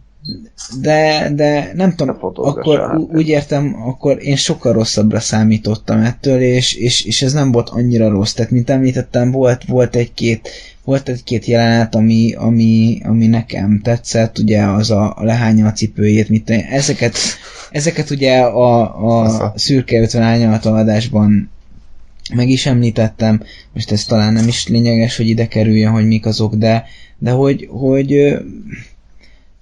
De, 0.80 1.30
de 1.34 1.72
nem 1.74 1.94
tudom, 1.94 2.16
akkor 2.20 2.78
hát. 2.78 2.98
úgy 2.98 3.28
értem, 3.28 3.76
akkor 3.86 4.22
én 4.22 4.36
sokkal 4.36 4.72
rosszabbra 4.72 5.20
számítottam 5.20 6.00
ettől, 6.00 6.40
és, 6.40 6.74
és, 6.74 7.04
és 7.04 7.22
ez 7.22 7.32
nem 7.32 7.52
volt 7.52 7.68
annyira 7.68 8.08
rossz. 8.08 8.32
Tehát, 8.32 8.50
mint 8.50 8.70
említettem, 8.70 9.30
volt, 9.30 9.64
volt 9.64 9.96
egy-két 9.96 10.48
volt 10.84 11.08
egy-két 11.08 11.44
jelenet, 11.44 11.94
ami, 11.94 12.32
ami, 12.32 13.00
ami 13.04 13.26
nekem 13.26 13.80
tetszett, 13.82 14.38
ugye 14.38 14.62
az 14.62 14.90
a, 14.90 15.14
a 15.16 15.24
lehánya 15.24 15.66
a 15.66 15.72
cipőjét, 15.72 16.28
mit 16.28 16.50
ezeket, 16.50 17.16
ezeket 17.70 18.10
ugye 18.10 18.40
a, 18.40 19.24
a 19.24 19.52
szürke 19.56 20.00
50 20.00 20.22
árnyalataládásban 20.22 21.50
meg 22.34 22.48
is 22.48 22.66
említettem, 22.66 23.42
most 23.72 23.92
ez 23.92 24.04
talán 24.04 24.32
nem 24.32 24.48
is 24.48 24.68
lényeges, 24.68 25.16
hogy 25.16 25.28
ide 25.28 25.46
kerüljön, 25.46 25.92
hogy 25.92 26.06
mik 26.06 26.26
azok, 26.26 26.54
de, 26.54 26.84
de 27.18 27.30
hogy, 27.30 27.68
hogy 27.70 28.38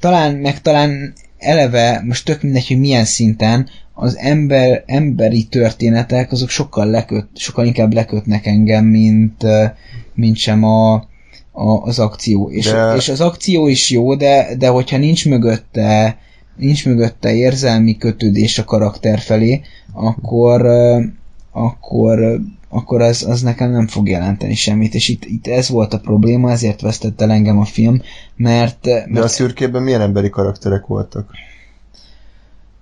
talán, 0.01 0.35
meg 0.35 0.61
talán 0.61 1.13
eleve, 1.39 2.03
most 2.05 2.25
tök 2.25 2.43
mindegy, 2.43 2.67
hogy 2.67 2.79
milyen 2.79 3.05
szinten, 3.05 3.69
az 3.95 4.17
ember, 4.17 4.83
emberi 4.87 5.45
történetek, 5.45 6.33
azok 6.33 6.49
sokkal, 6.49 6.87
leköt, 6.87 7.27
sokkal 7.35 7.67
inkább 7.67 7.93
lekötnek 7.93 8.47
engem, 8.47 8.85
mint, 8.85 9.43
mint 10.15 10.37
sem 10.37 10.65
a, 10.65 10.95
a, 11.53 11.83
az 11.83 11.99
akció. 11.99 12.51
És, 12.51 12.65
de... 12.65 12.95
és 12.97 13.09
az 13.09 13.21
akció 13.21 13.69
is 13.69 13.91
jó, 13.91 14.15
de, 14.15 14.55
de 14.59 14.69
hogyha 14.69 14.97
nincs 14.97 15.27
mögötte, 15.29 16.19
nincs 16.57 16.87
mögötte 16.87 17.35
érzelmi 17.35 17.97
kötődés 17.97 18.59
a 18.59 18.65
karakter 18.65 19.19
felé, 19.19 19.61
akkor, 19.93 20.67
akkor 21.53 22.41
akkor 22.69 23.01
az, 23.01 23.25
az 23.29 23.43
nekem 23.43 23.71
nem 23.71 23.87
fog 23.87 24.09
jelenteni 24.09 24.55
semmit, 24.55 24.95
és 24.95 25.09
itt, 25.09 25.25
itt 25.25 25.47
ez 25.47 25.69
volt 25.69 25.95
a 25.95 25.99
probléma, 25.99 26.51
ezért 26.51 26.81
vesztett 26.81 27.21
el 27.21 27.31
engem 27.31 27.59
a 27.59 27.65
film, 27.65 28.03
mert... 28.37 28.85
mert 28.85 29.11
De 29.11 29.23
a 29.23 29.29
szürkében 29.29 29.83
milyen 29.83 30.01
emberi 30.01 30.31
karakterek 30.31 30.87
voltak? 30.87 31.31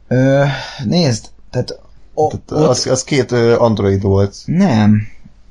Ö, 0.09 0.45
nézd, 0.85 1.27
tehát... 1.51 1.81
O, 2.15 2.29
tehát 2.29 2.65
ott, 2.65 2.69
az, 2.69 2.87
az 2.87 3.05
két 3.05 3.33
android 3.33 4.03
volt. 4.03 4.37
Nem, 4.45 5.03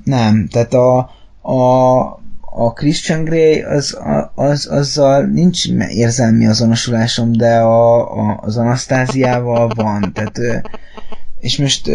nem, 0.04 0.48
tehát 0.48 0.74
a, 0.74 1.10
a, 1.40 2.00
a 2.40 2.72
Christian 2.72 3.24
Grey 3.24 3.62
az, 3.62 3.98
az, 4.34 4.66
azzal 4.66 5.22
nincs 5.22 5.68
érzelmi 5.88 6.46
azonosulásom, 6.46 7.32
de 7.32 7.58
a, 7.58 8.12
a, 8.18 8.40
az 8.42 8.56
Anasztáziával 8.56 9.68
van, 9.74 10.12
tehát 10.12 10.38
és 11.46 11.58
most 11.58 11.90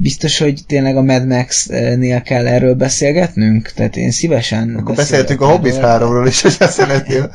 biztos, 0.00 0.38
hogy 0.38 0.60
tényleg 0.66 0.96
a 0.96 1.02
Mad 1.02 1.26
Max-nél 1.26 2.22
kell 2.22 2.46
erről 2.46 2.74
beszélgetnünk? 2.74 3.72
Tehát 3.74 3.96
én 3.96 4.10
szívesen... 4.10 4.76
Akkor 4.78 4.94
beszéltünk 4.94 5.40
a 5.40 5.46
Hobbit 5.46 5.78
3-ról 5.78 6.24
is, 6.26 6.42
hogy 6.42 6.52
szeretnél. 6.70 7.30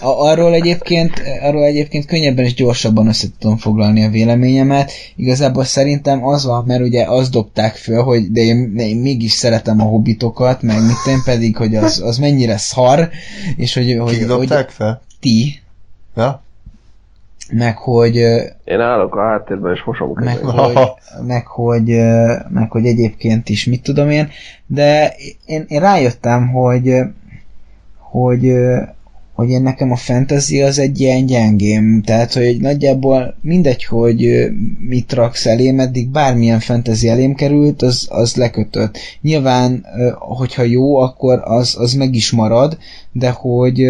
Arról 0.00 0.54
egyébként, 0.54 1.22
arról 1.42 1.64
egyébként 1.64 2.06
könnyebben 2.06 2.44
és 2.44 2.54
gyorsabban 2.54 3.06
össze 3.06 3.26
tudom 3.38 3.56
foglalni 3.56 4.04
a 4.04 4.10
véleményemet. 4.10 4.92
Igazából 5.16 5.64
szerintem 5.64 6.24
az 6.24 6.44
van, 6.44 6.64
mert 6.66 6.82
ugye 6.82 7.04
azt 7.04 7.30
dobták 7.30 7.74
föl, 7.74 8.02
hogy 8.02 8.32
de 8.32 8.40
én, 8.40 8.76
én 8.76 8.96
mégis 8.96 9.32
szeretem 9.32 9.80
a 9.80 9.84
hobbitokat, 9.84 10.62
meg 10.62 10.86
mit 10.86 11.06
én 11.08 11.22
pedig, 11.24 11.56
hogy 11.56 11.76
az, 11.76 12.00
az 12.04 12.18
mennyire 12.18 12.56
szar, 12.56 13.10
és 13.56 13.74
hogy... 13.74 13.96
hogy 13.98 14.18
Ki 14.18 14.24
dobták 14.24 14.64
hogy, 14.64 14.74
fel? 14.74 15.02
Ti. 15.20 15.60
Ja? 16.16 16.42
Meg 17.52 17.76
hogy... 17.76 18.16
Én 18.64 18.80
állok 18.80 19.14
a 19.14 19.22
háttérben 19.22 19.74
és 19.74 19.82
mosom 19.82 20.12
meg 20.14 20.36
hogy, 20.36 20.78
meg, 21.26 21.46
hogy, 21.46 21.86
meg 22.48 22.70
hogy 22.70 22.86
egyébként 22.86 23.48
is 23.48 23.66
mit 23.66 23.82
tudom 23.82 24.10
én, 24.10 24.28
de 24.66 25.14
én, 25.46 25.64
én 25.68 25.80
rájöttem, 25.80 26.48
hogy 26.48 26.92
hogy, 28.10 28.52
hogy 29.32 29.50
én 29.50 29.62
nekem 29.62 29.92
a 29.92 29.96
fantasy 29.96 30.62
az 30.62 30.78
egy 30.78 31.00
ilyen 31.00 31.26
gyengém, 31.26 32.02
tehát 32.02 32.32
hogy 32.32 32.60
nagyjából 32.60 33.36
mindegy, 33.40 33.84
hogy 33.84 34.48
mit 34.78 35.12
raksz 35.12 35.46
elé, 35.46 35.70
meddig 35.70 36.08
bármilyen 36.08 36.60
fantasy 36.60 37.08
elém 37.08 37.34
került, 37.34 37.82
az, 37.82 38.06
az 38.10 38.36
lekötött. 38.36 38.98
Nyilván, 39.20 39.86
hogyha 40.18 40.62
jó, 40.62 40.96
akkor 40.96 41.40
az, 41.44 41.76
az 41.78 41.92
meg 41.92 42.14
is 42.14 42.30
marad, 42.30 42.78
de 43.12 43.30
hogy, 43.30 43.84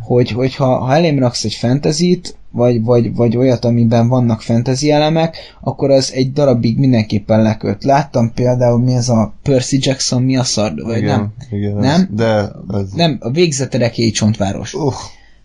hogy, 0.00 0.30
hogy 0.30 0.54
ha, 0.54 0.76
ha 0.76 0.94
elém 0.94 1.18
raksz 1.18 1.44
egy 1.44 1.54
fantasy 1.54 2.20
vagy, 2.50 2.84
vagy, 2.84 3.14
vagy 3.14 3.36
olyat, 3.36 3.64
amiben 3.64 4.08
vannak 4.08 4.40
fantasy 4.40 4.90
elemek, 4.90 5.36
akkor 5.60 5.90
az 5.90 6.12
egy 6.12 6.32
darabig 6.32 6.78
mindenképpen 6.78 7.42
leköt. 7.42 7.84
Láttam 7.84 8.32
például, 8.34 8.78
mi 8.78 8.94
ez 8.94 9.08
a 9.08 9.34
Percy 9.42 9.78
Jackson, 9.80 10.22
mi 10.22 10.36
a 10.36 10.44
szar, 10.44 10.72
vagy 10.82 10.96
igen, 10.96 11.18
nem? 11.18 11.32
Igen, 11.50 11.76
Nem? 11.76 12.00
Az, 12.00 12.06
de 12.16 12.50
az... 12.66 12.92
Nem, 12.92 13.16
a 13.20 13.30
végzeterekéi 13.30 14.10
csontváros. 14.10 14.74
Uh, 14.74 14.94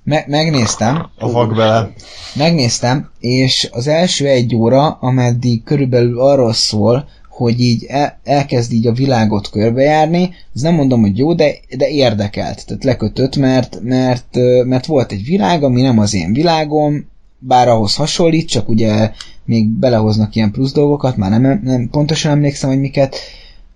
Me- 0.03 0.27
megnéztem, 0.27 1.09
a 1.17 1.31
vak 1.31 1.55
bele. 1.55 1.89
megnéztem, 2.35 3.09
és 3.19 3.69
az 3.71 3.87
első 3.87 4.27
egy 4.27 4.55
óra, 4.55 4.89
ameddig 4.89 5.63
körülbelül 5.63 6.19
arról 6.19 6.53
szól, 6.53 7.07
hogy 7.35 7.59
így 7.59 7.85
el, 7.87 8.19
elkezd 8.23 8.71
így 8.71 8.87
a 8.87 8.91
világot 8.91 9.49
körbejárni, 9.49 10.29
az 10.53 10.61
nem 10.61 10.73
mondom, 10.73 11.01
hogy 11.01 11.17
jó, 11.17 11.33
de, 11.33 11.51
de 11.77 11.89
érdekelt, 11.89 12.65
tehát 12.65 12.83
lekötött, 12.83 13.35
mert, 13.35 13.79
mert, 13.81 14.37
mert 14.65 14.85
volt 14.85 15.11
egy 15.11 15.25
világ, 15.25 15.63
ami 15.63 15.81
nem 15.81 15.99
az 15.99 16.13
én 16.13 16.33
világom, 16.33 17.05
bár 17.39 17.67
ahhoz 17.67 17.95
hasonlít, 17.95 18.47
csak 18.47 18.69
ugye 18.69 19.11
még 19.45 19.67
belehoznak 19.67 20.35
ilyen 20.35 20.51
plusz 20.51 20.71
dolgokat, 20.71 21.17
már 21.17 21.39
nem, 21.39 21.61
nem 21.63 21.89
pontosan 21.91 22.31
emlékszem, 22.31 22.69
hogy 22.69 22.79
miket, 22.79 23.15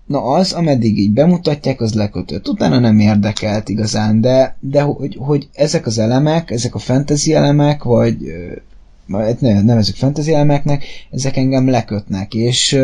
Na 0.06 0.22
az, 0.22 0.52
ameddig 0.52 0.98
így 0.98 1.12
bemutatják, 1.12 1.80
az 1.80 1.94
lekötött. 1.94 2.48
Utána 2.48 2.78
nem 2.78 2.98
érdekelt 2.98 3.68
igazán, 3.68 4.20
de, 4.20 4.56
de 4.60 4.82
hogy, 4.82 5.16
hogy 5.20 5.48
ezek 5.54 5.86
az 5.86 5.98
elemek, 5.98 6.50
ezek 6.50 6.74
a 6.74 6.78
fantasy 6.78 7.34
elemek, 7.34 7.82
vagy 7.82 8.16
ne, 9.38 9.62
nevezük 9.62 9.96
fantasy 9.96 10.34
elemeknek, 10.34 10.84
ezek 11.10 11.36
engem 11.36 11.68
lekötnek, 11.68 12.34
és 12.34 12.78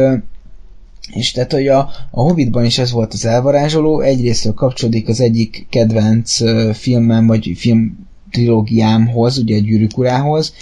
és 1.12 1.32
tehát, 1.32 1.52
hogy 1.52 1.68
a, 1.68 1.78
a 2.10 2.20
Hobbitban 2.20 2.64
is 2.64 2.78
ez 2.78 2.92
volt 2.92 3.12
az 3.12 3.24
elvarázsoló, 3.24 4.00
egyrésztől 4.00 4.54
kapcsolódik 4.54 5.08
az 5.08 5.20
egyik 5.20 5.66
kedvenc 5.70 6.40
ö, 6.40 6.70
filmem, 6.74 7.26
vagy 7.26 7.52
film 7.56 8.06
trilógiámhoz, 8.30 9.38
ugye 9.38 9.58
Gyűrűk 9.58 9.98
urához, 9.98 10.54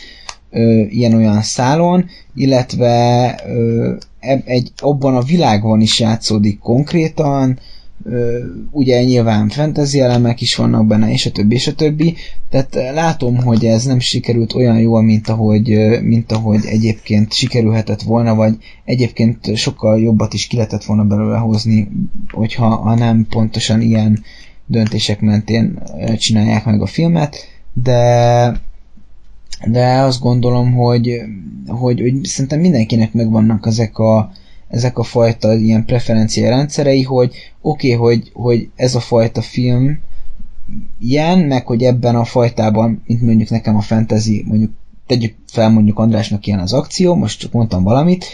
ö, 0.50 0.80
ilyen-olyan 0.88 1.42
szálon, 1.42 2.08
illetve 2.34 3.34
eb- 4.20 4.48
egy, 4.48 4.72
abban 4.76 5.16
a 5.16 5.22
világban 5.22 5.80
is 5.80 6.00
játszódik 6.00 6.58
konkrétan, 6.58 7.58
ugye 8.70 9.04
nyilván 9.04 9.48
fantasy 9.48 10.00
elemek 10.00 10.40
is 10.40 10.56
vannak 10.56 10.86
benne, 10.86 11.10
és 11.12 11.26
a 11.26 11.30
többi, 11.30 11.54
és 11.54 11.66
a 11.66 11.74
többi, 11.74 12.14
tehát 12.50 12.74
látom, 12.94 13.36
hogy 13.36 13.64
ez 13.64 13.84
nem 13.84 13.98
sikerült 13.98 14.54
olyan 14.54 14.78
jól, 14.80 15.02
mint 15.02 15.28
ahogy, 15.28 15.78
mint 16.02 16.32
ahogy 16.32 16.64
egyébként 16.64 17.32
sikerülhetett 17.32 18.02
volna, 18.02 18.34
vagy 18.34 18.56
egyébként 18.84 19.56
sokkal 19.56 20.00
jobbat 20.00 20.34
is 20.34 20.46
ki 20.46 20.56
lehetett 20.56 20.84
volna 20.84 21.04
belőle 21.04 21.38
hozni, 21.38 21.88
hogyha 22.30 22.66
ha 22.66 22.94
nem 22.94 23.26
pontosan 23.30 23.80
ilyen 23.80 24.22
döntések 24.66 25.20
mentén 25.20 25.82
csinálják 26.16 26.64
meg 26.64 26.82
a 26.82 26.86
filmet, 26.86 27.36
de 27.72 28.60
de 29.70 29.86
azt 29.86 30.20
gondolom, 30.20 30.72
hogy, 30.72 31.20
hogy, 31.66 32.00
hogy 32.00 32.24
szerintem 32.24 32.60
mindenkinek 32.60 33.12
megvannak 33.12 33.66
ezek 33.66 33.98
a, 33.98 34.32
ezek 34.72 34.98
a 34.98 35.02
fajta 35.02 35.54
ilyen 35.54 35.84
preferencia 35.84 36.48
rendszerei, 36.48 37.02
hogy 37.02 37.34
oké, 37.60 37.94
okay, 37.94 38.06
hogy, 38.16 38.30
hogy 38.32 38.68
ez 38.76 38.94
a 38.94 39.00
fajta 39.00 39.40
film 39.42 40.00
ilyen, 41.00 41.38
meg 41.38 41.66
hogy 41.66 41.82
ebben 41.82 42.16
a 42.16 42.24
fajtában, 42.24 43.02
mint 43.06 43.22
mondjuk 43.22 43.48
nekem 43.48 43.76
a 43.76 43.80
fantasy, 43.80 44.44
mondjuk 44.46 44.70
tegyük 45.06 45.34
fel 45.46 45.70
mondjuk 45.70 45.98
Andrásnak 45.98 46.46
ilyen 46.46 46.58
az 46.58 46.72
akció, 46.72 47.14
most 47.14 47.40
csak 47.40 47.52
mondtam 47.52 47.82
valamit, 47.82 48.24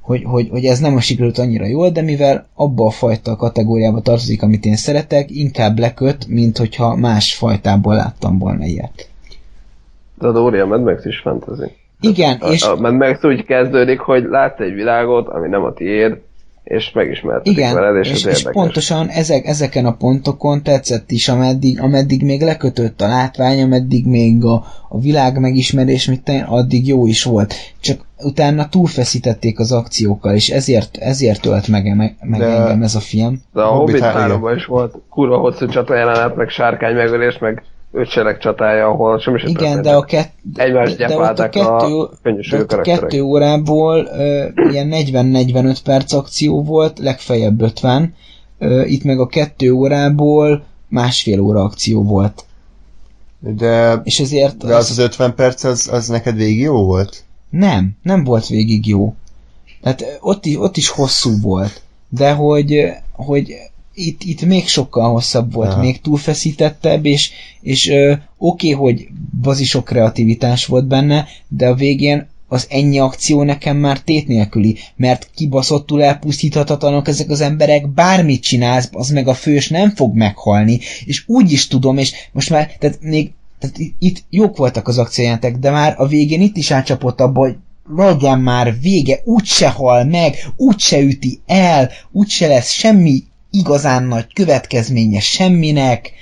hogy, 0.00 0.22
hogy, 0.24 0.48
hogy 0.48 0.64
ez 0.64 0.78
nem 0.78 0.96
a 0.96 1.00
sikerült 1.00 1.38
annyira 1.38 1.66
jól, 1.66 1.90
de 1.90 2.02
mivel 2.02 2.46
abba 2.54 2.86
a 2.86 2.90
fajta 2.90 3.36
kategóriába 3.36 4.00
tartozik, 4.00 4.42
amit 4.42 4.64
én 4.64 4.76
szeretek, 4.76 5.30
inkább 5.30 5.78
leköt, 5.78 6.26
mint 6.26 6.58
hogyha 6.58 6.96
más 6.96 7.34
fajtából 7.34 7.94
láttam 7.94 8.38
volna 8.38 8.64
ilyet. 8.64 9.08
De 10.18 10.26
a 10.26 10.32
Dóri, 10.32 10.58
a 10.58 10.66
Mad 10.66 10.82
Max 10.82 11.04
is 11.04 11.18
fantasy. 11.18 11.70
Igen, 12.00 12.36
A, 12.40 12.48
és 12.48 12.62
a 12.62 12.76
Mad 12.76 12.94
Max 12.94 13.24
úgy 13.24 13.44
kezdődik, 13.44 13.98
hogy 13.98 14.24
látsz 14.24 14.60
egy 14.60 14.74
világot, 14.74 15.28
ami 15.28 15.48
nem 15.48 15.62
a 15.62 15.72
tiéd, 15.72 16.16
és 16.66 16.92
megismertetik 16.92 17.52
Igen, 17.52 17.74
veled, 17.74 17.96
és, 17.96 18.10
és, 18.10 18.24
ez 18.24 18.36
és 18.36 18.46
pontosan 18.52 19.08
ezek, 19.08 19.46
ezeken 19.46 19.86
a 19.86 19.96
pontokon 19.96 20.62
tetszett 20.62 21.10
is, 21.10 21.28
ameddig, 21.28 21.80
ameddig 21.80 22.22
még 22.22 22.42
lekötött 22.42 23.00
a 23.00 23.06
látvány, 23.06 23.62
ameddig 23.62 24.06
még 24.06 24.44
a, 24.44 24.64
a 24.88 25.00
világ 25.00 25.40
megismerés, 25.40 26.06
mit 26.06 26.22
tenni, 26.22 26.42
addig 26.46 26.86
jó 26.86 27.06
is 27.06 27.24
volt. 27.24 27.54
Csak 27.80 27.98
utána 28.18 28.68
túlfeszítették 28.68 29.58
az 29.58 29.72
akciókkal, 29.72 30.34
és 30.34 30.48
ezért, 30.48 30.96
ezért 30.96 31.40
tölt 31.40 31.68
meg, 31.68 31.96
meg, 31.96 32.16
meg 32.20 32.40
De- 32.40 32.46
engem 32.46 32.82
ez 32.82 32.94
a 32.94 33.00
film. 33.00 33.40
De 33.52 33.60
a 33.60 33.66
Hobbit 33.66 33.94
Hobbit 33.94 34.02
há- 34.02 34.14
3 34.14 34.56
is 34.56 34.64
volt 34.64 34.94
kurva 35.10 35.36
hosszú 35.36 35.66
csata 35.66 35.94
jelenet, 35.94 36.36
meg 36.36 36.48
sárkány 36.48 36.94
megölés, 36.94 37.38
meg 37.38 37.62
ötsereg 37.96 38.38
csatája, 38.38 38.88
ahol 38.88 39.18
semmi 39.18 39.38
sem 39.38 39.48
Igen, 39.48 39.82
de 39.82 39.94
a, 39.94 40.02
kett, 40.02 40.32
Egymást 40.54 40.96
de, 40.96 41.06
de 41.06 41.16
ott 41.16 41.38
a 41.38 41.48
kettő, 41.48 42.00
a 42.00 42.10
könnyűsülő 42.22 42.64
de 42.64 42.76
ott 42.76 42.80
a 42.80 42.80
kettő 42.80 43.20
órából 43.20 44.08
ö, 44.12 44.46
ilyen 44.70 44.88
40-45 44.92 45.76
perc 45.84 46.12
akció 46.12 46.62
volt, 46.62 46.98
legfeljebb 46.98 47.60
50. 47.60 48.14
Ö, 48.58 48.84
itt 48.84 49.04
meg 49.04 49.20
a 49.20 49.26
kettő 49.26 49.72
órából 49.72 50.64
másfél 50.88 51.40
óra 51.40 51.62
akció 51.62 52.02
volt. 52.02 52.44
De, 53.38 54.00
És 54.04 54.20
ezért 54.20 54.56
de 54.56 54.74
az 54.74 54.90
az 54.90 54.98
50 54.98 55.34
perc, 55.34 55.64
az, 55.64 55.88
az 55.92 56.08
neked 56.08 56.36
végig 56.36 56.60
jó 56.60 56.84
volt? 56.84 57.24
Nem, 57.50 57.90
nem 58.02 58.24
volt 58.24 58.46
végig 58.46 58.86
jó. 58.86 59.14
Tehát 59.82 60.18
ott 60.20 60.46
is, 60.46 60.58
ott 60.58 60.76
is 60.76 60.88
hosszú 60.88 61.40
volt. 61.40 61.82
De 62.08 62.32
hogy, 62.32 62.90
hogy 63.12 63.54
itt, 63.98 64.22
itt 64.22 64.44
még 64.44 64.68
sokkal 64.68 65.10
hosszabb 65.10 65.52
volt, 65.52 65.70
Aha. 65.70 65.80
még 65.80 66.00
túlfeszítettebb, 66.00 67.06
és, 67.06 67.30
és 67.60 67.92
oké, 68.38 68.70
hogy 68.70 69.08
bazi 69.42 69.64
sok 69.64 69.84
kreativitás 69.84 70.66
volt 70.66 70.86
benne, 70.86 71.26
de 71.48 71.68
a 71.68 71.74
végén 71.74 72.26
az 72.48 72.66
ennyi 72.70 72.98
akció 72.98 73.42
nekem 73.42 73.76
már 73.76 74.00
tét 74.00 74.26
nélküli, 74.26 74.76
mert 74.96 75.30
kibaszottul 75.34 76.02
elpusztíthatatlanok 76.02 77.08
ezek 77.08 77.30
az 77.30 77.40
emberek, 77.40 77.88
bármit 77.88 78.42
csinálsz, 78.42 78.88
az 78.92 79.10
meg 79.10 79.28
a 79.28 79.34
fős 79.34 79.68
nem 79.68 79.90
fog 79.94 80.14
meghalni, 80.14 80.80
és 81.04 81.22
úgy 81.26 81.52
is 81.52 81.66
tudom, 81.66 81.98
és 81.98 82.12
most 82.32 82.50
már, 82.50 82.76
tehát 82.78 82.98
még 83.00 83.32
tehát 83.58 83.78
itt 83.98 84.24
jók 84.30 84.56
voltak 84.56 84.88
az 84.88 84.98
akciójátek, 84.98 85.56
de 85.56 85.70
már 85.70 85.94
a 85.98 86.06
végén 86.06 86.40
itt 86.40 86.56
is 86.56 86.70
átcsapott 86.70 87.20
abba, 87.20 87.40
hogy 87.40 87.56
legyen 87.96 88.40
már 88.40 88.80
vége, 88.80 89.20
úgyse 89.24 89.68
hal 89.68 90.04
meg, 90.04 90.34
úgyse 90.56 91.00
üti 91.00 91.40
el, 91.46 91.90
úgyse 92.12 92.46
lesz 92.46 92.70
semmi 92.70 93.24
igazán 93.50 94.02
nagy 94.02 94.32
következménye 94.32 95.20
semminek. 95.20 96.12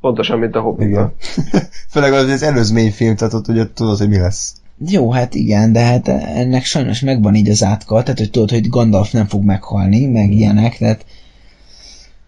Pontosan, 0.00 0.38
mint 0.38 0.54
a 0.54 0.60
Hobbit. 0.60 0.86
Igen. 0.88 1.12
Főleg 1.92 2.12
az, 2.12 2.22
hogy 2.22 2.32
az 2.32 2.42
előzmény 2.42 2.92
film, 2.92 3.16
tehát 3.16 3.34
ott 3.34 3.48
ugye 3.48 3.72
tudod, 3.74 3.98
hogy 3.98 4.08
mi 4.08 4.18
lesz. 4.18 4.54
Jó, 4.86 5.10
hát 5.10 5.34
igen, 5.34 5.72
de 5.72 5.80
hát 5.80 6.08
ennek 6.08 6.64
sajnos 6.64 7.00
megvan 7.00 7.34
így 7.34 7.48
az 7.48 7.64
átka, 7.64 8.02
tehát 8.02 8.18
hogy 8.18 8.30
tudod, 8.30 8.50
hogy 8.50 8.68
Gandalf 8.68 9.12
nem 9.12 9.26
fog 9.26 9.44
meghalni, 9.44 10.06
meg 10.06 10.30
ilyenek, 10.30 10.76
tehát 10.78 11.04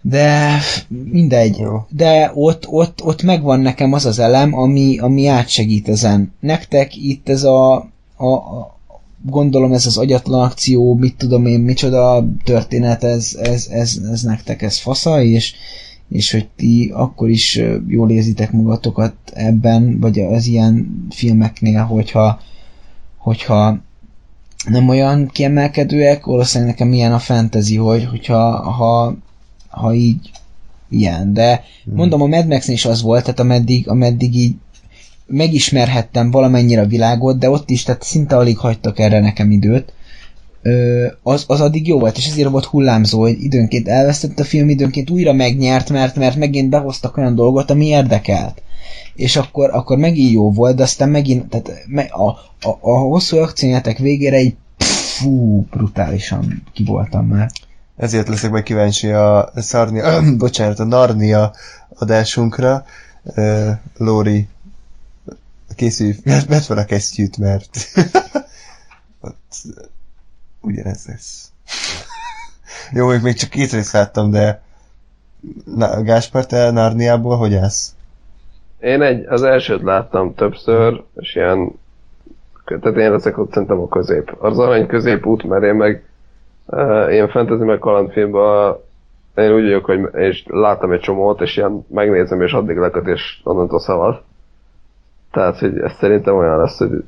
de 0.02 0.58
mindegy. 0.88 1.58
Jó. 1.58 1.86
De 1.88 2.30
ott, 2.34 2.68
ott, 2.68 3.02
ott 3.02 3.22
megvan 3.22 3.60
nekem 3.60 3.92
az 3.92 4.06
az 4.06 4.18
elem, 4.18 4.54
ami, 4.54 4.98
ami 4.98 5.26
átsegít 5.26 5.88
ezen. 5.88 6.32
Nektek 6.40 6.96
itt 6.96 7.28
ez 7.28 7.42
a, 7.42 7.74
a, 8.16 8.26
a 8.26 8.77
gondolom 9.22 9.72
ez 9.72 9.86
az 9.86 9.96
agyatlan 9.96 10.40
akció, 10.40 10.94
mit 10.94 11.16
tudom 11.16 11.46
én, 11.46 11.60
micsoda 11.60 12.28
történet, 12.44 13.04
ez, 13.04 13.38
ez, 13.42 13.66
ez, 13.70 14.00
ez 14.10 14.22
nektek 14.22 14.62
ez 14.62 14.78
fasza, 14.78 15.22
és, 15.22 15.54
és 16.08 16.30
hogy 16.30 16.48
ti 16.56 16.92
akkor 16.94 17.30
is 17.30 17.60
jól 17.86 18.10
érzitek 18.10 18.52
magatokat 18.52 19.14
ebben, 19.32 20.00
vagy 20.00 20.20
az 20.20 20.46
ilyen 20.46 21.06
filmeknél, 21.10 21.82
hogyha, 21.82 22.40
hogyha 23.16 23.78
nem 24.68 24.88
olyan 24.88 25.28
kiemelkedőek, 25.32 26.24
valószínűleg 26.24 26.72
nekem 26.72 26.92
ilyen 26.92 27.12
a 27.12 27.18
fantasy, 27.18 27.76
hogy, 27.76 28.04
hogyha 28.04 28.70
ha, 28.70 29.16
ha 29.68 29.94
így 29.94 30.30
ilyen, 30.90 31.32
de 31.32 31.64
mondom, 31.84 32.22
a 32.22 32.26
Mad 32.26 32.46
max 32.46 32.68
is 32.68 32.84
az 32.84 33.02
volt, 33.02 33.22
tehát 33.22 33.40
ameddig, 33.40 33.88
ameddig 33.88 34.34
így 34.34 34.54
megismerhettem 35.28 36.30
valamennyire 36.30 36.80
a 36.80 36.86
világot, 36.86 37.38
de 37.38 37.50
ott 37.50 37.70
is, 37.70 37.82
tehát 37.82 38.02
szinte 38.02 38.36
alig 38.36 38.58
hagytak 38.58 38.98
erre 38.98 39.20
nekem 39.20 39.50
időt, 39.50 39.92
az, 41.22 41.44
az 41.46 41.60
addig 41.60 41.86
jó 41.86 41.98
volt, 41.98 42.16
és 42.16 42.26
ezért 42.26 42.48
volt 42.48 42.64
hullámzó, 42.64 43.20
hogy 43.20 43.42
időnként 43.42 43.88
elvesztett 43.88 44.38
a 44.38 44.44
film, 44.44 44.68
időnként 44.68 45.10
újra 45.10 45.32
megnyert, 45.32 45.90
mert, 45.90 46.16
mert 46.16 46.36
megint 46.36 46.70
behoztak 46.70 47.16
olyan 47.16 47.34
dolgot, 47.34 47.70
ami 47.70 47.86
érdekelt. 47.86 48.62
És 49.14 49.36
akkor, 49.36 49.70
akkor 49.70 49.98
megint 49.98 50.32
jó 50.32 50.52
volt, 50.52 50.76
de 50.76 50.82
aztán 50.82 51.08
megint, 51.08 51.48
tehát 51.48 51.70
a, 52.10 52.28
a, 52.68 52.78
a 52.80 52.98
hosszú 52.98 53.36
akciójátek 53.36 53.98
végére 53.98 54.36
egy 54.36 54.56
fú, 54.78 55.66
brutálisan 55.70 56.62
ki 56.72 56.84
voltam 56.84 57.26
már. 57.26 57.50
Ezért 57.96 58.28
leszek 58.28 58.50
meg 58.50 58.62
kíváncsi 58.62 59.08
a 59.08 59.52
Szarnia, 59.54 60.22
bocsánat, 60.38 60.78
a 60.78 60.84
Narnia 60.84 61.52
adásunkra. 61.98 62.84
Lori 63.96 64.48
készülj, 65.78 66.12
vedd 66.24 66.60
fel 66.60 66.78
a 66.78 66.84
kesztyűt, 66.84 67.38
mert 67.38 67.68
ott 69.20 69.54
ugyanez 70.60 71.06
lesz. 71.06 71.52
Jó, 72.96 73.06
még, 73.06 73.22
még 73.22 73.34
csak 73.34 73.50
két 73.50 73.72
részt 73.72 73.92
láttam, 73.92 74.30
de 74.30 74.62
Na, 75.76 76.02
Gáspár, 76.02 76.46
te 76.46 76.70
Narniából 76.70 77.36
hogy 77.36 77.54
állsz? 77.54 77.94
Én 78.80 79.02
egy, 79.02 79.26
az 79.26 79.42
elsőt 79.42 79.82
láttam 79.82 80.34
többször, 80.34 81.02
és 81.14 81.34
ilyen 81.34 81.72
tehát 82.64 82.96
én 82.96 83.10
leszek 83.10 83.38
ott 83.38 83.52
szerintem 83.52 83.80
a 83.80 83.88
közép. 83.88 84.36
Az 84.38 84.58
arany 84.58 84.86
középút, 84.86 85.42
mert 85.42 85.62
én 85.62 85.74
meg 85.74 86.04
uh, 86.66 87.06
ilyen 87.10 87.28
fantasy 87.28 87.64
meg 87.64 87.78
kalandfilmben 87.78 88.76
én 89.34 89.52
úgy 89.52 89.62
vagyok, 89.62 89.84
hogy 89.84 90.00
és 90.12 90.44
láttam 90.46 90.92
egy 90.92 91.00
csomót, 91.00 91.40
és 91.40 91.56
ilyen 91.56 91.86
megnézem, 91.88 92.42
és 92.42 92.52
addig 92.52 92.76
leköt, 92.76 93.06
és 93.06 93.40
onnantól 93.44 93.80
szavaz. 93.80 94.16
Tehát, 95.32 95.58
hogy 95.58 95.78
ez 95.78 95.92
szerintem 96.00 96.36
olyan 96.36 96.58
lesz, 96.58 96.78
hogy 96.78 97.04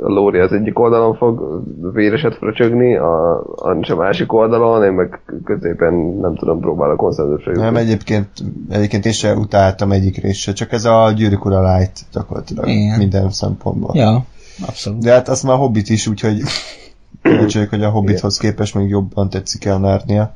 a 0.00 0.08
Lóri 0.08 0.38
az 0.38 0.52
egyik 0.52 0.78
oldalon 0.78 1.16
fog 1.16 1.62
véreset 1.92 2.34
fröcsögni, 2.34 2.96
a, 2.96 3.38
a, 3.56 3.76
a 3.80 3.94
másik 3.94 4.32
oldalon, 4.32 4.84
én 4.84 4.92
meg 4.92 5.20
középen 5.44 5.94
nem 5.94 6.34
tudom, 6.34 6.60
próbálok 6.60 6.96
konszenzusra 6.96 7.52
Nem, 7.52 7.76
egyébként, 7.76 8.28
egyébként 8.70 9.06
én 9.06 9.12
sem 9.12 9.38
utáltam 9.38 9.92
egyik 9.92 10.22
részre, 10.22 10.52
csak 10.52 10.72
ez 10.72 10.84
a 10.84 11.12
gyűrűk 11.16 11.44
ura 11.44 11.76
light 11.76 12.00
gyakorlatilag 12.12 12.68
Igen. 12.68 12.98
minden 12.98 13.30
szempontból. 13.30 13.96
Ja, 13.96 14.24
abszolút. 14.66 15.02
De 15.02 15.12
hát 15.12 15.28
azt 15.28 15.42
már 15.42 15.54
a 15.54 15.58
Hobbit 15.58 15.88
is, 15.88 16.06
úgyhogy 16.06 16.42
kíváncsi 17.22 17.64
hogy 17.64 17.82
a 17.82 17.90
Hobbithoz 17.90 18.38
képest 18.38 18.74
még 18.74 18.88
jobban 18.88 19.30
tetszik 19.30 19.64
el 19.64 19.78
Narnia, 19.78 20.34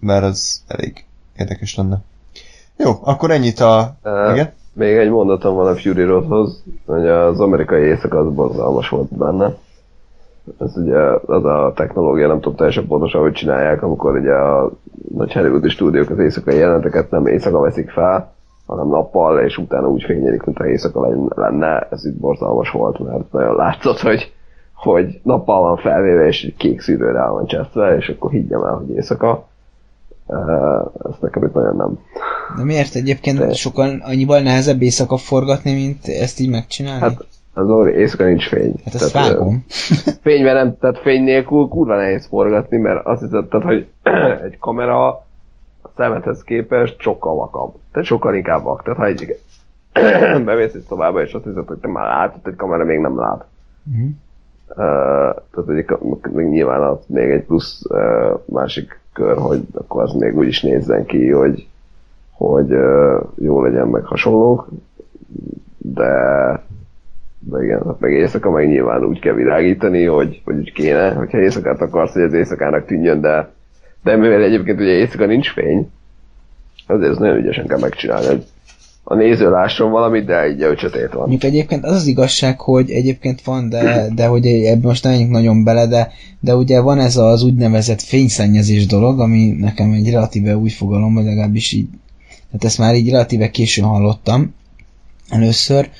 mert 0.00 0.24
az 0.24 0.62
elég 0.66 1.04
érdekes 1.36 1.74
lenne. 1.74 1.98
Jó, 2.76 2.98
akkor 3.02 3.30
ennyit 3.30 3.60
a... 3.60 3.96
Uh, 4.04 4.32
igen? 4.32 4.52
Még 4.74 4.96
egy 4.96 5.10
mondatom 5.10 5.54
van 5.54 5.66
a 5.66 5.74
Fury 5.74 6.02
Roadhoz, 6.02 6.62
hogy 6.86 7.06
az 7.06 7.40
amerikai 7.40 7.82
éjszak 7.82 8.14
az 8.14 8.32
borzalmas 8.32 8.88
volt 8.88 9.16
benne. 9.16 9.54
Ez 10.60 10.76
ugye 10.76 10.98
az 11.26 11.44
a 11.44 11.72
technológia, 11.74 12.26
nem 12.26 12.40
tudom 12.40 12.54
teljesen 12.54 12.86
pontosan, 12.86 13.20
hogy 13.20 13.32
csinálják, 13.32 13.82
amikor 13.82 14.16
ugye 14.16 14.32
a 14.32 14.70
nagy 15.14 15.32
Hollywoodi 15.32 15.68
stúdiók 15.68 16.10
az 16.10 16.18
éjszakai 16.18 16.56
jelenteket 16.56 17.10
nem 17.10 17.26
éjszaka 17.26 17.60
veszik 17.60 17.90
fel, 17.90 18.32
hanem 18.66 18.88
nappal, 18.88 19.40
és 19.40 19.58
utána 19.58 19.88
úgy 19.88 20.02
fényelik, 20.02 20.44
mint 20.44 20.58
a 20.58 20.66
éjszaka 20.66 21.08
lenne. 21.34 21.88
Ez 21.90 22.04
itt 22.04 22.16
borzalmas 22.16 22.70
volt, 22.70 22.98
mert 22.98 23.32
nagyon 23.32 23.56
látszott, 23.56 24.00
hogy, 24.00 24.32
hogy 24.74 25.20
nappal 25.22 25.60
van 25.62 25.76
felvéve, 25.76 26.26
és 26.26 26.52
kék 26.56 26.80
szűrőre 26.80 27.26
van 27.26 27.46
csesztve, 27.46 27.96
és 27.96 28.08
akkor 28.08 28.30
higgyem 28.30 28.62
el, 28.62 28.74
hogy 28.74 28.90
éjszaka 28.90 29.46
ezt 31.08 31.20
nekem 31.20 31.44
itt 31.44 31.54
nagyon 31.54 31.76
nem. 31.76 31.98
De 32.56 32.64
miért 32.64 32.94
egyébként 32.94 33.38
De... 33.38 33.52
sokan 33.52 34.00
annyival 34.04 34.40
nehezebb 34.40 34.82
éjszaka 34.82 35.16
forgatni, 35.16 35.72
mint 35.72 36.06
ezt 36.06 36.40
így 36.40 36.50
megcsinálni? 36.50 37.00
Hát 37.00 37.26
az 37.54 37.86
éjszaka 37.86 38.24
nincs 38.24 38.48
fény. 38.48 38.74
Hát 38.84 38.94
ezt 38.94 39.12
tehát, 39.12 39.28
vágom. 39.28 39.64
Fényben 40.22 40.54
nem, 40.54 40.78
tehát 40.78 40.98
fény 40.98 41.22
nélkül 41.22 41.68
kurva 41.68 41.96
nehéz 41.96 42.26
forgatni, 42.26 42.76
mert 42.76 43.06
azt 43.06 43.20
hiszed, 43.20 43.46
tehát, 43.46 43.66
hogy 43.66 43.86
egy 44.46 44.58
kamera 44.58 45.08
a 45.08 45.26
szemethez 45.96 46.42
képest 46.42 47.00
sokkal 47.00 47.34
vakabb. 47.34 47.74
Tehát 47.92 48.06
sokkal 48.06 48.34
inkább 48.34 48.62
vak. 48.62 48.82
Tehát 48.82 48.98
ha 48.98 49.06
egy 49.06 49.38
bemész 50.44 50.74
egy 50.74 50.84
szobába, 50.88 51.22
és 51.22 51.32
azt 51.32 51.44
hiszed, 51.44 51.66
hogy 51.66 51.78
te 51.78 51.88
már 51.88 52.06
látod, 52.06 52.40
egy 52.44 52.56
kamera 52.56 52.84
még 52.84 52.98
nem 52.98 53.18
lát. 53.18 53.44
Uh-huh. 53.92 54.08
Uh, 54.68 54.76
tehát 55.50 55.68
egy, 55.68 55.86
még 56.32 56.46
nyilván 56.46 56.82
az 56.82 56.98
még 57.06 57.30
egy 57.30 57.44
plusz 57.44 57.82
uh, 57.88 58.40
másik 58.46 59.00
kör, 59.14 59.36
hogy 59.36 59.60
akkor 59.72 60.02
az 60.02 60.12
még 60.12 60.36
úgy 60.36 60.46
is 60.46 60.62
nézzen 60.62 61.04
ki, 61.04 61.30
hogy, 61.30 61.66
hogy 62.30 62.68
jó 63.38 63.62
legyen 63.62 63.88
meg 63.88 64.04
hasonlók, 64.04 64.68
de, 65.76 66.12
de 67.38 67.62
igen, 67.62 67.82
hát 67.86 68.00
meg 68.00 68.12
éjszaka 68.12 68.50
meg 68.50 68.68
nyilván 68.68 69.04
úgy 69.04 69.18
kell 69.18 69.34
világítani, 69.34 70.04
hogy, 70.04 70.42
hogy 70.44 70.56
úgy 70.56 70.72
kéne, 70.72 71.12
hogyha 71.12 71.38
éjszakát 71.40 71.80
akarsz, 71.80 72.12
hogy 72.12 72.22
az 72.22 72.32
éjszakának 72.32 72.86
tűnjön, 72.86 73.20
de, 73.20 73.52
de 74.02 74.16
mivel 74.16 74.42
egyébként 74.42 74.80
ugye 74.80 74.90
éjszaka 74.90 75.26
nincs 75.26 75.52
fény, 75.52 75.90
azért 76.86 77.10
ez 77.10 77.18
nagyon 77.18 77.36
ügyesen 77.36 77.66
kell 77.66 77.78
megcsinálni, 77.78 78.26
hogy 78.26 78.44
a 79.04 79.14
néző 79.14 79.50
lásson 79.50 79.90
valamit, 79.90 80.24
de 80.24 80.42
egy 80.42 80.62
öcsötét 80.62 81.12
van. 81.12 81.28
Mondjuk 81.28 81.44
egyébként 81.44 81.84
az 81.84 81.94
az 81.94 82.06
igazság, 82.06 82.60
hogy 82.60 82.90
egyébként 82.90 83.42
van, 83.42 83.68
de, 83.68 84.08
de 84.14 84.26
hogy 84.26 84.46
ebben 84.46 84.80
most 84.82 85.04
nem 85.04 85.28
nagyon 85.28 85.64
bele, 85.64 85.86
de, 85.86 86.12
de 86.40 86.54
ugye 86.56 86.80
van 86.80 86.98
ez 86.98 87.16
az 87.16 87.42
úgynevezett 87.42 88.00
fényszennyezés 88.02 88.86
dolog, 88.86 89.20
ami 89.20 89.46
nekem 89.58 89.92
egy 89.92 90.10
relatíve 90.10 90.56
új 90.56 90.68
fogalom, 90.68 91.14
vagy 91.14 91.24
legalábbis 91.24 91.72
így, 91.72 91.88
tehát 92.28 92.64
ezt 92.64 92.78
már 92.78 92.94
így 92.94 93.10
relatíve 93.10 93.50
későn 93.50 93.84
hallottam 93.84 94.54
először, 95.28 95.90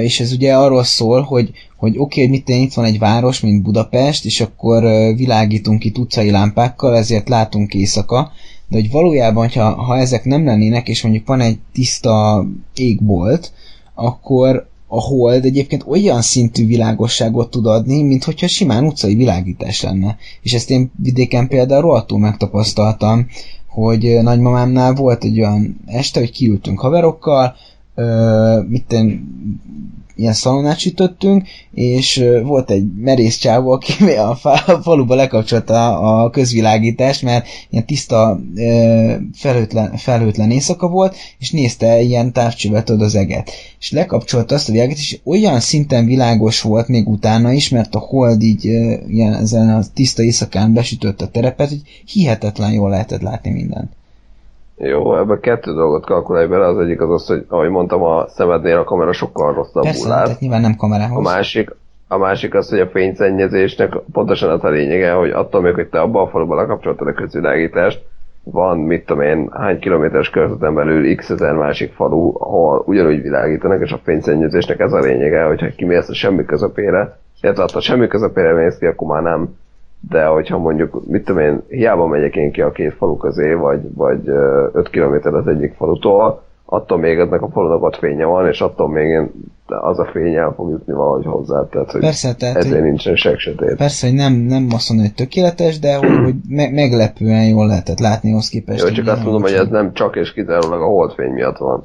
és 0.00 0.20
ez 0.20 0.32
ugye 0.32 0.56
arról 0.56 0.84
szól, 0.84 1.22
hogy, 1.22 1.50
hogy 1.76 1.98
oké, 1.98 2.00
okay, 2.00 2.22
hogy 2.22 2.30
mit 2.30 2.62
itt 2.64 2.74
van 2.74 2.84
egy 2.84 2.98
város, 2.98 3.40
mint 3.40 3.62
Budapest, 3.62 4.24
és 4.24 4.40
akkor 4.40 4.82
világítunk 5.16 5.84
itt 5.84 5.98
utcai 5.98 6.30
lámpákkal, 6.30 6.96
ezért 6.96 7.28
látunk 7.28 7.74
éjszaka, 7.74 8.32
de 8.70 8.76
hogy 8.76 8.90
valójában, 8.90 9.48
ha, 9.48 9.74
ha 9.74 9.96
ezek 9.96 10.24
nem 10.24 10.44
lennének, 10.44 10.88
és 10.88 11.02
mondjuk 11.02 11.26
van 11.26 11.40
egy 11.40 11.58
tiszta 11.72 12.46
égbolt, 12.74 13.52
akkor 13.94 14.68
a 14.86 15.00
hold 15.00 15.44
egyébként 15.44 15.84
olyan 15.86 16.22
szintű 16.22 16.66
világosságot 16.66 17.50
tud 17.50 17.66
adni, 17.66 18.02
mint 18.02 18.24
hogyha 18.24 18.46
simán 18.46 18.84
utcai 18.84 19.14
világítás 19.14 19.82
lenne. 19.82 20.16
És 20.42 20.54
ezt 20.54 20.70
én 20.70 20.90
vidéken 21.02 21.48
például 21.48 21.80
rohadtul 21.80 22.18
megtapasztaltam, 22.18 23.26
hogy 23.66 24.18
nagymamámnál 24.22 24.94
volt 24.94 25.24
egy 25.24 25.40
olyan 25.40 25.80
este, 25.86 26.20
hogy 26.20 26.30
kiültünk 26.30 26.80
haverokkal, 26.80 27.54
ö, 27.94 28.60
mit 28.68 28.96
ilyen 30.20 30.32
szalonát 30.32 30.78
sütöttünk, 30.78 31.48
és 31.72 32.24
volt 32.42 32.70
egy 32.70 32.84
merész 32.96 33.36
csávó, 33.36 33.70
aki 33.70 33.92
a 34.28 34.34
faluba 34.82 35.14
lekapcsolta 35.14 35.98
a 35.98 36.30
közvilágítást, 36.30 37.22
mert 37.22 37.46
ilyen 37.70 37.86
tiszta 37.86 38.40
felhőtlen, 39.34 39.96
felhőtlen 39.96 40.50
éjszaka 40.50 40.88
volt, 40.88 41.16
és 41.38 41.50
nézte 41.50 42.00
ilyen 42.00 42.32
távcsövet 42.32 42.90
az 42.90 43.14
eget. 43.14 43.50
És 43.80 43.90
lekapcsolta 43.90 44.54
azt 44.54 44.68
a 44.68 44.72
világítást, 44.72 45.12
és 45.12 45.18
olyan 45.24 45.60
szinten 45.60 46.06
világos 46.06 46.60
volt 46.60 46.88
még 46.88 47.08
utána 47.08 47.52
is, 47.52 47.68
mert 47.68 47.94
a 47.94 47.98
hold 47.98 48.42
így 48.42 48.64
ilyen 49.08 49.34
ezen 49.34 49.68
a 49.68 49.82
tiszta 49.94 50.22
éjszakán 50.22 50.72
besütött 50.72 51.20
a 51.20 51.28
terepet, 51.28 51.68
hogy 51.68 51.82
hihetetlen 52.04 52.72
jól 52.72 52.90
lehetett 52.90 53.20
látni 53.20 53.50
mindent. 53.50 53.98
Jó, 54.82 55.16
ebben 55.16 55.40
kettő 55.40 55.72
dolgot 55.72 56.06
kalkulálj 56.06 56.46
bele, 56.46 56.66
az 56.66 56.78
egyik 56.78 57.00
az 57.00 57.10
az, 57.10 57.26
hogy 57.26 57.44
ahogy 57.48 57.68
mondtam, 57.68 58.02
a 58.02 58.28
szemednél 58.28 58.76
a 58.76 58.84
kamera 58.84 59.12
sokkal 59.12 59.54
rosszabbul 59.54 59.82
Persze, 59.82 60.08
lát. 60.08 60.24
tehát 60.24 60.40
nyilván 60.40 60.60
nem 60.60 60.76
kamerához. 60.76 61.26
A 61.26 61.30
másik, 61.30 61.74
a 62.08 62.16
másik 62.16 62.54
az, 62.54 62.68
hogy 62.68 62.80
a 62.80 62.86
fényszennyezésnek 62.86 63.96
pontosan 64.12 64.50
az 64.50 64.64
a 64.64 64.68
lényege, 64.68 65.12
hogy 65.12 65.30
attól 65.30 65.60
még, 65.60 65.74
hogy 65.74 65.88
te 65.88 66.00
abban 66.00 66.26
a 66.26 66.28
faluban 66.28 66.56
lekapcsoltad 66.56 67.06
a 67.06 67.12
közvilágítást, 67.12 68.02
van, 68.44 68.78
mit 68.78 69.06
tudom 69.06 69.22
én, 69.22 69.50
hány 69.52 69.78
kilométeres 69.78 70.30
körzeten 70.30 70.74
belül 70.74 71.16
x 71.16 71.30
ezer 71.30 71.54
másik 71.54 71.92
falu, 71.92 72.32
ahol 72.38 72.82
ugyanúgy 72.86 73.22
világítanak, 73.22 73.80
és 73.80 73.92
a 73.92 74.00
fényszennyezésnek 74.04 74.80
ez 74.80 74.92
a 74.92 74.98
lényege, 74.98 75.44
hogyha 75.44 75.68
kimész 75.76 76.08
a 76.08 76.14
semmi 76.14 76.44
közepére, 76.44 77.18
illetve 77.40 77.64
ha 77.72 77.80
semmi 77.80 78.06
közepére 78.06 78.52
mész 78.52 78.78
ki, 78.78 78.86
akkor 78.86 79.08
már 79.08 79.22
nem 79.22 79.48
de 80.08 80.24
hogyha 80.24 80.58
mondjuk, 80.58 81.06
mit 81.06 81.24
tudom 81.24 81.42
én, 81.42 81.62
hiába 81.68 82.06
megyek 82.06 82.36
én 82.36 82.52
ki 82.52 82.60
a 82.60 82.72
két 82.72 82.94
falu 82.94 83.16
közé, 83.16 83.52
vagy, 83.52 83.80
vagy 83.94 84.28
5 84.72 84.90
km 84.90 85.34
az 85.34 85.46
egyik 85.46 85.74
falutól, 85.74 86.42
attól 86.64 86.98
még 86.98 87.18
ennek 87.18 87.42
a 87.42 87.48
falunak 87.48 87.82
ott 87.82 87.96
fénye 87.96 88.24
van, 88.24 88.46
és 88.46 88.60
attól 88.60 88.88
még 88.88 89.06
én, 89.06 89.30
az 89.66 89.98
a 89.98 90.08
fény 90.12 90.34
el 90.34 90.52
fog 90.56 90.70
jutni 90.70 90.92
valahogy 90.92 91.24
hozzá. 91.24 91.68
Tehát, 91.70 91.90
hogy 91.90 92.00
persze, 92.00 92.34
tehát, 92.34 92.56
ezért 92.56 92.74
hogy, 92.74 92.82
nincsen 92.82 93.16
se 93.16 93.38
sötét. 93.38 93.76
Persze, 93.76 94.06
hogy 94.06 94.16
nem, 94.16 94.32
nem 94.32 94.66
azt 94.74 94.88
mondom, 94.88 95.06
hogy 95.06 95.14
tökéletes, 95.14 95.78
de 95.78 95.96
hogy, 95.96 96.18
hogy 96.24 96.34
me- 96.48 96.72
meglepően 96.72 97.44
jól 97.44 97.66
lehetett 97.66 97.98
látni 97.98 98.30
ahhoz 98.30 98.48
képest. 98.48 98.88
Jó, 98.88 98.94
csak 98.94 99.06
azt 99.06 99.22
mondom, 99.22 99.42
hogy 99.42 99.52
ez 99.52 99.68
nem 99.68 99.92
csak 99.92 100.16
és 100.16 100.32
kizárólag 100.32 100.80
a 100.82 100.86
holdfény 100.86 101.32
miatt 101.32 101.56
van 101.56 101.84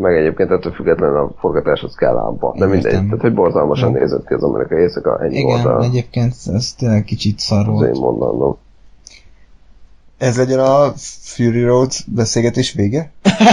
meg 0.00 0.16
egyébként 0.16 0.50
ettől 0.50 0.72
függetlenül 0.72 1.16
a 1.16 1.30
forgatáshoz 1.38 1.94
kell 1.94 2.14
lámpa. 2.14 2.54
De 2.56 2.66
mindegy, 2.66 2.92
tehát 2.92 3.20
hogy 3.20 3.34
borzalmasan 3.34 3.92
Jó. 3.92 3.98
nézett 3.98 4.26
ki 4.26 4.34
az 4.34 4.42
amerikai 4.42 4.80
éjszaka, 4.80 5.22
ennyi 5.22 5.38
Igen, 5.38 5.62
volt 5.62 5.78
a... 5.80 5.84
egyébként 5.84 6.34
ez 6.54 6.72
tényleg 6.72 7.04
kicsit 7.04 7.38
szar 7.38 7.66
volt. 7.66 7.88
Az 7.90 7.96
én 7.96 8.00
mondanom. 8.02 8.56
Ez 10.18 10.36
legyen 10.36 10.58
a 10.58 10.92
Fury 11.22 11.62
Road 11.62 11.92
beszélgetés 12.06 12.72
vége? 12.72 13.12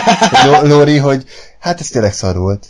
Lóri, 0.64 0.98
hogy 0.98 1.26
hát 1.60 1.80
ez 1.80 1.88
tényleg 1.88 2.12
szar 2.14 2.38
volt. 2.38 2.68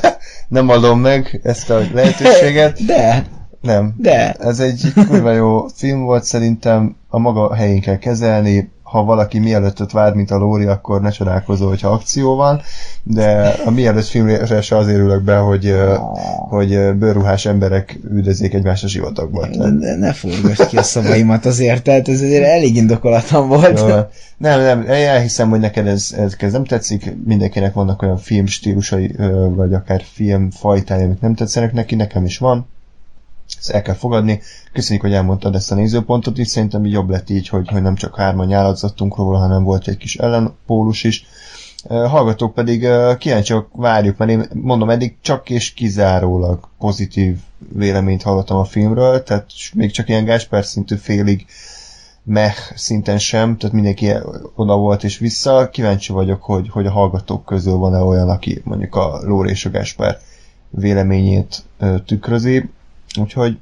Nem 0.48 0.68
adom 0.68 1.00
meg 1.00 1.40
ezt 1.42 1.70
a 1.70 1.80
lehetőséget. 1.92 2.84
De. 2.86 3.26
Nem. 3.60 3.94
De. 3.96 4.32
Ez 4.32 4.60
egy 4.60 4.92
kurva 4.94 5.32
jó 5.32 5.66
film 5.74 6.02
volt, 6.02 6.24
szerintem 6.24 6.96
a 7.08 7.18
maga 7.18 7.54
helyén 7.54 7.80
kell 7.80 7.98
kezelni, 7.98 8.70
ha 8.90 9.04
valaki 9.04 9.38
mielőtt 9.38 9.80
ott 9.80 9.90
vár, 9.90 10.14
mint 10.14 10.30
a 10.30 10.36
Lóri, 10.36 10.66
akkor 10.66 11.00
ne 11.00 11.10
csodálkozó, 11.10 11.68
hogyha 11.68 11.88
akció 11.88 12.34
van, 12.34 12.60
de 13.02 13.54
a 13.64 13.70
mielőtt 13.70 14.04
filmre 14.06 14.60
se 14.60 14.76
azért 14.76 14.98
ülök 14.98 15.22
be, 15.22 15.36
hogy, 15.36 15.74
hogy 16.48 16.68
bőrruhás 16.94 17.46
emberek 17.46 17.98
üldözzék 18.10 18.54
egymást 18.54 18.84
a 18.84 18.88
sivatagban. 18.88 19.50
Tehát- 19.50 19.78
De 19.78 19.96
ne 19.96 20.12
forgass 20.12 20.66
ki 20.68 20.76
a 20.76 20.82
szavaimat 20.82 21.46
azért, 21.46 21.82
tehát 21.82 22.08
ez 22.08 22.20
azért 22.20 22.44
elég 22.44 22.76
indokolatlan 22.76 23.48
volt. 23.48 23.78
Jó, 23.80 23.86
nem, 24.36 24.60
nem, 24.60 24.84
elhiszem, 24.88 25.48
hogy 25.50 25.60
neked 25.60 25.86
ez, 25.86 26.14
ez, 26.18 26.34
ez 26.38 26.52
nem 26.52 26.64
tetszik, 26.64 27.16
mindenkinek 27.24 27.72
vannak 27.74 28.02
olyan 28.02 28.18
film 28.18 28.46
stílusai, 28.46 29.14
ö, 29.16 29.48
vagy 29.54 29.74
akár 29.74 30.02
film 30.12 30.50
fajtája, 30.50 31.04
amik 31.04 31.20
nem 31.20 31.34
tetszenek 31.34 31.72
neki, 31.72 31.94
nekem 31.94 32.24
is 32.24 32.38
van, 32.38 32.66
ezt 33.60 33.70
el 33.70 33.82
kell 33.82 33.94
fogadni. 33.94 34.40
Köszönjük, 34.72 35.04
hogy 35.04 35.12
elmondtad 35.12 35.54
ezt 35.54 35.72
a 35.72 35.74
nézőpontot 35.74 36.38
is, 36.38 36.48
szerintem 36.48 36.86
jobb 36.86 37.10
lett 37.10 37.30
így, 37.30 37.48
hogy, 37.48 37.68
hogy 37.68 37.82
nem 37.82 37.94
csak 37.94 38.16
hárman 38.16 38.46
nyáladzottunk 38.46 39.16
róla, 39.16 39.38
hanem 39.38 39.64
volt 39.64 39.88
egy 39.88 39.96
kis 39.96 40.16
ellenpólus 40.16 41.04
is. 41.04 41.26
Hallgatók 41.88 42.54
pedig 42.54 42.88
kíváncsiak, 43.18 43.68
várjuk, 43.72 44.16
mert 44.16 44.30
én 44.30 44.48
mondom, 44.54 44.90
eddig 44.90 45.16
csak 45.20 45.50
és 45.50 45.72
kizárólag 45.72 46.68
pozitív 46.78 47.36
véleményt 47.72 48.22
hallottam 48.22 48.56
a 48.56 48.64
filmről, 48.64 49.22
tehát 49.22 49.46
még 49.74 49.90
csak 49.90 50.08
ilyen 50.08 50.24
Gásper 50.24 50.64
szintű 50.64 50.96
félig 50.96 51.46
meh 52.22 52.54
szinten 52.74 53.18
sem, 53.18 53.56
tehát 53.56 53.74
mindenki 53.74 54.12
oda 54.54 54.76
volt 54.76 55.04
és 55.04 55.18
vissza. 55.18 55.68
Kíváncsi 55.72 56.12
vagyok, 56.12 56.42
hogy, 56.42 56.68
hogy 56.70 56.86
a 56.86 56.90
hallgatók 56.90 57.44
közül 57.44 57.74
van-e 57.74 57.98
olyan, 57.98 58.28
aki 58.28 58.60
mondjuk 58.64 58.94
a 58.94 59.20
Lóri 59.22 59.50
és 59.50 59.64
a 59.64 59.70
Gáspár 59.70 60.18
véleményét 60.70 61.64
tükrözi, 62.06 62.70
úgyhogy 63.18 63.58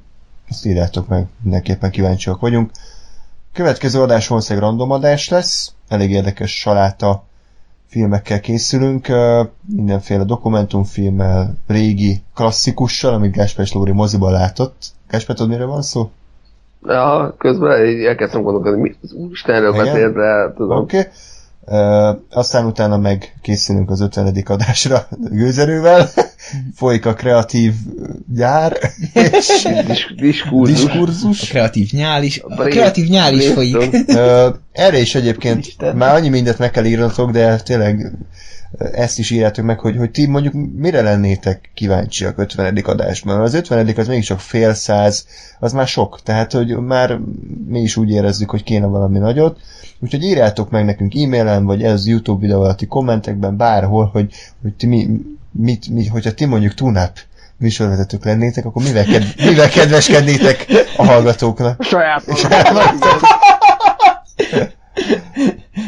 ezt 0.49 0.65
írjátok 0.65 1.07
meg, 1.07 1.27
mindenképpen 1.41 1.91
kíváncsiak 1.91 2.39
vagyunk. 2.39 2.71
Következő 3.53 4.01
adás 4.01 4.27
valószínűleg 4.27 4.69
random 4.69 4.91
adás 4.91 5.29
lesz, 5.29 5.73
elég 5.87 6.11
érdekes 6.11 6.59
saláta 6.59 7.23
filmekkel 7.87 8.39
készülünk, 8.39 9.07
mindenféle 9.75 10.23
dokumentumfilmmel, 10.23 11.57
régi 11.67 12.21
klasszikussal, 12.35 13.13
amit 13.13 13.31
Gáspár 13.31 13.65
és 13.65 13.73
Lóri 13.73 13.91
moziban 13.91 14.31
látott. 14.31 14.85
Gáspár, 15.09 15.35
tudod, 15.35 15.51
miről 15.51 15.67
van 15.67 15.81
szó? 15.81 16.09
Ja, 16.85 17.35
közben 17.37 17.71
elkezdtem 18.07 18.41
gondolkodni, 18.41 18.81
mi 18.81 18.95
az 19.01 19.13
Úristenről 19.13 19.73
Igen? 19.73 19.85
beszélt, 19.85 20.13
de 20.13 20.53
tudom. 20.55 20.77
Oké. 20.77 20.97
Okay. 20.97 21.11
Uh, 21.61 22.15
aztán 22.29 22.65
utána 22.65 22.97
meg 22.97 23.35
készülünk 23.41 23.89
az 23.89 23.99
50. 24.01 24.43
adásra 24.45 25.07
gőzerővel. 25.31 26.09
Folyik 26.75 27.05
a 27.05 27.13
kreatív 27.13 27.73
gyár 28.33 28.77
és 29.13 29.67
Dis- 29.85 30.15
diskurzus. 30.15 30.83
A 30.83 30.85
diskurzus. 30.85 31.49
kreatív 31.49 31.91
nyál 31.91 32.23
is, 32.23 32.41
a 32.47 32.63
kreatív 32.63 33.07
nyál 33.07 33.33
is 33.33 33.47
folyik. 33.47 33.77
Uh, 34.07 34.55
erre 34.71 34.99
is 34.99 35.15
egyébként 35.15 35.65
Isten. 35.67 35.95
már 35.95 36.15
annyi 36.15 36.29
mindent 36.29 36.57
meg 36.57 36.71
kell 36.71 36.85
írnatok, 36.85 37.31
de 37.31 37.55
tényleg 37.55 38.11
ezt 38.77 39.19
is 39.19 39.29
írjátok 39.29 39.65
meg, 39.65 39.79
hogy, 39.79 39.97
hogy 39.97 40.11
ti 40.11 40.27
mondjuk 40.27 40.53
mire 40.75 41.01
lennétek 41.01 41.71
kíváncsiak 41.73 42.37
50. 42.37 42.77
adásban. 42.77 43.41
Az 43.41 43.53
50. 43.53 43.93
az 43.97 44.07
mégis 44.07 44.25
csak 44.25 44.39
fél 44.39 44.73
száz, 44.73 45.25
az 45.59 45.73
már 45.73 45.87
sok, 45.87 46.19
tehát 46.23 46.51
hogy 46.51 46.77
már 46.77 47.19
mi 47.67 47.81
is 47.81 47.97
úgy 47.97 48.09
érezzük, 48.09 48.49
hogy 48.49 48.63
kéne 48.63 48.85
valami 48.85 49.17
nagyot. 49.17 49.59
Úgyhogy 49.99 50.23
írjátok 50.23 50.69
meg 50.69 50.85
nekünk 50.85 51.15
e-mailen, 51.15 51.65
vagy 51.65 51.83
ez 51.83 52.07
YouTube 52.07 52.41
videó 52.41 52.61
alatti 52.61 52.87
kommentekben, 52.87 53.57
bárhol, 53.57 54.09
hogy, 54.13 54.33
hogy 54.61 54.73
ti 54.73 54.85
mi, 54.85 55.07
mit, 55.51 55.89
mi, 55.89 56.07
hogyha 56.07 56.33
ti 56.33 56.45
mondjuk 56.45 56.73
túnáp 56.73 57.19
műsorvezetők 57.57 58.25
lennétek, 58.25 58.65
akkor 58.65 58.83
mivel, 58.83 59.05
ked, 59.05 59.33
mivel 59.37 59.69
kedveskednétek 59.69 60.65
a 60.97 61.05
hallgatóknak? 61.05 61.83
Saját 61.83 62.23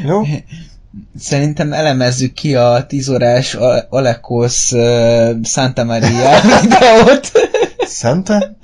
Jó? 0.06 0.22
Szerintem 1.20 1.74
elemezzük 1.74 2.34
ki 2.34 2.56
a 2.56 2.86
10 2.88 3.10
órás 3.10 3.56
A- 3.56 3.86
Alekos 3.90 4.72
uh, 4.72 5.30
Santa 5.44 5.84
Maria 5.84 6.40
videót. 6.62 7.32
Santa? 7.88 8.56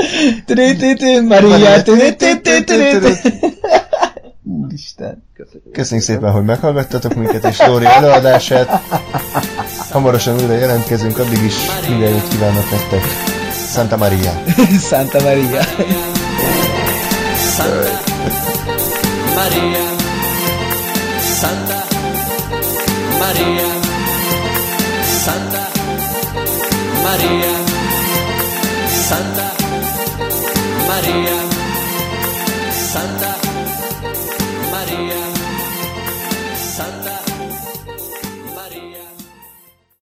Maria. 1.28 1.84
Úristen. 4.44 5.24
Köszönjük 5.74 6.06
szépen, 6.06 6.32
hogy 6.32 6.44
meghallgattatok 6.44 7.14
minket, 7.15 7.44
és 7.45 7.57
Lóri 7.65 7.86
előadását. 7.86 8.82
Hamarosan 9.91 10.36
újra 10.41 10.53
jelentkezünk, 10.53 11.18
addig 11.19 11.44
is 11.44 11.56
minden 11.88 12.10
jót 12.10 12.28
kívánok 12.28 12.72
nektek. 12.72 13.02
Santa 13.74 13.98
Maria. 13.98 14.32
Santa 14.90 15.22
Maria. 15.24 15.61
Santa 17.56 17.90
Maria, 19.36 19.86
Maria, 27.18 27.57